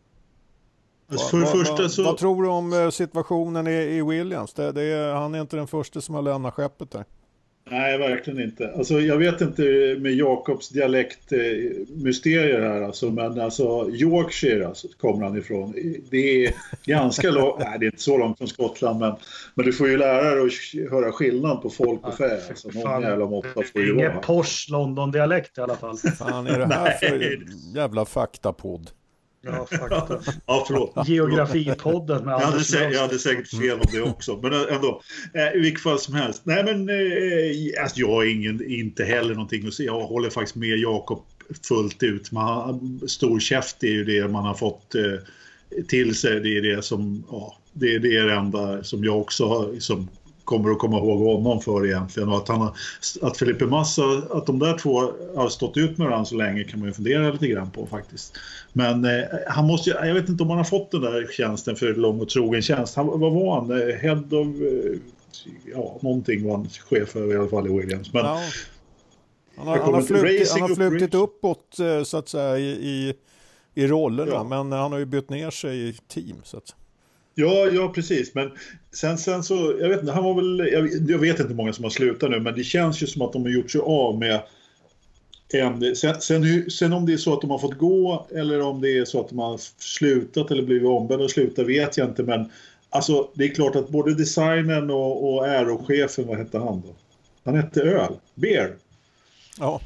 för 1.09 1.41
vad, 1.41 1.51
första 1.51 1.89
så... 1.89 2.03
vad 2.03 2.17
tror 2.17 2.43
du 2.43 2.49
om 2.49 2.73
eh, 2.73 2.91
situationen 2.91 3.67
i, 3.67 3.71
i 3.71 4.03
Williams? 4.03 4.55
Det, 4.55 4.73
det 4.73 4.83
är, 4.83 5.13
han 5.13 5.35
är 5.35 5.41
inte 5.41 5.57
den 5.57 5.67
första 5.67 6.01
som 6.01 6.15
har 6.15 6.23
lämnat 6.23 6.55
skeppet 6.55 6.91
där. 6.91 7.05
Nej, 7.71 7.99
verkligen 7.99 8.43
inte. 8.43 8.73
Alltså, 8.77 9.01
jag 9.01 9.17
vet 9.17 9.41
inte 9.41 9.63
med 10.01 10.15
Jakobs 10.15 10.69
dialektmysterier 10.69 12.61
här, 12.61 12.83
alltså, 12.83 13.11
men 13.11 13.41
alltså 13.41 13.91
Yorkshire 13.91 14.67
alltså, 14.67 14.89
kommer 15.01 15.25
han 15.25 15.39
ifrån. 15.39 15.75
Det 16.11 16.47
är 16.47 16.55
ganska 16.85 17.31
långt, 17.31 17.59
nej 17.65 17.79
det 17.79 17.85
är 17.85 17.91
inte 17.91 18.03
så 18.03 18.19
långt 18.19 18.39
från 18.39 18.49
Skottland, 18.49 19.01
men, 19.01 19.17
men 19.55 19.67
du 19.67 19.73
får 19.73 19.89
ju 19.89 19.97
lära 19.97 20.35
dig 20.35 20.45
att 20.45 20.91
höra 20.91 21.13
skillnad 21.13 21.63
på 21.63 21.71
folk 21.71 22.07
och 22.07 22.17
fä. 22.17 22.41
Alltså, 22.49 22.69
någon 22.69 23.03
jävla 23.03 23.27
måtta 23.27 23.63
får 23.73 23.83
ju 23.83 23.95
vara. 23.95 24.07
Ingen 24.07 24.21
Porsche 24.21 24.73
London-dialekt 24.73 25.59
i 25.59 25.61
alla 25.61 25.77
fall. 25.77 25.97
Fan 25.97 26.47
är 26.47 26.59
det 26.59 26.75
här 26.75 26.91
för 26.91 27.39
jävla 27.77 28.05
faktapodd? 28.05 28.91
Ja, 29.45 29.67
fakta. 29.79 30.21
ja, 30.47 30.65
förlåt. 30.67 31.09
Geografipodden 31.09 32.25
med 32.25 32.33
jag 32.33 32.39
hade, 32.39 32.59
sä- 32.59 32.93
jag 32.93 33.01
hade 33.01 33.19
säkert 33.19 33.49
fel 33.49 33.79
om 33.81 33.87
det 33.93 34.03
också, 34.03 34.41
men 34.43 34.53
ändå. 34.53 35.03
Eh, 35.35 35.57
I 35.57 35.61
vilket 35.61 35.83
fall 35.83 35.99
som 35.99 36.15
helst. 36.15 36.43
Nej, 36.45 36.65
men 36.65 36.89
eh, 36.89 37.83
alltså, 37.83 38.01
jag 38.01 38.09
har 38.09 38.25
ingen, 38.25 38.71
inte 38.71 39.05
heller 39.05 39.35
någonting 39.35 39.67
att 39.67 39.75
säga. 39.75 39.87
Jag 39.87 40.01
håller 40.01 40.31
faktiskt 40.31 40.57
med 40.57 40.79
Jakob 40.79 41.25
fullt 41.69 42.03
ut. 42.03 42.33
Man, 42.33 43.01
stor 43.07 43.41
käft 43.41 43.85
är 43.85 43.89
ju 43.89 44.05
det 44.05 44.29
man 44.29 44.45
har 44.45 44.55
fått 44.55 44.95
eh, 44.95 45.83
till 45.89 46.15
sig. 46.15 46.41
Det 46.41 46.57
är 46.57 46.63
det 46.63 46.83
som, 46.83 47.25
ja, 47.31 47.57
det 47.73 47.95
är 47.95 48.01
det 48.01 48.33
enda 48.35 48.85
som 48.85 49.05
jag 49.05 49.21
också 49.21 49.47
har, 49.49 49.81
som 49.81 50.09
kommer 50.45 50.71
att 50.71 50.79
komma 50.79 50.99
ihåg 50.99 51.21
honom 51.21 51.61
för 51.61 51.87
egentligen. 51.87 52.29
Och 52.29 52.37
att, 52.37 52.49
han 52.49 52.61
har, 52.61 52.75
att 53.23 53.37
Felipe 53.37 53.67
Massa, 53.67 54.03
att 54.31 54.47
de 54.47 54.59
där 54.59 54.79
två 54.79 55.13
har 55.37 55.49
stått 55.49 55.77
ut 55.77 55.99
med 55.99 56.07
varandra 56.07 56.25
så 56.25 56.37
länge 56.37 56.65
kan 56.65 56.81
man 56.81 56.89
ju 56.89 56.93
fundera 56.93 57.33
lite 57.33 57.47
grann 57.47 57.71
på 57.71 57.87
faktiskt. 57.87 58.39
Men 58.73 59.05
eh, 59.05 59.25
han 59.49 59.67
måste 59.67 59.91
jag 59.91 60.15
vet 60.15 60.29
inte 60.29 60.43
om 60.43 60.49
han 60.49 60.59
har 60.59 60.65
fått 60.65 60.91
den 60.91 61.01
där 61.01 61.29
tjänsten 61.33 61.77
för 61.77 61.95
lång 61.95 62.21
och 62.21 62.29
trogen 62.29 62.63
tjänst. 62.63 62.97
Han, 62.97 63.07
vad 63.07 63.33
var 63.33 63.61
han? 63.61 63.71
Eh, 63.71 63.97
head 63.97 64.25
of, 64.31 64.47
eh, 64.47 64.99
ja 65.75 65.99
någonting 66.01 66.45
var 66.45 66.57
han 66.57 66.69
chef 66.69 67.09
för 67.09 67.33
i 67.33 67.37
alla 67.37 67.49
fall 67.49 67.67
i 67.67 67.79
Williams. 67.79 68.13
Men, 68.13 68.25
ja. 68.25 68.41
Han 69.57 69.67
har, 69.67 69.79
han 69.79 69.95
har, 69.95 70.03
flutit, 70.03 70.51
han 70.51 70.61
har 70.61 70.75
flutit 70.75 71.15
uppåt 71.15 71.79
eh, 71.79 72.03
så 72.03 72.17
att 72.17 72.29
säga 72.29 72.59
i, 72.59 72.71
i, 72.71 73.15
i 73.75 73.87
rollerna 73.87 74.33
ja. 74.33 74.45
men 74.45 74.73
han 74.73 74.93
har 74.93 74.99
ju 74.99 75.05
bytt 75.05 75.31
ner 75.31 75.51
sig 75.51 75.89
i 75.89 75.93
team. 76.09 76.37
Så 76.45 76.57
att... 76.57 76.75
Ja, 77.35 77.69
ja 77.73 77.93
precis. 77.95 78.35
Men 78.35 78.51
sen, 78.93 79.19
sen 79.19 79.43
så, 79.43 79.77
jag 79.81 79.89
vet 79.89 80.01
inte, 80.01 80.13
han 80.13 80.25
var 80.25 80.35
väl, 80.35 80.73
jag, 80.73 81.11
jag, 81.11 81.19
vet 81.19 81.39
inte 81.39 81.49
hur 81.49 81.55
många 81.55 81.73
som 81.73 81.85
har 81.85 81.91
slutat 81.91 82.31
nu, 82.31 82.41
men 82.41 82.55
det 82.55 82.65
känns 82.65 83.03
ju 83.03 83.07
som 83.07 83.23
att 83.23 83.33
de 83.33 83.43
har 83.43 83.51
gjort 83.51 83.71
sig 83.71 83.81
av 83.81 84.19
med 84.19 84.41
en, 85.53 85.97
sen, 85.97 86.21
sen, 86.21 86.71
sen, 86.71 86.93
om 86.93 87.07
det 87.07 87.13
är 87.13 87.17
så 87.17 87.33
att 87.33 87.41
de 87.41 87.51
har 87.51 87.59
fått 87.59 87.79
gå 87.79 88.27
eller 88.35 88.61
om 88.61 88.81
det 88.81 88.99
är 88.99 89.05
så 89.05 89.21
att 89.21 89.29
de 89.29 89.39
har 89.39 89.61
slutat 89.79 90.51
eller 90.51 90.63
blivit 90.63 90.89
ombedda 90.89 91.25
att 91.25 91.31
sluta 91.31 91.65
vet 91.65 91.97
jag 91.97 92.09
inte, 92.09 92.23
men 92.23 92.51
alltså 92.91 93.29
det 93.35 93.45
är 93.45 93.49
klart 93.49 93.77
att 93.77 93.89
både 93.89 94.15
designen 94.15 94.91
och, 94.91 95.35
och 95.35 95.45
aerochefen, 95.47 96.27
vad 96.27 96.39
hette 96.39 96.59
han 96.59 96.83
då? 96.87 96.95
Han 97.45 97.55
hette 97.55 97.83
Öl, 97.83 98.13
Beer. 98.35 98.77
Ja. 99.59 99.81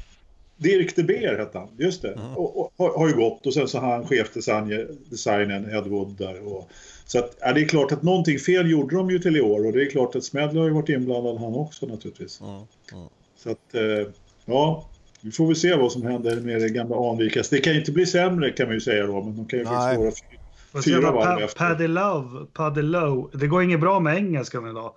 Dirk 0.57 0.95
de 0.95 1.03
Beer 1.03 1.37
hette 1.37 1.57
han, 1.57 1.67
just 1.77 2.01
det. 2.01 2.11
Mm. 2.11 2.37
Och, 2.37 2.59
och, 2.59 2.73
har, 2.77 2.97
har 2.97 3.07
ju 3.07 3.15
gått 3.15 3.45
och 3.45 3.53
sen 3.53 3.67
så 3.67 3.79
har 3.79 3.91
han 3.91 4.07
chefdesignen 4.07 5.69
Edward 5.69 6.07
där. 6.17 6.47
Och, 6.47 6.69
så 7.11 7.19
att, 7.19 7.37
ja, 7.41 7.53
det 7.53 7.61
är 7.61 7.67
klart 7.67 7.91
att 7.91 8.03
någonting 8.03 8.39
fel 8.39 8.71
gjorde 8.71 8.95
de 8.95 9.09
ju 9.09 9.19
till 9.19 9.37
i 9.37 9.41
år 9.41 9.65
och 9.65 9.73
det 9.73 9.81
är 9.81 9.89
klart 9.89 10.15
att 10.15 10.23
Smedley 10.23 10.59
har 10.59 10.67
ju 10.67 10.73
varit 10.73 10.89
inblandad 10.89 11.37
han 11.37 11.55
också 11.55 11.85
naturligtvis. 11.85 12.41
Mm, 12.41 12.53
mm. 12.93 13.07
Så 13.37 13.51
att, 13.51 13.75
eh, 13.75 14.13
ja, 14.45 14.89
vi 15.21 15.31
får 15.31 15.47
väl 15.47 15.55
se 15.55 15.75
vad 15.75 15.91
som 15.91 16.03
händer 16.03 16.35
med 16.41 16.61
det 16.61 16.69
gamla 16.69 17.11
Anvikas. 17.11 17.49
Det 17.49 17.57
kan 17.57 17.73
ju 17.73 17.79
inte 17.79 17.91
bli 17.91 18.05
sämre 18.05 18.51
kan 18.51 18.65
man 18.65 18.73
ju 18.73 18.81
säga 18.81 19.05
då, 19.05 19.23
men 19.23 19.35
de 19.35 19.45
kan 19.45 19.59
ju 19.59 19.65
faktiskt 19.65 20.23
vara 20.71 20.83
fyra 20.83 21.11
varv 21.11 21.43
efter. 21.43 21.57
Paddy 21.57 21.87
Love, 21.87 22.45
Paddy 22.53 22.81
Low. 22.81 23.29
Det 23.33 23.47
går 23.47 23.63
inget 23.63 23.79
bra 23.79 23.99
med 23.99 24.17
engelskan 24.17 24.69
idag. 24.69 24.93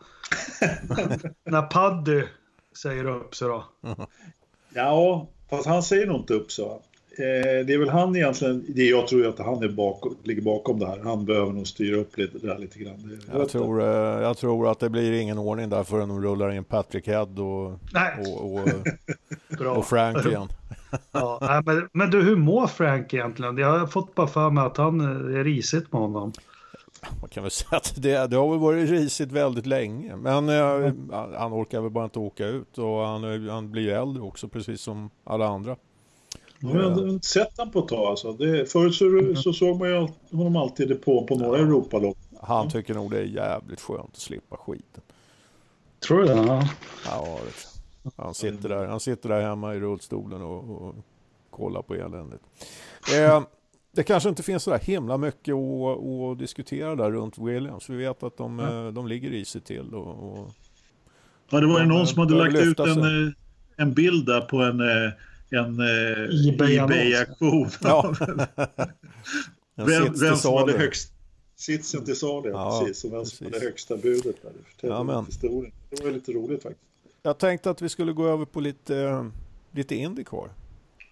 När 1.44 1.62
Paddy 1.62 2.22
säger 2.82 3.04
upp 3.04 3.34
sig 3.34 3.48
då. 3.48 3.64
Ja, 4.74 5.28
fast 5.50 5.66
han 5.66 5.82
säger 5.82 6.06
nog 6.06 6.16
inte 6.16 6.34
upp 6.34 6.52
sig. 6.52 6.64
Eh, 7.18 7.66
det 7.66 7.74
är 7.74 7.78
väl 7.78 7.88
han 7.88 8.16
egentligen, 8.16 8.64
det 8.68 8.84
jag 8.84 9.06
tror 9.08 9.26
att 9.26 9.38
han 9.38 9.62
är 9.62 9.68
bakom, 9.68 10.16
ligger 10.22 10.42
bakom 10.42 10.78
det 10.78 10.86
här. 10.86 11.00
Han 11.04 11.24
behöver 11.24 11.52
nog 11.52 11.66
styra 11.66 11.96
upp 11.96 12.18
lite, 12.18 12.38
det 12.38 12.48
här 12.48 12.58
lite 12.58 12.78
grann. 12.78 13.18
Jag 13.32 13.48
tror, 13.48 13.80
eh, 13.80 13.86
jag 14.22 14.36
tror 14.36 14.70
att 14.70 14.78
det 14.80 14.90
blir 14.90 15.12
ingen 15.12 15.38
ordning 15.38 15.68
där 15.68 15.84
förrän 15.84 16.08
de 16.08 16.22
rullar 16.22 16.50
in 16.52 16.64
Patrick 16.64 17.06
Head 17.06 17.22
och, 17.22 17.78
Nej, 17.92 18.26
och, 18.26 18.52
och, 18.54 19.76
och 19.78 19.86
Frank 19.86 20.26
igen. 20.26 20.48
Ja, 21.12 21.62
men, 21.66 21.88
men 21.92 22.10
du, 22.10 22.22
hur 22.22 22.36
mår 22.36 22.66
Frank 22.66 23.14
egentligen? 23.14 23.58
Jag 23.58 23.78
har 23.78 23.86
fått 23.86 24.14
bara 24.14 24.26
för 24.26 24.50
mig 24.50 24.64
att 24.64 24.76
han 24.76 25.00
eh, 25.00 25.38
är 25.40 25.44
risigt 25.44 25.92
med 25.92 26.02
honom. 26.02 26.32
Man 27.20 27.28
kan 27.30 27.42
väl 27.42 27.50
säga 27.50 27.76
att 27.76 27.94
det, 28.02 28.26
det 28.30 28.36
har 28.36 28.50
väl 28.50 28.58
varit 28.58 28.90
risigt 28.90 29.32
väldigt 29.32 29.66
länge. 29.66 30.16
Men 30.16 30.48
eh, 30.48 30.92
han- 31.12 31.34
han 31.38 31.52
orkar 31.52 31.80
väl 31.80 31.90
bara 31.90 32.04
inte 32.04 32.18
åka 32.18 32.46
ut 32.46 32.78
och 32.78 32.98
han, 33.06 33.48
han 33.48 33.70
blir 33.70 33.82
ju 33.82 33.90
äldre 33.90 34.22
också 34.22 34.48
precis 34.48 34.80
som 34.80 35.10
alla 35.24 35.46
andra. 35.48 35.76
Ja, 36.62 36.68
men 36.68 36.82
jag 36.82 36.90
har 36.90 37.08
inte 37.08 37.28
sett 37.28 37.58
han 37.58 37.70
på 37.70 37.78
ett 37.78 37.88
tag 37.88 38.06
alltså. 38.06 38.32
Det, 38.32 38.72
förut 38.72 38.94
så, 38.94 39.34
så 39.42 39.52
såg 39.52 39.78
man 39.78 39.88
ju 39.88 40.08
honom 40.36 40.56
alltid 40.56 41.02
på, 41.02 41.26
på 41.26 41.36
några 41.36 41.58
Europalopp. 41.58 42.18
Han 42.42 42.70
tycker 42.70 42.94
nog 42.94 43.10
det 43.10 43.18
är 43.18 43.24
jävligt 43.24 43.80
skönt 43.80 44.10
att 44.12 44.16
slippa 44.20 44.56
skiten. 44.56 45.02
Tror 46.06 46.18
du 46.22 46.26
det? 46.26 46.34
Ja. 46.34 46.68
Ja, 47.06 47.38
det 48.02 48.10
han, 48.16 48.34
sitter 48.34 48.68
där, 48.68 48.86
han 48.86 49.00
sitter 49.00 49.28
där 49.28 49.40
hemma 49.40 49.74
i 49.74 49.80
rullstolen 49.80 50.42
och, 50.42 50.82
och 50.82 50.94
kollar 51.50 51.82
på 51.82 51.94
eländet. 51.94 52.40
Eh, 53.16 53.42
det 53.92 54.02
kanske 54.02 54.28
inte 54.28 54.42
finns 54.42 54.62
så 54.62 54.70
där 54.70 54.78
himla 54.78 55.16
mycket 55.18 55.54
att, 55.54 56.04
att 56.04 56.38
diskutera 56.38 56.94
där 56.96 57.10
runt 57.10 57.38
Williams. 57.38 57.90
Vi 57.90 57.96
vet 57.96 58.22
att 58.22 58.36
de, 58.36 58.60
eh, 58.60 58.86
de 58.86 59.06
ligger 59.06 59.30
i 59.30 59.44
sig 59.44 59.60
till. 59.60 59.94
Och, 59.94 60.08
och, 60.08 60.50
Ja, 61.50 61.60
det 61.60 61.66
var 61.66 61.80
ju 61.80 61.86
Ja, 61.86 61.88
någon 61.88 62.06
som 62.06 62.18
hade 62.18 62.34
lagt 62.34 62.54
ut 62.54 62.80
en, 62.80 63.26
eh, 63.26 63.32
en 63.76 63.94
bild 63.94 64.26
där 64.26 64.40
på 64.40 64.56
en, 64.56 64.80
eh, 64.80 65.12
en 65.52 65.80
eh. 65.80 66.48
Ebay-auktion. 66.48 67.70
ja. 67.82 68.14
vem, 69.86 70.14
vem 70.20 70.36
som 70.36 70.54
hade 70.54 70.78
högst 70.78 71.12
sitsen 71.62 72.04
till 72.04 72.16
salu, 72.16 72.50
ja, 72.50 72.80
precis. 72.80 73.04
Och 73.04 73.12
vem 73.12 73.24
som 73.24 73.46
hade 73.46 73.60
högsta 73.60 73.96
budet. 73.96 74.36
Där. 74.42 74.52
Ja, 74.80 75.24
historien. 75.28 75.72
Det 75.90 76.04
var 76.04 76.10
lite 76.10 76.32
roligt 76.32 76.62
faktiskt. 76.62 76.84
Jag 77.22 77.38
tänkte 77.38 77.70
att 77.70 77.82
vi 77.82 77.88
skulle 77.88 78.12
gå 78.12 78.26
över 78.26 78.44
på 78.44 78.60
lite, 78.60 78.96
eh, 78.96 79.26
lite 79.70 79.94
Indycar. 79.94 80.50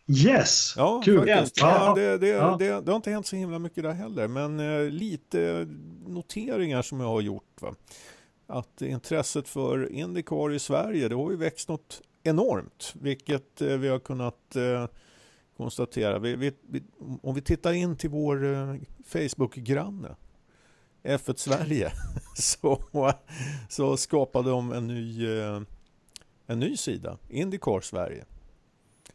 Yes! 0.07 0.75
Ja, 0.77 1.03
Kul! 1.05 1.27
faktiskt. 1.27 1.61
Ja. 1.61 1.95
Ja, 1.97 2.03
det, 2.03 2.19
det, 2.19 2.29
Ja. 2.29 2.57
Det, 2.59 2.81
det 2.81 2.91
har 2.91 2.97
inte 2.97 3.11
hänt 3.11 3.27
så 3.27 3.37
himla 3.37 3.59
mycket 3.59 3.83
där 3.83 3.93
heller, 3.93 4.29
men 4.29 4.61
eh, 4.61 4.91
lite 4.91 5.69
noteringar 6.07 6.83
som 6.83 7.01
jag 7.01 7.09
har 7.09 7.21
gjort. 7.21 7.61
Va? 7.61 7.75
Att 8.47 8.83
intresset 8.83 9.49
för 9.49 9.93
Indycar 9.93 10.53
i 10.53 10.59
Sverige, 10.59 11.09
det 11.09 11.15
har 11.15 11.31
ju 11.31 11.37
växt 11.37 11.69
något 11.69 12.03
enormt, 12.23 12.95
vilket 13.01 13.61
eh, 13.63 13.69
vi 13.69 13.89
har 13.89 13.99
kunnat 13.99 14.57
eh, 14.57 14.87
konstatera. 15.57 16.19
Vi, 16.19 16.37
vi, 16.37 16.53
vi, 16.69 16.83
om 17.23 17.35
vi 17.35 17.41
tittar 17.41 17.73
in 17.73 17.97
till 17.97 18.11
vår 18.11 18.45
eh, 18.45 18.75
Facebook-granne, 19.07 20.17
F1 21.03 21.35
Sverige, 21.37 21.93
så, 22.35 22.83
så 23.69 23.97
skapade 23.97 24.51
de 24.51 24.73
en 24.73 24.87
ny, 24.87 25.27
en 26.47 26.61
ny 26.61 26.77
sida, 26.77 27.19
Indycar 27.29 27.81
Sverige. 27.81 28.25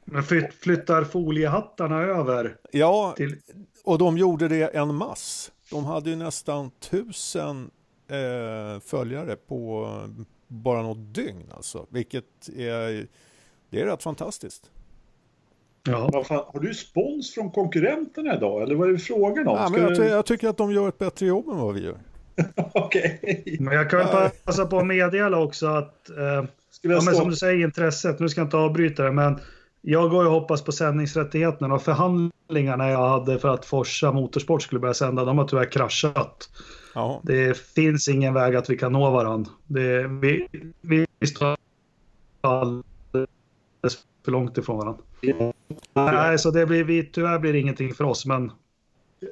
Men 0.05 0.23
flytt, 0.23 0.53
flyttar 0.53 1.03
foliehattarna 1.03 2.01
över 2.01 2.57
Ja, 2.71 3.13
till... 3.17 3.35
Och 3.83 3.97
de 3.97 4.17
gjorde 4.17 4.47
det 4.47 4.75
en 4.75 4.95
mass. 4.95 5.51
De 5.71 5.85
hade 5.85 6.09
ju 6.09 6.15
nästan 6.15 6.71
tusen 6.71 7.71
eh, 8.07 8.79
följare 8.79 9.35
på 9.35 9.89
bara 10.55 10.81
något 10.81 11.13
dygn 11.15 11.51
alltså. 11.55 11.85
Vilket 11.89 12.49
är, 12.57 13.07
det 13.69 13.81
är 13.81 13.85
rätt 13.85 14.03
fantastiskt. 14.03 14.71
Ja. 15.87 16.23
Har 16.53 16.59
du 16.59 16.73
spons 16.73 17.33
från 17.33 17.51
konkurrenterna 17.51 18.35
idag? 18.35 18.61
Eller 18.63 18.75
vad 18.75 18.89
är 18.89 18.93
det 18.93 18.99
frågan 18.99 19.47
om? 19.47 19.55
Ja, 19.57 19.67
Ska 19.67 19.77
men 19.77 19.81
jag, 19.81 19.95
ty- 19.97 20.03
du- 20.03 20.09
jag 20.09 20.25
tycker 20.25 20.47
att 20.47 20.57
de 20.57 20.71
gör 20.71 20.87
ett 20.89 20.97
bättre 20.97 21.25
jobb 21.25 21.49
än 21.49 21.57
vad 21.57 21.73
vi 21.73 21.83
gör. 21.83 21.97
Okej. 22.73 23.57
Men 23.59 23.73
jag 23.73 23.89
kan 23.89 23.99
väl 23.99 24.07
Nej. 24.13 24.31
passa 24.43 24.65
på 24.65 24.77
att 24.79 24.87
meddela 24.87 25.39
också 25.39 25.67
att... 25.67 26.09
Eh, 26.09 26.45
ja, 26.81 27.01
men 27.05 27.15
som 27.15 27.29
du 27.29 27.35
säger, 27.35 27.63
intresset. 27.65 28.19
Nu 28.19 28.29
ska 28.29 28.41
jag 28.41 28.45
inte 28.45 28.57
avbryta 28.57 29.03
det, 29.03 29.11
men 29.11 29.39
jag 29.81 30.09
går 30.09 30.25
och 30.25 30.31
hoppas 30.31 30.61
på 30.61 30.71
sändningsrättigheterna 30.71 31.75
och 31.75 31.81
förhandlingarna 31.81 32.89
jag 32.89 33.09
hade 33.09 33.39
för 33.39 33.49
att 33.49 33.65
Forsa 33.65 34.11
Motorsport 34.11 34.63
skulle 34.63 34.79
börja 34.79 34.93
sända, 34.93 35.25
de 35.25 35.37
har 35.37 35.47
tyvärr 35.47 35.71
kraschat. 35.71 36.49
Ja. 36.95 37.21
Det 37.23 37.57
finns 37.57 38.07
ingen 38.07 38.33
väg 38.33 38.55
att 38.55 38.69
vi 38.69 38.77
kan 38.77 38.93
nå 38.93 39.11
varandra. 39.11 39.51
Det, 39.67 40.07
vi, 40.07 40.47
vi 40.81 41.27
står 41.27 41.57
alldeles 42.41 42.85
för 44.25 44.31
långt 44.31 44.57
ifrån 44.57 44.77
varandra. 44.77 45.03
Nej, 45.93 46.39
så 46.39 46.51
det 46.51 46.65
blir, 46.65 46.83
vi, 46.83 47.03
tyvärr 47.03 47.39
blir 47.39 47.53
det 47.53 47.59
ingenting 47.59 47.93
för 47.93 48.03
oss, 48.03 48.25
men 48.25 48.51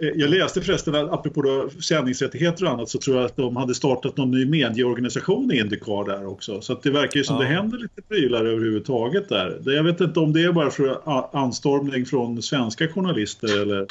Eh, 0.01 0.07
Jag 0.15 0.29
läste 0.29 0.61
förresten, 0.61 0.95
att 0.95 1.11
apropå 1.11 1.41
då 1.41 1.69
sändningsrättigheter 1.81 2.65
och 2.65 2.71
annat, 2.71 2.89
så 2.89 2.97
tror 2.99 3.17
jag 3.17 3.25
att 3.25 3.35
de 3.35 3.55
hade 3.55 3.75
startat 3.75 4.17
någon 4.17 4.31
ny 4.31 4.45
medieorganisation 4.45 5.51
i 5.51 5.59
Indycar 5.59 6.05
där 6.05 6.25
också. 6.27 6.61
Så 6.61 6.73
att 6.73 6.83
det 6.83 6.91
verkar 6.91 7.17
ju 7.17 7.23
som 7.23 7.35
Ja. 7.35 7.41
det 7.41 7.47
händer 7.47 7.77
lite 7.77 8.01
prylar 8.01 8.45
överhuvudtaget 8.45 9.29
där. 9.29 9.61
Jag 9.65 9.83
vet 9.83 10.01
inte 10.01 10.19
om 10.19 10.33
det 10.33 10.43
är 10.43 10.51
bara 10.51 10.69
för 10.69 10.99
anstormning 11.37 12.05
från 12.05 12.41
svenska 12.41 12.87
journalister 12.87 13.61
eller... 13.61 13.85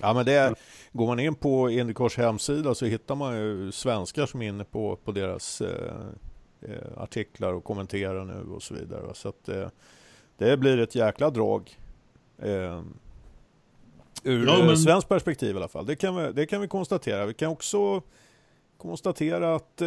ja, 0.00 0.14
men 0.14 0.24
det 0.24 0.54
går 0.92 1.06
man 1.06 1.18
in 1.20 1.34
på 1.34 1.70
Indycars 1.70 2.16
hemsida 2.18 2.74
så 2.74 2.84
hittar 2.86 3.14
man 3.14 3.36
ju 3.36 3.72
svenskar 3.72 4.26
som 4.26 4.42
är 4.42 4.48
inne 4.48 4.64
på, 4.64 4.96
på 4.96 5.12
deras 5.12 5.60
eh, 5.60 5.96
eh, 6.62 6.76
artiklar 7.02 7.52
och 7.52 7.64
kommenterar 7.64 8.24
nu 8.24 8.52
och 8.54 8.62
så 8.62 8.74
vidare. 8.74 9.14
Så 9.14 9.28
att 9.28 9.48
eh, 9.48 9.68
det 10.38 10.56
blir 10.56 10.78
ett 10.78 10.94
jäkla 10.94 11.30
drag. 11.30 11.78
Eh, 12.38 12.80
ur 14.24 14.46
Ja, 14.46 14.64
men- 14.66 14.76
svenskt 14.78 15.08
perspektiv 15.08 15.54
i 15.54 15.58
alla 15.58 15.68
fall. 15.68 15.86
Det 15.86 15.96
kan, 15.96 16.16
vi, 16.16 16.32
det 16.32 16.46
kan 16.46 16.60
vi 16.60 16.68
konstatera. 16.68 17.26
Vi 17.26 17.34
kan 17.34 17.48
också 17.50 18.02
konstatera 18.82 19.54
att 19.54 19.80
eh, 19.80 19.86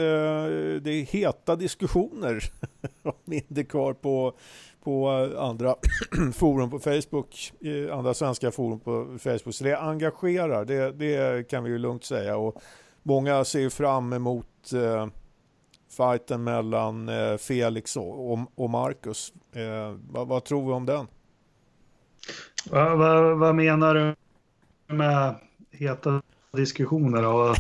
det 0.82 0.92
är 0.92 1.06
heta 1.12 1.56
diskussioner 1.56 2.44
om 3.04 3.34
Indycar 3.34 3.94
på, 3.94 4.34
på 4.84 5.10
andra 5.38 5.76
forum 6.34 6.70
på 6.70 6.80
Facebook, 6.80 7.54
andra 7.92 8.14
svenska 8.14 8.52
forum 8.52 8.80
på 8.80 9.18
Facebook. 9.20 9.56
Så 9.56 9.64
det 9.64 9.78
engagerar, 9.78 10.66
det, 10.66 10.92
det 10.92 11.50
kan 11.50 11.64
vi 11.64 11.70
ju 11.70 11.78
lugnt 11.78 12.04
säga. 12.04 12.38
Och 12.38 12.62
många 13.04 13.46
ser 13.46 13.70
fram 13.70 14.14
emot 14.14 14.74
eh, 14.74 15.08
fighten 15.98 16.44
mellan 16.44 17.10
eh, 17.10 17.38
Felix 17.38 17.98
och, 17.98 18.32
och, 18.32 18.40
och 18.56 18.70
Marcus. 18.70 19.34
Eh, 19.54 19.98
vad, 20.10 20.28
vad 20.28 20.44
tror 20.44 20.68
vi 20.68 20.74
om 20.74 20.86
den? 20.86 21.08
vad, 22.70 22.98
vad, 22.98 23.38
vad 23.38 23.56
menar 23.56 23.96
du 23.96 24.16
med 24.96 25.36
heta 25.72 26.22
diskussioner? 26.52 27.24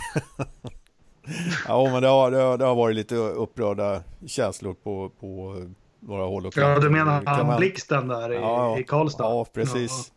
Ja, 1.67 1.89
men 1.91 2.01
det 2.01 2.07
har, 2.07 2.31
det 2.31 2.37
har, 2.37 2.57
det 2.57 2.65
har 2.65 2.75
varit 2.75 2.95
lite 2.95 3.15
upprörda 3.15 4.01
känslor 4.27 4.73
på, 4.73 5.11
på 5.19 5.55
några 5.99 6.23
håll 6.23 6.45
och 6.45 6.53
Ja, 6.57 6.79
du 6.79 6.89
menar 6.89 7.23
han 7.25 7.47
man- 7.47 7.57
Blixten 7.59 8.07
där 8.07 8.31
i, 8.31 8.35
Ja, 8.35 8.79
i 8.79 8.83
Karlstad? 8.83 9.23
Ja, 9.23 9.45
precis. 9.53 10.11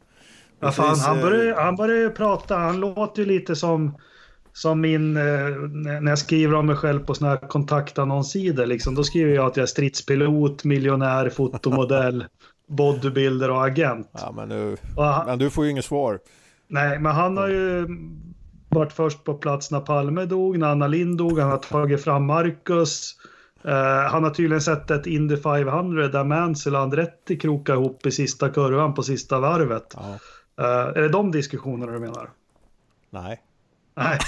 Ja, 0.61 0.71
fan, 0.73 0.89
Precis, 0.89 1.07
han, 1.07 1.17
eh, 1.19 1.23
börjar, 1.23 1.57
han 1.57 1.77
börjar 1.77 2.11
prata, 2.11 2.57
han 2.57 2.81
låter 2.81 3.23
ju 3.23 3.29
lite 3.29 3.57
som, 3.57 3.99
som 4.53 4.81
min, 4.81 5.17
eh, 5.17 5.23
när 6.01 6.09
jag 6.11 6.19
skriver 6.19 6.55
om 6.55 6.67
mig 6.67 6.77
själv 6.77 7.05
på 7.07 7.15
såna 7.15 7.31
här 7.31 7.37
kontaktannonssidor, 7.49 8.67
liksom, 8.67 8.95
då 8.95 9.05
skriver 9.05 9.35
jag 9.35 9.47
att 9.47 9.57
jag 9.57 9.63
är 9.63 9.67
stridspilot, 9.67 10.65
miljonär, 10.65 11.29
fotomodell, 11.31 12.25
bodybuilder 12.69 13.51
och 13.51 13.65
agent. 13.67 14.11
Ja, 14.13 14.33
men, 14.33 14.49
nu, 14.49 14.77
han, 14.97 15.27
men 15.27 15.39
du 15.39 15.51
får 15.51 15.65
ju 15.65 15.71
inget 15.71 15.85
svar. 15.85 16.19
nej, 16.69 16.99
men 16.99 17.13
han 17.13 17.37
har 17.37 17.49
ju 17.49 17.87
varit 18.69 18.93
först 18.93 19.25
på 19.25 19.35
plats 19.35 19.71
när 19.71 19.81
Palme 19.81 20.25
dog, 20.25 20.59
när 20.59 20.69
Anna 20.69 20.87
Lind 20.87 21.19
dog, 21.19 21.39
han 21.39 21.51
har 21.51 21.59
tagit 21.59 22.05
fram 22.05 22.27
Marcus. 22.27 23.17
Eh, 23.65 24.11
han 24.11 24.25
har 24.25 24.31
tydligen 24.31 24.61
sett 24.61 24.91
ett 24.91 25.07
Indy 25.07 25.37
500 25.37 26.09
där 26.09 26.25
Mansell 26.25 26.75
och 26.75 26.81
Andretti 26.81 27.37
krokar 27.37 27.75
ihop 27.75 28.07
i 28.07 28.11
sista 28.11 28.49
kurvan 28.49 28.95
på 28.95 29.03
sista 29.03 29.41
varvet. 29.41 29.95
Ja. 29.97 30.19
Eh, 30.65 30.89
är 30.89 31.01
det 31.01 31.09
de 31.09 31.31
diskussionerna 31.31 31.93
du 31.93 31.99
menar? 31.99 32.31
Nej. 33.11 33.43
Nej. 33.95 34.19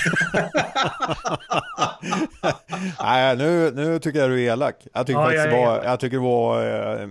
Nej, 3.00 3.36
nu, 3.36 3.70
nu 3.74 3.98
tycker 3.98 4.18
jag 4.18 4.30
du 4.30 4.44
är 4.44 4.52
elak. 4.52 4.86
Jag 4.92 5.06
tycker 5.06 5.20
Ja, 5.20 5.32
jag 5.32 5.50
var, 5.50 5.84
jag 5.84 6.00
tycker 6.00 6.16
det 6.16 6.22
var, 6.22 6.62
eh, 7.02 7.08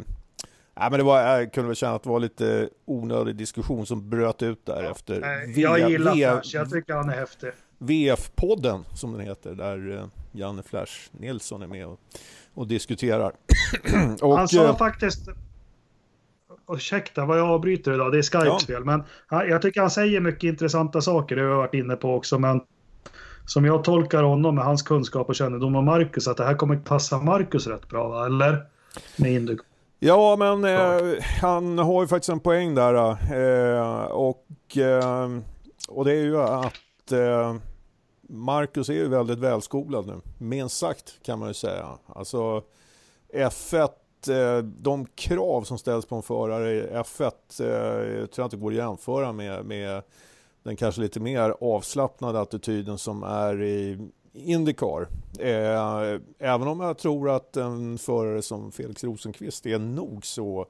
nej, 0.79 0.89
men 0.89 0.99
det 0.99 1.03
var, 1.03 1.21
jag 1.21 1.53
kunde 1.53 1.67
väl 1.67 1.75
känna 1.75 1.95
att 1.95 2.03
det 2.03 2.09
var 2.09 2.19
lite 2.19 2.69
onödig 2.85 3.35
diskussion 3.35 3.85
som 3.85 4.09
bröt 4.09 4.41
ut 4.43 4.65
där 4.65 4.83
efter 4.83 5.19
Nej, 5.19 5.59
jag 5.61 5.89
gillar 5.89 6.15
V- 6.15 6.19
Flash, 6.21 6.55
jag 6.55 6.69
tycker 6.69 6.93
han 6.93 7.09
är 7.09 7.15
häftig. 7.15 7.49
VF-podden 7.77 8.83
som 8.95 9.11
den 9.11 9.21
heter, 9.21 9.53
där 9.55 9.97
eh, 9.97 10.05
Janne 10.31 10.63
Flash 10.63 10.93
Nilsson 11.11 11.61
är 11.61 11.67
med 11.67 11.87
och, 11.87 11.99
och 12.53 12.67
diskuterar. 12.67 13.31
och, 14.21 14.37
Han 14.37 14.47
sa 14.47 14.65
eh, 14.65 14.77
faktiskt... 14.77 15.29
Ursäkta 16.71 17.25
vad 17.25 17.39
jag 17.39 17.49
avbryter 17.49 17.93
idag, 17.93 18.11
det 18.11 18.17
är 18.17 18.21
Skypes 18.21 18.45
Ja. 18.45 18.59
fel. 18.75 18.85
Men 18.85 19.03
jag 19.29 19.61
tycker 19.61 19.81
han 19.81 19.91
säger 19.91 20.19
mycket 20.19 20.43
intressanta 20.43 21.01
saker, 21.01 21.35
det 21.35 21.41
har 21.41 21.49
jag 21.49 21.57
varit 21.57 21.73
inne 21.73 21.95
på 21.95 22.15
också. 22.15 22.39
Men 22.39 22.61
som 23.45 23.65
jag 23.65 23.83
tolkar 23.83 24.23
honom 24.23 24.55
med 24.55 24.63
hans 24.63 24.83
kunskap 24.83 25.29
och 25.29 25.35
kännedom 25.35 25.75
om 25.75 25.85
Marcus, 25.85 26.27
att 26.27 26.37
det 26.37 26.45
här 26.45 26.55
kommer 26.55 26.75
passa 26.75 27.17
Marcus 27.17 27.67
rätt 27.67 27.89
bra, 27.89 28.07
va? 28.07 28.25
eller? 28.25 28.65
med 29.17 29.31
Indycar. 29.33 29.65
Ja, 30.01 30.35
men 30.35 30.63
eh, 30.65 31.23
han 31.41 31.77
har 31.77 32.01
ju 32.01 32.07
faktiskt 32.07 32.29
en 32.29 32.39
poäng 32.39 32.75
där. 32.75 32.93
Eh, 33.33 34.05
och, 34.05 34.77
eh, 34.77 35.29
och 35.87 36.05
det 36.05 36.11
är 36.11 36.23
ju 36.23 36.41
att 36.41 37.11
eh, 37.11 37.55
Marcus 38.21 38.89
är 38.89 38.93
ju 38.93 39.07
väldigt 39.07 39.39
välskolad 39.39 40.07
nu. 40.07 40.21
Minst 40.37 40.77
sagt 40.77 41.23
kan 41.23 41.39
man 41.39 41.47
ju 41.47 41.53
säga. 41.53 41.87
Alltså 42.05 42.63
F1 43.33 43.89
eh, 44.29 44.63
de 44.63 45.05
krav 45.05 45.61
som 45.61 45.77
ställs 45.77 46.05
på 46.05 46.15
en 46.15 46.21
förare 46.21 46.71
i 46.71 46.81
F1 46.81 47.23
eh, 47.25 48.25
tror 48.25 48.43
jag 48.43 48.45
inte 48.45 48.57
går 48.57 48.71
att 48.71 48.77
jämföra 48.77 49.31
med, 49.31 49.65
med 49.65 50.01
den 50.63 50.75
kanske 50.75 51.01
lite 51.01 51.19
mer 51.19 51.55
avslappnade 51.61 52.41
attityden 52.41 52.97
som 52.97 53.23
är 53.23 53.61
i 53.61 54.09
Indycar. 54.39 55.07
Eh, 55.39 56.19
även 56.39 56.67
om 56.67 56.79
jag 56.79 56.97
tror 56.97 57.29
att 57.29 57.57
en 57.57 57.97
förare 57.97 58.41
som 58.41 58.71
Felix 58.71 59.03
Rosenqvist 59.03 59.65
är 59.65 59.79
nog 59.79 60.25
så 60.25 60.65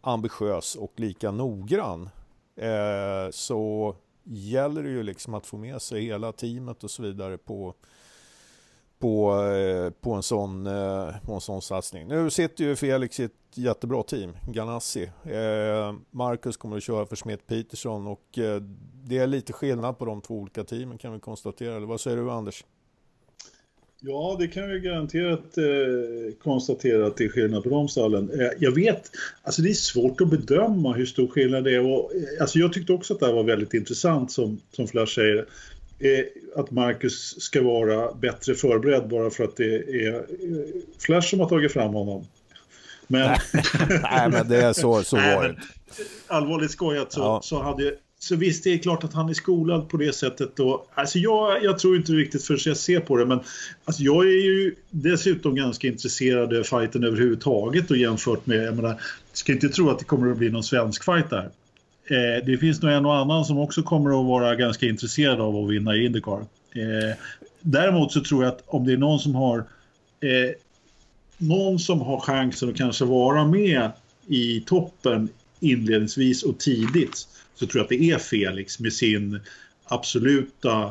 ambitiös 0.00 0.74
och 0.74 0.92
lika 0.96 1.30
noggrann 1.30 2.08
eh, 2.56 3.30
så 3.30 3.94
gäller 4.24 4.82
det 4.82 4.88
ju 4.88 5.02
liksom 5.02 5.34
att 5.34 5.46
få 5.46 5.56
med 5.56 5.82
sig 5.82 6.04
hela 6.04 6.32
teamet 6.32 6.84
och 6.84 6.90
så 6.90 7.02
vidare 7.02 7.38
på, 7.38 7.74
på, 8.98 9.42
eh, 9.44 9.90
på, 9.90 10.12
en, 10.12 10.22
sån, 10.22 10.66
eh, 10.66 11.14
på 11.22 11.34
en 11.34 11.40
sån 11.40 11.62
satsning. 11.62 12.08
Nu 12.08 12.30
sitter 12.30 12.64
ju 12.64 12.76
Felix 12.76 13.20
i 13.20 13.24
ett 13.24 13.32
jättebra 13.54 14.02
team, 14.02 14.36
Ganassi. 14.48 15.10
Eh, 15.24 15.94
Marcus 16.10 16.56
kommer 16.56 16.76
att 16.76 16.82
köra 16.82 17.06
för 17.06 17.16
Smith 17.16 17.44
Peterson 17.46 18.06
och 18.06 18.38
eh, 18.38 18.62
det 19.04 19.18
är 19.18 19.26
lite 19.26 19.52
skillnad 19.52 19.98
på 19.98 20.04
de 20.04 20.20
två 20.20 20.34
olika 20.34 20.64
teamen 20.64 20.98
kan 20.98 21.12
vi 21.12 21.20
konstatera. 21.20 21.76
Eller 21.76 21.86
vad 21.86 22.00
säger 22.00 22.16
du 22.16 22.30
Anders? 22.30 22.64
Ja, 24.00 24.36
det 24.38 24.48
kan 24.48 24.68
vi 24.68 24.80
garanterat 24.80 25.58
eh, 25.58 26.34
konstatera 26.42 27.06
att 27.06 27.16
det 27.16 27.24
är 27.24 27.28
skillnad 27.28 27.62
på 27.62 27.68
de 27.68 27.88
stallen. 27.88 28.40
Eh, 28.40 28.48
jag 28.58 28.74
vet, 28.74 29.10
alltså 29.42 29.62
det 29.62 29.70
är 29.70 29.74
svårt 29.74 30.20
att 30.20 30.28
bedöma 30.28 30.92
hur 30.92 31.06
stor 31.06 31.28
skillnad 31.28 31.64
det 31.64 31.74
är. 31.74 31.80
Och, 31.80 32.12
eh, 32.14 32.40
alltså 32.40 32.58
jag 32.58 32.72
tyckte 32.72 32.92
också 32.92 33.14
att 33.14 33.20
det 33.20 33.26
här 33.26 33.32
var 33.32 33.44
väldigt 33.44 33.74
intressant 33.74 34.32
som, 34.32 34.60
som 34.72 34.88
Flash 34.88 35.14
säger. 35.14 35.46
Eh, 35.98 36.24
att 36.56 36.70
Marcus 36.70 37.40
ska 37.40 37.62
vara 37.62 38.14
bättre 38.14 38.54
förberedd 38.54 39.08
bara 39.08 39.30
för 39.30 39.44
att 39.44 39.56
det 39.56 39.74
är 40.06 40.14
eh, 40.14 40.22
Flash 40.98 41.30
som 41.30 41.40
har 41.40 41.48
tagit 41.48 41.72
fram 41.72 41.94
honom. 41.94 42.26
Men, 43.06 43.28
Nej, 44.02 44.30
men 44.30 44.48
det 44.48 44.62
är 44.62 44.72
så, 44.72 45.02
så 45.02 45.16
var 45.16 45.48
det. 45.48 45.56
Allvarligt 46.26 46.70
skojat 46.70 47.12
så, 47.12 47.20
ja. 47.20 47.40
så 47.42 47.62
hade 47.62 47.94
så 48.28 48.36
visst, 48.36 48.64
det 48.64 48.74
är 48.74 48.78
klart 48.78 49.04
att 49.04 49.12
han 49.12 49.28
är 49.28 49.34
skolad 49.34 49.88
på 49.88 49.96
det 49.96 50.12
sättet. 50.12 50.56
Då. 50.56 50.84
Alltså 50.94 51.18
jag, 51.18 51.64
jag 51.64 51.78
tror 51.78 51.96
inte 51.96 52.12
riktigt 52.12 52.44
förrän 52.44 52.58
jag 52.64 52.76
ser 52.76 53.00
på 53.00 53.16
det, 53.16 53.26
men 53.26 53.40
alltså 53.84 54.02
jag 54.02 54.24
är 54.24 54.44
ju 54.44 54.74
dessutom 54.90 55.54
ganska 55.54 55.86
intresserad 55.86 56.54
av 56.54 56.62
fighten 56.62 57.04
överhuvudtaget 57.04 57.90
och 57.90 57.96
jämfört 57.96 58.46
med, 58.46 58.64
jag 58.64 58.76
menar, 58.76 59.00
ska 59.32 59.52
inte 59.52 59.68
tro 59.68 59.90
att 59.90 59.98
det 59.98 60.04
kommer 60.04 60.30
att 60.30 60.38
bli 60.38 60.50
någon 60.50 60.62
svensk 60.62 61.04
fight 61.04 61.30
där. 61.30 61.50
Eh, 62.04 62.44
det 62.46 62.58
finns 62.58 62.82
nog 62.82 62.92
en 62.92 63.06
och 63.06 63.16
annan 63.16 63.44
som 63.44 63.58
också 63.58 63.82
kommer 63.82 64.20
att 64.20 64.26
vara 64.26 64.54
ganska 64.54 64.86
intresserad 64.86 65.40
av 65.40 65.56
att 65.56 65.70
vinna 65.70 65.96
i 65.96 66.06
Indycar. 66.06 66.40
Eh, 66.74 67.16
däremot 67.60 68.12
så 68.12 68.20
tror 68.20 68.44
jag 68.44 68.52
att 68.52 68.62
om 68.66 68.86
det 68.86 68.92
är 68.92 68.96
någon 68.96 69.18
som 69.18 69.34
har 69.34 69.58
eh, 70.20 70.54
någon 71.38 71.78
som 71.78 72.00
har 72.00 72.20
chansen 72.20 72.68
att 72.68 72.76
kanske 72.76 73.04
vara 73.04 73.44
med 73.44 73.90
i 74.26 74.60
toppen 74.60 75.28
inledningsvis 75.60 76.42
och 76.42 76.58
tidigt 76.58 77.28
så 77.58 77.66
tror 77.66 77.78
jag 77.78 77.82
att 77.82 77.88
det 77.88 78.10
är 78.10 78.18
Felix 78.18 78.80
med 78.80 78.92
sin 78.92 79.40
absoluta 79.84 80.82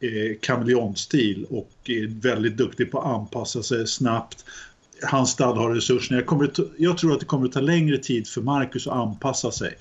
eh, 0.00 0.36
kameleontstil 0.40 1.46
och 1.50 1.70
är 1.84 2.20
väldigt 2.20 2.56
duktig 2.56 2.90
på 2.90 3.00
att 3.00 3.06
anpassa 3.06 3.62
sig 3.62 3.86
snabbt. 3.86 4.44
Hans 5.02 5.30
stad 5.30 5.56
har 5.56 5.74
resurserna. 5.74 6.18
Jag, 6.18 6.26
kommer, 6.26 6.50
jag 6.76 6.98
tror 6.98 7.12
att 7.12 7.20
det 7.20 7.26
kommer 7.26 7.46
att 7.46 7.52
ta 7.52 7.60
längre 7.60 7.98
tid 7.98 8.28
för 8.28 8.40
Marcus 8.40 8.86
att 8.86 8.92
anpassa 8.92 9.50
sig. 9.50 9.74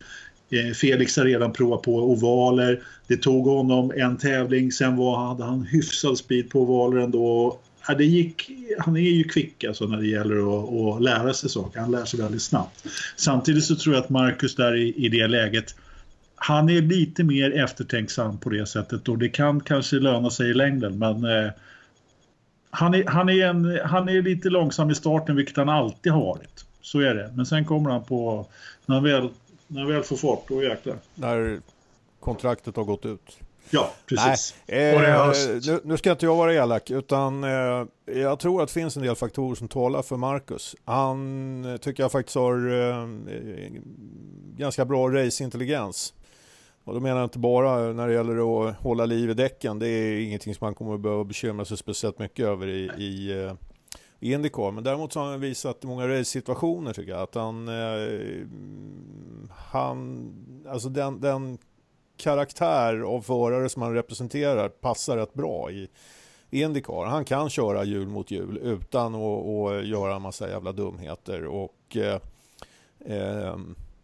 Eh, 0.50 0.74
Felix 0.74 1.18
har 1.18 1.26
redan 1.26 1.54
provat 1.54 1.82
på 1.82 2.12
ovaler. 2.12 2.84
Det 3.08 3.18
tog 3.18 3.46
honom 3.46 3.92
en 3.96 4.18
tävling, 4.18 4.72
sen 4.72 4.96
var, 4.96 5.28
hade 5.28 5.44
han 5.44 5.64
hyfsad 5.64 6.18
speed 6.18 6.50
på 6.50 6.62
ovaler 6.62 6.98
ändå. 6.98 7.60
Ja, 7.88 7.96
det 7.96 8.06
gick, 8.06 8.52
han 8.80 8.98
är 8.98 9.02
ju 9.02 9.24
kvick 9.24 9.64
alltså 9.64 9.86
när 9.86 9.98
det 9.98 10.08
gäller 10.08 10.36
att, 10.36 10.96
att 10.96 11.04
lära 11.04 11.34
sig 11.34 11.50
saker. 11.50 11.80
Han 11.80 11.92
lär 11.92 12.06
sig 12.06 12.20
väldigt 12.20 12.42
snabbt. 12.42 12.86
Samtidigt 13.16 13.64
så 13.64 13.76
tror 13.76 13.96
jag 13.96 14.04
att 14.04 14.10
Marcus 14.10 14.56
där 14.56 14.76
i, 14.76 14.94
i 15.06 15.10
det 15.10 15.28
läget 15.28 15.76
han 16.40 16.70
är 16.70 16.82
lite 16.82 17.24
mer 17.24 17.52
eftertänksam 17.64 18.38
på 18.38 18.50
det 18.50 18.66
sättet 18.66 19.10
och 19.10 19.18
det 19.18 19.30
kan 19.30 19.60
kanske 19.60 19.96
löna 19.96 20.30
sig 20.30 20.50
i 20.50 20.54
längden 20.54 21.00
men 21.00 21.26
eh, 21.26 21.52
han, 22.70 22.94
är, 22.94 23.06
han, 23.06 23.30
är 23.30 23.46
en, 23.46 23.80
han 23.86 24.10
är 24.10 24.22
lite 24.22 24.50
långsam 24.50 24.90
i 24.90 24.96
starten 24.96 25.36
vilket 25.36 25.58
han 25.58 25.70
alltid 25.70 26.12
har 26.12 26.22
varit. 26.22 26.66
Så 26.82 27.00
är 27.00 27.16
det. 27.16 27.32
Men 27.36 27.46
sen 27.46 27.66
kommer 27.66 27.90
han 27.90 28.04
på, 28.04 28.46
när 28.86 28.96
han 28.96 29.04
väl, 29.04 29.30
när 29.68 29.82
han 29.82 29.92
väl 29.92 30.04
får 30.04 30.16
fart, 30.16 30.44
då 30.48 30.64
jäklar. 30.64 30.96
När 31.16 31.60
kontraktet 32.20 32.76
har 32.76 32.84
gått 32.84 33.06
ut. 33.06 33.38
Ja, 33.70 33.94
precis. 34.06 34.56
Nej, 34.68 34.96
eh, 34.96 35.32
nu, 35.68 35.80
nu, 35.84 35.98
ska 35.98 36.12
inte 36.12 36.26
jag 36.26 36.36
vara 36.36 36.54
elak, 36.54 36.92
utan 36.92 37.44
eh, 37.44 37.86
jag 38.06 38.40
tror 38.40 38.62
att 38.62 38.68
det 38.68 38.74
finns 38.74 38.98
en 38.98 39.04
del 39.04 39.16
faktorer 39.16 39.56
som 39.56 39.68
talar 39.68 40.02
för 40.02 40.18
Marcus. 40.18 40.76
Han 40.86 41.66
eh, 41.66 41.78
tycker 41.78 42.04
jag 42.04 42.12
faktiskt 42.12 42.36
har 42.36 42.90
eh, 42.90 43.08
ganska 44.58 44.86
bra 44.86 45.10
raceintelligens. 45.10 46.14
Och 46.90 46.96
då 46.96 47.02
menar 47.02 47.18
jag 47.18 47.26
inte 47.26 47.40
bara 47.40 47.94
när 47.94 48.08
det 48.08 48.14
gäller 48.14 48.68
att 48.68 48.76
hålla 48.76 49.06
liv 49.06 49.30
i 49.30 49.34
däcken. 49.34 49.80
Det 49.80 49.88
är 49.88 50.20
ingenting 50.20 50.56
som 50.56 50.66
man 50.66 50.76
kommer 50.76 50.94
att 50.94 51.00
behöva 51.00 51.24
bekymra 51.24 51.66
sig 51.66 51.78
speciellt 51.78 52.20
mycket 52.20 52.46
över 52.46 52.68
i, 52.68 52.92
i, 52.98 53.32
i 54.20 54.34
Indycar. 54.34 54.72
Men 54.72 54.84
däremot 54.84 55.14
så 55.14 55.20
har 55.20 55.32
han 55.32 55.40
visat 55.40 55.84
i 55.84 55.88
många 55.88 56.08
race-situationer 56.08 56.94
tycker 56.94 57.12
jag 57.12 57.22
att 57.22 57.36
han, 57.36 57.68
eh, 57.68 58.48
han 59.72 60.32
alltså 60.68 60.90
den, 60.90 61.22
den 61.22 61.58
karaktär 62.18 63.00
av 63.00 63.22
förare 63.22 63.70
som 63.70 63.82
han 63.82 63.94
representerar 63.94 64.70
passar 64.70 65.18
rätt 65.18 65.34
bra 65.34 65.72
i, 65.72 65.90
i 66.50 66.62
Indycar. 66.62 67.06
Han 67.06 67.26
kan 67.26 67.50
köra 67.50 67.84
hjul 67.84 68.08
mot 68.08 68.32
hjul 68.32 68.58
utan 68.58 69.16
att, 69.16 69.46
att 69.46 69.88
göra 69.88 70.16
en 70.16 70.22
massa 70.22 70.50
jävla 70.50 70.72
dumheter. 70.72 71.46
Och, 71.46 71.98
eh, 71.98 72.20
eh, 73.06 73.58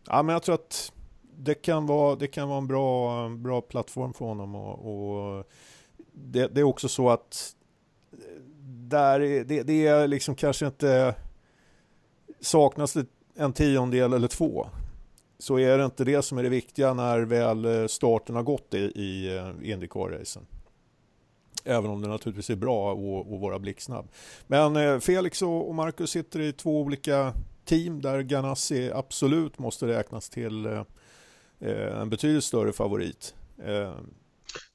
ja, 0.07 0.23
men 0.23 0.29
jag 0.33 0.43
tror 0.43 0.55
att 0.55 0.91
det 1.37 1.53
kan 1.53 1.85
vara, 1.85 2.15
det 2.15 2.27
kan 2.27 2.49
vara 2.49 2.57
en 2.57 2.67
bra, 2.67 3.29
bra 3.29 3.61
plattform 3.61 4.13
för 4.13 4.25
honom. 4.25 4.55
Och, 4.55 5.37
och 5.37 5.47
det, 6.13 6.47
det, 6.47 6.59
är 6.59 6.63
också 6.63 6.89
så 6.89 7.09
att 7.09 7.55
där 8.89 9.19
det, 9.19 9.63
det 9.63 9.87
är 9.87 10.07
liksom 10.07 10.35
kanske 10.35 10.65
inte 10.65 11.15
saknas 12.39 12.97
en 13.35 13.53
tiondel 13.53 14.13
eller 14.13 14.27
två 14.27 14.67
så 15.37 15.59
är 15.59 15.77
det 15.77 15.85
inte 15.85 16.03
det 16.03 16.21
som 16.21 16.37
är 16.37 16.43
det 16.43 16.49
viktiga 16.49 16.93
när 16.93 17.19
väl 17.19 17.65
eh, 17.65 17.87
starten 17.87 18.35
har 18.35 18.43
gått 18.43 18.73
i, 18.73 18.77
i 18.77 19.37
eh, 19.37 19.71
Indycar-racen. 19.71 20.45
Även 21.63 21.91
om 21.91 22.01
det 22.01 22.07
naturligtvis 22.07 22.49
är 22.49 22.55
bra 22.55 22.91
att, 22.91 23.33
att 23.33 23.41
vara 23.41 23.59
blixtsnabb. 23.59 24.07
Men 24.47 24.75
eh, 24.75 24.99
Felix 24.99 25.41
och 25.41 25.75
Marcus 25.75 26.11
sitter 26.11 26.39
i 26.39 26.53
två 26.53 26.81
olika 26.81 27.33
team 27.65 28.01
där 28.01 28.21
Ganassi 28.21 28.91
absolut 28.91 29.59
måste 29.59 29.87
räknas 29.87 30.29
till 30.29 30.65
Eh, 30.65 30.83
en 31.59 32.09
betydligt 32.09 32.43
större 32.43 32.73
favorit. 32.73 33.35
Eh, 33.63 33.95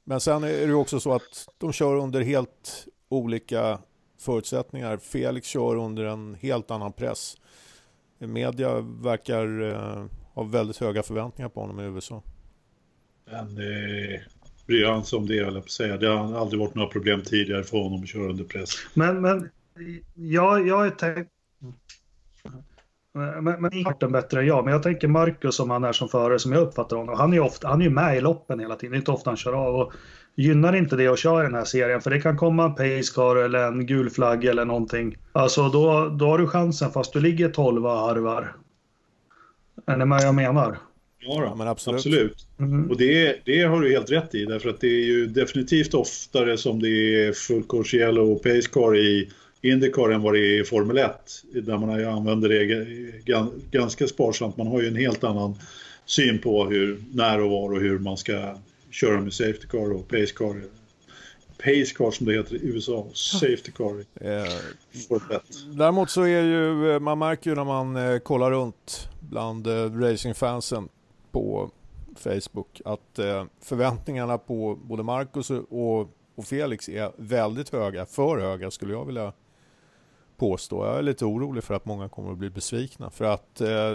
men 0.05 0.21
sen 0.21 0.45
är 0.45 0.67
det 0.67 0.75
också 0.75 1.01
så 1.01 1.13
att 1.13 1.49
de 1.59 1.73
kör 1.73 1.97
under 1.97 2.21
helt 2.21 2.87
olika 3.09 3.79
förutsättningar. 4.19 4.97
Felix 4.97 5.47
kör 5.47 5.77
under 5.77 6.05
en 6.05 6.35
helt 6.35 6.71
annan 6.71 6.93
press. 6.93 7.37
Media 8.19 8.81
verkar 8.81 9.63
eh, 9.63 10.05
ha 10.35 10.43
väldigt 10.43 10.77
höga 10.77 11.03
förväntningar 11.03 11.49
på 11.49 11.61
honom 11.61 11.81
i 11.81 11.83
USA. 11.83 12.23
Men 13.25 13.47
eh, 13.47 14.21
bryr 14.67 14.87
han 14.87 15.05
sig 15.05 15.17
om 15.17 15.27
det, 15.27 15.35
jag 15.35 15.63
på 15.63 15.69
säga. 15.69 15.97
Det 15.97 16.09
har 16.09 16.35
aldrig 16.35 16.61
varit 16.61 16.75
några 16.75 16.89
problem 16.89 17.23
tidigare 17.23 17.65
för 17.65 17.79
honom 17.79 18.03
att 18.03 18.09
köra 18.09 18.31
under 18.31 18.45
press. 18.45 18.71
Men, 18.95 19.21
men 19.21 19.51
jag, 20.15 20.67
jag 20.69 20.87
är 20.87 20.91
tänkt 20.91 21.31
men, 23.15 23.63
men 23.63 23.85
farten 23.85 24.13
bättre 24.13 24.41
än 24.41 24.47
jag. 24.47 24.65
Men 24.65 24.73
jag 24.73 24.83
tänker 24.83 25.09
Marcus 25.09 25.55
som 25.55 25.71
han 25.71 25.85
är 25.85 25.93
som 25.93 26.09
förare 26.09 26.39
som 26.39 26.53
jag 26.53 26.63
uppfattar 26.63 26.97
honom. 26.97 27.19
Han 27.19 27.33
är 27.33 27.37
ju 27.37 27.43
ofta, 27.43 27.69
han 27.69 27.83
är 27.83 27.91
med 27.91 28.17
i 28.17 28.21
loppen 28.21 28.61
hela 28.61 28.77
tiden. 28.77 28.93
Det 28.93 28.97
är 28.97 28.99
inte 28.99 29.11
ofta 29.11 29.31
han 29.31 29.37
kör 29.37 29.53
av. 29.53 29.75
Och 29.75 29.93
gynnar 30.35 30.77
inte 30.77 30.97
det 30.97 31.09
att 31.09 31.19
köra 31.19 31.43
den 31.43 31.55
här 31.55 31.65
serien. 31.65 32.01
För 32.01 32.11
det 32.11 32.21
kan 32.21 32.37
komma 32.37 32.65
en 32.65 32.75
pacecar 32.75 33.37
eller 33.37 33.59
en 33.59 33.87
gul 33.87 34.11
flagg 34.11 34.45
eller 34.45 34.65
någonting. 34.65 35.17
Alltså 35.33 35.69
då, 35.69 36.09
då 36.09 36.27
har 36.27 36.39
du 36.39 36.47
chansen 36.47 36.91
fast 36.91 37.13
du 37.13 37.21
ligger 37.21 37.49
12 37.49 37.85
harvar. 37.85 38.57
Är 39.87 39.97
ni 39.97 40.05
med 40.05 40.19
vad 40.19 40.27
jag 40.27 40.35
menar? 40.35 40.79
Ja, 41.19 41.49
då, 41.49 41.55
men 41.55 41.69
absolut. 41.69 41.99
absolut. 41.99 42.47
Mm. 42.59 42.91
Och 42.91 42.97
det, 42.97 43.37
det 43.45 43.63
har 43.63 43.81
du 43.81 43.91
helt 43.91 44.11
rätt 44.11 44.35
i. 44.35 44.45
Därför 44.45 44.69
att 44.69 44.81
det 44.81 44.87
är 44.87 45.05
ju 45.05 45.27
definitivt 45.27 45.95
oftare 45.95 46.57
som 46.57 46.83
det 46.83 47.27
är 47.27 47.33
full 47.33 47.63
course 47.63 47.97
yellow 47.97 48.31
och 48.33 48.43
pacecar 48.43 48.97
i 48.97 49.31
Indycar 49.63 50.11
än 50.11 50.23
vad 50.23 50.35
det 50.35 50.39
är 50.39 50.61
i 50.61 50.65
Formel 50.65 50.99
1 50.99 51.11
där 51.53 51.79
man 51.79 52.05
använder 52.05 52.49
det 52.49 53.47
ganska 53.71 54.07
sparsamt. 54.07 54.57
Man 54.57 54.67
har 54.67 54.81
ju 54.81 54.89
en 54.89 54.97
helt 54.97 55.25
annan 55.25 55.55
syn 56.07 56.39
på 56.39 56.65
hur, 56.65 57.05
när 57.13 57.41
och 57.41 57.51
var 57.51 57.73
och 57.73 57.81
hur 57.81 57.99
man 57.99 58.17
ska 58.17 58.55
köra 58.91 59.21
med 59.21 59.33
Safety 59.33 59.67
Car 59.67 59.93
och 59.93 60.09
Pace 60.09 60.35
Car. 60.37 60.63
Pace 61.57 61.95
car 61.97 62.11
som 62.11 62.27
det 62.27 62.33
heter 62.33 62.55
i 62.55 62.67
USA. 62.67 63.07
Safety 63.13 63.73
car. 63.73 64.05
Eh, 64.21 64.53
däremot 65.73 66.11
så 66.11 66.23
är 66.23 66.43
ju, 66.43 66.99
man 66.99 67.19
märker 67.19 67.51
ju 67.51 67.57
när 67.57 67.65
man 67.65 67.97
eh, 67.97 68.19
kollar 68.19 68.51
runt 68.51 69.09
bland 69.21 69.67
eh, 69.67 70.01
racingfansen 70.01 70.89
på 71.31 71.71
Facebook 72.17 72.81
att 72.85 73.19
eh, 73.19 73.45
förväntningarna 73.61 74.39
på 74.39 74.79
både 74.85 75.03
Marcus 75.03 75.51
och, 75.51 76.01
och 76.35 76.45
Felix 76.45 76.89
är 76.89 77.13
väldigt 77.17 77.69
höga, 77.69 78.07
för 78.07 78.39
höga 78.39 78.71
skulle 78.71 78.93
jag 78.93 79.05
vilja 79.05 79.33
påstå. 80.41 80.87
Jag 80.87 80.99
är 80.99 81.03
lite 81.03 81.25
orolig 81.25 81.65
för 81.65 81.75
att 81.75 81.85
många 81.85 82.09
kommer 82.09 82.33
att 82.33 82.39
bli 82.39 82.51
besvikna 82.51 83.11
för 83.11 83.25
att 83.25 83.61
eh, 83.61 83.95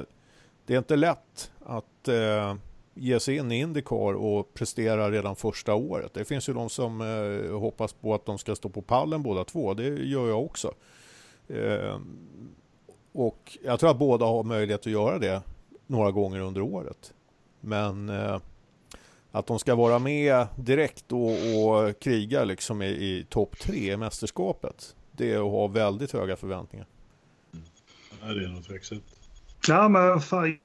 det 0.66 0.74
är 0.74 0.78
inte 0.78 0.96
lätt 0.96 1.52
att 1.66 2.08
eh, 2.08 2.56
ge 2.94 3.20
sig 3.20 3.36
in 3.36 3.52
i 3.52 3.60
Indycar 3.60 4.14
och 4.14 4.54
prestera 4.54 5.12
redan 5.12 5.36
första 5.36 5.76
året. 5.76 6.14
Det 6.14 6.26
finns 6.26 6.50
ju 6.50 6.54
de 6.54 6.70
som 6.70 7.02
eh, 7.02 7.60
hoppas 7.60 7.94
på 7.94 8.14
att 8.14 8.26
de 8.26 8.38
ska 8.38 8.56
stå 8.56 8.70
på 8.70 8.82
pallen 8.82 9.24
båda 9.24 9.44
två. 9.44 9.74
Det 9.74 9.84
gör 9.84 10.28
jag 10.28 10.44
också. 10.44 10.74
Eh, 11.48 12.00
och 13.14 13.58
jag 13.64 13.80
tror 13.80 13.90
att 13.90 14.00
båda 14.00 14.26
har 14.26 14.44
möjlighet 14.44 14.82
att 14.82 14.92
göra 14.92 15.20
det 15.20 15.42
några 15.88 16.12
gånger 16.12 16.40
under 16.40 16.62
året. 16.62 17.14
Men 17.62 18.10
eh, 18.10 18.38
att 19.32 19.48
de 19.48 19.60
ska 19.60 19.76
vara 19.76 20.00
med 20.00 20.48
direkt 20.56 21.12
och, 21.12 21.32
och 21.32 22.00
kriga 22.00 22.44
liksom 22.44 22.82
i, 22.82 22.88
i 22.88 23.26
topp 23.30 23.60
tre 23.60 23.94
i 23.94 23.98
mästerskapet. 23.98 24.96
Det 25.18 25.34
är 25.34 25.38
att 25.38 25.52
ha 25.52 25.68
väldigt 25.68 26.12
höga 26.12 26.36
förväntningar. 26.36 26.88
Mm. 27.54 28.38
det 28.38 28.46
är 28.46 28.50
nog 28.50 28.66
tveksamt. 28.66 29.04
Ja, 29.68 29.90
men 29.90 30.22
fan, 30.22 30.58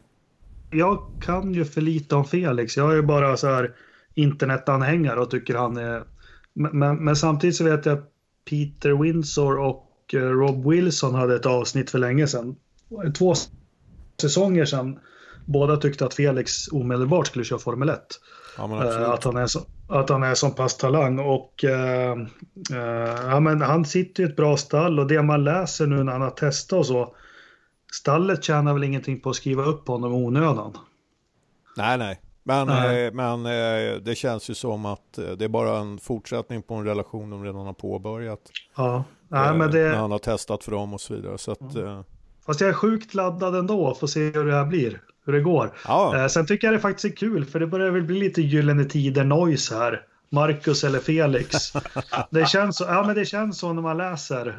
jag 0.71 1.11
kan 1.21 1.55
ju 1.55 1.65
för 1.65 1.81
lite 1.81 2.15
om 2.15 2.25
Felix. 2.25 2.77
Jag 2.77 2.93
är 2.93 2.97
ju 2.97 3.03
bara 3.03 3.37
så 3.37 3.47
här 3.47 3.75
internetanhängare 4.15 5.21
och 5.21 5.31
tycker 5.31 5.55
han 5.55 5.77
är... 5.77 6.05
Men, 6.53 7.05
men 7.05 7.17
samtidigt 7.17 7.57
så 7.57 7.65
vet 7.65 7.87
jag 7.87 7.99
att 7.99 8.13
Peter 8.51 9.03
Windsor 9.03 9.59
och 9.59 10.15
eh, 10.15 10.19
Rob 10.19 10.67
Wilson 10.67 11.15
hade 11.15 11.37
ett 11.37 11.47
avsnitt 11.47 11.91
för 11.91 11.99
länge 11.99 12.27
sedan. 12.27 12.57
Två 13.19 13.35
säsonger 14.21 14.65
sedan. 14.65 14.99
Båda 15.45 15.77
tyckte 15.77 16.05
att 16.05 16.15
Felix 16.15 16.69
omedelbart 16.73 17.27
skulle 17.27 17.45
köra 17.45 17.59
Formel 17.59 17.89
1. 17.89 18.01
Ja, 18.61 18.67
uh, 18.67 19.11
att, 19.11 19.25
han 19.25 19.37
är 19.37 19.47
så, 19.47 19.61
att 19.89 20.09
han 20.09 20.23
är 20.23 20.35
så 20.35 20.51
pass 20.51 20.77
talang. 20.77 21.19
Och 21.19 21.65
uh, 21.65 21.71
uh, 21.71 23.31
ja, 23.31 23.41
men 23.41 23.63
han 23.63 23.85
sitter 23.85 24.23
i 24.23 24.27
ett 24.27 24.37
bra 24.37 24.57
stall 24.57 24.99
och 24.99 25.07
det 25.07 25.23
man 25.23 25.45
läser 25.45 25.87
nu 25.87 26.05
när 26.05 26.13
han 26.13 26.23
har 26.23 26.31
testat 26.31 26.79
och 26.79 26.87
så 26.87 27.15
Stallet 27.93 28.45
tjänar 28.45 28.73
väl 28.73 28.85
ingenting 28.85 29.21
på 29.21 29.31
att 29.31 29.37
skriva 29.37 29.63
upp 29.63 29.89
honom 29.89 30.15
onödan? 30.15 30.79
Nej, 31.77 31.99
nej. 31.99 32.21
Men, 32.43 32.67
nej. 32.67 33.07
Eh, 33.07 33.13
men 33.13 33.47
eh, 33.47 33.97
det 33.97 34.15
känns 34.15 34.51
ju 34.51 34.55
som 34.55 34.87
att 34.87 35.19
eh, 35.19 35.31
det 35.31 35.45
är 35.45 35.49
bara 35.49 35.79
en 35.79 35.99
fortsättning 35.99 36.63
på 36.63 36.75
en 36.75 36.85
relation 36.85 37.31
de 37.31 37.45
redan 37.45 37.67
har 37.67 37.73
påbörjat. 37.73 38.41
Ja, 38.77 39.05
nej, 39.29 39.55
men 39.55 39.71
det... 39.71 39.89
När 39.89 39.97
han 39.97 40.11
har 40.11 40.19
testat 40.19 40.65
för 40.65 40.73
dem 40.73 40.95
och 40.95 41.01
så 41.01 41.15
vidare. 41.15 41.39
Så 41.39 41.53
att, 41.53 41.75
ja. 41.75 42.05
Fast 42.47 42.61
jag 42.61 42.71
är 42.71 42.75
sjukt 42.75 43.15
laddad 43.15 43.55
ändå 43.55 43.95
för 43.95 44.07
att 44.07 44.11
se 44.11 44.31
hur 44.31 44.45
det 44.45 44.55
här 44.55 44.67
blir. 44.67 45.01
Hur 45.27 45.33
det 45.33 45.41
går. 45.41 45.73
Ja. 45.85 46.29
Sen 46.29 46.47
tycker 46.47 46.67
jag 46.67 46.75
det 46.75 46.81
faktiskt 46.81 47.05
är 47.05 47.17
kul 47.17 47.45
för 47.45 47.61
det 47.61 47.67
börjar 47.67 47.91
väl 47.91 48.03
bli 48.03 48.21
lite 48.21 48.43
gyllene 48.43 48.85
tider 48.85 49.25
noise 49.25 49.75
här. 49.75 50.03
Marcus 50.29 50.85
eller 50.85 50.99
Felix. 50.99 51.73
det, 52.31 52.49
känns 52.49 52.77
så, 52.77 52.85
ja, 52.85 53.03
men 53.07 53.15
det 53.15 53.25
känns 53.25 53.59
så 53.59 53.73
när 53.73 53.83
man 53.83 53.97
läser. 53.97 54.55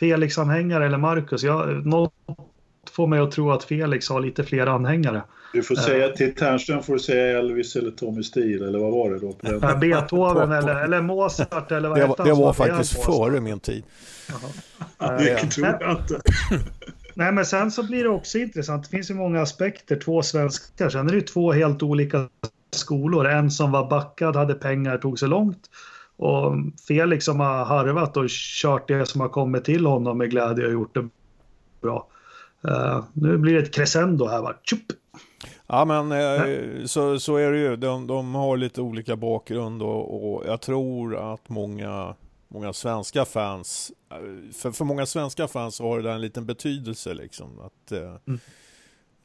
Felix-anhängare 0.00 0.86
eller 0.86 0.98
Marcus. 0.98 1.42
Jag, 1.42 1.86
något 1.86 2.12
får 2.92 3.06
mig 3.06 3.18
att 3.18 3.32
tro 3.32 3.50
att 3.52 3.64
Felix 3.64 4.08
har 4.08 4.20
lite 4.20 4.44
fler 4.44 4.66
anhängare. 4.66 5.22
Du 5.52 5.62
får 5.62 5.74
säga 5.74 6.08
uh, 6.08 6.14
till 6.14 6.34
Ternström 6.34 6.82
får 6.82 6.92
du 6.92 6.98
säga 6.98 7.38
Elvis 7.38 7.76
eller 7.76 7.90
Tommy 7.90 8.22
Steele 8.22 8.66
eller 8.66 8.78
vad 8.78 8.92
var 8.92 9.10
det 9.10 9.18
då? 9.18 9.32
På 9.60 9.66
den? 9.66 9.80
Beethoven 9.80 10.52
eller, 10.52 10.84
eller 10.84 11.02
Mozart 11.02 11.72
eller 11.72 11.88
vad 11.88 11.98
Det 11.98 12.06
var, 12.06 12.24
det 12.24 12.32
var 12.32 12.52
faktiskt 12.52 13.04
före 13.04 13.40
min 13.40 13.60
tid. 13.60 13.82
Uh, 15.02 15.16
det 15.18 15.36
tror 15.36 15.66
jag 15.66 15.90
inte. 15.90 16.20
Nej 17.18 17.32
men 17.32 17.46
sen 17.46 17.70
så 17.70 17.86
blir 17.86 18.04
det 18.04 18.10
också 18.10 18.38
intressant. 18.38 18.84
Det 18.84 18.90
finns 18.90 19.10
ju 19.10 19.14
många 19.14 19.40
aspekter. 19.40 19.96
Två 19.96 20.22
svenskar. 20.22 20.88
Sen 20.88 21.06
är 21.06 21.10
det 21.10 21.16
ju 21.16 21.22
två 21.22 21.52
helt 21.52 21.82
olika 21.82 22.28
skolor. 22.70 23.26
En 23.26 23.50
som 23.50 23.72
var 23.72 23.90
backad, 23.90 24.36
hade 24.36 24.54
pengar, 24.54 24.98
tog 24.98 25.18
sig 25.18 25.28
långt. 25.28 25.70
Och 26.16 26.54
Felix 26.88 27.24
som 27.24 27.40
har 27.40 27.64
harvat 27.64 28.16
och 28.16 28.28
kört 28.28 28.88
det 28.88 29.06
som 29.06 29.20
har 29.20 29.28
kommit 29.28 29.64
till 29.64 29.86
honom 29.86 30.18
med 30.18 30.30
glädje 30.30 30.66
och 30.66 30.72
gjort 30.72 30.94
det 30.94 31.08
bra. 31.80 32.06
Uh, 32.64 33.04
nu 33.12 33.36
blir 33.36 33.54
det 33.54 33.60
ett 33.60 33.74
crescendo 33.74 34.26
här 34.26 34.42
va. 34.42 34.54
Tjup! 34.62 34.80
Ja 35.66 35.84
men 35.84 36.12
eh, 36.12 36.84
så, 36.84 37.18
så 37.18 37.36
är 37.36 37.52
det 37.52 37.58
ju. 37.58 37.76
De, 37.76 38.06
de 38.06 38.34
har 38.34 38.56
lite 38.56 38.80
olika 38.80 39.16
bakgrund 39.16 39.82
och, 39.82 40.34
och, 40.34 40.44
jag 40.46 40.60
tror 40.60 41.32
att 41.32 41.48
många, 41.48 42.14
många 42.48 42.72
svenska 42.72 43.24
fans, 43.24 43.92
eh, 44.10 44.52
för, 44.52 44.70
för 44.72 44.84
många 44.84 45.06
svenska 45.06 45.48
fans 45.48 45.80
har 45.80 46.00
det 46.00 46.12
en 46.12 46.20
liten 46.20 46.46
betydelse 46.46 47.14
liksom. 47.14 47.60
Att, 47.60 47.92
eh, 47.92 48.16
mm 48.26 48.40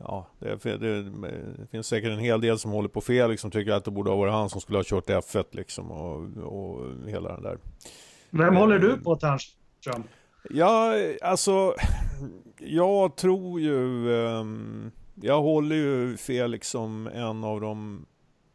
ja, 0.03 0.27
det, 0.39 0.63
det, 0.63 1.03
det, 1.03 1.67
finns 1.71 1.87
säkert 1.87 2.11
en 2.11 2.19
hel 2.19 2.41
del 2.41 2.59
som 2.59 2.71
håller 2.71 2.89
på 2.89 3.01
fel, 3.01 3.29
liksom 3.29 3.51
tycker 3.51 3.71
att 3.71 3.85
det 3.85 3.91
borde 3.91 4.09
ha 4.09 4.17
varit 4.17 4.33
han 4.33 4.49
som 4.49 4.61
skulle 4.61 4.77
ha 4.77 4.83
kört 4.83 5.09
F1 5.09 5.45
liksom 5.51 5.91
och, 5.91 6.21
och 6.37 7.09
hela 7.09 7.33
den 7.33 7.41
där. 7.41 7.57
Vem 8.29 8.55
håller 8.55 8.79
du 8.79 8.97
på 8.97 9.15
Ternström? 9.15 10.03
Ja, 10.49 10.93
alltså, 11.21 11.75
jag 12.59 13.15
tror 13.15 13.59
ju, 13.59 14.09
um, 14.09 14.91
jag 15.15 15.41
håller 15.41 15.75
ju 15.75 16.17
Felix 16.17 16.69
som 16.69 17.07
en 17.07 17.43
av 17.43 17.61
de 17.61 18.05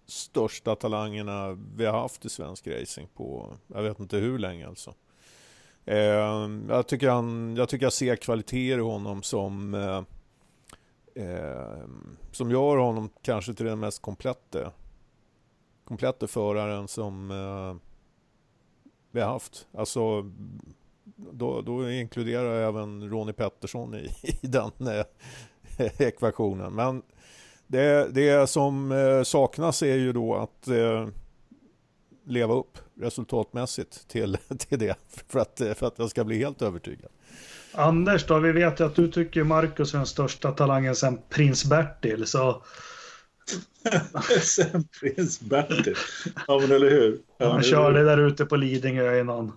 största 0.08 0.74
talangerna 0.74 1.58
vi 1.76 1.86
har 1.86 2.00
haft 2.00 2.24
i 2.24 2.28
svensk 2.28 2.66
racing 2.66 3.08
på, 3.14 3.56
jag 3.66 3.82
vet 3.82 4.00
inte 4.00 4.16
hur 4.16 4.38
länge 4.38 4.68
alltså. 4.68 4.94
Eh, 5.84 5.96
jag, 6.68 6.86
tycker 6.86 7.08
han, 7.08 7.56
jag 7.56 7.68
tycker 7.68 7.86
jag 7.86 7.92
ser 7.92 8.16
kvaliteter 8.16 8.78
i 8.78 8.82
honom 8.82 9.22
som 9.22 9.74
eh, 9.74 10.02
eh, 11.24 11.88
som 12.32 12.50
gör 12.50 12.76
honom 12.76 13.10
kanske 13.22 13.54
till 13.54 13.66
den 13.66 13.80
mest 13.80 14.02
komplette, 14.02 14.70
komplette 15.84 16.26
föraren 16.26 16.88
som 16.88 17.30
eh, 17.30 17.76
vi 19.10 19.20
har 19.20 19.28
haft. 19.28 19.66
Alltså, 19.72 20.32
då, 21.16 21.60
då 21.60 21.90
inkluderar 21.90 22.54
jag 22.54 22.68
även 22.68 23.10
Ronnie 23.10 23.32
Pettersson 23.32 23.94
i, 23.94 24.08
i 24.42 24.46
den 24.46 24.72
eh, 24.86 25.04
ekvationen. 26.06 26.74
Men 26.74 27.02
det, 27.68 28.08
det 28.14 28.50
som 28.50 28.92
eh, 28.92 29.22
saknas 29.22 29.82
är 29.82 29.96
ju 29.96 30.12
då 30.12 30.34
att 30.34 30.68
eh, 30.68 31.08
leva 32.26 32.54
upp 32.54 32.78
resultatmässigt 33.00 34.08
till, 34.08 34.38
till 34.58 34.78
det 34.78 34.96
för 35.28 35.40
att, 35.40 35.62
för 35.76 35.86
att 35.86 35.98
jag 35.98 36.10
ska 36.10 36.24
bli 36.24 36.38
helt 36.38 36.62
övertygad. 36.62 37.10
Anders 37.72 38.26
då, 38.26 38.38
vi 38.38 38.52
vet 38.52 38.80
ju 38.80 38.84
att 38.84 38.94
du 38.94 39.10
tycker 39.10 39.44
Marcus 39.44 39.94
är 39.94 39.98
den 39.98 40.06
största 40.06 40.52
talangen 40.52 40.96
sen 40.96 41.18
prins 41.28 41.64
Bertil, 41.64 42.26
så... 42.26 42.62
sen 44.42 44.88
prins 45.00 45.40
Bertil, 45.40 45.94
ja 46.46 46.58
men 46.58 46.72
eller 46.72 46.90
hur? 46.90 47.18
Ja, 47.38 47.52
Han 47.52 47.62
körde 47.62 48.04
där 48.04 48.18
ute 48.18 48.44
på 48.44 48.56
Lidingö 48.56 49.20
innan. 49.20 49.52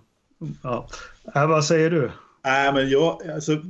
Ja. 0.64 0.88
Äh, 1.36 1.48
vad 1.48 1.66
säger 1.66 1.90
du? 1.90 2.12
Nej, 2.44 2.74
men 2.74 2.90
jag, 2.90 3.30
alltså, 3.30 3.62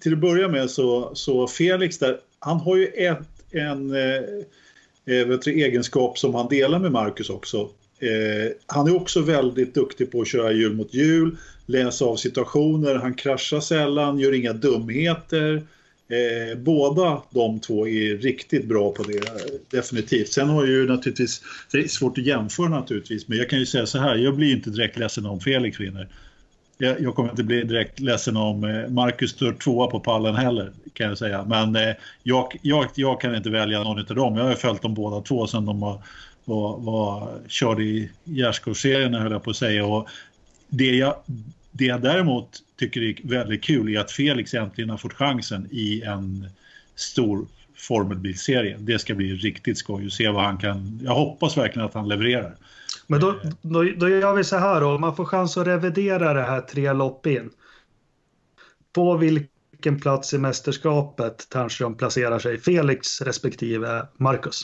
till 0.00 0.12
att 0.12 0.18
börja 0.18 0.48
med 0.48 0.70
så, 0.70 1.14
så 1.14 1.46
Felix 1.46 1.98
där, 1.98 2.20
han 2.38 2.60
har 2.60 2.76
ju 2.76 2.86
ett, 2.86 3.33
en 3.54 3.90
eh, 3.90 4.22
eh 5.06 5.26
vet 5.26 5.42
du, 5.42 5.50
egenskap 5.64 6.18
som 6.18 6.34
han 6.34 6.48
delar 6.48 6.78
med 6.78 6.92
Marcus 6.92 7.30
också. 7.30 7.70
Eh, 7.98 8.52
han 8.66 8.88
är 8.88 8.96
också 8.96 9.20
väldigt 9.20 9.74
duktig 9.74 10.12
på 10.12 10.20
att 10.20 10.28
köra 10.28 10.52
hjul 10.52 10.74
mot 10.74 10.94
hjul 10.94 11.36
läsa 11.66 12.04
av 12.04 12.16
situationer, 12.16 12.94
han 12.94 13.14
kraschar 13.14 13.60
sällan, 13.60 14.18
gör 14.18 14.32
inga 14.32 14.52
dumheter. 14.52 15.62
Eh, 16.08 16.58
båda 16.58 17.22
de 17.30 17.60
två 17.60 17.88
är 17.88 18.16
riktigt 18.16 18.64
bra 18.64 18.92
på 18.92 19.02
det, 19.02 19.20
definitivt. 19.70 20.32
Sen 20.32 20.48
har 20.48 20.66
ju 20.66 20.86
naturligtvis, 20.86 21.42
det 21.72 21.78
är 21.78 21.88
svårt 21.88 22.18
att 22.18 22.26
jämföra 22.26 22.68
naturligtvis, 22.68 23.28
men 23.28 23.38
jag 23.38 23.50
kan 23.50 23.58
ju 23.58 23.66
säga 23.66 23.86
så 23.86 23.98
här, 23.98 24.16
jag 24.16 24.36
blir 24.36 24.52
inte 24.52 24.70
direkt 24.70 24.98
ledsen 24.98 25.26
om 25.26 25.40
Felix 25.40 25.80
vinner. 25.80 26.08
Jag, 26.78 27.00
jag 27.00 27.14
kommer 27.14 27.30
inte 27.30 27.44
bli 27.44 27.62
direkt 27.62 28.00
ledsen 28.00 28.36
om 28.36 28.64
eh, 28.64 28.88
Marcus 28.88 29.30
står 29.30 29.52
tvåa 29.52 29.86
på 29.86 30.00
pallen 30.00 30.34
heller, 30.34 30.72
kan 30.92 31.08
jag 31.08 31.18
säga. 31.18 31.44
Men 31.44 31.76
eh, 31.76 31.94
jag, 32.22 32.56
jag, 32.62 32.86
jag 32.94 33.20
kan 33.20 33.34
inte 33.34 33.50
välja 33.50 33.82
någon 33.82 33.98
av 33.98 34.04
dem. 34.04 34.36
Jag 34.36 34.44
har 34.44 34.54
följt 34.54 34.82
dem 34.82 34.94
båda 34.94 35.20
två 35.20 35.46
sedan 35.46 35.66
de 35.66 35.80
var, 35.80 36.02
var, 36.44 36.78
var 36.78 37.28
körde 37.48 37.84
i 37.84 38.10
gärdsgårdsserien, 38.24 39.14
höll 39.14 39.32
jag 39.32 39.42
på 39.42 39.50
att 39.50 39.56
säga. 39.56 39.86
Och 39.86 40.08
det 40.68 40.96
jag, 40.96 41.16
det 41.70 41.84
jag 41.84 42.02
däremot 42.02 42.48
tycker 42.78 43.02
är 43.02 43.16
väldigt 43.22 43.64
kul 43.64 43.96
är 43.96 44.00
att 44.00 44.10
Felix 44.10 44.54
äntligen 44.54 44.90
har 44.90 44.96
fått 44.96 45.12
chansen 45.12 45.68
i 45.70 46.02
en 46.02 46.48
stor 46.96 47.46
formelbilserie. 47.76 48.76
Det 48.78 48.98
ska 48.98 49.14
bli 49.14 49.34
riktigt 49.34 49.78
skoj 49.78 50.06
att 50.06 50.12
se 50.12 50.28
vad 50.28 50.44
han 50.44 50.58
kan... 50.58 51.00
Jag 51.04 51.14
hoppas 51.14 51.56
verkligen 51.56 51.86
att 51.86 51.94
han 51.94 52.08
levererar. 52.08 52.56
Men 53.06 53.20
då, 53.20 53.40
då, 53.62 53.82
då 53.82 54.08
gör 54.08 54.34
vi 54.34 54.44
så 54.44 54.56
här 54.56 54.80
då, 54.80 54.98
man 54.98 55.16
får 55.16 55.24
chans 55.24 55.56
att 55.56 55.66
revidera 55.66 56.34
det 56.34 56.42
här 56.42 56.60
tre 56.60 56.92
lopp 56.92 57.26
in. 57.26 57.50
På 58.92 59.16
vilken 59.16 60.00
plats 60.00 60.34
i 60.34 60.38
mästerskapet 60.38 61.48
Ternström 61.48 61.94
placerar 61.94 62.38
sig, 62.38 62.58
Felix 62.58 63.20
respektive 63.20 64.06
Marcus? 64.16 64.62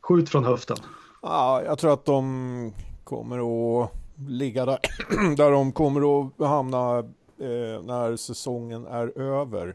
Skjut 0.00 0.28
från 0.28 0.44
höften. 0.44 0.76
Ja, 1.22 1.62
jag 1.62 1.78
tror 1.78 1.92
att 1.92 2.04
de 2.04 2.72
kommer 3.04 3.38
att 3.82 3.90
ligga 4.28 4.64
där, 4.64 4.78
där 5.36 5.50
de 5.50 5.72
kommer 5.72 6.26
att 6.26 6.48
hamna 6.48 6.98
eh, 7.38 7.82
när 7.82 8.16
säsongen 8.16 8.86
är 8.86 9.18
över. 9.18 9.74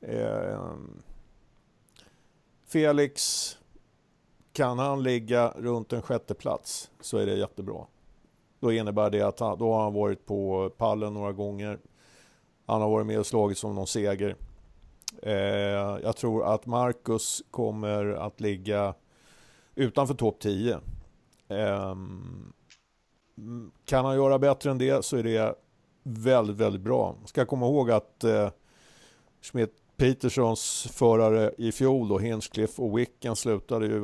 Eh, 0.00 0.72
Felix, 2.68 3.50
kan 4.56 4.78
han 4.78 5.02
ligga 5.02 5.48
runt 5.56 5.92
en 5.92 6.02
sjätte 6.02 6.34
plats 6.34 6.90
så 7.00 7.18
är 7.18 7.26
det 7.26 7.34
jättebra. 7.34 7.86
Då 8.60 8.72
innebär 8.72 9.10
det 9.10 9.22
att 9.22 9.40
han, 9.40 9.58
då 9.58 9.72
har 9.72 9.82
han 9.82 9.94
varit 9.94 10.26
på 10.26 10.70
pallen 10.76 11.14
några 11.14 11.32
gånger. 11.32 11.78
Han 12.66 12.82
har 12.82 12.90
varit 12.90 13.06
med 13.06 13.18
och 13.18 13.26
slagit 13.26 13.58
som 13.58 13.74
någon 13.74 13.86
seger. 13.86 14.36
Eh, 15.22 15.34
jag 16.02 16.16
tror 16.16 16.54
att 16.54 16.66
Marcus 16.66 17.42
kommer 17.50 18.12
att 18.12 18.40
ligga 18.40 18.94
utanför 19.74 20.14
topp 20.14 20.40
10. 20.40 20.80
Eh, 21.48 21.96
kan 23.84 24.04
han 24.04 24.16
göra 24.16 24.38
bättre 24.38 24.70
än 24.70 24.78
det 24.78 25.04
så 25.04 25.16
är 25.16 25.22
det 25.22 25.54
väldigt, 26.02 26.56
väldigt 26.56 26.82
bra. 26.82 27.16
Ska 27.24 27.46
komma 27.46 27.66
ihåg 27.66 27.90
att 27.90 28.24
eh, 28.24 28.50
Schmidt 29.42 29.74
Petersons 29.96 30.88
förare 30.92 31.52
i 31.58 31.72
fjol 31.72 32.08
då, 32.08 32.18
Hinchcliffe 32.18 32.82
och 32.82 32.98
Wicken 32.98 33.36
slutade 33.36 33.86
ju 33.86 34.02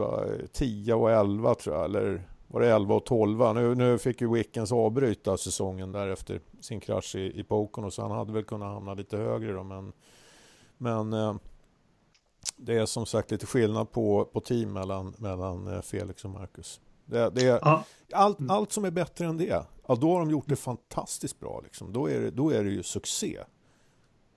10 0.53 0.95
och 0.95 1.11
11 1.11 1.55
tror 1.55 1.77
jag, 1.77 1.85
eller 1.85 2.29
var 2.49 2.61
det 2.61 2.75
11 2.75 2.95
och 2.95 3.07
12? 3.07 3.55
Nu, 3.55 3.75
nu 3.75 3.99
fick 3.99 4.21
ju 4.21 4.33
Wickens 4.33 4.73
avbryta 4.73 5.37
säsongen 5.37 5.93
där 5.93 6.09
efter 6.09 6.41
sin 6.61 6.81
krasch 6.81 7.17
i, 7.17 7.41
i 7.41 7.45
Pocono 7.45 7.91
så 7.91 8.03
han 8.03 8.11
hade 8.11 8.33
väl 8.33 8.45
kunnat 8.45 8.75
hamna 8.75 8.95
lite 8.95 9.17
högre 9.17 9.53
då 9.53 9.63
men, 9.63 9.93
men 10.79 11.13
eh, 11.13 11.35
det 12.57 12.75
är 12.75 12.87
som 12.87 13.07
sagt 13.07 13.31
lite 13.31 13.47
skillnad 13.47 13.93
på, 13.93 14.25
på 14.25 14.41
team 14.41 14.73
mellan, 14.73 15.15
mellan 15.19 15.67
eh, 15.67 15.81
Felix 15.81 16.25
och 16.25 16.31
Marcus. 16.31 16.81
Det, 17.05 17.31
det 17.31 17.47
är, 17.47 17.59
ja. 17.63 17.85
allt, 18.13 18.39
allt 18.49 18.73
som 18.73 18.85
är 18.85 18.91
bättre 18.91 19.27
än 19.27 19.37
det, 19.37 19.65
ja, 19.87 19.95
då 19.95 20.13
har 20.13 20.21
de 20.21 20.31
gjort 20.31 20.49
det 20.49 20.57
fantastiskt 20.57 21.41
bra. 21.41 21.61
Liksom. 21.65 21.93
Då, 21.93 22.11
är 22.11 22.21
det, 22.21 22.31
då 22.31 22.51
är 22.51 22.65
det 22.65 22.71
ju 22.71 22.83
succé. 22.83 23.39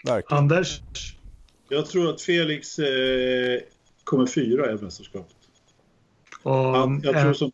Verkligen. 0.05 0.43
Anders? 0.43 0.81
Jag 1.69 1.85
tror 1.85 2.09
att 2.09 2.21
Felix 2.21 2.79
eh, 2.79 3.59
kommer 4.03 4.25
fyra 4.25 4.71
i 4.71 4.75
mästerskapet. 4.75 5.35
Han, 6.43 7.01
jag 7.03 7.21
tror 7.21 7.33
som 7.33 7.51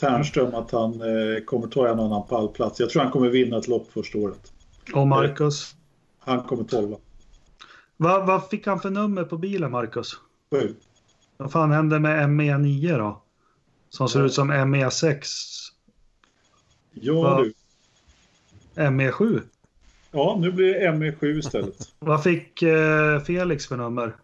Ternström 0.00 0.54
att 0.54 0.70
han 0.70 0.92
eh, 0.92 1.44
kommer 1.44 1.66
ta 1.66 1.88
en 1.88 2.00
annan 2.00 2.26
pallplats. 2.26 2.80
Jag 2.80 2.90
tror 2.90 3.02
han 3.02 3.12
kommer 3.12 3.28
vinna 3.28 3.58
ett 3.58 3.68
lopp 3.68 3.92
första 3.92 4.18
året. 4.18 4.52
Och 4.94 5.06
Marcus? 5.06 5.74
Han 6.18 6.42
kommer 6.42 6.64
tolva. 6.64 6.96
Vad, 7.96 8.26
vad 8.26 8.48
fick 8.48 8.66
han 8.66 8.80
för 8.80 8.90
nummer 8.90 9.24
på 9.24 9.38
bilen, 9.38 9.70
Marcus? 9.70 10.16
Sju. 10.50 10.74
Vad 11.36 11.52
fan 11.52 11.70
hände 11.70 12.00
med 12.00 12.28
ME9 12.28 12.98
då? 12.98 13.22
Som 13.88 14.08
ser 14.08 14.20
ja. 14.20 14.26
ut 14.26 14.32
som 14.32 14.52
ME6. 14.52 15.22
Ja 16.92 17.22
Va? 17.22 17.42
du. 17.42 17.52
ME7? 18.74 19.42
Ja, 20.16 20.36
nu 20.40 20.52
blir 20.52 20.74
det 20.74 20.80
ME7 20.80 21.38
istället. 21.38 21.74
vad 21.98 22.22
fick 22.22 22.62
eh, 22.62 23.20
Felix 23.20 23.66
för 23.66 23.76
nummer? 23.76 24.16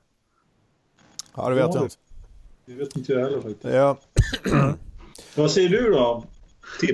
Ja, 1.36 1.48
det 1.48 1.54
vet 1.54 1.64
ja, 1.64 1.70
jag 1.74 1.84
inte. 1.84 1.96
Det 2.66 2.74
vet 2.74 2.96
inte 2.96 3.12
jag 3.12 3.20
heller 3.20 3.40
faktiskt. 3.40 3.64
Ja. 3.64 3.98
Vad 5.36 5.50
säger 5.50 5.68
du 5.68 5.90
då? 5.90 6.24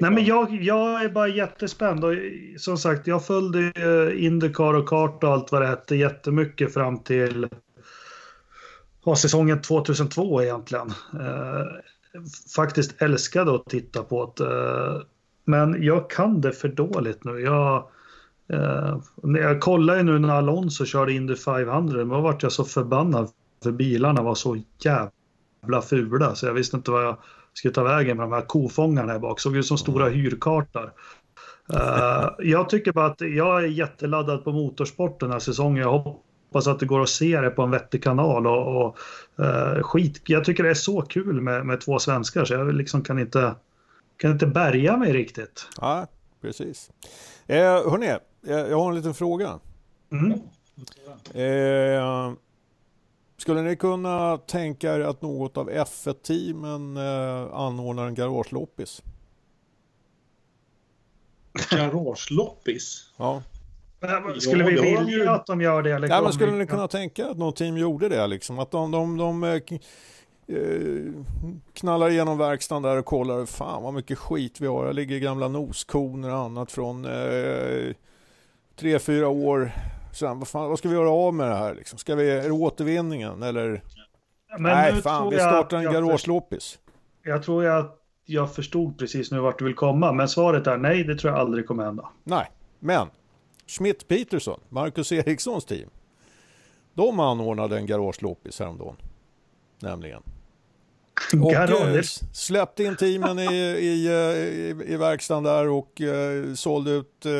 Nej, 0.00 0.10
men 0.10 0.24
jag, 0.24 0.62
jag 0.62 1.04
är 1.04 1.08
bara 1.08 1.28
jättespänd. 1.28 2.04
Och, 2.04 2.14
som 2.58 2.78
sagt, 2.78 3.06
jag 3.06 3.26
följde 3.26 3.72
Indycar 4.16 4.74
och 4.74 4.88
kart 4.88 5.24
och 5.24 5.30
allt 5.30 5.52
vad 5.52 5.62
det 5.62 5.66
hette 5.66 5.96
jättemycket 5.96 6.74
fram 6.74 6.98
till 6.98 7.48
ja, 9.04 9.16
säsongen 9.16 9.62
2002 9.62 10.42
egentligen. 10.42 10.88
Eh, 11.12 11.66
faktiskt 12.56 13.02
älskade 13.02 13.54
att 13.54 13.66
titta 13.66 14.02
på 14.02 14.32
det. 14.36 14.44
Eh, 14.44 15.02
men 15.44 15.82
jag 15.82 16.10
kan 16.10 16.40
det 16.40 16.52
för 16.52 16.68
dåligt 16.68 17.24
nu. 17.24 17.40
Jag, 17.40 17.88
Eh, 18.52 18.98
jag 19.22 19.60
kollade 19.60 20.02
nu 20.02 20.18
när 20.18 20.34
Alonso 20.34 20.84
körde 20.84 21.12
Indy 21.12 21.36
500, 21.36 22.04
då 22.04 22.20
vart 22.20 22.42
jag 22.42 22.52
så 22.52 22.64
förbannad 22.64 23.30
för 23.62 23.72
bilarna 23.72 24.22
var 24.22 24.34
så 24.34 24.62
jävla 24.84 25.82
fula 25.82 26.34
så 26.34 26.46
jag 26.46 26.54
visste 26.54 26.76
inte 26.76 26.90
vad 26.90 27.04
jag 27.04 27.16
skulle 27.52 27.74
ta 27.74 27.82
vägen 27.82 28.16
med 28.16 28.24
de 28.24 28.32
här 28.32 28.42
kofångarna 28.42 29.12
här 29.12 29.18
bak. 29.18 29.40
Såg 29.40 29.56
ut 29.56 29.66
som 29.66 29.78
stora 29.78 30.08
hyrkartar. 30.08 30.92
Uh, 31.72 32.28
jag 32.38 32.68
tycker 32.68 32.92
bara 32.92 33.06
att 33.06 33.20
jag 33.20 33.64
är 33.64 33.68
jätteladdad 33.68 34.44
på 34.44 34.52
motorsport 34.52 35.20
den 35.20 35.30
här 35.30 35.38
säsongen. 35.38 35.82
Jag 35.82 35.98
hoppas 35.98 36.66
att 36.66 36.80
det 36.80 36.86
går 36.86 37.02
att 37.02 37.08
se 37.08 37.40
det 37.40 37.50
på 37.50 37.62
en 37.62 37.70
vettig 37.70 38.02
kanal 38.02 38.46
och, 38.46 38.86
och 38.86 38.98
uh, 39.40 39.82
skit. 39.82 40.22
Jag 40.26 40.44
tycker 40.44 40.62
det 40.62 40.70
är 40.70 40.74
så 40.74 41.02
kul 41.02 41.40
med, 41.40 41.66
med 41.66 41.80
två 41.80 41.98
svenskar 41.98 42.44
så 42.44 42.54
jag 42.54 42.74
liksom 42.74 43.02
kan 43.02 43.18
inte, 43.18 43.54
kan 44.16 44.30
inte 44.30 44.46
bärga 44.46 44.96
mig 44.96 45.12
riktigt. 45.12 45.68
Ja, 45.80 46.06
precis. 46.42 46.90
Eh, 47.50 47.90
hörni, 47.90 48.06
jag, 48.40 48.70
jag 48.70 48.78
har 48.78 48.88
en 48.88 48.96
liten 48.96 49.14
fråga. 49.14 49.60
Mm. 50.12 50.32
Eh, 51.34 52.32
skulle 53.36 53.62
ni 53.62 53.76
kunna 53.76 54.38
tänka 54.38 54.94
er 54.94 55.00
att 55.00 55.22
något 55.22 55.56
av 55.56 55.70
F1-teamen 55.70 56.96
eh, 56.96 57.54
anordnar 57.54 58.06
en 58.06 58.14
garageloppis? 58.14 59.02
Garageloppis? 61.70 63.12
Ja. 63.16 63.42
Skulle 64.40 64.64
vi 64.64 64.80
vilja 64.80 65.32
att 65.32 65.46
de 65.46 65.60
gör 65.60 65.82
det? 65.82 65.90
Eller 65.90 66.08
ja, 66.08 66.22
men 66.22 66.32
skulle 66.32 66.52
ni 66.52 66.66
kunna 66.66 66.88
tänka 66.88 67.30
att 67.30 67.38
något 67.38 67.56
team 67.56 67.76
gjorde 67.76 68.08
det? 68.08 68.26
Liksom? 68.26 68.58
Att 68.58 68.70
de, 68.70 68.90
de, 68.90 69.16
de 69.16 69.44
eh, 69.44 69.50
eh, 69.50 69.60
knallar 71.72 72.10
igenom 72.10 72.38
verkstaden 72.38 72.82
där 72.82 72.96
och 72.96 73.04
kollar, 73.04 73.46
fan 73.46 73.82
vad 73.82 73.94
mycket 73.94 74.18
skit 74.18 74.60
vi 74.60 74.66
har. 74.66 74.86
Här 74.86 74.92
ligger 74.92 75.18
gamla 75.18 75.48
noskoner 75.48 76.30
och 76.30 76.38
annat 76.38 76.72
från 76.72 77.04
eh, 77.04 77.94
tre, 78.76 78.98
fyra 78.98 79.28
år 79.28 79.72
Sen, 80.12 80.38
vad, 80.38 80.48
fan, 80.48 80.68
vad 80.68 80.78
ska 80.78 80.88
vi 80.88 80.94
göra 80.94 81.10
av 81.10 81.34
med 81.34 81.48
det 81.48 81.54
här? 81.54 81.74
Liksom? 81.74 81.98
Ska 81.98 82.14
vi, 82.14 82.30
är 82.30 82.42
det 82.42 82.50
återvinningen 82.50 83.42
eller? 83.42 83.82
Men 84.58 84.62
Nej, 84.62 85.02
fan, 85.02 85.30
vi 85.30 85.36
startar 85.36 85.78
en 85.78 85.92
garageloppis. 85.92 86.78
Jag 87.22 87.42
tror 87.42 87.64
jag 87.64 87.78
att 87.78 87.98
jag 88.24 88.54
förstod 88.54 88.98
precis 88.98 89.30
nu 89.30 89.40
vart 89.40 89.58
du 89.58 89.64
vill 89.64 89.74
komma, 89.74 90.12
men 90.12 90.28
svaret 90.28 90.66
är 90.66 90.76
nej, 90.76 91.04
det 91.04 91.16
tror 91.16 91.32
jag 91.32 91.40
aldrig 91.40 91.66
kommer 91.66 91.84
hända. 91.84 92.08
Nej, 92.24 92.50
men 92.78 93.06
Schmidt 93.66 94.08
Peterson, 94.08 94.60
Marcus 94.68 95.12
Erikssons 95.12 95.64
team, 95.64 95.90
de 96.94 97.20
anordnade 97.20 97.76
en 97.76 97.86
garageloppis 97.86 98.60
häromdagen, 98.60 98.96
nämligen. 99.78 100.22
Och 101.42 102.04
släppte 102.32 102.84
in 102.84 102.96
teamen 102.96 103.38
i, 103.38 103.54
i, 103.78 104.08
i, 104.08 104.92
i 104.92 104.96
verkstaden 104.96 105.44
där 105.44 105.68
och 105.68 106.00
eh, 106.00 106.54
sålde 106.54 106.90
ut 106.90 107.26
eh, 107.26 107.32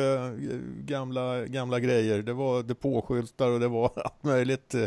gamla, 0.83 1.45
gamla 1.45 1.79
grejer. 1.79 2.21
Det 2.21 2.33
var 2.33 2.63
depåskyltar 2.63 3.47
och 3.49 3.59
det 3.59 3.67
var 3.67 3.91
allt 3.95 4.23
möjligt 4.23 4.75
eh, 4.75 4.85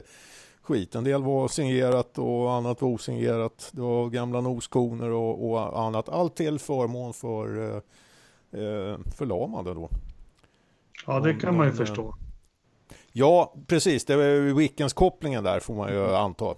skit. 0.63 0.95
En 0.95 1.05
del 1.05 1.23
var 1.23 1.49
signerat 1.49 2.19
och 2.19 2.53
annat 2.53 2.83
var 2.83 2.89
osignerat. 2.89 3.71
Det 3.73 3.81
var 3.81 4.09
gamla 4.09 4.41
noskoner 4.41 5.11
och, 5.11 5.51
och 5.51 5.81
annat. 5.81 6.09
Allt 6.09 6.37
till 6.37 6.59
förmån 6.59 7.13
för 7.13 7.77
eh 7.77 8.99
förlamade 9.17 9.75
då. 9.75 9.89
Ja, 11.07 11.21
det 11.21 11.35
kan 11.35 11.57
man 11.57 11.67
ju 11.67 11.73
förstå. 11.73 12.15
Ja, 13.13 13.55
precis. 13.67 14.05
Det 14.05 14.17
var 14.17 14.55
Wickens 14.55 14.93
kopplingen 14.93 15.45
där 15.45 15.61
får 15.61 15.75
man 15.75 15.93
ju 15.93 16.15
anta. 16.15 16.55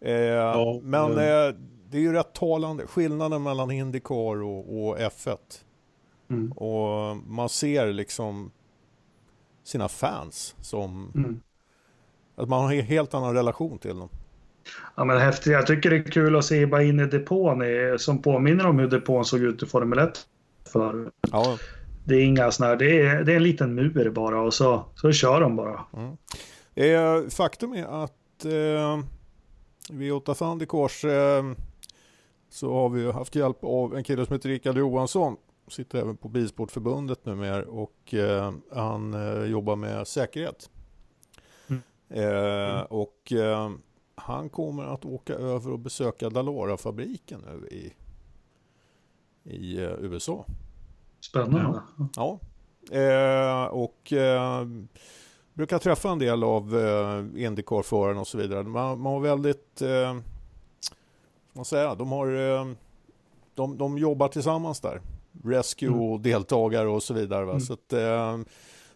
Eh, 0.00 0.12
ja, 0.12 0.80
men 0.82 1.10
eh, 1.10 1.54
det 1.90 1.96
är 1.96 2.00
ju 2.00 2.12
rätt 2.12 2.32
talande, 2.32 2.86
skillnaden 2.86 3.42
mellan 3.42 3.70
Indycar 3.70 4.42
och, 4.42 4.88
och 4.88 4.98
F1. 4.98 5.36
Mm. 6.30 6.52
Och 6.52 7.16
man 7.16 7.48
ser 7.48 7.92
liksom 7.92 8.50
sina 9.64 9.88
fans 9.88 10.54
som... 10.60 11.12
Mm. 11.14 11.40
Att 12.36 12.48
man 12.48 12.64
har 12.64 12.72
en 12.72 12.84
helt 12.84 13.14
annan 13.14 13.34
relation 13.34 13.78
till 13.78 13.98
dem. 13.98 14.08
Ja 14.94 15.04
men 15.04 15.18
häftigt. 15.18 15.52
Jag 15.52 15.66
tycker 15.66 15.90
det 15.90 15.96
är 15.96 16.02
kul 16.02 16.36
att 16.36 16.44
se 16.44 16.66
bara 16.66 16.82
in 16.82 17.00
i 17.00 17.06
depån 17.06 17.62
som 17.98 18.22
påminner 18.22 18.66
om 18.66 18.78
hur 18.78 18.88
depån 18.88 19.24
såg 19.24 19.40
ut 19.40 19.62
i 19.62 19.66
Formel 19.66 19.98
1 19.98 20.26
för. 20.72 21.10
Ja. 21.32 21.58
Det 22.04 22.14
är 22.14 22.24
inga 22.24 22.50
sådana 22.50 22.70
här, 22.70 22.78
det 22.78 23.00
är, 23.00 23.24
det 23.24 23.32
är 23.32 23.36
en 23.36 23.42
liten 23.42 23.74
mur 23.74 24.10
bara 24.10 24.40
och 24.40 24.54
så, 24.54 24.84
så 24.94 25.12
kör 25.12 25.40
de 25.40 25.56
bara. 25.56 25.80
Mm. 25.96 26.16
Eh, 26.74 27.28
faktum 27.28 27.72
är 27.72 28.04
att 28.04 28.44
eh, 28.44 29.00
V8 29.90 30.34
Thundercars 30.34 31.04
eh, 31.04 31.44
så 32.48 32.72
har 32.74 32.88
vi 32.88 33.12
haft 33.12 33.34
hjälp 33.34 33.64
av 33.64 33.96
en 33.96 34.04
kille 34.04 34.26
som 34.26 34.32
heter 34.32 34.48
Rickard 34.48 34.78
Johansson. 34.78 35.36
Sitter 35.68 35.98
även 35.98 36.16
på 36.16 36.28
Bilsportförbundet 36.28 37.26
numera 37.26 37.64
och 37.64 38.14
eh, 38.14 38.52
han 38.72 39.14
eh, 39.14 39.44
jobbar 39.44 39.76
med 39.76 40.08
säkerhet. 40.08 40.70
Mm. 41.66 41.82
Eh, 42.08 42.80
och 42.80 43.32
eh, 43.32 43.70
han 44.14 44.48
kommer 44.48 44.84
att 44.84 45.04
åka 45.04 45.34
över 45.34 45.72
och 45.72 45.78
besöka 45.78 46.30
Dalara-fabriken 46.30 47.40
nu 47.46 47.68
i, 47.68 47.92
i 49.44 49.82
eh, 49.82 49.92
USA. 50.00 50.46
Spännande. 51.20 51.80
Ja. 52.16 52.40
ja. 52.90 53.68
och 53.68 54.12
brukar 55.56 55.78
träffa 55.78 56.08
en 56.08 56.18
del 56.18 56.44
av 56.44 56.78
eh, 56.78 57.44
Indycar-förarna 57.44 58.20
och 58.20 58.26
så 58.26 58.38
vidare. 58.38 58.62
Man, 58.62 59.00
man 59.00 59.12
har 59.12 59.20
väldigt, 59.20 59.82
eh, 59.82 60.16
man 61.52 61.64
säga, 61.64 61.94
de 61.94 62.12
har, 62.12 62.26
eh, 62.26 62.66
de, 63.54 63.78
de 63.78 63.98
jobbar 63.98 64.28
tillsammans 64.28 64.80
där. 64.80 65.00
rescue-deltagare 65.44 66.88
och 66.88 67.02
så 67.02 67.14
vidare. 67.14 67.44
Va? 67.44 67.50
Mm. 67.50 67.60
Så 67.60 67.72
att, 67.72 67.92
eh, 67.92 68.38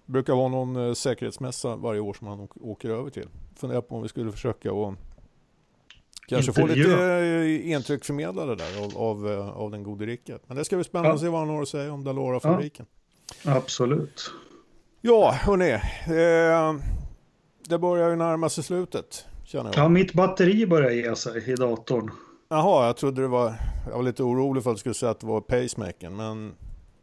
det 0.07 0.13
brukar 0.13 0.35
vara 0.35 0.49
någon 0.49 0.77
eh, 0.77 0.93
säkerhetsmässa 0.93 1.77
varje 1.77 2.01
år 2.01 2.15
som 2.15 2.27
han 2.27 2.49
åker 2.61 2.91
över 2.91 3.11
till. 3.11 3.29
Funderar 3.57 3.81
på 3.81 3.97
om 3.97 4.03
vi 4.03 4.09
skulle 4.09 4.33
försöka 4.33 4.73
och 4.73 4.95
kanske 6.29 6.53
få 6.53 6.67
lite 6.67 7.05
eh, 7.05 7.71
intryck 7.71 8.05
förmedlade 8.05 8.57
där 8.57 8.85
av, 8.85 8.99
av, 8.99 9.33
eh, 9.33 9.49
av 9.49 9.71
den 9.71 9.83
gode 9.83 10.07
Rickard. 10.07 10.41
Men 10.47 10.57
det 10.57 10.65
ska 10.65 10.77
bli 10.77 10.85
spännande 10.85 11.09
ja. 11.09 11.15
att 11.15 11.21
se 11.21 11.29
vad 11.29 11.41
han 11.41 11.49
har 11.49 11.63
att 11.63 11.69
säga 11.69 11.93
om 11.93 12.05
Dalora-fabriken. 12.05 12.87
Ja. 13.45 13.57
Absolut. 13.57 14.33
Ja, 15.03 15.31
hörni. 15.31 15.71
Eh, 15.71 16.83
det 17.69 17.79
börjar 17.79 18.11
ju 18.11 18.17
närma 18.17 18.49
sig 18.49 18.65
slutet. 18.65 19.27
Känner 19.45 19.65
jag. 19.65 19.85
Ja, 19.85 19.89
mitt 19.89 20.13
batteri 20.13 20.67
börjar 20.67 20.91
ge 20.91 21.17
sig 21.17 21.51
i 21.51 21.55
datorn. 21.55 22.11
Jaha, 22.49 22.87
jag 22.87 22.97
trodde 22.97 23.23
det 23.23 23.29
var... 23.29 23.55
Jag 23.87 23.97
var 23.97 24.03
lite 24.03 24.23
orolig 24.23 24.63
för 24.63 24.71
att 24.71 24.77
du 24.77 24.81
skulle 24.81 24.95
säga 24.95 25.11
att 25.11 25.21
det 25.21 25.27
var 25.27 25.41
pacemakern, 25.41 26.17
men... 26.17 26.55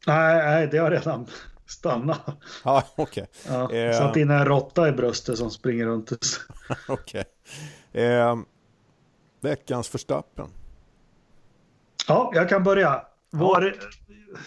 Nej, 0.07 0.45
nej, 0.45 0.67
det 0.71 0.77
har 0.77 0.91
redan 0.91 1.27
stannat. 1.65 2.19
Ja, 2.63 2.83
okej. 2.95 3.27
Okay. 3.45 3.57
Ja, 3.57 3.71
eh... 3.71 3.97
Satt 3.97 4.15
in 4.17 4.31
en 4.31 4.45
råtta 4.45 4.89
i 4.89 4.91
bröstet 4.91 5.37
som 5.37 5.51
springer 5.51 5.85
runt. 5.85 6.11
okej. 6.87 7.23
Okay. 7.91 8.03
Eh... 8.03 8.35
Veckans 9.41 9.89
förstappen. 9.89 10.47
Ja, 12.07 12.31
jag 12.33 12.49
kan 12.49 12.63
börja. 12.63 13.01
Var... 13.29 13.75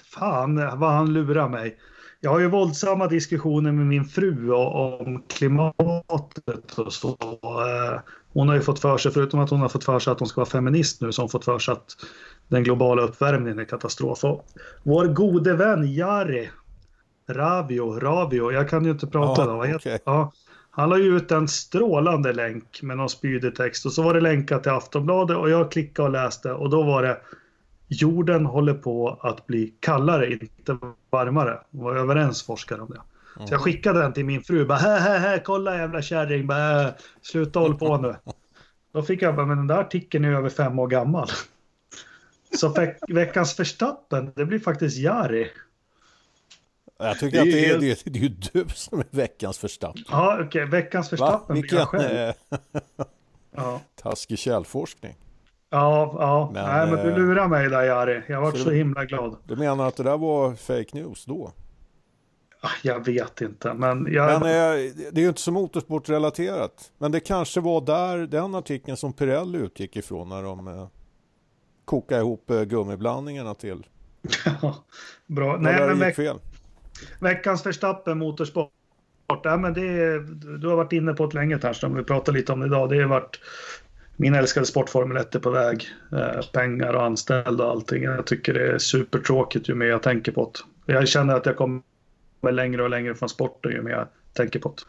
Fan 0.04 0.56
vad 0.78 0.92
han 0.92 1.12
lurar 1.12 1.48
mig. 1.48 1.78
Jag 2.20 2.30
har 2.30 2.40
ju 2.40 2.48
våldsamma 2.48 3.06
diskussioner 3.06 3.72
med 3.72 3.86
min 3.86 4.04
fru 4.04 4.52
om 4.52 5.22
klimatet 5.28 6.78
och 6.78 6.92
så. 6.92 7.08
Eh, 7.42 8.00
hon 8.32 8.48
har 8.48 8.54
ju 8.54 8.60
fått 8.60 8.80
för 8.80 8.98
sig, 8.98 9.12
förutom 9.12 9.40
att 9.40 9.50
hon 9.50 9.60
har 9.60 9.68
fått 9.68 9.84
för 9.84 9.98
sig 9.98 10.12
att 10.12 10.18
hon 10.18 10.28
ska 10.28 10.40
vara 10.40 10.50
feminist 10.50 11.00
nu, 11.00 11.12
så 11.12 11.22
har 11.22 11.24
hon 11.24 11.30
fått 11.30 11.44
för 11.44 11.58
sig 11.58 11.72
att 11.72 11.96
den 12.48 12.64
globala 12.64 13.02
uppvärmningen 13.02 13.58
är 13.58 13.64
katastrof. 13.64 14.24
Och 14.24 14.46
vår 14.82 15.06
gode 15.06 15.54
vän 15.54 15.94
Jari 15.94 16.50
Ravio, 17.28 18.00
Ravio, 18.00 18.52
jag 18.52 18.68
kan 18.68 18.84
ju 18.84 18.90
inte 18.90 19.06
prata 19.06 19.42
ja, 19.42 19.46
då, 19.46 19.74
okay. 19.74 19.98
ja, 20.04 20.32
Han 20.70 20.88
la 20.90 20.98
ju 20.98 21.16
ut 21.16 21.30
en 21.30 21.48
strålande 21.48 22.32
länk 22.32 22.82
med 22.82 22.96
någon 22.96 23.08
spydig 23.08 23.54
text 23.54 23.86
och 23.86 23.92
så 23.92 24.02
var 24.02 24.14
det 24.14 24.20
länkat 24.20 24.62
till 24.62 24.72
Aftonbladet 24.72 25.36
och 25.36 25.50
jag 25.50 25.72
klickade 25.72 26.06
och 26.08 26.12
läste 26.12 26.52
och 26.52 26.70
då 26.70 26.82
var 26.82 27.02
det 27.02 27.20
jorden 27.90 28.46
håller 28.46 28.74
på 28.74 29.18
att 29.22 29.46
bli 29.46 29.74
kallare, 29.80 30.32
inte 30.32 30.78
varmare. 31.10 31.60
Var 31.70 31.96
överens 31.96 32.42
forskare 32.42 32.80
om 32.80 32.88
det. 32.90 33.00
Mm. 33.36 33.48
Så 33.48 33.54
jag 33.54 33.60
skickade 33.60 34.02
den 34.02 34.12
till 34.12 34.24
min 34.24 34.42
fru. 34.42 34.66
Bara, 34.66 34.78
hä, 34.78 34.98
hä, 34.98 35.18
hä, 35.18 35.42
kolla 35.44 35.76
jävla 35.76 36.02
kärring. 36.02 36.46
Bara, 36.46 36.92
sluta 37.22 37.58
håll 37.58 37.78
på 37.78 37.96
nu. 37.96 38.14
Då 38.92 39.02
fick 39.02 39.22
jag 39.22 39.36
bara, 39.36 39.46
men 39.46 39.56
den 39.56 39.66
där 39.66 39.78
artikeln 39.78 40.24
är 40.24 40.32
över 40.32 40.50
fem 40.50 40.78
år 40.78 40.88
gammal. 40.88 41.28
Så 42.58 42.68
veck, 42.68 42.98
veckans 43.08 43.54
förstappen, 43.54 44.32
det 44.36 44.44
blir 44.44 44.58
faktiskt 44.58 44.98
Jari. 44.98 45.50
Jag 46.98 47.18
tycker 47.18 47.36
det 47.36 47.42
att 47.42 47.52
det 47.52 47.66
är, 47.66 47.78
det, 47.78 47.90
är, 47.90 48.10
det 48.10 48.18
är 48.18 48.22
ju 48.22 48.28
du 48.28 48.64
som 48.74 48.98
är 48.98 49.06
veckans 49.10 49.58
förstappen. 49.58 50.04
Ja, 50.08 50.34
okej. 50.34 50.46
Okay. 50.46 50.64
Veckans 50.64 51.08
förstappen 51.08 51.60
blir 51.60 51.74
jag 51.74 51.88
själv. 51.88 52.32
ja. 53.56 53.80
Taskig 54.02 54.38
källforskning. 54.38 55.16
Ja, 55.70 56.16
ja. 56.18 56.50
Men, 56.54 56.64
Nej, 56.64 56.90
men 56.90 57.06
du 57.06 57.10
eh, 57.10 57.18
lurar 57.18 57.48
mig 57.48 57.68
där 57.68 57.82
Jari. 57.82 58.22
Jag 58.26 58.40
var 58.40 58.52
så, 58.52 58.58
så 58.58 58.70
himla 58.70 59.04
glad. 59.04 59.36
Du 59.44 59.56
menar 59.56 59.88
att 59.88 59.96
det 59.96 60.02
där 60.02 60.18
var 60.18 60.54
fake 60.54 60.88
news 60.92 61.24
då? 61.24 61.52
Ah, 62.62 62.70
jag 62.82 63.04
vet 63.04 63.40
inte, 63.40 63.74
men... 63.74 64.12
Jag... 64.12 64.40
Men 64.40 64.50
eh, 64.50 64.92
det 65.12 65.20
är 65.20 65.22
ju 65.22 65.28
inte 65.28 65.40
så 65.40 65.52
motorsportrelaterat. 65.52 66.92
Men 66.98 67.12
det 67.12 67.20
kanske 67.20 67.60
var 67.60 67.80
där, 67.80 68.18
den 68.18 68.54
artikeln 68.54 68.96
som 68.96 69.12
Pirelli 69.12 69.58
utgick 69.58 69.96
ifrån 69.96 70.28
när 70.28 70.42
de 70.42 70.68
eh, 70.68 70.88
kokade 71.84 72.20
ihop 72.20 72.50
eh, 72.50 72.62
gummiblandningarna 72.62 73.54
till. 73.54 73.86
Bra. 75.26 75.56
Nej, 75.56 75.86
men 75.86 75.98
veck... 75.98 76.16
fel. 76.16 76.38
Veckans 77.20 77.66
Verstappen 77.66 78.18
motorsport. 78.18 78.72
Ja, 79.42 79.56
men 79.56 79.74
det 79.74 79.80
är, 79.80 80.18
du 80.58 80.68
har 80.68 80.76
varit 80.76 80.92
inne 80.92 81.12
på 81.12 81.26
det 81.26 81.34
länge 81.34 81.58
Ternström, 81.58 81.94
vi 81.94 82.04
pratade 82.04 82.38
lite 82.38 82.52
om 82.52 82.60
det 82.60 82.66
idag. 82.66 82.88
Det 82.90 83.00
har 83.00 83.08
varit 83.08 83.40
min 84.20 84.34
älskade 84.34 84.66
sportformel 84.66 85.16
1 85.16 85.34
är 85.34 85.38
på 85.38 85.50
väg. 85.50 85.88
Eh, 86.12 86.46
pengar 86.52 86.92
och 86.92 87.04
anställda 87.04 87.64
och 87.64 87.70
allting. 87.70 88.02
Jag 88.02 88.26
tycker 88.26 88.54
det 88.54 88.72
är 88.72 88.78
supertråkigt 88.78 89.68
ju 89.68 89.74
mer 89.74 89.86
jag 89.86 90.02
tänker 90.02 90.32
på 90.32 90.52
det. 90.86 90.92
Jag 90.92 91.08
känner 91.08 91.34
att 91.34 91.46
jag 91.46 91.56
kommer 91.56 91.82
längre 92.52 92.82
och 92.82 92.90
längre 92.90 93.14
från 93.14 93.28
sporten 93.28 93.72
ju 93.72 93.82
mer 93.82 93.90
jag 93.90 94.08
tänker 94.32 94.58
på 94.58 94.68
det. 94.68 94.82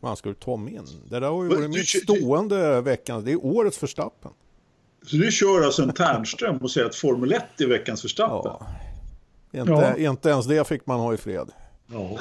Man 0.00 0.16
ska 0.16 0.28
du 0.28 0.34
ta 0.34 0.56
med 0.56 0.72
in? 0.72 0.86
Det 1.10 1.20
där 1.20 1.28
har 1.28 1.44
ju 1.44 1.48
varit 1.48 1.70
mitt 1.70 1.88
stående 1.88 2.80
veckan. 2.80 3.24
Det 3.24 3.32
är 3.32 3.44
årets 3.44 3.78
förstappen. 3.78 4.30
Så 5.06 5.16
du 5.16 5.32
kör 5.32 5.62
alltså 5.62 5.82
en 5.82 5.92
Ternström 5.92 6.56
och 6.56 6.70
säger 6.70 6.86
att 6.86 6.94
Formel 6.96 7.32
1 7.32 7.60
är 7.60 7.66
veckans 7.66 8.02
förstappen? 8.02 8.52
Ja. 8.60 8.66
Inte, 9.60 9.72
ja. 9.72 9.96
inte 9.96 10.28
ens 10.28 10.46
det 10.46 10.68
fick 10.68 10.86
man 10.86 11.00
ha 11.00 11.14
i 11.14 11.16
fred. 11.16 11.50
Ja. 11.86 12.18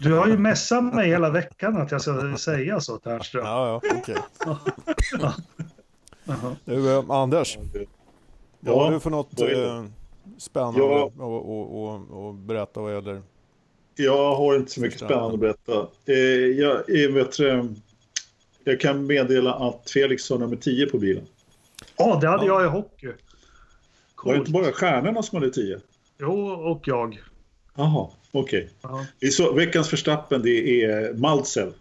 Du 0.00 0.12
har 0.12 0.26
ju 0.26 0.38
messat 0.38 0.94
mig 0.94 1.08
hela 1.08 1.30
veckan 1.30 1.76
att 1.76 1.90
jag 1.90 2.02
ska 2.02 2.36
säga 2.36 2.80
så, 2.80 2.98
Ternström. 2.98 3.44
Ja, 3.44 3.80
ja, 3.82 3.98
okej. 3.98 4.16
Okay. 6.26 6.54
du, 6.64 6.92
eh, 6.92 7.10
Anders. 7.10 7.58
Vad 8.60 8.84
har 8.84 8.92
du 8.92 9.00
för 9.00 9.10
något 9.10 9.40
eh, 9.40 9.84
spännande 10.38 10.80
ja. 10.80 11.06
att 11.06 11.20
och, 11.20 11.84
och, 11.84 12.26
och 12.26 12.34
berätta 12.34 12.80
vad 12.80 12.94
gäller? 12.94 13.22
Jag 13.94 14.34
har 14.34 14.56
inte 14.56 14.70
så 14.72 14.80
mycket 14.80 15.00
spännande 15.00 15.34
att 15.34 15.40
berätta. 15.40 15.86
Eh, 16.06 16.14
jag, 16.60 16.82
jag, 16.88 17.12
vet, 17.12 17.38
jag 18.64 18.80
kan 18.80 19.06
meddela 19.06 19.54
att 19.54 19.90
Felix 19.90 20.30
har 20.30 20.38
nummer 20.38 20.56
10 20.56 20.86
på 20.86 20.98
bilen. 20.98 21.24
Ja, 21.96 22.14
oh, 22.14 22.20
det 22.20 22.28
hade 22.28 22.46
jag 22.46 22.64
i 22.64 22.68
hockey. 22.68 23.06
Coolt. 24.14 24.26
Var 24.26 24.32
det 24.32 24.38
inte 24.38 24.50
bara 24.50 24.72
stjärnorna 24.72 25.22
som 25.22 25.38
hade 25.38 25.50
10? 25.52 25.80
Jo, 26.18 26.50
och 26.50 26.82
jag. 26.88 27.22
Jaha, 27.76 28.10
okej. 28.32 28.70
Okay. 28.82 29.64
Veckans 29.64 29.88
förstappen 29.88 30.42
det 30.42 30.84
är 30.84 31.14
Maltzel. 31.14 31.72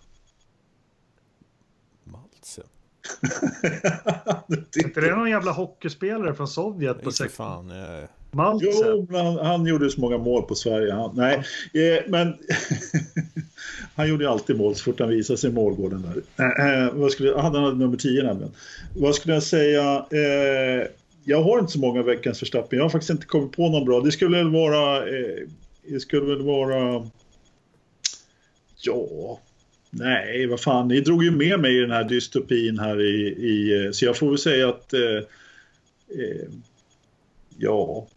Maltzel? 2.04 2.66
är 4.76 4.86
inte 4.86 5.02
det 5.02 5.16
någon 5.16 5.30
jävla 5.30 5.52
hockeyspelare 5.52 6.34
från 6.34 6.48
Sovjet 6.48 7.02
på 7.02 7.12
60 7.12 7.36
fan. 7.36 7.70
Jag... 7.70 8.08
Jo, 8.62 9.08
han, 9.12 9.46
han, 9.46 9.66
gjorde 9.66 9.90
så 9.90 10.02
många 10.02 10.18
mål 10.18 10.44
på 10.44 10.56
Sverige. 10.56 10.94
Han, 10.94 11.16
nej, 11.16 11.44
ja. 11.74 11.82
eh, 11.82 12.04
men 12.08 12.34
han 13.96 14.10
gjorde 14.10 14.30
alltid 14.30 14.58
mål 14.58 14.76
så 14.76 14.84
fort 14.84 15.00
han 15.00 15.10
visade 15.10 15.38
sig 15.40 15.50
i 15.50 15.54
målgården. 15.54 16.02
Där. 16.02 16.46
Eh, 16.46 16.84
eh 16.84 16.94
vad 16.94 17.12
skulle, 17.12 17.40
han 17.40 17.56
hade 17.56 17.76
nummer 17.76 17.98
10 17.98 18.24
nämligen. 18.24 18.52
Vad 18.96 19.16
skulle 19.16 19.34
jag 19.34 19.44
säga? 19.44 20.06
Eh, 20.12 20.88
jag 21.24 21.44
har 21.44 21.60
inte 21.60 21.72
så 21.72 21.80
många 21.80 22.04
veckans 22.04 22.40
förstappen. 22.40 22.78
Jag 22.78 22.86
har 22.86 22.90
faktiskt 22.90 23.10
inte 23.10 23.26
kommit 23.26 23.52
på 23.52 23.70
någon 23.70 23.86
bra. 23.86 24.02
Det 24.02 24.12
skulle 24.12 24.44
vara 24.44 24.98
eh, 24.98 25.48
det 25.90 26.00
skulle 26.00 26.26
väl 26.26 26.42
vara... 26.42 27.10
Ja, 28.82 29.40
nej, 29.90 30.48
vad 30.48 30.60
fan, 30.60 30.88
ni 30.88 31.02
drog 31.02 31.24
ju 31.24 31.32
med 31.32 31.60
mig 31.60 31.78
i 31.78 31.82
den 31.82 31.92
här 31.92 32.04
dystopin 32.04 32.80
här 32.80 33.02
i... 33.02 33.28
i 33.28 33.90
så 33.94 34.06
jag 34.06 34.18
får 34.18 34.30
väl 34.30 34.38
säga 34.38 34.70
att... 34.70 34.94
Eh, 34.94 35.18
eh, 36.20 36.48
ja... 37.58 38.08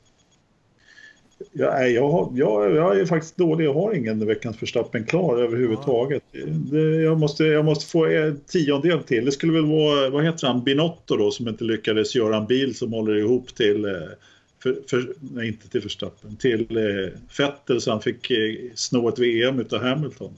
Ja, 1.52 1.86
jag, 1.86 2.08
har, 2.08 2.32
jag, 2.34 2.76
jag 2.76 3.00
är 3.00 3.06
faktiskt 3.06 3.36
dålig, 3.36 3.64
jag 3.64 3.74
har 3.74 3.94
ingen 3.94 4.26
veckans 4.26 4.56
förstappen 4.56 5.04
klar 5.04 5.38
överhuvudtaget. 5.38 6.22
Det, 6.70 6.80
jag, 6.80 7.18
måste, 7.18 7.44
jag 7.44 7.64
måste 7.64 7.86
få 7.86 8.06
en 8.06 8.40
tiondel 8.46 9.02
till. 9.02 9.24
Det 9.24 9.32
skulle 9.32 9.52
väl 9.52 9.66
vara, 9.66 10.10
vad 10.10 10.24
heter 10.24 10.46
han, 10.46 10.64
Binotto 10.64 11.16
då 11.16 11.30
som 11.30 11.48
inte 11.48 11.64
lyckades 11.64 12.14
göra 12.14 12.36
en 12.36 12.46
bil 12.46 12.74
som 12.74 12.92
håller 12.92 13.16
ihop 13.16 13.54
till 13.54 13.84
eh, 13.84 13.92
för, 14.62 14.78
för, 14.88 15.14
nej, 15.20 15.48
inte 15.48 15.68
till 15.68 15.80
Verstappen, 15.80 16.36
till 16.36 16.76
eh, 16.76 17.12
Vettel 17.38 17.80
så 17.80 17.90
han 17.90 18.00
fick 18.00 18.30
eh, 18.30 18.54
sno 18.74 19.08
ett 19.08 19.18
VM 19.18 19.60
utav 19.60 19.82
Hamilton. 19.82 20.34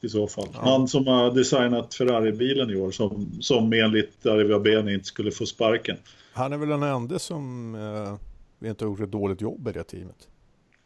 I 0.00 0.08
så 0.08 0.26
fall. 0.28 0.48
Ja. 0.54 0.60
Han 0.60 0.88
som 0.88 1.06
har 1.06 1.30
designat 1.30 1.94
Ferrari-bilen 1.94 2.70
i 2.70 2.76
år 2.76 2.90
som, 2.90 3.28
som 3.40 3.72
enligt 3.72 4.22
Bene 4.64 4.92
inte 4.92 5.04
skulle 5.04 5.30
få 5.30 5.46
sparken. 5.46 5.96
Han 6.32 6.52
är 6.52 6.56
väl 6.56 6.68
den 6.68 6.82
enda 6.82 7.18
som 7.18 7.74
eh, 7.74 8.68
inte 8.68 8.84
har 8.84 8.90
gjort 8.90 9.00
ett 9.00 9.12
dåligt 9.12 9.40
jobb 9.40 9.68
i 9.68 9.72
det 9.72 9.84
teamet? 9.84 10.28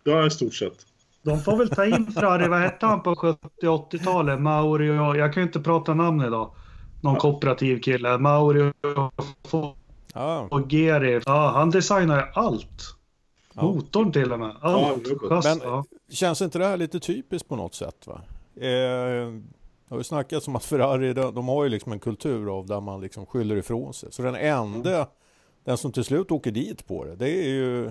Ja, 0.04 0.26
i 0.26 0.30
stort 0.30 0.54
sett. 0.54 0.86
De 1.22 1.40
får 1.40 1.56
väl 1.56 1.68
ta 1.68 1.84
in 1.86 2.06
Ferrari, 2.06 2.48
vad 2.48 2.60
hette 2.60 2.86
han 2.86 3.02
på 3.02 3.14
70-80-talet? 3.14 4.40
Mauri 4.40 4.90
och, 4.90 5.16
jag 5.16 5.34
kan 5.34 5.42
ju 5.42 5.46
inte 5.46 5.60
prata 5.60 5.94
namn 5.94 6.20
idag. 6.20 6.54
Någon 7.00 7.14
ja. 7.14 7.20
kooperativ 7.20 7.80
kille. 7.80 8.18
Mauri 8.18 8.72
och 8.96 9.24
Ja. 10.12 10.48
Och 10.50 10.72
Geri, 10.72 11.20
ja, 11.26 11.50
han 11.50 11.70
designar 11.70 12.16
ju 12.16 12.32
allt. 12.34 12.96
Ja. 13.54 13.62
Motorn 13.62 14.12
till 14.12 14.32
och 14.32 14.38
med. 14.38 14.56
Allt. 14.60 15.06
Men 15.44 15.60
ja. 15.62 15.84
känns 16.10 16.42
inte 16.42 16.58
det 16.58 16.66
här 16.66 16.76
lite 16.76 17.00
typiskt 17.00 17.48
på 17.48 17.56
något 17.56 17.74
sätt? 17.74 18.06
Va? 18.06 18.20
Eh, 18.60 18.68
jag 18.68 19.94
har 19.94 19.98
ju 19.98 20.04
snackat 20.04 20.48
om 20.48 20.56
att 20.56 20.64
Ferrari, 20.64 21.12
de, 21.12 21.34
de, 21.34 21.48
har 21.48 21.64
ju 21.64 21.70
liksom 21.70 21.92
en 21.92 22.00
kultur 22.00 22.58
av 22.58 22.66
där 22.66 22.80
man 22.80 23.00
liksom 23.00 23.26
skyller 23.26 23.56
ifrån 23.56 23.94
sig. 23.94 24.12
Så 24.12 24.22
den 24.22 24.34
enda, 24.34 24.96
mm. 24.96 25.06
den 25.64 25.76
som 25.76 25.92
till 25.92 26.04
slut 26.04 26.30
åker 26.30 26.50
dit 26.50 26.86
på 26.86 27.04
det, 27.04 27.16
det 27.16 27.30
är 27.30 27.48
ju 27.48 27.84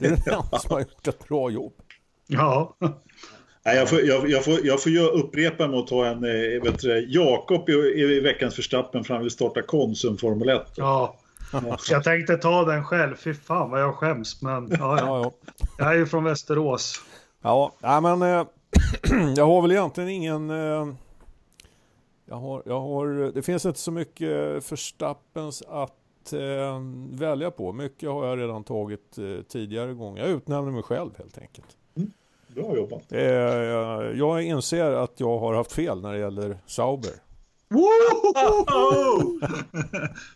det 0.00 0.06
är 0.06 0.10
den 0.10 0.12
enda 0.34 0.58
som 0.58 0.70
har 0.70 0.80
gjort 0.80 1.08
ett 1.08 1.28
bra 1.28 1.50
jobb. 1.50 1.72
Ja. 2.26 2.76
Nej, 3.66 3.76
jag, 3.76 3.88
får, 3.88 4.00
jag, 4.00 4.30
jag, 4.30 4.44
får, 4.44 4.66
jag 4.66 4.82
får 4.82 4.92
ju 4.92 5.00
upprepa 5.00 5.68
mig 5.68 5.78
och 5.78 5.86
ta 5.86 6.06
en 6.06 6.24
eh, 6.24 7.04
Jakob 7.08 7.68
i, 7.68 7.72
i 7.72 8.20
veckans 8.20 8.54
förstappen 8.54 9.04
för 9.04 9.14
han 9.14 9.22
vill 9.22 9.30
starta 9.30 9.62
Konsum 9.62 10.16
Formel 10.16 10.48
1. 10.48 10.62
Ja, 10.76 11.16
Jag 11.90 12.04
tänkte 12.04 12.36
ta 12.36 12.64
den 12.64 12.84
själv. 12.84 13.16
Fy 13.16 13.34
fan 13.34 13.70
vad 13.70 13.80
jag 13.80 13.94
skäms. 13.94 14.42
Men 14.42 14.68
ja, 14.70 14.76
ja. 14.80 14.96
Ja, 14.98 15.22
ja. 15.22 15.52
jag 15.78 15.88
är 15.88 15.94
ju 15.94 16.06
från 16.06 16.24
Västerås. 16.24 17.02
Ja, 17.42 17.72
men 17.80 18.22
eh, 18.22 18.46
jag 19.36 19.46
har 19.46 19.62
väl 19.62 19.72
egentligen 19.72 20.10
ingen... 20.10 20.50
Eh, 20.50 20.86
jag 22.28 22.36
har, 22.36 22.62
jag 22.66 22.80
har, 22.80 23.32
det 23.32 23.42
finns 23.42 23.66
inte 23.66 23.80
så 23.80 23.92
mycket 23.92 24.72
Verstappens 24.72 25.62
att 25.68 26.32
eh, 26.32 26.80
välja 27.10 27.50
på. 27.50 27.72
Mycket 27.72 28.10
har 28.10 28.26
jag 28.26 28.38
redan 28.38 28.64
tagit 28.64 29.18
eh, 29.18 29.42
tidigare 29.48 29.94
gånger. 29.94 30.22
Jag 30.22 30.30
utnämner 30.30 30.72
mig 30.72 30.82
själv 30.82 31.10
helt 31.18 31.38
enkelt. 31.38 31.75
Bra 32.56 32.76
jobbat. 32.76 33.12
Eh, 33.12 33.20
jag 34.14 34.42
inser 34.42 34.92
att 34.92 35.20
jag 35.20 35.38
har 35.38 35.54
haft 35.54 35.72
fel 35.72 36.02
när 36.02 36.12
det 36.12 36.18
gäller 36.18 36.58
Sauber. 36.66 37.10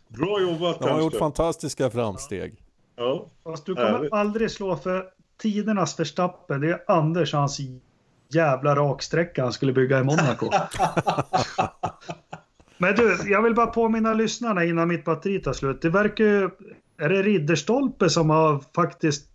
Bra 0.08 0.40
jobbat 0.40 0.78
De 0.78 0.90
har 0.90 1.00
gjort 1.00 1.18
fantastiska 1.18 1.90
framsteg. 1.90 2.54
Ja. 2.96 3.26
Fast 3.44 3.66
du 3.66 3.74
kommer 3.74 3.90
Härligt. 3.90 4.12
aldrig 4.12 4.50
slå 4.50 4.76
för 4.76 5.04
tidernas 5.42 6.00
Verstappen. 6.00 6.60
Det 6.60 6.70
är 6.70 6.82
Anders 6.86 7.32
hans 7.32 7.60
jävla 8.28 8.74
raksträcka 8.74 9.42
han 9.42 9.52
skulle 9.52 9.72
bygga 9.72 9.98
i 9.98 10.02
Monaco. 10.02 10.46
Men 12.78 12.94
du, 12.94 13.18
jag 13.26 13.42
vill 13.42 13.54
bara 13.54 13.66
påminna 13.66 14.14
lyssnarna 14.14 14.64
innan 14.64 14.88
mitt 14.88 15.04
batteri 15.04 15.38
tar 15.38 15.52
slut. 15.52 15.82
Det 15.82 15.90
verkar 15.90 16.24
ju... 16.24 16.50
Är 16.98 17.08
det 17.08 17.22
Ridderstolpe 17.22 18.10
som 18.10 18.30
har 18.30 18.64
faktiskt... 18.74 19.29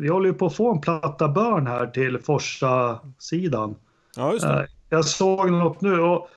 Vi 0.00 0.08
håller 0.08 0.26
ju 0.28 0.34
på 0.34 0.46
att 0.46 0.54
få 0.56 0.72
en 0.74 0.80
platta 0.80 1.28
börn 1.28 1.66
här 1.66 1.86
till 1.86 2.18
Forsa-sidan. 2.18 3.74
Ja, 4.16 4.32
just 4.32 4.44
Eh, 4.44 4.50
det. 4.52 4.66
Jag 4.88 5.04
såg 5.04 5.50
något 5.50 5.80
nu 5.80 6.00
och 6.00 6.28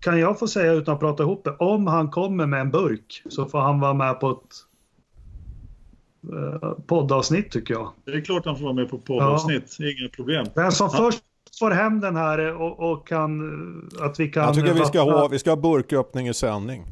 kan 0.00 0.20
jag 0.20 0.38
få 0.38 0.48
säga 0.48 0.72
utan 0.72 0.94
att 0.94 1.00
prata 1.00 1.22
ihop 1.22 1.44
det. 1.44 1.50
Om 1.58 1.86
han 1.86 2.10
kommer 2.10 2.46
med 2.46 2.60
en 2.60 2.70
burk 2.70 3.22
så 3.28 3.46
får 3.46 3.58
han 3.60 3.80
vara 3.80 3.94
med 3.94 4.20
på 4.20 4.30
ett 4.30 4.54
eh, 6.62 6.70
poddavsnitt 6.86 7.50
tycker 7.50 7.74
jag. 7.74 7.90
Det 8.04 8.10
är 8.10 8.20
klart 8.20 8.44
han 8.46 8.56
får 8.56 8.64
vara 8.64 8.74
med 8.74 8.90
på 8.90 8.98
poddavsnitt. 8.98 9.76
Inga 9.80 10.08
problem. 10.08 10.46
Den 10.54 10.72
som 10.72 10.88
Ja. 10.92 10.98
först 10.98 11.22
får 11.58 11.70
hem 11.70 12.00
den 12.00 12.16
här 12.16 12.60
och, 12.62 12.90
och 12.92 13.08
kan... 13.08 13.90
Att 14.00 14.20
vi 14.20 14.28
kan... 14.28 14.42
Jag 14.42 14.54
tycker 14.54 14.74
vi 14.74 14.84
ska 14.84 15.00
ha, 15.00 15.28
vi 15.28 15.38
ska 15.38 15.50
ha 15.50 15.56
burköppning 15.56 16.28
i 16.28 16.34
sändning. 16.34 16.84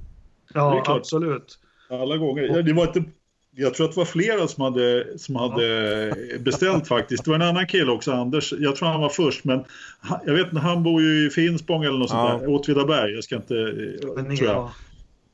Ja, 0.55 0.83
absolut. 0.87 1.59
Alla 1.91 2.17
gånger. 2.17 2.43
Ja, 2.43 2.63
Det 2.63 2.73
var 2.73 2.87
inte, 2.87 3.05
jag 3.59 3.75
tror 3.75 3.87
att 3.87 3.93
det 3.95 3.99
var 4.01 4.05
flera 4.05 4.49
som 4.49 4.63
hade, 4.65 5.07
som 5.19 5.37
hade 5.37 6.15
beställt 6.41 6.89
faktiskt. 6.89 7.25
Det 7.25 7.31
var 7.31 7.35
en 7.37 7.43
annan 7.43 7.67
kille 7.67 7.91
också, 7.93 8.13
Anders. 8.13 8.53
Jag 8.59 8.77
tror 8.77 8.89
han 8.89 9.01
var 9.01 9.09
först, 9.09 9.45
men 9.45 9.65
han, 10.01 10.19
jag 10.27 10.35
vet 10.35 10.47
inte, 10.49 10.59
han 10.61 10.83
bor 10.83 11.03
ju 11.03 11.27
i 11.27 11.31
Finspång 11.31 11.85
eller 11.85 11.99
något 11.99 12.11
Ja. 12.13 12.29
sånt 12.31 12.43
där. 12.43 12.51
Åtvidaberg, 12.51 13.15
jag 13.15 13.25
ska 13.25 13.37
inte... 13.37 13.55
Men, 14.17 14.37
tror 14.37 14.49
jag. 14.51 14.71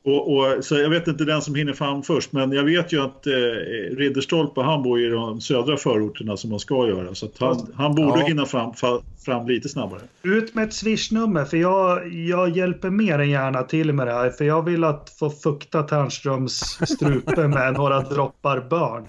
Och, 0.05 0.37
och, 0.37 0.65
så 0.65 0.75
jag 0.79 0.91
vet 0.91 1.09
inte 1.09 1.25
den 1.25 1.43
som 1.43 1.55
hinner 1.55 1.73
fram 1.73 2.03
först, 2.03 2.33
men 2.33 2.53
jag 2.53 2.65
vet 2.65 2.93
ju 2.93 3.03
att 3.03 3.27
eh, 3.27 3.33
Ridderstolpe, 3.97 4.61
han 4.61 4.83
bor 4.83 5.01
i 5.01 5.09
de 5.09 5.41
södra 5.41 5.77
förorterna 5.77 6.37
som 6.37 6.51
man 6.51 6.59
ska 6.59 6.87
göra. 6.89 7.15
Så 7.15 7.27
att 7.27 7.39
han, 7.39 7.73
han 7.75 7.95
borde 7.95 8.21
Ja. 8.21 8.27
hinna 8.27 8.47
fram, 8.47 8.73
fa- 8.73 9.03
fram 9.25 9.47
lite 9.49 9.69
snabbare. 9.69 10.01
Ut 10.23 10.55
med 10.55 10.65
ett 10.65 10.75
swishnummer 10.75 11.45
för 11.45 11.57
jag, 11.57 12.13
jag 12.13 12.57
hjälper 12.57 12.91
mer 12.91 13.19
än 13.19 13.31
gärna 13.31 13.63
till 13.63 13.93
med 13.93 14.07
det 14.07 14.13
här. 14.13 14.31
För 14.31 14.45
jag 14.45 14.65
vill 14.65 14.85
att 14.85 15.11
få 15.19 15.31
fukta 15.31 15.83
Ternströms 15.83 16.53
strupe 16.89 17.49
med 17.49 17.73
några 17.79 18.01
droppar 18.01 18.61
börn. 18.61 19.05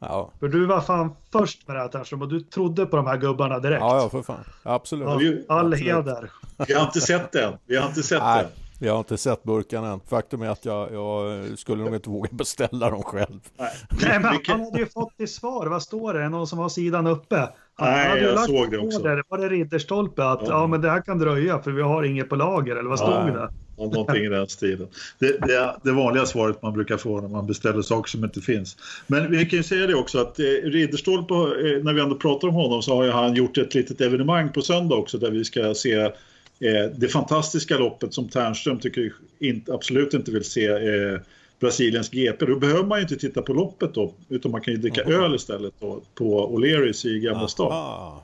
Ja, 0.00 0.30
För 0.40 0.48
du 0.48 0.66
var 0.66 0.80
fan 0.80 1.10
först 1.32 1.68
med 1.68 1.76
det 1.76 1.80
här 1.80 1.88
Ternström 1.88 2.22
och 2.22 2.28
du 2.28 2.40
trodde 2.40 2.86
på 2.86 2.96
de 2.96 3.06
här 3.06 3.16
gubbarna 3.16 3.58
direkt. 3.58 3.80
ja, 3.80 3.96
ja 4.02 4.08
för 4.08 4.22
fan. 4.22 4.44
Absolut. 4.62 5.08
Ja, 5.08 5.16
vi- 5.16 5.44
all 5.48 5.72
absolut. 5.72 5.80
heder. 5.94 6.30
Vi 6.68 6.74
har 6.74 6.82
inte 6.84 7.00
sett 7.00 7.32
den. 7.32 7.52
Vi 7.66 7.76
har 7.76 7.86
inte 7.88 8.02
sett 8.02 8.22
Nej, 8.22 8.42
den. 8.42 8.50
Vi 8.80 8.88
har 8.88 8.98
inte 8.98 9.18
sett 9.18 9.42
burkarna 9.42 9.92
än. 9.92 10.00
Faktum 10.08 10.42
är 10.42 10.48
att 10.48 10.64
jag, 10.64 10.92
jag 10.92 11.42
skulle 11.58 11.84
nog 11.84 11.94
inte 11.94 12.10
våga 12.10 12.28
beställa 12.32 12.90
dem 12.90 13.02
själv. 13.02 13.40
Nej. 13.58 13.70
Nej, 14.02 14.20
men 14.20 14.38
han 14.46 14.60
hade 14.60 14.78
ju 14.78 14.86
fått 14.86 15.16
till 15.16 15.28
svar. 15.28 15.66
Vad 15.66 15.82
står 15.82 16.14
det? 16.14 16.28
Någon 16.28 16.46
som 16.46 16.58
har 16.58 16.68
sidan 16.68 17.06
uppe? 17.06 17.48
Han 17.74 17.90
Nej, 17.90 18.08
hade 18.08 18.20
ju 18.20 18.26
jag 18.26 18.34
lagt 18.34 18.46
såg 18.46 18.70
det 18.70 18.78
också. 18.78 18.98
Där, 18.98 19.22
var 19.28 19.38
det 19.38 19.48
Ridderstolpe? 19.48 20.24
Att 20.24 20.40
ja. 20.42 20.48
Ja. 20.48 20.66
men 20.66 20.80
det 20.80 20.90
här 20.90 21.00
kan 21.02 21.18
dröja 21.18 21.58
för 21.58 21.70
vi 21.70 21.82
har 21.82 22.02
inget 22.02 22.28
på 22.28 22.36
lager. 22.36 22.76
Eller 22.76 22.88
vad 22.88 22.98
stod 22.98 23.10
Ja. 23.10 23.24
det? 23.24 23.48
Om 23.78 23.90
någonting 23.90 24.24
i 24.24 24.28
den 24.28 24.48
stilen. 24.48 24.88
Det, 25.18 25.38
det 25.46 25.54
är 25.54 25.76
det 25.82 25.92
vanliga 25.92 26.26
svaret 26.26 26.62
man 26.62 26.72
brukar 26.72 26.96
få 26.96 27.20
när 27.20 27.28
man 27.28 27.46
beställer 27.46 27.82
saker 27.82 28.10
som 28.10 28.24
inte 28.24 28.40
finns. 28.40 28.76
Men 29.06 29.30
vi 29.30 29.46
kan 29.46 29.56
ju 29.56 29.62
säga 29.62 29.86
det 29.86 29.94
också 29.94 30.18
att 30.18 30.38
eh, 30.38 30.44
Ridderstolpe, 30.44 31.34
eh, 31.34 31.84
när 31.84 31.92
vi 31.92 32.00
ändå 32.00 32.16
pratar 32.16 32.48
om 32.48 32.54
honom 32.54 32.82
så 32.82 32.96
har 32.96 33.04
ju 33.04 33.10
han 33.10 33.34
gjort 33.34 33.58
ett 33.58 33.74
litet 33.74 34.00
evenemang 34.00 34.52
på 34.52 34.62
söndag 34.62 34.94
också 34.94 35.18
där 35.18 35.30
vi 35.30 35.44
ska 35.44 35.74
se 35.74 36.10
eh, 36.60 36.90
det 36.96 37.08
fantastiska 37.08 37.78
loppet 37.78 38.14
som 38.14 38.28
Ternström 38.28 38.78
tycker 38.78 39.12
inte, 39.38 39.74
absolut 39.74 40.14
inte 40.14 40.30
vill 40.30 40.44
se 40.44 40.66
eh, 40.66 41.20
Brasiliens 41.60 42.10
GP. 42.10 42.46
Då 42.46 42.58
behöver 42.58 42.84
man 42.84 42.98
ju 42.98 43.02
inte 43.02 43.16
titta 43.16 43.42
på 43.42 43.52
loppet 43.52 43.94
då 43.94 44.12
utan 44.28 44.50
man 44.50 44.60
kan 44.60 44.74
ju 44.74 44.80
dricka 44.80 45.02
öl 45.02 45.34
istället 45.34 45.74
då, 45.80 46.00
på 46.14 46.56
O'Learys 46.56 47.06
i 47.06 47.20
Gamla 47.20 47.48
stan. 47.48 48.20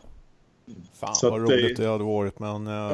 Fan 1.01 1.15
Så 1.15 1.31
vad 1.31 1.43
att 1.43 1.51
roligt 1.51 1.77
det 1.77 1.87
hade 1.87 2.05
varit 2.05 2.39
men... 2.39 2.67
eh, 2.67 2.93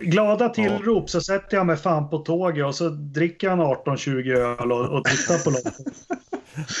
Glada 0.00 0.48
tillrop 0.48 1.10
så 1.10 1.20
sätter 1.20 1.56
jag 1.56 1.66
mig 1.66 1.76
fan 1.76 2.10
på 2.10 2.18
tåget 2.18 2.66
och 2.66 2.74
så 2.74 2.88
dricker 2.88 3.48
han 3.48 3.60
18-20 3.60 4.36
öl 4.36 4.72
och, 4.72 4.98
och 4.98 5.04
tittar 5.04 5.44
på 5.44 5.50
loppet. 5.50 5.74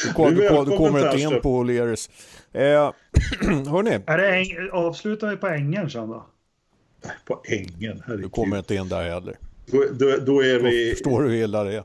Du, 0.04 0.12
kom, 0.12 0.34
Du 0.34 0.46
är 0.46 0.48
kom, 0.56 0.70
du 0.70 0.76
kommer 0.76 1.06
inte 1.06 1.20
in 1.20 1.40
på 1.42 1.64
O'Learys. 1.64 2.10
Eh, 2.52 2.92
hörni, 3.70 3.98
Är 4.06 4.18
det 4.18 4.36
äng, 4.36 4.70
avslutar 4.72 5.30
vi 5.30 5.36
på 5.36 5.46
ängen 5.46 5.90
sen 5.90 6.08
då? 6.08 6.26
På 7.26 7.40
ängen, 7.44 7.96
du 7.96 8.02
herregud. 8.06 8.32
kommer 8.32 8.58
inte 8.58 8.74
in 8.74 8.88
där 8.88 9.02
heller. 9.10 9.36
Då, 9.66 9.84
då, 9.92 10.16
då 10.26 10.40
är 10.44 10.58
Då 10.58 10.64
vi... 10.64 10.90
förstår 10.90 11.22
du 11.22 11.28
hur 11.28 11.44
illa 11.44 11.64
det 11.64 11.74
är. 11.74 11.84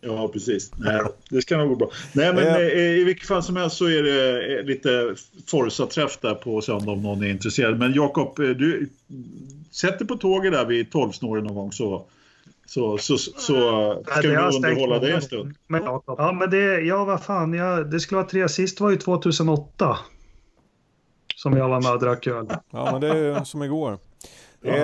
Ja, 0.00 0.28
precis. 0.28 0.70
Nej, 0.76 1.00
det 1.30 1.42
ska 1.42 1.56
nog 1.56 1.68
gå 1.68 1.76
bra. 1.76 1.90
Nej, 2.12 2.32
men 2.34 2.46
Eh. 2.46 2.56
eh, 2.56 2.78
i 2.78 3.04
vilket 3.04 3.26
fall 3.28 3.42
som 3.42 3.56
helst 3.56 3.76
så 3.76 3.84
är 3.86 4.02
det 4.02 4.58
eh, 4.58 4.64
lite 4.64 5.14
Forza-träff 5.46 6.18
där 6.20 6.34
på 6.34 6.60
söndag 6.60 6.92
om 6.92 7.02
någon 7.02 7.22
är 7.22 7.28
intresserad. 7.30 7.78
Men 7.78 7.92
Jakob, 7.94 8.38
eh, 8.38 8.48
du 8.48 8.88
sätter 9.70 10.04
på 10.04 10.16
tåget 10.16 10.52
där 10.52 10.64
vid 10.64 10.90
tolvsnåren 10.92 11.44
någon 11.44 11.54
gång 11.54 11.72
så, 11.72 12.04
så, 12.66 12.98
så, 12.98 13.18
så 13.18 13.32
ska 13.36 14.14
Nej, 14.14 14.22
det 14.22 14.28
vi 14.28 14.56
underhålla 14.56 14.98
dig 14.98 15.12
en 15.12 15.22
stund. 15.22 15.54
Men, 15.66 15.82
ja, 15.84 16.36
men 16.40 16.50
det, 16.50 16.80
ja, 16.80 17.04
vad 17.04 17.22
fan, 17.24 17.52
jag, 17.54 17.90
det 17.90 18.00
skulle 18.00 18.16
vara 18.16 18.28
tre. 18.28 18.48
Sist 18.48 18.80
var 18.80 18.90
ju 18.90 18.96
2008. 18.96 19.98
Som 21.36 21.56
jag 21.56 21.68
var 21.68 21.80
med 21.80 21.92
och 21.92 22.00
drack 22.00 22.26
öl. 22.26 22.46
Ja, 22.70 22.88
men 22.92 23.00
det 23.00 23.08
är 23.18 23.44
som 23.44 23.62
igår. 23.62 23.98
Ja. 24.60 24.70
Eh, 24.72 24.80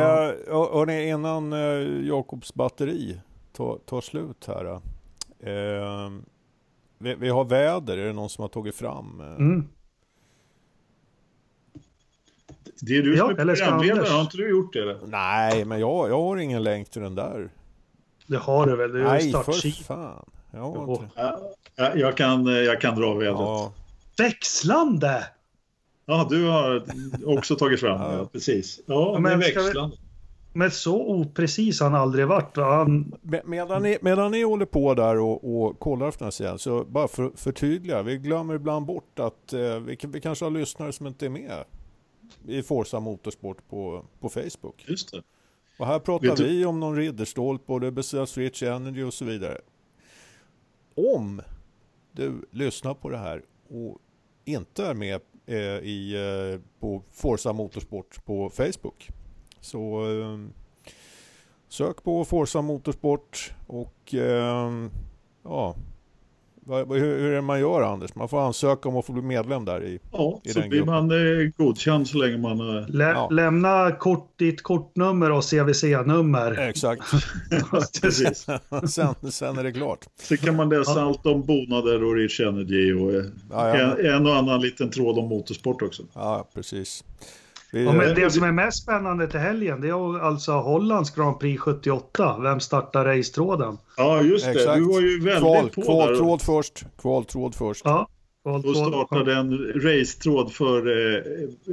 hör- 0.53 0.73
hörni, 0.79 1.09
innan 1.09 1.53
eh, 1.53 2.07
Jakobs 2.09 2.55
batteri 2.55 3.21
tar, 3.53 3.79
tar 3.87 4.01
slut 4.01 4.47
här. 4.47 4.65
Eh, 5.41 6.11
vi, 6.99 7.15
vi 7.15 7.29
har 7.29 7.45
väder, 7.45 7.99
är 7.99 8.07
det 8.07 8.13
någon 8.13 8.31
som 8.31 8.43
har 8.43 8.49
tagit 8.49 8.75
fram? 8.75 9.21
Eh, 9.21 9.27
Mm. 9.37 9.69
Det 12.81 12.97
är 12.97 13.03
du 13.03 13.17
Ja, 13.17 13.27
som 13.29 13.39
är 13.39 13.45
programledare, 13.45 14.07
har 14.09 14.21
inte 14.21 14.37
du 14.37 14.51
gjort 14.51 14.73
det? 14.73 14.83
Eller? 14.83 14.99
Nej, 15.07 15.65
men 15.65 15.81
jag, 15.81 16.11
jag 16.11 16.23
har 16.23 16.37
ingen 16.37 16.63
länk 16.63 16.91
till 16.91 17.03
den 17.03 17.15
där. 17.15 17.51
Det 18.27 18.37
har 18.37 18.67
du 18.67 18.77
väl? 18.77 18.93
Det 18.93 19.01
är 19.01 19.05
Nej, 19.05 19.33
för 19.33 19.83
fan. 19.85 20.31
Jag 20.51 20.61
har 20.61 20.75
Jo. 20.87 20.93
inte. 20.93 21.09
Ja, 21.17 21.41
ja, 21.77 21.91
jag, 21.95 22.17
kan, 22.17 22.47
eh, 22.47 22.53
jag 22.53 22.81
kan 22.81 22.95
dra 23.01 23.15
vädret. 23.15 23.39
Ja. 23.39 23.73
Ja, 26.07 26.27
du 26.31 26.47
har 26.47 26.85
också 27.25 27.57
tagit 27.57 27.81
fram 27.81 28.01
Ja. 28.01 28.09
det, 28.09 28.17
ja, 28.17 28.29
precis. 28.33 28.81
Ja, 28.87 29.19
men 29.21 29.39
växlande. 29.39 29.97
Men 30.57 30.71
så 30.71 31.07
oprecis 31.07 31.81
har 31.81 31.91
han 31.91 32.01
aldrig 32.01 32.27
varit. 32.27 32.57
va? 32.57 32.65
Han, 32.77 33.13
Me- 33.23 33.43
Medan 33.45 33.83
ni, 33.83 33.99
medan 34.03 34.31
ni 34.31 34.43
håller 34.43 34.67
på 34.67 34.95
där 34.95 35.19
och, 35.19 35.65
och 35.67 35.79
kollar 35.79 36.09
efter 36.09 36.19
den 36.19 36.27
här 36.27 36.31
sidan, 36.31 36.59
så 36.59 36.85
bara 36.85 37.09
för 37.09 37.31
förtydliga, 37.37 38.03
vi 38.03 38.19
glömmer 38.19 38.55
ibland 38.55 38.87
bort 38.87 39.19
att 39.19 39.53
eh, 39.53 39.79
vi, 39.79 39.99
vi 40.09 40.21
kanske 40.21 40.45
har 40.45 40.51
lyssnare 40.51 40.93
som 40.93 41.07
inte 41.07 41.27
är 41.27 41.31
med 41.31 41.65
i 42.47 42.63
Forza 42.63 43.01
Motorsport 43.01 43.69
på, 43.69 44.05
på 44.21 44.29
Facebook. 44.29 44.85
Just 44.89 45.13
det. 45.13 45.23
Och 45.79 45.87
här 45.87 45.99
pratar 45.99 46.27
Vet 46.29 46.37
du- 46.37 46.45
vi 46.49 46.65
om 46.65 46.81
någon 46.81 46.97
ridderstolpe 46.97 47.73
och 47.73 47.81
det 47.81 47.91
besöks 47.91 48.37
Rich 48.39 48.63
Energy 48.63 49.03
och 49.03 49.15
så 49.15 49.25
vidare. 49.25 49.59
Om 50.95 51.41
du 52.13 52.49
lyssnar 52.51 52.95
på 52.95 53.09
det 53.11 53.19
här 53.19 53.43
och 53.69 53.99
inte 54.45 54.87
är 54.87 54.95
med 54.95 55.21
Eh, 55.47 55.79
i, 55.83 56.15
eh, 56.15 56.61
på 56.81 57.03
Forza 57.11 57.53
Motorsport 57.53 58.25
på 58.25 58.51
Facebook. 58.51 59.11
Så 59.61 60.11
eh, 60.11 60.39
sök 61.69 62.03
på 62.03 62.25
Forza 62.25 62.63
Motorsport 62.63 63.55
och 63.67 64.15
eh, 64.15 64.73
ja, 65.43 65.77
hur, 66.67 66.99
hur 66.99 67.31
är 67.31 67.35
det 67.35 67.43
man 67.43 67.61
gör 67.61 67.83
Anders? 67.83 68.15
Man 68.15 68.29
får 68.29 68.47
ansöka 68.47 68.89
om 68.89 68.97
att 68.97 69.07
få 69.07 69.13
bli 69.13 69.23
medlem 69.23 69.65
där 69.65 69.85
i. 69.85 69.99
Ja, 70.13 70.41
I 70.45 70.53
så 70.53 70.61
den 70.61 70.69
blir 70.69 70.79
gruppen. 70.79 70.95
man 71.09 71.11
eh, 71.11 71.51
godkänd 71.57 72.09
så 72.09 72.19
länge 72.19 72.39
man... 72.39 72.79
Eh, 72.79 72.89
lä, 72.89 73.05
Ja. 73.11 73.29
Lämna 73.31 73.91
kort, 73.93 74.39
ditt 74.39 74.63
kortnummer 74.63 75.31
och 75.31 75.45
CVC-nummer. 75.45 76.59
Exakt. 76.69 77.03
precis. 78.03 78.47
sen, 78.91 79.15
sen 79.33 79.59
är 79.59 79.65
det 79.65 79.73
klart. 79.73 80.01
Så 80.23 80.37
kan 80.37 80.57
man 80.57 80.69
läsa 80.69 81.03
allt 81.03 81.27
om 81.27 81.43
bonader 81.43 82.05
och 82.05 82.15
Rich 82.15 82.41
Energy 82.41 82.93
och 82.93 83.15
eh, 83.15 83.25
Ja, 83.51 83.79
ja. 83.79 83.97
En, 83.97 84.07
en 84.15 84.27
och 84.27 84.37
annan 84.37 84.61
liten 84.61 84.91
tråd 84.91 85.19
om 85.19 85.29
motorsport 85.29 85.83
också. 85.83 86.03
Ja, 86.15 86.49
precis. 86.55 87.05
Ja, 87.75 87.93
men 87.93 88.15
det 88.15 88.31
som 88.31 88.43
är 88.43 88.53
mest 88.53 88.83
spännande 88.83 89.27
till 89.27 89.41
helgen 89.41 89.81
det 89.81 89.89
är 89.89 90.21
alltså 90.21 90.53
Hollands 90.53 91.11
Grand 91.11 91.41
Prix 91.41 91.61
78. 91.61 92.39
Vem 92.43 92.61
startar 92.61 93.05
racetråden? 93.05 93.79
Ja, 93.97 94.23
just 94.23 94.45
det. 94.45 94.51
Exakt. 94.51 94.77
Du 94.77 94.85
var 94.85 95.01
ju 95.01 95.21
väldigt 95.21 95.43
Kval, 95.43 95.71
på 95.71 95.83
Kvaltråd 95.83 96.39
där. 96.39 96.45
först. 96.45 96.85
Kvaltråd 96.99 97.55
först. 97.55 97.83
Ja. 97.85 98.09
Då 98.45 98.75
startade 98.75 99.35
en 99.35 99.59
racetråd 99.75 100.53
för 100.53 100.87
eh, 100.87 101.23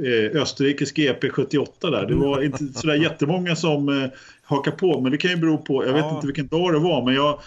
eh 0.04 0.42
Österrikes 0.42 0.92
GP 0.92 1.30
78 1.30 1.90
där. 1.90 2.06
Det 2.06 2.14
var 2.14 2.42
inte 2.42 2.64
sådär 2.64 2.94
jättemånga 2.94 3.56
som 3.56 3.88
eh, 3.88 4.10
hakade 4.42 4.76
på, 4.76 5.00
men 5.00 5.12
det 5.12 5.18
kan 5.18 5.30
ju 5.30 5.36
bero 5.36 5.58
på, 5.58 5.86
jag 5.86 5.92
vet 5.92 6.04
ja. 6.04 6.14
inte 6.14 6.26
vilken 6.26 6.46
dag 6.46 6.72
det 6.72 6.78
var, 6.78 7.04
men 7.04 7.14
jag, 7.14 7.40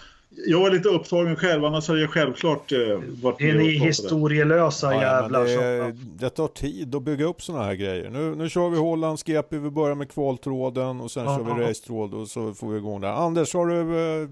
jag 0.44 0.60
var 0.60 0.70
lite 0.70 0.88
upptagen 0.88 1.36
själv, 1.36 1.64
annars 1.64 1.88
hade 1.88 2.00
jag 2.00 2.10
självklart 2.10 2.72
eh, 2.72 2.78
varit 2.78 3.22
med. 3.22 3.34
Det 3.38 3.50
är 3.50 3.54
ni 3.54 3.68
historielösa 3.68 4.94
ja, 4.94 5.02
jävlar. 5.02 5.44
Det, 5.44 5.92
det, 6.18 6.30
tar 6.30 6.48
tid 6.48 6.94
att 6.94 7.02
bygga 7.02 7.24
upp 7.24 7.42
sådana 7.42 7.64
här 7.64 7.74
grejer. 7.74 8.10
Nu, 8.10 8.34
nu 8.34 8.48
kör 8.48 8.68
vi 8.68 8.78
Hollands 8.78 9.22
GP, 9.22 9.58
vi 9.58 9.70
börjar 9.70 9.94
med 9.94 10.10
kvaltråden 10.10 11.00
och 11.00 11.10
sen 11.10 11.26
Aha. 11.26 11.38
kör 11.38 11.54
vi 11.54 11.62
racetråd 11.62 12.14
och 12.14 12.28
så 12.28 12.54
får 12.54 12.68
vi 12.68 12.78
igång 12.78 13.00
där. 13.00 13.08
Anders, 13.08 13.54
har 13.54 13.66
du 13.66 13.80
eh, 14.22 14.28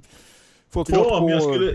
fått 0.72 0.89
ja, 0.89 0.97
fart 0.97 1.20
på... 1.20 1.31
Jag, 1.31 1.43
skulle, 1.43 1.72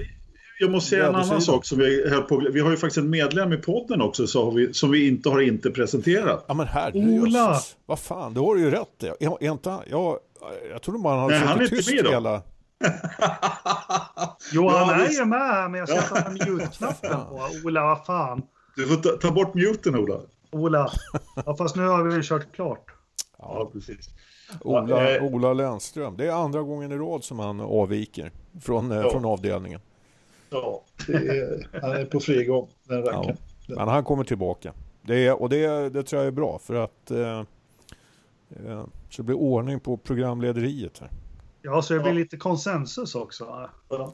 jag 0.60 0.72
måste 0.72 0.90
säga 0.90 1.08
en 1.08 1.16
annan 1.16 1.42
sak 1.42 1.66
som 1.66 1.78
vi 1.78 2.10
höll 2.10 2.22
på 2.22 2.44
Vi 2.54 2.60
har 2.60 2.72
ju 2.72 2.78
faktiskt 2.78 2.98
en 2.98 3.10
medlem 3.10 3.54
i 3.54 3.58
podden 3.58 4.02
också 4.02 4.28
så 4.28 4.52
vi, 4.52 4.74
som 4.74 4.92
vi 4.92 5.08
inte 5.08 5.30
har 5.30 5.42
inte 5.42 5.72
presenterat. 5.72 6.46
Ja 6.48 6.54
men 6.54 6.68
herregud. 6.68 7.24
Ola! 7.24 7.60
Vad 7.86 8.00
fan, 8.00 8.34
det 8.34 8.40
har 8.40 8.56
du 8.56 8.62
ju 8.62 8.72
rätt 8.72 9.04
i. 9.04 9.12
Jag, 9.20 9.38
jag, 9.42 9.60
jag, 9.90 10.18
jag 10.72 10.82
trodde 10.82 11.00
bara 11.00 11.20
han 11.20 11.32
hade 11.32 11.68
suttit 11.68 11.88
tyst 11.88 12.08
hela... 12.12 12.42
jo, 14.52 14.70
han 14.70 15.02
är 15.02 15.10
ju 15.10 15.26
med 15.26 15.40
här, 15.40 15.70
men 15.70 15.80
jag 15.80 15.90
ska 15.90 16.02
ta 16.02 16.30
mute-knappen 16.30 17.26
på. 17.30 17.42
Ola, 17.66 17.84
vad 17.84 18.06
fan. 18.06 18.42
Du 18.76 18.88
får 18.88 18.96
ta, 18.96 19.10
ta 19.10 19.32
bort 19.32 19.54
muten, 19.54 19.96
Ola. 19.96 20.20
Ola. 20.52 20.92
Ja, 21.46 21.56
fast 21.56 21.76
nu 21.76 21.88
har 21.88 22.04
vi 22.04 22.24
kört 22.24 22.52
klart. 22.56 22.86
Ja, 23.38 23.70
precis. 23.74 24.10
Ola, 24.62 25.16
eh, 25.16 25.24
Ola 25.24 25.54
Lennström. 25.54 26.18
Det 26.18 26.28
är 26.28 26.32
andra 26.32 26.62
gången 26.62 26.92
i 26.92 26.98
rad 26.98 27.24
som 27.24 27.40
han 27.40 27.60
avviker 27.60 28.32
från, 28.62 28.92
eh, 28.92 28.98
ja. 28.98 29.10
från 29.12 29.26
avdelningen. 29.26 29.82
Ja, 30.50 30.84
är, 31.08 31.68
han 31.82 31.92
är 31.92 32.06
på 32.06 32.20
frigång, 32.20 32.70
den 32.84 33.06
Ja, 33.06 33.36
men 33.68 33.88
han 33.88 34.04
kommer 34.04 34.24
tillbaka. 34.24 34.74
Det 35.02 35.28
är, 35.28 35.42
och 35.42 35.50
det, 35.50 35.90
det 35.90 36.04
tror 36.04 36.22
jag 36.22 36.28
är 36.28 36.32
bra 36.32 36.60
för 36.60 36.74
att 36.76 37.12
eh, 37.12 37.40
eh, 38.50 38.84
så 39.10 39.22
det 39.22 39.24
blir 39.24 39.38
ordning 39.38 39.80
på 39.80 39.98
programlederiet 39.98 41.00
här. 41.00 41.10
Ja, 41.62 41.82
så 41.82 41.94
det 41.94 42.00
blir 42.00 42.14
lite 42.14 42.38
konsensus 42.38 43.16
också. 43.16 43.70
Ja. 43.90 44.14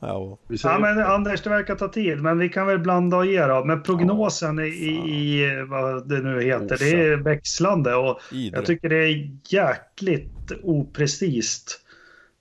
ja. 0.00 0.38
ja, 0.48 0.78
men 0.78 0.98
Anders, 0.98 1.42
det 1.42 1.50
verkar 1.50 1.74
ta 1.74 1.88
tid, 1.88 2.22
men 2.22 2.38
vi 2.38 2.48
kan 2.48 2.66
väl 2.66 2.78
blanda 2.78 3.16
och 3.16 3.26
ge 3.26 3.46
då. 3.46 3.64
Men 3.64 3.82
prognosen 3.82 4.58
ja, 4.58 4.64
i, 4.64 4.88
i, 4.88 5.64
vad 5.68 6.08
det 6.08 6.18
nu 6.18 6.42
heter, 6.42 6.74
Osa. 6.74 6.84
det 6.84 6.90
är 6.90 7.16
växlande 7.16 7.94
och 7.94 8.20
Idre. 8.32 8.58
jag 8.58 8.66
tycker 8.66 8.88
det 8.88 9.04
är 9.04 9.30
jäkligt 9.48 10.52
oprecist. 10.62 11.78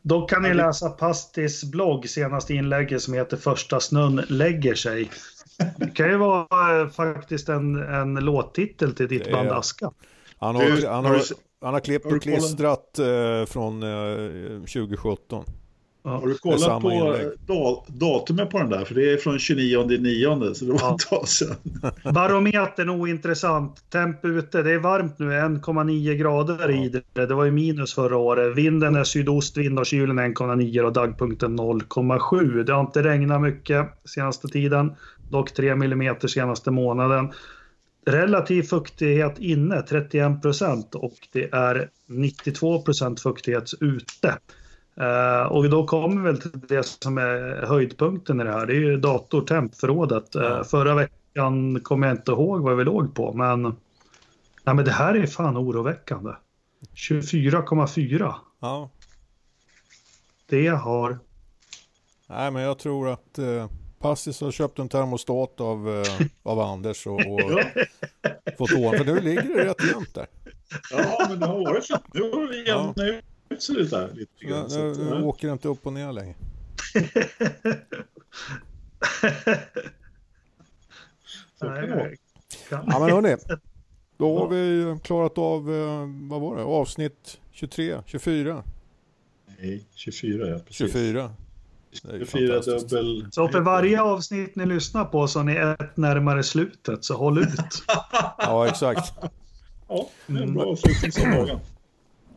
Då 0.01 0.21
kan 0.21 0.41
ni 0.41 0.53
läsa 0.53 0.89
Pastis 0.89 1.63
blogg, 1.63 2.09
senaste 2.09 2.53
inlägget 2.53 3.01
som 3.01 3.13
heter 3.13 3.37
Första 3.37 3.79
snön 3.79 4.25
lägger 4.27 4.75
sig. 4.75 5.09
Det 5.77 5.87
kan 5.95 6.09
ju 6.09 6.17
vara 6.17 6.81
eh, 6.81 6.87
faktiskt 6.89 7.49
en, 7.49 7.75
en 7.75 8.15
låttitel 8.15 8.95
till 8.95 9.07
ditt 9.07 9.31
band 9.31 9.49
Aska. 9.49 9.91
Han 10.39 10.55
har, 10.55 10.87
han 10.87 11.05
har, 11.05 11.21
han 11.61 11.73
har 11.73 11.81
klippt 11.81 12.05
och 12.05 12.21
klistrat 12.21 12.99
eh, 12.99 13.45
från 13.45 13.83
eh, 13.83 14.59
2017. 14.59 15.45
Ja. 16.03 16.09
Har 16.11 16.27
du 16.27 16.37
kollat 16.37 16.81
på 16.81 17.17
da 17.47 17.83
datumet 17.87 18.49
på 18.49 18.59
den 18.59 18.69
där? 18.69 18.85
För 18.85 18.95
det 18.95 19.13
är 19.13 19.17
från 19.17 19.39
29 19.39 19.83
9 19.83 20.53
så 20.53 20.65
det 20.65 20.71
var 20.71 20.79
ja. 20.79 20.95
ett 20.95 21.09
tag 21.09 21.27
sedan. 21.27 21.55
Barometern 22.13 22.89
ointressant. 22.89 23.89
Temp 23.91 24.25
ute, 24.25 24.63
det 24.63 24.71
är 24.71 24.79
varmt 24.79 25.19
nu, 25.19 25.25
1,9 25.25 26.13
grader 26.13 26.69
ja. 26.69 26.85
i 26.85 26.89
det. 26.89 27.25
Det 27.25 27.33
var 27.33 27.45
ju 27.45 27.51
minus 27.51 27.93
förra 27.93 28.17
året. 28.17 28.55
Vinden 28.55 28.95
är 28.95 29.03
sydostvind 29.03 29.79
och 29.79 29.85
kylen 29.85 30.19
1,9 30.19 30.81
och 30.81 30.93
dagpunkten 30.93 31.59
0,7. 31.59 32.63
Det 32.63 32.73
har 32.73 32.81
inte 32.81 33.03
regnat 33.03 33.41
mycket 33.41 33.87
senaste 34.05 34.47
tiden. 34.47 34.95
Dock 35.29 35.51
3 35.51 35.75
millimeter 35.75 36.27
senaste 36.27 36.71
månaden. 36.71 37.31
Relativ 38.05 38.63
fuktighet 38.63 39.39
inne 39.39 39.81
31 39.81 40.41
procent 40.41 40.95
och 40.95 41.27
det 41.31 41.53
är 41.53 41.89
92 42.07 42.81
procent 42.81 43.21
fuktighet 43.21 43.71
ute. 43.79 44.37
Uh, 45.01 45.51
och 45.51 45.69
då 45.69 45.87
kommer 45.87 46.21
vi 46.21 46.21
väl 46.21 46.41
till 46.41 46.59
det 46.67 46.85
som 46.85 47.17
är 47.17 47.65
höjdpunkten 47.67 48.41
i 48.41 48.43
det 48.43 48.51
här. 48.51 48.65
Det 48.65 48.73
är 48.73 48.79
ju 48.79 48.97
datortempförrådet. 48.97 50.35
Uh, 50.35 50.41
ja. 50.43 50.63
Förra 50.63 50.95
veckan 50.95 51.79
kommer 51.79 52.07
jag 52.07 52.17
inte 52.17 52.31
ihåg 52.31 52.61
vad 52.61 52.77
vi 52.77 52.83
låg 52.83 53.15
på, 53.15 53.33
men, 53.33 53.61
nej, 54.63 54.75
men 54.75 54.85
det 54.85 54.91
här 54.91 55.15
är 55.15 55.27
fan 55.27 55.57
oroväckande. 55.57 56.31
24,4. 56.95 58.33
Ja. 58.59 58.89
Det 60.49 60.67
har... 60.67 61.19
Nej, 62.27 62.51
men 62.51 62.61
jag 62.61 62.79
tror 62.79 63.09
att 63.09 63.39
uh, 63.39 63.65
Passis 64.01 64.41
har 64.41 64.51
köpt 64.51 64.79
en 64.79 64.89
termostat 64.89 65.61
av, 65.61 65.87
uh, 65.87 66.03
av 66.43 66.59
Anders 66.59 67.07
och, 67.07 67.13
och 67.13 67.51
fått 68.57 68.71
ordning. 68.71 68.97
För 68.97 69.05
nu 69.05 69.19
ligger 69.19 69.57
det 69.57 69.65
rätt 69.65 69.83
jämnt 69.91 70.15
där. 70.15 70.27
Ja, 70.91 71.25
men 71.29 71.39
det 71.39 71.45
har 71.45 71.59
varit 71.59 71.85
så. 71.85 71.97
Nu 72.13 72.21
har 72.21 72.47
det 72.47 72.57
jämnat 72.57 72.97
ja 72.97 73.21
ut 73.51 73.89
där 73.89 74.13
lite 74.13 74.45
grann. 74.45 74.67
Nu, 74.69 74.93
nu, 74.97 75.03
nu 75.03 75.23
åker 75.23 75.47
det 75.47 75.53
inte 75.53 75.67
upp 75.67 75.85
och 75.85 75.93
ner 75.93 76.11
längre. 76.11 76.35
Så 81.59 81.65
kan 81.65 81.75
det 81.75 81.95
vara. 81.95 82.11
Ja 82.69 82.99
men 82.99 83.09
hörni. 83.09 83.35
Då 84.17 84.39
har 84.39 84.47
vi 84.47 84.97
klarat 85.03 85.37
av, 85.37 85.73
eh, 85.73 86.07
vad 86.29 86.41
var 86.41 86.55
det, 86.55 86.63
avsnitt 86.63 87.39
23, 87.51 88.01
24? 88.05 88.63
Nej, 89.59 89.87
24 89.95 90.47
ja, 90.47 90.59
precis. 90.59 90.93
24. 90.93 91.33
24 91.93 92.59
dubbel... 92.59 93.27
Så 93.31 93.47
för 93.47 93.59
varje 93.59 94.01
avsnitt 94.01 94.55
ni 94.55 94.65
lyssnar 94.65 95.05
på 95.05 95.27
så 95.27 95.39
är 95.39 95.43
ni 95.43 95.55
ett 95.55 95.97
närmare 95.97 96.43
slutet, 96.43 97.05
så 97.05 97.17
håll 97.17 97.37
ut. 97.37 97.83
ja, 98.37 98.67
exakt. 98.67 99.13
Ja, 99.87 100.09
det 100.27 100.39
är 100.39 100.43
en 100.43 100.53
bra 100.53 100.63
avslutning 100.63 101.59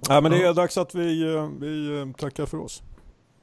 Ja, 0.08 0.20
men 0.20 0.32
det 0.32 0.44
är 0.44 0.54
dags 0.54 0.78
att 0.78 0.94
vi, 0.94 1.34
eh, 1.34 1.48
vi 1.60 2.00
eh, 2.00 2.06
tackar 2.18 2.46
för 2.46 2.58
oss. 2.58 2.82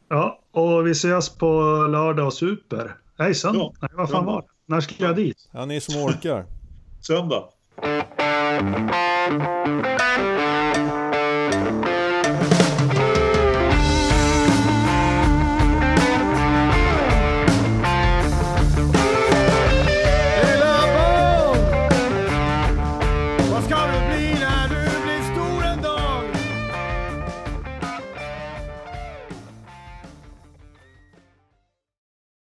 Ja, 0.10 0.40
och 0.52 0.88
vi 0.88 0.92
ses 0.92 1.30
på 1.30 1.48
lördag 1.92 2.28
och 2.28 2.34
super. 2.34 2.96
Nej, 3.20 3.36
söndag. 3.36 3.60
Ja, 3.60 3.74
Nej, 3.82 3.90
vad 3.94 4.10
fan 4.10 4.26
var 4.26 4.42
det? 4.42 4.48
När 4.66 4.82
ska 4.82 5.04
jag 5.04 5.16
dit? 5.16 5.50
Ja, 5.52 5.66
ni 5.66 5.82
som 5.82 6.04
orkar. 6.04 6.46
Söndag. 7.02 7.44